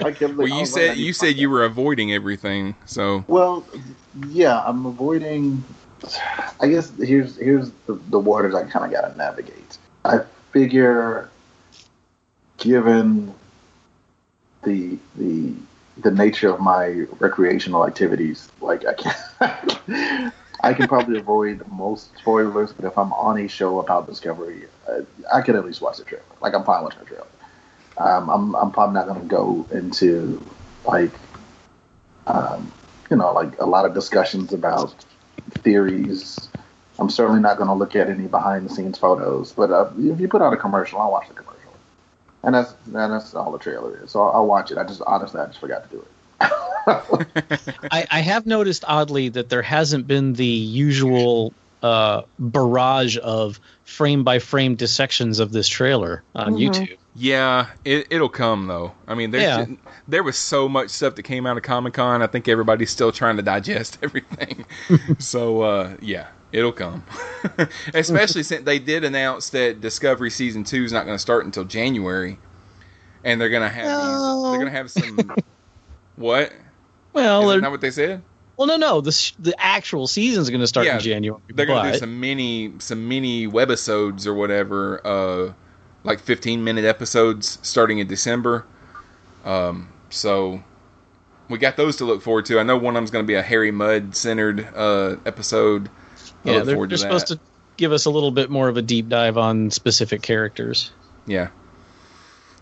I 0.03 0.15
well 0.19 0.47
you 0.47 0.65
said 0.65 0.97
you 0.97 1.13
said 1.13 1.37
you 1.37 1.49
were 1.49 1.63
avoiding 1.63 2.13
everything 2.13 2.75
so 2.85 3.23
Well, 3.27 3.65
yeah, 4.29 4.61
I'm 4.61 4.85
avoiding. 4.85 5.63
I 6.59 6.67
guess 6.67 6.91
here's 6.97 7.37
here's 7.37 7.71
the, 7.87 7.93
the 8.09 8.19
waters 8.19 8.55
I 8.55 8.63
kind 8.63 8.85
of 8.85 8.91
got 8.91 9.09
to 9.09 9.17
navigate. 9.17 9.77
I 10.03 10.19
figure, 10.51 11.29
given 12.57 13.33
the 14.63 14.97
the 15.15 15.53
the 15.97 16.11
nature 16.11 16.49
of 16.49 16.59
my 16.59 17.05
recreational 17.19 17.85
activities, 17.85 18.49
like 18.61 18.83
I 18.85 18.93
can 18.93 20.31
I 20.63 20.73
can 20.73 20.87
probably 20.87 21.19
avoid 21.19 21.63
most 21.71 22.17
spoilers. 22.17 22.73
But 22.73 22.85
if 22.85 22.97
I'm 22.97 23.13
on 23.13 23.39
a 23.39 23.47
show 23.47 23.79
about 23.79 24.07
Discovery, 24.07 24.65
uh, 24.87 25.01
I 25.31 25.41
could 25.41 25.55
at 25.55 25.65
least 25.65 25.81
watch 25.81 25.97
the 25.97 26.03
trailer. 26.03 26.23
Like 26.41 26.53
I'm 26.53 26.63
fine 26.63 26.83
watching 26.83 26.99
the 26.99 27.05
trailer. 27.05 27.27
Um, 28.01 28.29
I'm 28.29 28.55
I'm 28.55 28.71
probably 28.71 28.95
not 28.95 29.07
going 29.07 29.21
to 29.21 29.27
go 29.27 29.67
into 29.71 30.43
like 30.85 31.13
um, 32.27 32.71
you 33.09 33.17
know 33.17 33.31
like 33.33 33.59
a 33.59 33.65
lot 33.65 33.85
of 33.85 33.93
discussions 33.93 34.53
about 34.53 34.93
theories 35.63 36.49
I'm 37.01 37.09
certainly 37.09 37.41
not 37.41 37.57
going 37.57 37.67
to 37.67 37.73
look 37.73 37.95
at 37.95 38.09
any 38.09 38.27
behind 38.27 38.69
the 38.69 38.73
scenes 38.73 38.97
photos. 38.97 39.51
But 39.53 39.71
uh, 39.71 39.89
if 39.97 40.19
you 40.19 40.27
put 40.27 40.41
out 40.41 40.53
a 40.53 40.57
commercial, 40.57 40.99
I'll 40.99 41.11
watch 41.11 41.27
the 41.27 41.33
commercial. 41.33 41.57
And 42.43 42.53
that's 42.55 42.73
and 42.85 42.95
that's 42.95 43.33
all 43.33 43.51
the 43.51 43.57
trailer 43.57 44.03
is. 44.03 44.11
So 44.11 44.21
I'll, 44.21 44.31
I'll 44.31 44.47
watch 44.47 44.71
it. 44.71 44.77
I 44.77 44.83
just 44.83 45.01
honestly 45.05 45.41
I 45.41 45.47
just 45.47 45.59
forgot 45.59 45.89
to 45.89 45.95
do 45.95 46.01
it. 46.01 46.07
I, 47.91 48.07
I 48.09 48.19
have 48.21 48.45
noticed 48.45 48.83
oddly 48.87 49.29
that 49.29 49.49
there 49.49 49.61
hasn't 49.61 50.07
been 50.07 50.33
the 50.33 50.45
usual 50.45 51.53
uh, 51.81 52.23
barrage 52.39 53.17
of 53.21 53.59
frame 53.83 54.23
by 54.23 54.39
frame 54.39 54.75
dissections 54.75 55.39
of 55.39 55.51
this 55.51 55.67
trailer 55.67 56.23
on 56.35 56.53
Mhm. 56.53 56.69
YouTube. 56.69 56.97
Yeah, 57.13 57.67
it, 57.83 58.07
it'll 58.09 58.29
come 58.29 58.67
though. 58.67 58.93
I 59.07 59.15
mean, 59.15 59.33
Yeah. 59.33 59.65
there 60.07 60.23
was 60.23 60.37
so 60.37 60.69
much 60.69 60.89
stuff 60.91 61.15
that 61.15 61.23
came 61.23 61.45
out 61.45 61.57
of 61.57 61.63
Comic 61.63 61.93
Con. 61.93 62.21
I 62.21 62.27
think 62.27 62.47
everybody's 62.47 62.89
still 62.89 63.11
trying 63.11 63.35
to 63.37 63.43
digest 63.43 63.97
everything. 64.03 64.65
so 65.19 65.61
uh, 65.61 65.97
yeah, 66.01 66.27
it'll 66.51 66.71
come. 66.71 67.03
Especially 67.93 68.43
since 68.43 68.63
they 68.63 68.79
did 68.79 69.03
announce 69.03 69.49
that 69.49 69.81
Discovery 69.81 70.29
season 70.29 70.63
two 70.63 70.83
is 70.83 70.93
not 70.93 71.05
going 71.05 71.15
to 71.15 71.21
start 71.21 71.45
until 71.45 71.65
January, 71.65 72.37
and 73.25 73.41
they're 73.41 73.49
going 73.49 73.63
to 73.63 73.69
have 73.69 73.85
these, 73.85 74.43
they're 74.51 74.59
going 74.59 74.65
to 74.65 74.71
have 74.71 74.89
some 74.89 75.31
what? 76.15 76.53
Well, 77.13 77.51
Is 77.51 77.61
not 77.61 77.71
what 77.71 77.81
they 77.81 77.91
said? 77.91 78.21
Well, 78.55 78.67
no, 78.67 78.77
no. 78.77 79.01
The 79.01 79.11
sh- 79.11 79.33
the 79.39 79.53
actual 79.59 80.07
season's 80.07 80.49
going 80.49 80.61
to 80.61 80.67
start 80.67 80.85
Yeah, 80.85 80.95
in 80.95 81.01
January. 81.01 81.41
They're 81.49 81.65
going 81.65 81.85
to 81.87 81.91
do 81.93 81.97
some 81.97 82.19
mini 82.21 82.73
some 82.79 83.09
mini 83.09 83.47
webisodes 83.47 84.25
or 84.27 84.33
whatever, 84.33 85.05
uh, 85.05 85.53
like 86.03 86.19
15 86.19 86.63
minute 86.63 86.85
episodes 86.85 87.59
starting 87.61 87.99
in 87.99 88.07
December. 88.07 88.65
Um, 89.45 89.89
so 90.09 90.63
we 91.49 91.57
got 91.57 91.77
those 91.77 91.97
to 91.97 92.05
look 92.05 92.21
forward 92.21 92.45
to. 92.47 92.59
I 92.59 92.63
know 92.63 92.77
one 92.77 92.95
of 92.95 92.99
them's 92.99 93.11
going 93.11 93.23
to 93.23 93.27
be 93.27 93.35
a 93.35 93.41
Harry 93.41 93.71
Mudd 93.71 94.15
centered 94.15 94.67
uh, 94.75 95.17
episode. 95.25 95.89
I 96.45 96.49
Yeah, 96.49 96.55
look 96.57 96.65
they're, 96.65 96.75
they're 96.75 96.87
to 96.87 96.97
supposed 96.97 97.27
that. 97.29 97.35
to 97.35 97.41
give 97.77 97.91
us 97.91 98.05
a 98.05 98.09
little 98.09 98.31
bit 98.31 98.49
more 98.49 98.67
of 98.67 98.77
a 98.77 98.81
deep 98.81 99.09
dive 99.09 99.37
on 99.37 99.69
specific 99.71 100.21
characters. 100.21 100.91
Yeah. 101.27 101.49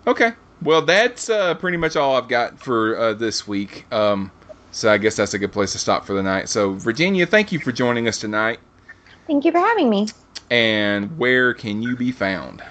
Okay. 0.07 0.31
Well, 0.61 0.81
that's 0.81 1.29
uh, 1.29 1.55
pretty 1.55 1.77
much 1.77 1.95
all 1.95 2.15
I've 2.17 2.27
got 2.27 2.59
for 2.59 2.97
uh, 2.97 3.13
this 3.13 3.47
week. 3.47 3.85
Um, 3.93 4.31
so 4.71 4.91
I 4.91 4.97
guess 4.97 5.15
that's 5.15 5.33
a 5.33 5.39
good 5.39 5.51
place 5.51 5.71
to 5.71 5.77
stop 5.79 6.05
for 6.05 6.13
the 6.13 6.23
night. 6.23 6.49
So 6.49 6.73
Virginia, 6.73 7.25
thank 7.25 7.51
you 7.51 7.59
for 7.59 7.71
joining 7.71 8.07
us 8.07 8.19
tonight. 8.19 8.59
Thank 9.27 9.45
you 9.45 9.51
for 9.51 9.59
having 9.59 9.89
me. 9.89 10.07
And 10.49 11.17
where 11.17 11.53
can 11.53 11.81
you 11.81 11.95
be 11.95 12.11
found? 12.11 12.63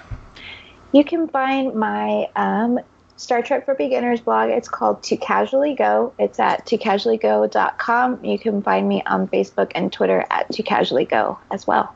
You 0.91 1.03
can 1.03 1.27
find 1.27 1.75
my 1.75 2.29
um, 2.35 2.79
Star 3.15 3.43
Trek 3.43 3.65
for 3.65 3.75
Beginners 3.75 4.21
blog. 4.21 4.49
It's 4.49 4.67
called 4.67 5.03
To 5.03 5.17
Casually 5.17 5.75
Go. 5.75 6.13
It's 6.17 6.39
at 6.39 6.65
tocasuallygo.com. 6.65 8.25
You 8.25 8.39
can 8.39 8.61
find 8.63 8.87
me 8.87 9.03
on 9.05 9.27
Facebook 9.27 9.71
and 9.75 9.93
Twitter 9.93 10.25
at 10.31 10.51
To 10.53 10.63
Casually 10.63 11.05
Go 11.05 11.37
as 11.51 11.67
well. 11.67 11.93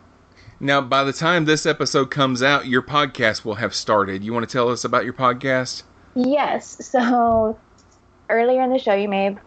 Now, 0.60 0.80
by 0.82 1.04
the 1.04 1.14
time 1.14 1.46
this 1.46 1.66
episode 1.66 2.12
comes 2.12 2.44
out, 2.44 2.68
your 2.68 2.82
podcast 2.82 3.44
will 3.44 3.56
have 3.56 3.74
started. 3.74 4.24
You 4.24 4.32
want 4.32 4.48
to 4.48 4.52
tell 4.52 4.70
us 4.70 4.84
about 4.84 5.06
your 5.06 5.14
podcast? 5.14 5.84
Yes. 6.14 6.86
So 6.86 7.58
earlier 8.30 8.62
in 8.62 8.72
the 8.72 8.80
show, 8.80 8.94
you 8.94 9.10
may 9.10 9.26
have, 9.26 9.40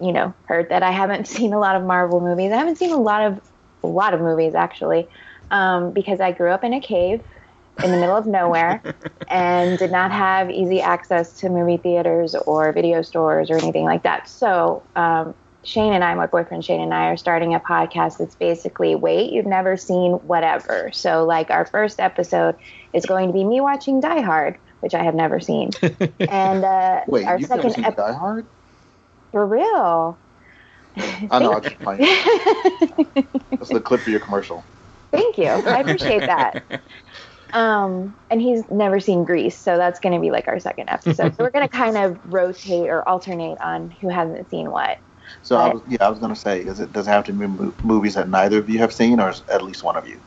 you 0.00 0.12
know, 0.12 0.32
heard 0.44 0.68
that 0.68 0.82
I 0.82 0.90
haven't 0.92 1.26
seen 1.26 1.52
a 1.52 1.58
lot 1.58 1.74
of 1.74 1.82
Marvel 1.82 2.20
movies. 2.20 2.52
I 2.52 2.56
haven't 2.56 2.76
seen 2.76 2.92
a 2.92 3.00
lot 3.00 3.26
of 3.26 3.40
a 3.82 3.88
lot 3.88 4.14
of 4.14 4.20
movies 4.20 4.54
actually, 4.54 5.08
um, 5.50 5.90
because 5.90 6.20
I 6.20 6.30
grew 6.30 6.50
up 6.50 6.62
in 6.62 6.72
a 6.72 6.80
cave 6.80 7.20
in 7.82 7.90
the 7.90 7.96
middle 7.96 8.16
of 8.16 8.26
nowhere 8.26 8.82
and 9.28 9.78
did 9.78 9.90
not 9.90 10.12
have 10.12 10.50
easy 10.50 10.80
access 10.80 11.38
to 11.40 11.48
movie 11.48 11.76
theaters 11.76 12.34
or 12.34 12.72
video 12.72 13.02
stores 13.02 13.50
or 13.50 13.56
anything 13.56 13.84
like 13.84 14.02
that. 14.02 14.28
So 14.28 14.82
um, 14.96 15.34
Shane 15.64 15.92
and 15.92 16.02
I, 16.02 16.14
my 16.14 16.26
boyfriend 16.26 16.64
Shane 16.64 16.80
and 16.80 16.92
I, 16.92 17.06
are 17.06 17.16
starting 17.16 17.54
a 17.54 17.60
podcast 17.60 18.18
that's 18.18 18.34
basically 18.34 18.94
wait, 18.94 19.32
you've 19.32 19.46
never 19.46 19.76
seen 19.76 20.12
whatever. 20.12 20.90
So 20.92 21.24
like 21.24 21.50
our 21.50 21.66
first 21.66 22.00
episode 22.00 22.56
is 22.92 23.06
going 23.06 23.28
to 23.28 23.32
be 23.32 23.44
me 23.44 23.60
watching 23.60 24.00
Die 24.00 24.20
Hard, 24.20 24.58
which 24.80 24.94
I 24.94 25.04
have 25.04 25.14
never 25.14 25.40
seen, 25.40 25.70
and 26.20 26.64
uh, 26.64 27.00
Wait, 27.06 27.26
our 27.26 27.38
you've 27.38 27.48
never 27.50 27.62
second 27.62 27.74
seen 27.74 27.84
ep- 27.84 27.96
Die 27.96 28.12
Hard? 28.12 28.46
for 29.30 29.46
real. 29.46 30.18
I 30.96 31.38
know. 31.38 31.52
I'm 31.54 31.62
just 31.62 31.78
playing. 31.78 32.00
That's 33.58 33.70
the 33.70 33.80
clip 33.80 34.00
for 34.00 34.10
your 34.10 34.20
commercial. 34.20 34.64
Thank 35.10 35.38
you. 35.38 35.46
I 35.46 35.80
appreciate 35.80 36.20
that. 36.20 36.82
Um, 37.52 38.14
and 38.30 38.40
he's 38.40 38.68
never 38.70 38.98
seen 38.98 39.24
Grease, 39.24 39.56
so 39.56 39.76
that's 39.76 40.00
going 40.00 40.14
to 40.14 40.20
be 40.20 40.30
like 40.30 40.48
our 40.48 40.58
second 40.58 40.88
episode. 40.88 41.36
so 41.36 41.44
we're 41.44 41.50
going 41.50 41.68
to 41.68 41.74
kind 41.74 41.96
of 41.96 42.18
rotate 42.32 42.88
or 42.88 43.06
alternate 43.08 43.60
on 43.60 43.90
who 43.90 44.08
hasn't 44.08 44.48
seen 44.50 44.70
what. 44.70 44.98
So 45.42 45.56
I 45.56 45.72
was, 45.72 45.82
yeah, 45.88 45.98
I 46.00 46.08
was 46.08 46.18
gonna 46.18 46.36
say, 46.36 46.60
is 46.60 46.78
it 46.78 46.92
does 46.92 47.06
it 47.06 47.10
have 47.10 47.24
to 47.24 47.32
be 47.32 47.46
movies 47.86 48.14
that 48.14 48.28
neither 48.28 48.58
of 48.58 48.68
you 48.68 48.78
have 48.78 48.92
seen, 48.92 49.18
or 49.18 49.32
at 49.48 49.62
least 49.62 49.82
one 49.82 49.96
of 49.96 50.06
you? 50.06 50.20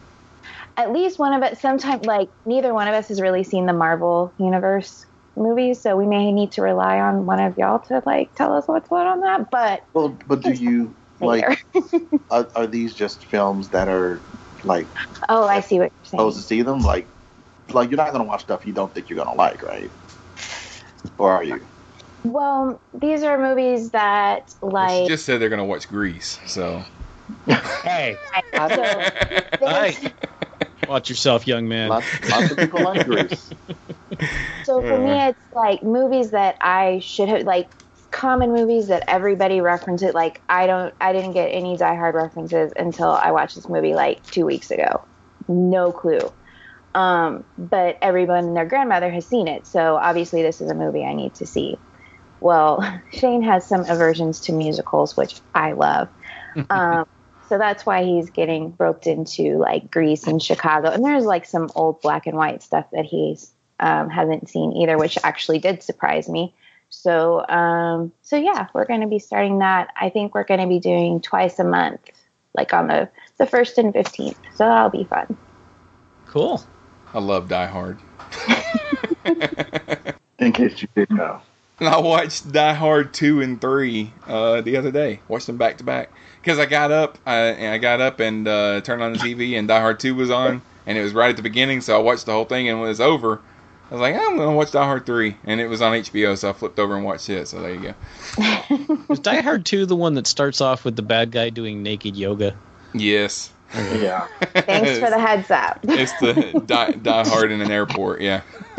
At 0.77 0.91
least 0.91 1.19
one 1.19 1.33
of 1.33 1.43
us, 1.43 1.61
sometimes, 1.61 2.05
like, 2.05 2.29
neither 2.45 2.73
one 2.73 2.87
of 2.87 2.93
us 2.93 3.07
has 3.07 3.21
really 3.21 3.43
seen 3.43 3.65
the 3.65 3.73
Marvel 3.73 4.33
Universe 4.37 5.05
movies, 5.37 5.79
so 5.79 5.95
we 5.95 6.05
may 6.05 6.31
need 6.31 6.51
to 6.53 6.61
rely 6.61 6.99
on 6.99 7.25
one 7.25 7.39
of 7.39 7.57
y'all 7.57 7.79
to, 7.79 8.01
like, 8.05 8.33
tell 8.35 8.53
us 8.53 8.67
what's 8.67 8.89
what 8.89 9.07
on 9.07 9.21
that. 9.21 9.51
But 9.51 9.83
Well, 9.93 10.17
but 10.27 10.41
do 10.41 10.51
you 10.51 10.93
like? 11.21 11.63
are, 12.31 12.49
are 12.55 12.67
these 12.67 12.93
just 12.93 13.25
films 13.25 13.69
that 13.69 13.87
are 13.87 14.21
like 14.63 14.87
oh, 15.29 15.45
I 15.45 15.59
see 15.61 15.79
what 15.79 15.91
you're 15.91 16.05
saying. 16.05 16.19
supposed 16.19 16.37
to 16.37 16.43
see 16.43 16.61
them? 16.61 16.79
Like, 16.79 17.07
like 17.71 17.89
you're 17.89 17.97
not 17.97 18.11
gonna 18.11 18.23
watch 18.23 18.41
stuff 18.41 18.65
you 18.65 18.73
don't 18.73 18.93
think 18.93 19.09
you're 19.09 19.17
gonna 19.17 19.35
like, 19.35 19.61
right? 19.63 19.89
Or 21.17 21.31
are 21.31 21.43
you? 21.43 21.65
Well, 22.25 22.81
these 22.93 23.21
are 23.23 23.37
movies 23.37 23.91
that, 23.91 24.49
She 24.49 24.65
like, 24.65 25.07
just 25.07 25.25
said 25.25 25.39
they're 25.39 25.49
going 25.49 25.59
to 25.59 25.65
watch 25.65 25.87
Grease, 25.87 26.39
so. 26.47 26.83
Hey, 27.45 28.17
so, 28.69 29.03
watch 30.87 31.09
yourself, 31.09 31.45
young 31.45 31.67
man. 31.67 31.89
Lots, 31.89 32.29
lots 32.29 32.51
of 32.51 32.57
people 32.57 32.83
like 32.83 33.05
Grease. 33.05 33.51
So 34.63 34.81
for 34.81 34.97
me, 34.97 35.11
it's 35.27 35.39
like 35.51 35.83
movies 35.83 36.31
that 36.31 36.55
I 36.59 36.99
should 36.99 37.29
have 37.29 37.43
like 37.43 37.69
common 38.09 38.51
movies 38.51 38.87
that 38.87 39.03
everybody 39.07 39.61
references. 39.61 40.15
Like 40.15 40.41
I 40.49 40.65
don't, 40.65 40.91
I 40.99 41.13
didn't 41.13 41.33
get 41.33 41.47
any 41.47 41.77
Die 41.77 41.95
Hard 41.95 42.15
references 42.15 42.71
until 42.75 43.09
I 43.09 43.31
watched 43.31 43.55
this 43.55 43.69
movie 43.69 43.93
like 43.93 44.23
two 44.23 44.43
weeks 44.43 44.71
ago. 44.71 45.05
No 45.47 45.91
clue. 45.91 46.31
Um, 46.95 47.43
but 47.57 47.97
everyone 48.01 48.45
and 48.45 48.57
their 48.57 48.65
grandmother 48.65 49.11
has 49.11 49.27
seen 49.27 49.47
it, 49.47 49.67
so 49.67 49.97
obviously 49.97 50.41
this 50.41 50.61
is 50.61 50.71
a 50.71 50.75
movie 50.75 51.03
I 51.03 51.13
need 51.13 51.35
to 51.35 51.45
see. 51.45 51.77
Well, 52.39 52.81
Shane 53.11 53.41
has 53.43 53.67
some 53.67 53.81
aversions 53.81 54.39
to 54.41 54.53
musicals, 54.53 55.15
which 55.15 55.39
I 55.53 55.73
love. 55.73 56.09
Um, 56.69 57.05
so 57.49 57.57
that's 57.57 57.85
why 57.85 58.03
he's 58.03 58.29
getting 58.29 58.73
roped 58.79 59.07
into 59.07 59.57
like 59.57 59.91
Grease 59.91 60.25
and 60.25 60.41
Chicago. 60.41 60.89
And 60.89 61.03
there's 61.03 61.25
like 61.25 61.45
some 61.45 61.69
old 61.75 62.01
black 62.01 62.27
and 62.27 62.37
white 62.37 62.63
stuff 62.63 62.85
that 62.91 63.03
he's 63.03 63.51
um, 63.79 64.09
hasn't 64.09 64.49
seen 64.49 64.71
either, 64.71 64.97
which 64.97 65.17
actually 65.23 65.59
did 65.59 65.83
surprise 65.83 66.29
me. 66.29 66.53
So, 66.89 67.45
um, 67.47 68.11
so 68.21 68.37
yeah, 68.37 68.67
we're 68.73 68.85
going 68.85 69.01
to 69.01 69.07
be 69.07 69.19
starting 69.19 69.59
that. 69.59 69.89
I 69.99 70.09
think 70.09 70.33
we're 70.33 70.45
going 70.45 70.61
to 70.61 70.67
be 70.67 70.79
doing 70.79 71.19
twice 71.21 71.59
a 71.59 71.63
month, 71.63 72.09
like 72.53 72.73
on 72.73 72.87
the 72.87 73.09
the 73.37 73.45
first 73.45 73.77
and 73.77 73.91
fifteenth. 73.91 74.39
So 74.55 74.63
that'll 74.63 74.89
be 74.89 75.03
fun. 75.03 75.37
Cool. 76.25 76.63
I 77.15 77.19
love 77.19 77.47
Die 77.47 77.65
Hard. 77.65 77.97
In 80.39 80.51
case 80.51 80.81
you 80.81 80.89
didn't 80.95 81.15
know. 81.15 81.39
And 81.79 81.87
I 81.87 81.97
watched 81.97 82.51
Die 82.51 82.73
Hard 82.73 83.13
two 83.13 83.41
and 83.41 83.59
three 83.61 84.11
uh, 84.27 84.59
the 84.59 84.75
other 84.75 84.91
day. 84.91 85.21
Watched 85.29 85.47
them 85.47 85.55
back 85.55 85.77
to 85.77 85.85
back 85.85 86.11
because 86.41 86.59
I 86.59 86.65
got 86.65 86.91
up. 86.91 87.17
I, 87.25 87.37
and 87.37 87.73
I 87.73 87.77
got 87.77 88.01
up 88.01 88.19
and 88.19 88.45
uh, 88.45 88.81
turned 88.81 89.01
on 89.01 89.13
the 89.13 89.19
TV, 89.19 89.57
and 89.57 89.65
Die 89.65 89.79
Hard 89.79 90.01
two 90.01 90.13
was 90.13 90.29
on, 90.29 90.61
and 90.85 90.97
it 90.97 91.01
was 91.01 91.13
right 91.13 91.29
at 91.29 91.37
the 91.37 91.41
beginning. 91.41 91.79
So 91.79 91.97
I 91.97 92.01
watched 92.01 92.25
the 92.25 92.33
whole 92.33 92.43
thing, 92.43 92.67
and 92.67 92.79
when 92.79 92.87
it 92.87 92.89
was 92.89 92.99
over, 92.99 93.41
I 93.89 93.93
was 93.93 94.01
like, 94.01 94.15
I'm 94.15 94.35
gonna 94.35 94.51
watch 94.51 94.71
Die 94.71 94.83
Hard 94.83 95.05
three, 95.05 95.37
and 95.45 95.61
it 95.61 95.67
was 95.67 95.81
on 95.81 95.93
HBO, 95.93 96.37
so 96.37 96.49
I 96.49 96.53
flipped 96.53 96.79
over 96.79 96.97
and 96.97 97.05
watched 97.05 97.29
it. 97.29 97.47
So 97.47 97.61
there 97.61 97.73
you 97.73 97.93
go. 98.37 98.97
Was 99.07 99.19
Die 99.19 99.41
Hard 99.41 99.65
2 99.65 99.85
the 99.85 99.95
one 99.95 100.15
that 100.15 100.27
starts 100.27 100.59
off 100.59 100.83
with 100.83 100.97
the 100.97 101.01
bad 101.01 101.31
guy 101.31 101.49
doing 101.49 101.81
naked 101.81 102.17
yoga? 102.17 102.57
Yes. 102.93 103.51
Yeah. 103.75 104.27
Thanks 104.53 104.99
for 104.99 105.09
the 105.09 105.19
heads 105.19 105.51
up. 105.51 105.79
It's 105.87 106.13
the 106.13 106.63
die, 106.65 106.91
die 106.91 107.27
Hard 107.27 107.51
in 107.51 107.61
an 107.61 107.71
airport. 107.71 108.21
Yeah. 108.21 108.41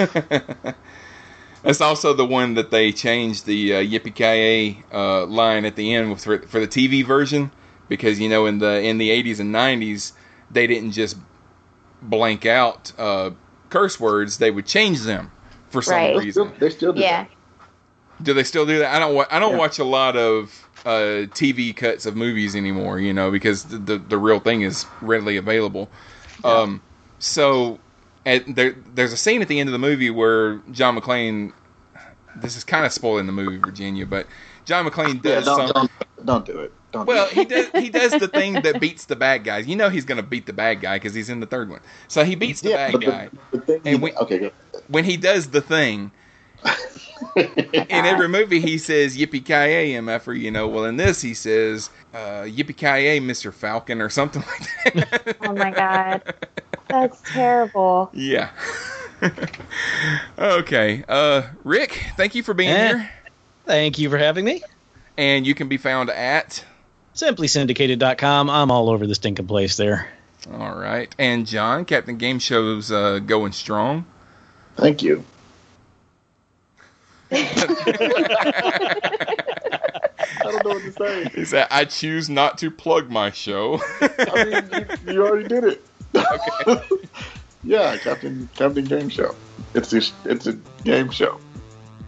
That's 1.62 1.80
also 1.80 2.12
the 2.12 2.24
one 2.24 2.54
that 2.54 2.70
they 2.70 2.92
changed 2.92 3.44
the 3.46 3.74
uh, 3.74 3.82
Yippee 3.82 4.14
Ki 4.14 4.84
uh, 4.92 5.26
line 5.26 5.64
at 5.64 5.74
the 5.76 5.94
end 5.94 6.20
for, 6.20 6.38
for 6.42 6.60
the 6.60 6.68
TV 6.68 7.04
version 7.04 7.50
because 7.88 8.20
you 8.20 8.28
know 8.28 8.46
in 8.46 8.58
the 8.58 8.80
in 8.82 8.98
the 8.98 9.10
80s 9.10 9.40
and 9.40 9.54
90s 9.54 10.12
they 10.50 10.66
didn't 10.66 10.92
just 10.92 11.16
blank 12.02 12.46
out 12.46 12.92
uh, 12.98 13.30
curse 13.70 13.98
words; 13.98 14.38
they 14.38 14.50
would 14.50 14.66
change 14.66 15.00
them 15.00 15.30
for 15.70 15.82
some 15.82 15.94
Right. 15.96 16.16
reason. 16.16 16.52
They 16.58 16.70
still 16.70 16.92
do 16.92 17.00
Yeah. 17.00 17.26
Do 18.22 18.32
they 18.32 18.44
still 18.44 18.64
do 18.64 18.78
that? 18.78 18.94
I 18.94 18.98
don't. 18.98 19.14
Wa- 19.14 19.26
I 19.30 19.38
don't 19.40 19.52
Yeah. 19.52 19.58
watch 19.58 19.78
a 19.78 19.84
lot 19.84 20.16
of 20.16 20.65
uh, 20.86 21.26
TV 21.34 21.74
cuts 21.76 22.06
of 22.06 22.16
movies 22.16 22.56
anymore. 22.56 22.98
You 23.00 23.12
know, 23.12 23.30
because 23.30 23.64
the 23.64 23.78
the, 23.78 23.98
the 23.98 24.18
real 24.18 24.40
thing 24.40 24.62
is 24.62 24.86
readily 25.02 25.36
available. 25.36 25.90
Um, 26.44 26.80
so 27.18 27.78
at, 28.24 28.54
there, 28.54 28.74
there's 28.94 29.12
a 29.12 29.16
scene 29.16 29.42
at 29.42 29.48
the 29.48 29.58
end 29.60 29.68
of 29.68 29.72
the 29.72 29.78
movie 29.78 30.10
where 30.10 30.58
John 30.70 30.98
McClane. 30.98 31.52
This 32.38 32.56
is 32.56 32.64
kind 32.64 32.84
of 32.84 32.92
spoiling 32.92 33.24
the 33.26 33.32
movie, 33.32 33.56
Virginia, 33.56 34.04
but 34.04 34.26
John 34.66 34.86
McClane 34.86 35.24
Yeah, 35.24 35.36
does 35.36 35.44
don't, 35.46 35.56
some. 35.56 35.70
don't, 35.72 36.26
don't 36.26 36.44
do 36.44 36.58
it. 36.60 36.72
Don't 36.92 37.06
Well, 37.06 37.26
he 37.28 37.46
does. 37.46 37.68
He 37.70 37.88
does 37.88 38.12
the 38.12 38.28
thing 38.28 38.54
that 38.60 38.78
beats 38.80 39.06
the 39.06 39.16
bad 39.16 39.42
guys. 39.44 39.66
You 39.66 39.74
know 39.74 39.88
he's 39.88 40.04
going 40.04 40.16
to 40.18 40.22
beat 40.22 40.44
the 40.46 40.52
bad 40.52 40.82
guy 40.82 40.96
because 40.96 41.14
he's 41.14 41.30
in 41.30 41.40
the 41.40 41.46
third 41.46 41.70
one. 41.70 41.80
So 42.08 42.24
he 42.24 42.34
beats 42.34 42.60
the 42.60 42.70
Yeah, 42.70 42.90
bad 42.90 43.00
the- 43.00 43.06
guy. 43.06 43.30
the 43.52 43.58
thing 43.60 43.80
and 43.86 43.96
he- 43.96 44.02
when, 44.02 44.16
okay, 44.18 44.50
when 44.88 45.04
he 45.04 45.16
does 45.16 45.48
the 45.50 45.62
thing, 45.62 46.12
in 47.36 47.90
every 47.90 48.28
movie 48.28 48.60
he 48.60 48.78
says 48.78 49.16
"Yippee 49.16 49.44
ki 49.44 49.52
yay, 49.52 49.92
mf'er," 49.94 50.38
you 50.38 50.50
know. 50.50 50.68
Well, 50.68 50.84
in 50.86 50.96
this 50.96 51.20
he 51.20 51.34
says 51.34 51.90
uh, 52.14 52.42
"Yippee 52.44 52.76
ki 52.76 52.86
yay, 53.04 53.20
Mister 53.20 53.52
Falcon" 53.52 54.00
or 54.00 54.08
something 54.10 54.42
like 54.84 54.94
that. 55.10 55.36
Oh 55.42 55.52
my 55.54 55.70
god. 55.70 56.22
That's 56.88 57.20
terrible. 57.32 58.10
yeah. 58.12 58.50
okay, 60.38 61.04
uh, 61.08 61.42
Rick, 61.64 62.04
thank 62.16 62.34
you 62.34 62.42
for 62.42 62.54
being 62.54 62.70
Eh, 62.70 62.88
here, 62.88 63.10
Thank 63.64 63.98
you 63.98 64.10
for 64.10 64.18
having 64.18 64.44
me. 64.44 64.62
and 65.16 65.46
you 65.46 65.54
can 65.54 65.68
be 65.68 65.76
found 65.78 66.10
at. 66.10 66.64
SimplySyndicated.com. 67.14 68.50
I'm 68.50 68.70
all 68.70 68.90
over 68.90 69.06
the 69.06 69.14
stinking 69.14 69.46
place 69.46 69.76
there. 69.78 70.06
All 70.52 70.76
right, 70.78 71.12
and 71.18 71.46
John, 71.46 71.84
Captain 71.86 72.18
Game 72.18 72.38
Show's 72.38 72.92
uh, 72.92 73.18
going 73.20 73.52
strong. 73.52 74.04
Thank 74.76 75.02
you. 75.02 75.24
I 77.32 78.96
don't 80.42 80.64
know 80.64 80.70
what 80.74 80.82
to 80.82 80.92
say. 80.92 81.28
He 81.34 81.44
said, 81.44 81.66
"I 81.70 81.84
choose 81.84 82.28
not 82.30 82.58
to 82.58 82.70
plug 82.70 83.10
my 83.10 83.30
show." 83.30 83.80
I 84.00 84.44
mean, 84.44 84.86
you, 85.06 85.12
you 85.14 85.26
already 85.26 85.48
did 85.48 85.64
it. 85.64 85.84
Okay. 86.14 87.08
yeah, 87.64 87.96
Captain 87.98 88.48
Captain 88.54 88.84
Game 88.84 89.08
Show. 89.08 89.34
It's 89.74 89.92
a, 89.92 90.00
it's 90.24 90.46
a 90.46 90.54
game 90.84 91.10
show. 91.10 91.38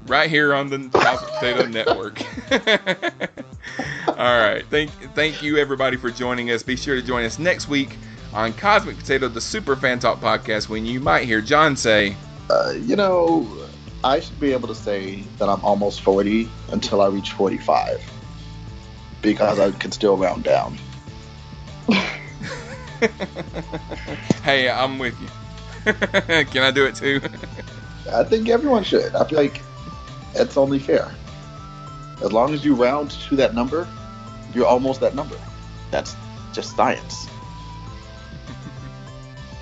right 0.06 0.30
here 0.30 0.54
on 0.54 0.68
the 0.70 0.88
Cosmic 0.88 1.30
Potato 1.34 1.66
Network. 1.66 2.22
All 4.08 4.14
right, 4.40 4.64
thank 4.70 4.90
thank 5.14 5.42
you 5.42 5.58
everybody 5.58 5.96
for 5.96 6.10
joining 6.10 6.50
us. 6.50 6.62
Be 6.62 6.76
sure 6.76 6.94
to 6.96 7.02
join 7.02 7.24
us 7.24 7.38
next 7.38 7.68
week 7.68 7.96
on 8.32 8.52
Cosmic 8.54 8.96
Potato, 8.96 9.28
the 9.28 9.40
Super 9.40 9.76
Fan 9.76 9.98
Talk 9.98 10.20
podcast, 10.20 10.68
when 10.68 10.86
you 10.86 11.00
might 11.00 11.24
hear 11.24 11.40
John 11.40 11.76
say, 11.76 12.16
Uh, 12.50 12.72
you 12.78 12.96
know, 12.96 13.46
I 14.04 14.20
should 14.20 14.38
be 14.38 14.52
able 14.52 14.68
to 14.68 14.74
say 14.74 15.22
that 15.38 15.48
I'm 15.48 15.60
almost 15.64 16.02
40 16.02 16.48
until 16.70 17.00
I 17.00 17.08
reach 17.08 17.32
45 17.32 18.00
because 19.22 19.58
I 19.58 19.72
can 19.72 19.90
still 19.92 20.16
round 20.16 20.44
down. 20.44 20.78
"Hey, 24.42 24.70
I'm 24.70 24.98
with 24.98 25.20
you." 25.20 25.28
Can 26.44 26.62
I 26.62 26.70
do 26.70 26.86
it 26.86 26.94
too? 26.94 27.20
I 28.12 28.24
think 28.24 28.48
everyone 28.48 28.84
should. 28.84 29.14
I 29.14 29.24
feel 29.24 29.38
like 29.38 29.62
it's 30.34 30.56
only 30.56 30.78
fair. 30.78 31.10
As 32.22 32.32
long 32.32 32.52
as 32.54 32.64
you 32.64 32.74
round 32.74 33.10
to 33.10 33.36
that 33.36 33.54
number, 33.54 33.88
you're 34.54 34.66
almost 34.66 35.00
that 35.00 35.14
number. 35.14 35.36
That's 35.90 36.14
just 36.52 36.76
science. 36.76 37.28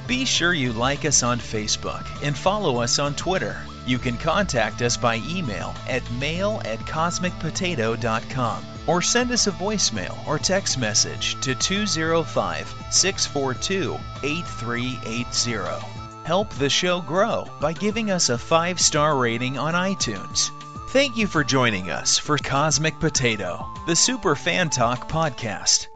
Be 0.06 0.24
sure 0.24 0.54
you 0.54 0.72
like 0.72 1.04
us 1.04 1.22
on 1.22 1.38
Facebook 1.38 2.06
and 2.22 2.36
follow 2.36 2.80
us 2.80 2.98
on 2.98 3.14
Twitter. 3.14 3.60
You 3.86 3.98
can 3.98 4.16
contact 4.16 4.82
us 4.82 4.96
by 4.96 5.22
email 5.28 5.74
at 5.88 6.08
mail 6.12 6.60
at 6.64 6.80
cosmicpotato.com 6.80 8.64
or 8.86 9.00
send 9.00 9.30
us 9.30 9.46
a 9.46 9.52
voicemail 9.52 10.26
or 10.26 10.38
text 10.38 10.78
message 10.78 11.40
to 11.40 11.54
205 11.54 12.74
642 12.90 13.98
8380. 14.22 15.86
Help 16.24 16.50
the 16.54 16.68
show 16.68 17.00
grow 17.00 17.48
by 17.60 17.72
giving 17.72 18.10
us 18.10 18.28
a 18.28 18.38
five 18.38 18.80
star 18.80 19.16
rating 19.16 19.58
on 19.58 19.74
iTunes. 19.74 20.50
Thank 20.90 21.16
you 21.16 21.26
for 21.28 21.44
joining 21.44 21.90
us 21.90 22.18
for 22.18 22.38
Cosmic 22.38 22.98
Potato, 22.98 23.64
the 23.86 23.94
Super 23.94 24.34
Fan 24.34 24.70
Talk 24.70 25.08
podcast. 25.08 25.86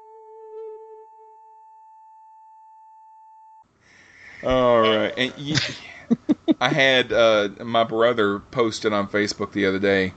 All 4.42 4.80
right, 4.80 5.34
I 6.60 6.68
had 6.68 7.12
uh, 7.12 7.50
my 7.64 7.84
brother 7.84 8.40
posted 8.50 8.92
on 8.92 9.08
Facebook 9.08 9.52
the 9.52 9.66
other 9.66 9.78
day, 9.78 10.14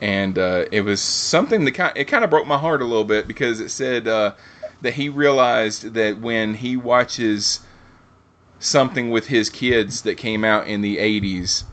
and 0.00 0.38
uh, 0.38 0.66
it 0.70 0.82
was 0.82 1.00
something 1.00 1.64
that 1.64 1.72
kind 1.72 1.92
it 1.96 2.04
kind 2.06 2.24
of 2.24 2.30
broke 2.30 2.46
my 2.46 2.58
heart 2.58 2.82
a 2.82 2.84
little 2.84 3.04
bit 3.04 3.26
because 3.26 3.60
it 3.60 3.70
said 3.70 4.06
uh, 4.08 4.34
that 4.82 4.94
he 4.94 5.08
realized 5.08 5.94
that 5.94 6.18
when 6.20 6.54
he 6.54 6.76
watches 6.76 7.60
something 8.58 9.10
with 9.10 9.26
his 9.26 9.50
kids 9.50 10.02
that 10.02 10.16
came 10.16 10.44
out 10.44 10.66
in 10.66 10.80
the 10.80 10.98
'80s, 10.98 11.64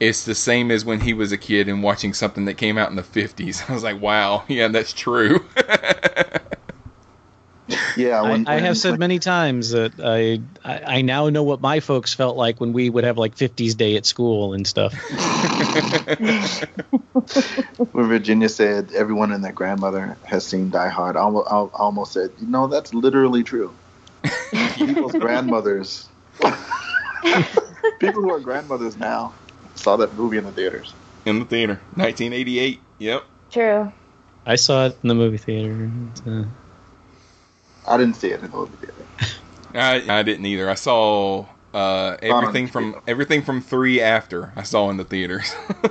it's 0.00 0.24
the 0.24 0.34
same 0.34 0.70
as 0.70 0.84
when 0.84 1.00
he 1.00 1.14
was 1.14 1.32
a 1.32 1.38
kid 1.38 1.68
and 1.68 1.82
watching 1.82 2.14
something 2.14 2.46
that 2.46 2.54
came 2.54 2.78
out 2.78 2.90
in 2.90 2.96
the 2.96 3.02
'50s. 3.02 3.68
I 3.70 3.74
was 3.74 3.82
like, 3.84 4.00
wow, 4.00 4.44
yeah, 4.48 4.68
that's 4.68 4.92
true. 4.92 5.44
Yeah, 8.00 8.22
I, 8.22 8.30
when, 8.30 8.48
I 8.48 8.54
when- 8.56 8.64
have 8.64 8.76
said 8.78 8.90
when- 8.92 9.00
many 9.00 9.18
times 9.18 9.70
that 9.70 9.92
I, 10.02 10.40
I 10.64 10.98
I 10.98 11.02
now 11.02 11.28
know 11.28 11.42
what 11.42 11.60
my 11.60 11.80
folks 11.80 12.14
felt 12.14 12.36
like 12.36 12.60
when 12.60 12.72
we 12.72 12.88
would 12.90 13.04
have 13.04 13.18
like 13.18 13.34
50s 13.36 13.76
day 13.76 13.96
at 13.96 14.06
school 14.06 14.54
and 14.54 14.66
stuff. 14.66 14.94
when 17.92 18.08
Virginia 18.08 18.48
said 18.48 18.92
everyone 18.92 19.32
and 19.32 19.44
their 19.44 19.52
grandmother 19.52 20.16
has 20.24 20.46
seen 20.46 20.70
Die 20.70 20.88
Hard, 20.88 21.16
I 21.16 21.20
almost, 21.20 21.48
I 21.50 21.56
almost 21.56 22.12
said, 22.12 22.30
you 22.38 22.46
know, 22.46 22.66
that's 22.66 22.94
literally 22.94 23.42
true. 23.42 23.74
People's 24.76 25.12
grandmothers, 25.12 26.08
people 28.00 28.22
who 28.22 28.30
are 28.32 28.40
grandmothers 28.40 28.96
now, 28.96 29.34
saw 29.74 29.96
that 29.96 30.14
movie 30.14 30.38
in 30.38 30.44
the 30.44 30.52
theaters. 30.52 30.92
in 31.24 31.38
the 31.38 31.44
theater, 31.44 31.74
1988. 31.94 32.80
Yep. 32.98 33.24
True. 33.50 33.92
I 34.46 34.56
saw 34.56 34.86
it 34.86 34.98
in 35.02 35.08
the 35.08 35.14
movie 35.14 35.36
theater. 35.38 35.90
Uh, 36.26 36.44
I 37.90 37.98
didn't 37.98 38.16
see 38.16 38.30
it 38.30 38.42
in 38.42 38.50
the 38.50 38.56
movie 38.56 38.76
theater. 38.78 39.06
I, 39.74 40.04
I 40.08 40.22
didn't 40.22 40.46
either. 40.46 40.68
I 40.68 40.74
saw 40.74 41.46
uh, 41.72 42.16
everything 42.22 42.68
from 42.68 43.00
everything 43.06 43.42
from 43.42 43.60
three 43.60 44.00
after 44.00 44.52
I 44.56 44.62
saw 44.62 44.90
in 44.90 44.96
the 44.96 45.04
theaters. 45.04 45.54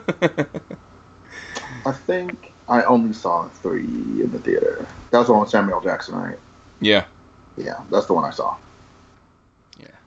I 1.85 1.91
think 1.91 2.53
I 2.67 2.83
only 2.83 3.13
saw 3.13 3.49
three 3.49 4.21
in 4.21 4.31
the 4.31 4.39
theater. 4.39 4.89
That 5.11 5.19
was 5.19 5.27
the 5.27 5.33
one 5.33 5.41
with 5.41 5.49
Samuel 5.49 5.81
Jackson, 5.81 6.15
right? 6.15 6.39
yeah, 6.81 7.07
Yeah, 7.57 7.83
that's 7.89 8.07
the 8.07 8.13
one 8.13 8.25
I 8.25 8.31
saw. 8.31 8.57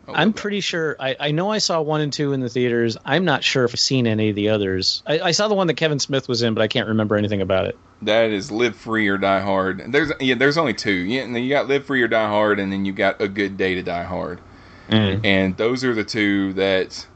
I'm 0.09 0.33
pretty 0.33 0.61
sure. 0.61 0.97
I, 0.99 1.17
I 1.19 1.31
know 1.31 1.51
I 1.51 1.59
saw 1.59 1.81
one 1.81 2.01
and 2.01 2.13
two 2.13 2.33
in 2.33 2.41
the 2.41 2.49
theaters. 2.49 2.97
I'm 3.05 3.25
not 3.25 3.45
sure 3.45 3.65
if 3.65 3.73
I've 3.73 3.81
seen 3.81 4.07
any 4.07 4.31
of 4.31 4.37
the 4.37 4.49
others. 4.51 5.03
I, 5.07 5.21
I 5.21 5.31
saw 5.31 5.49
the 5.49 5.55
one 5.55 5.69
that 5.69 5.75
Kevin 5.75 5.99
Smith 5.99 6.29
was 6.29 6.43
in, 6.43 6.55
but 6.55 6.63
I 6.63 6.69
can't 6.69 6.89
remember 6.89 7.17
anything 7.17 7.41
about 7.41 7.67
it. 7.67 7.79
that 8.03 8.31
is 8.31 8.51
Live 8.51 8.75
Free 8.77 9.09
or 9.09 9.17
Die 9.19 9.41
Hard. 9.41 9.93
There's 9.93 10.11
yeah, 10.21 10.35
there's 10.35 10.59
only 10.59 10.75
two. 10.75 10.91
Yeah, 10.93 11.23
then 11.23 11.37
you 11.37 11.49
got 11.51 11.69
Live 11.69 11.87
Free 11.87 12.03
or 12.03 12.09
Die 12.09 12.29
Hard, 12.29 12.59
and 12.59 12.73
then 12.73 12.85
you 12.85 12.93
got 12.93 13.21
A 13.21 13.29
Good 13.29 13.57
Day 13.57 13.75
to 13.77 13.83
Die 13.83 14.03
Hard. 14.05 14.41
And 14.89 15.57
those 15.57 15.85
are 15.85 15.95
the 15.95 16.05
two 16.05 16.53
that 16.55 17.07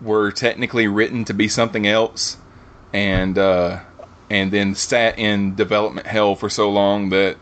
were 0.00 0.30
technically 0.30 0.86
written 0.88 1.24
to 1.26 1.34
be 1.34 1.48
something 1.48 1.86
else, 1.86 2.38
and 2.92 3.36
uh, 3.36 3.80
and 4.30 4.50
then 4.50 4.74
sat 4.74 5.18
in 5.18 5.56
development 5.56 6.06
hell 6.06 6.36
for 6.36 6.48
so 6.48 6.70
long 6.70 7.10
that 7.10 7.36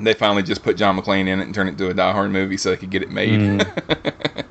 they 0.00 0.14
finally 0.14 0.42
just 0.42 0.62
put 0.62 0.76
John 0.76 0.98
McClane 0.98 1.26
in 1.26 1.40
it 1.40 1.44
and 1.44 1.54
turned 1.54 1.68
it 1.68 1.72
into 1.72 1.88
a 1.88 1.94
Die 1.94 2.12
Hard 2.12 2.30
movie 2.30 2.56
so 2.56 2.70
they 2.70 2.76
could 2.76 2.90
get 2.90 3.02
it 3.02 3.10
made. 3.10 3.40
Mm-hmm. 3.40 4.36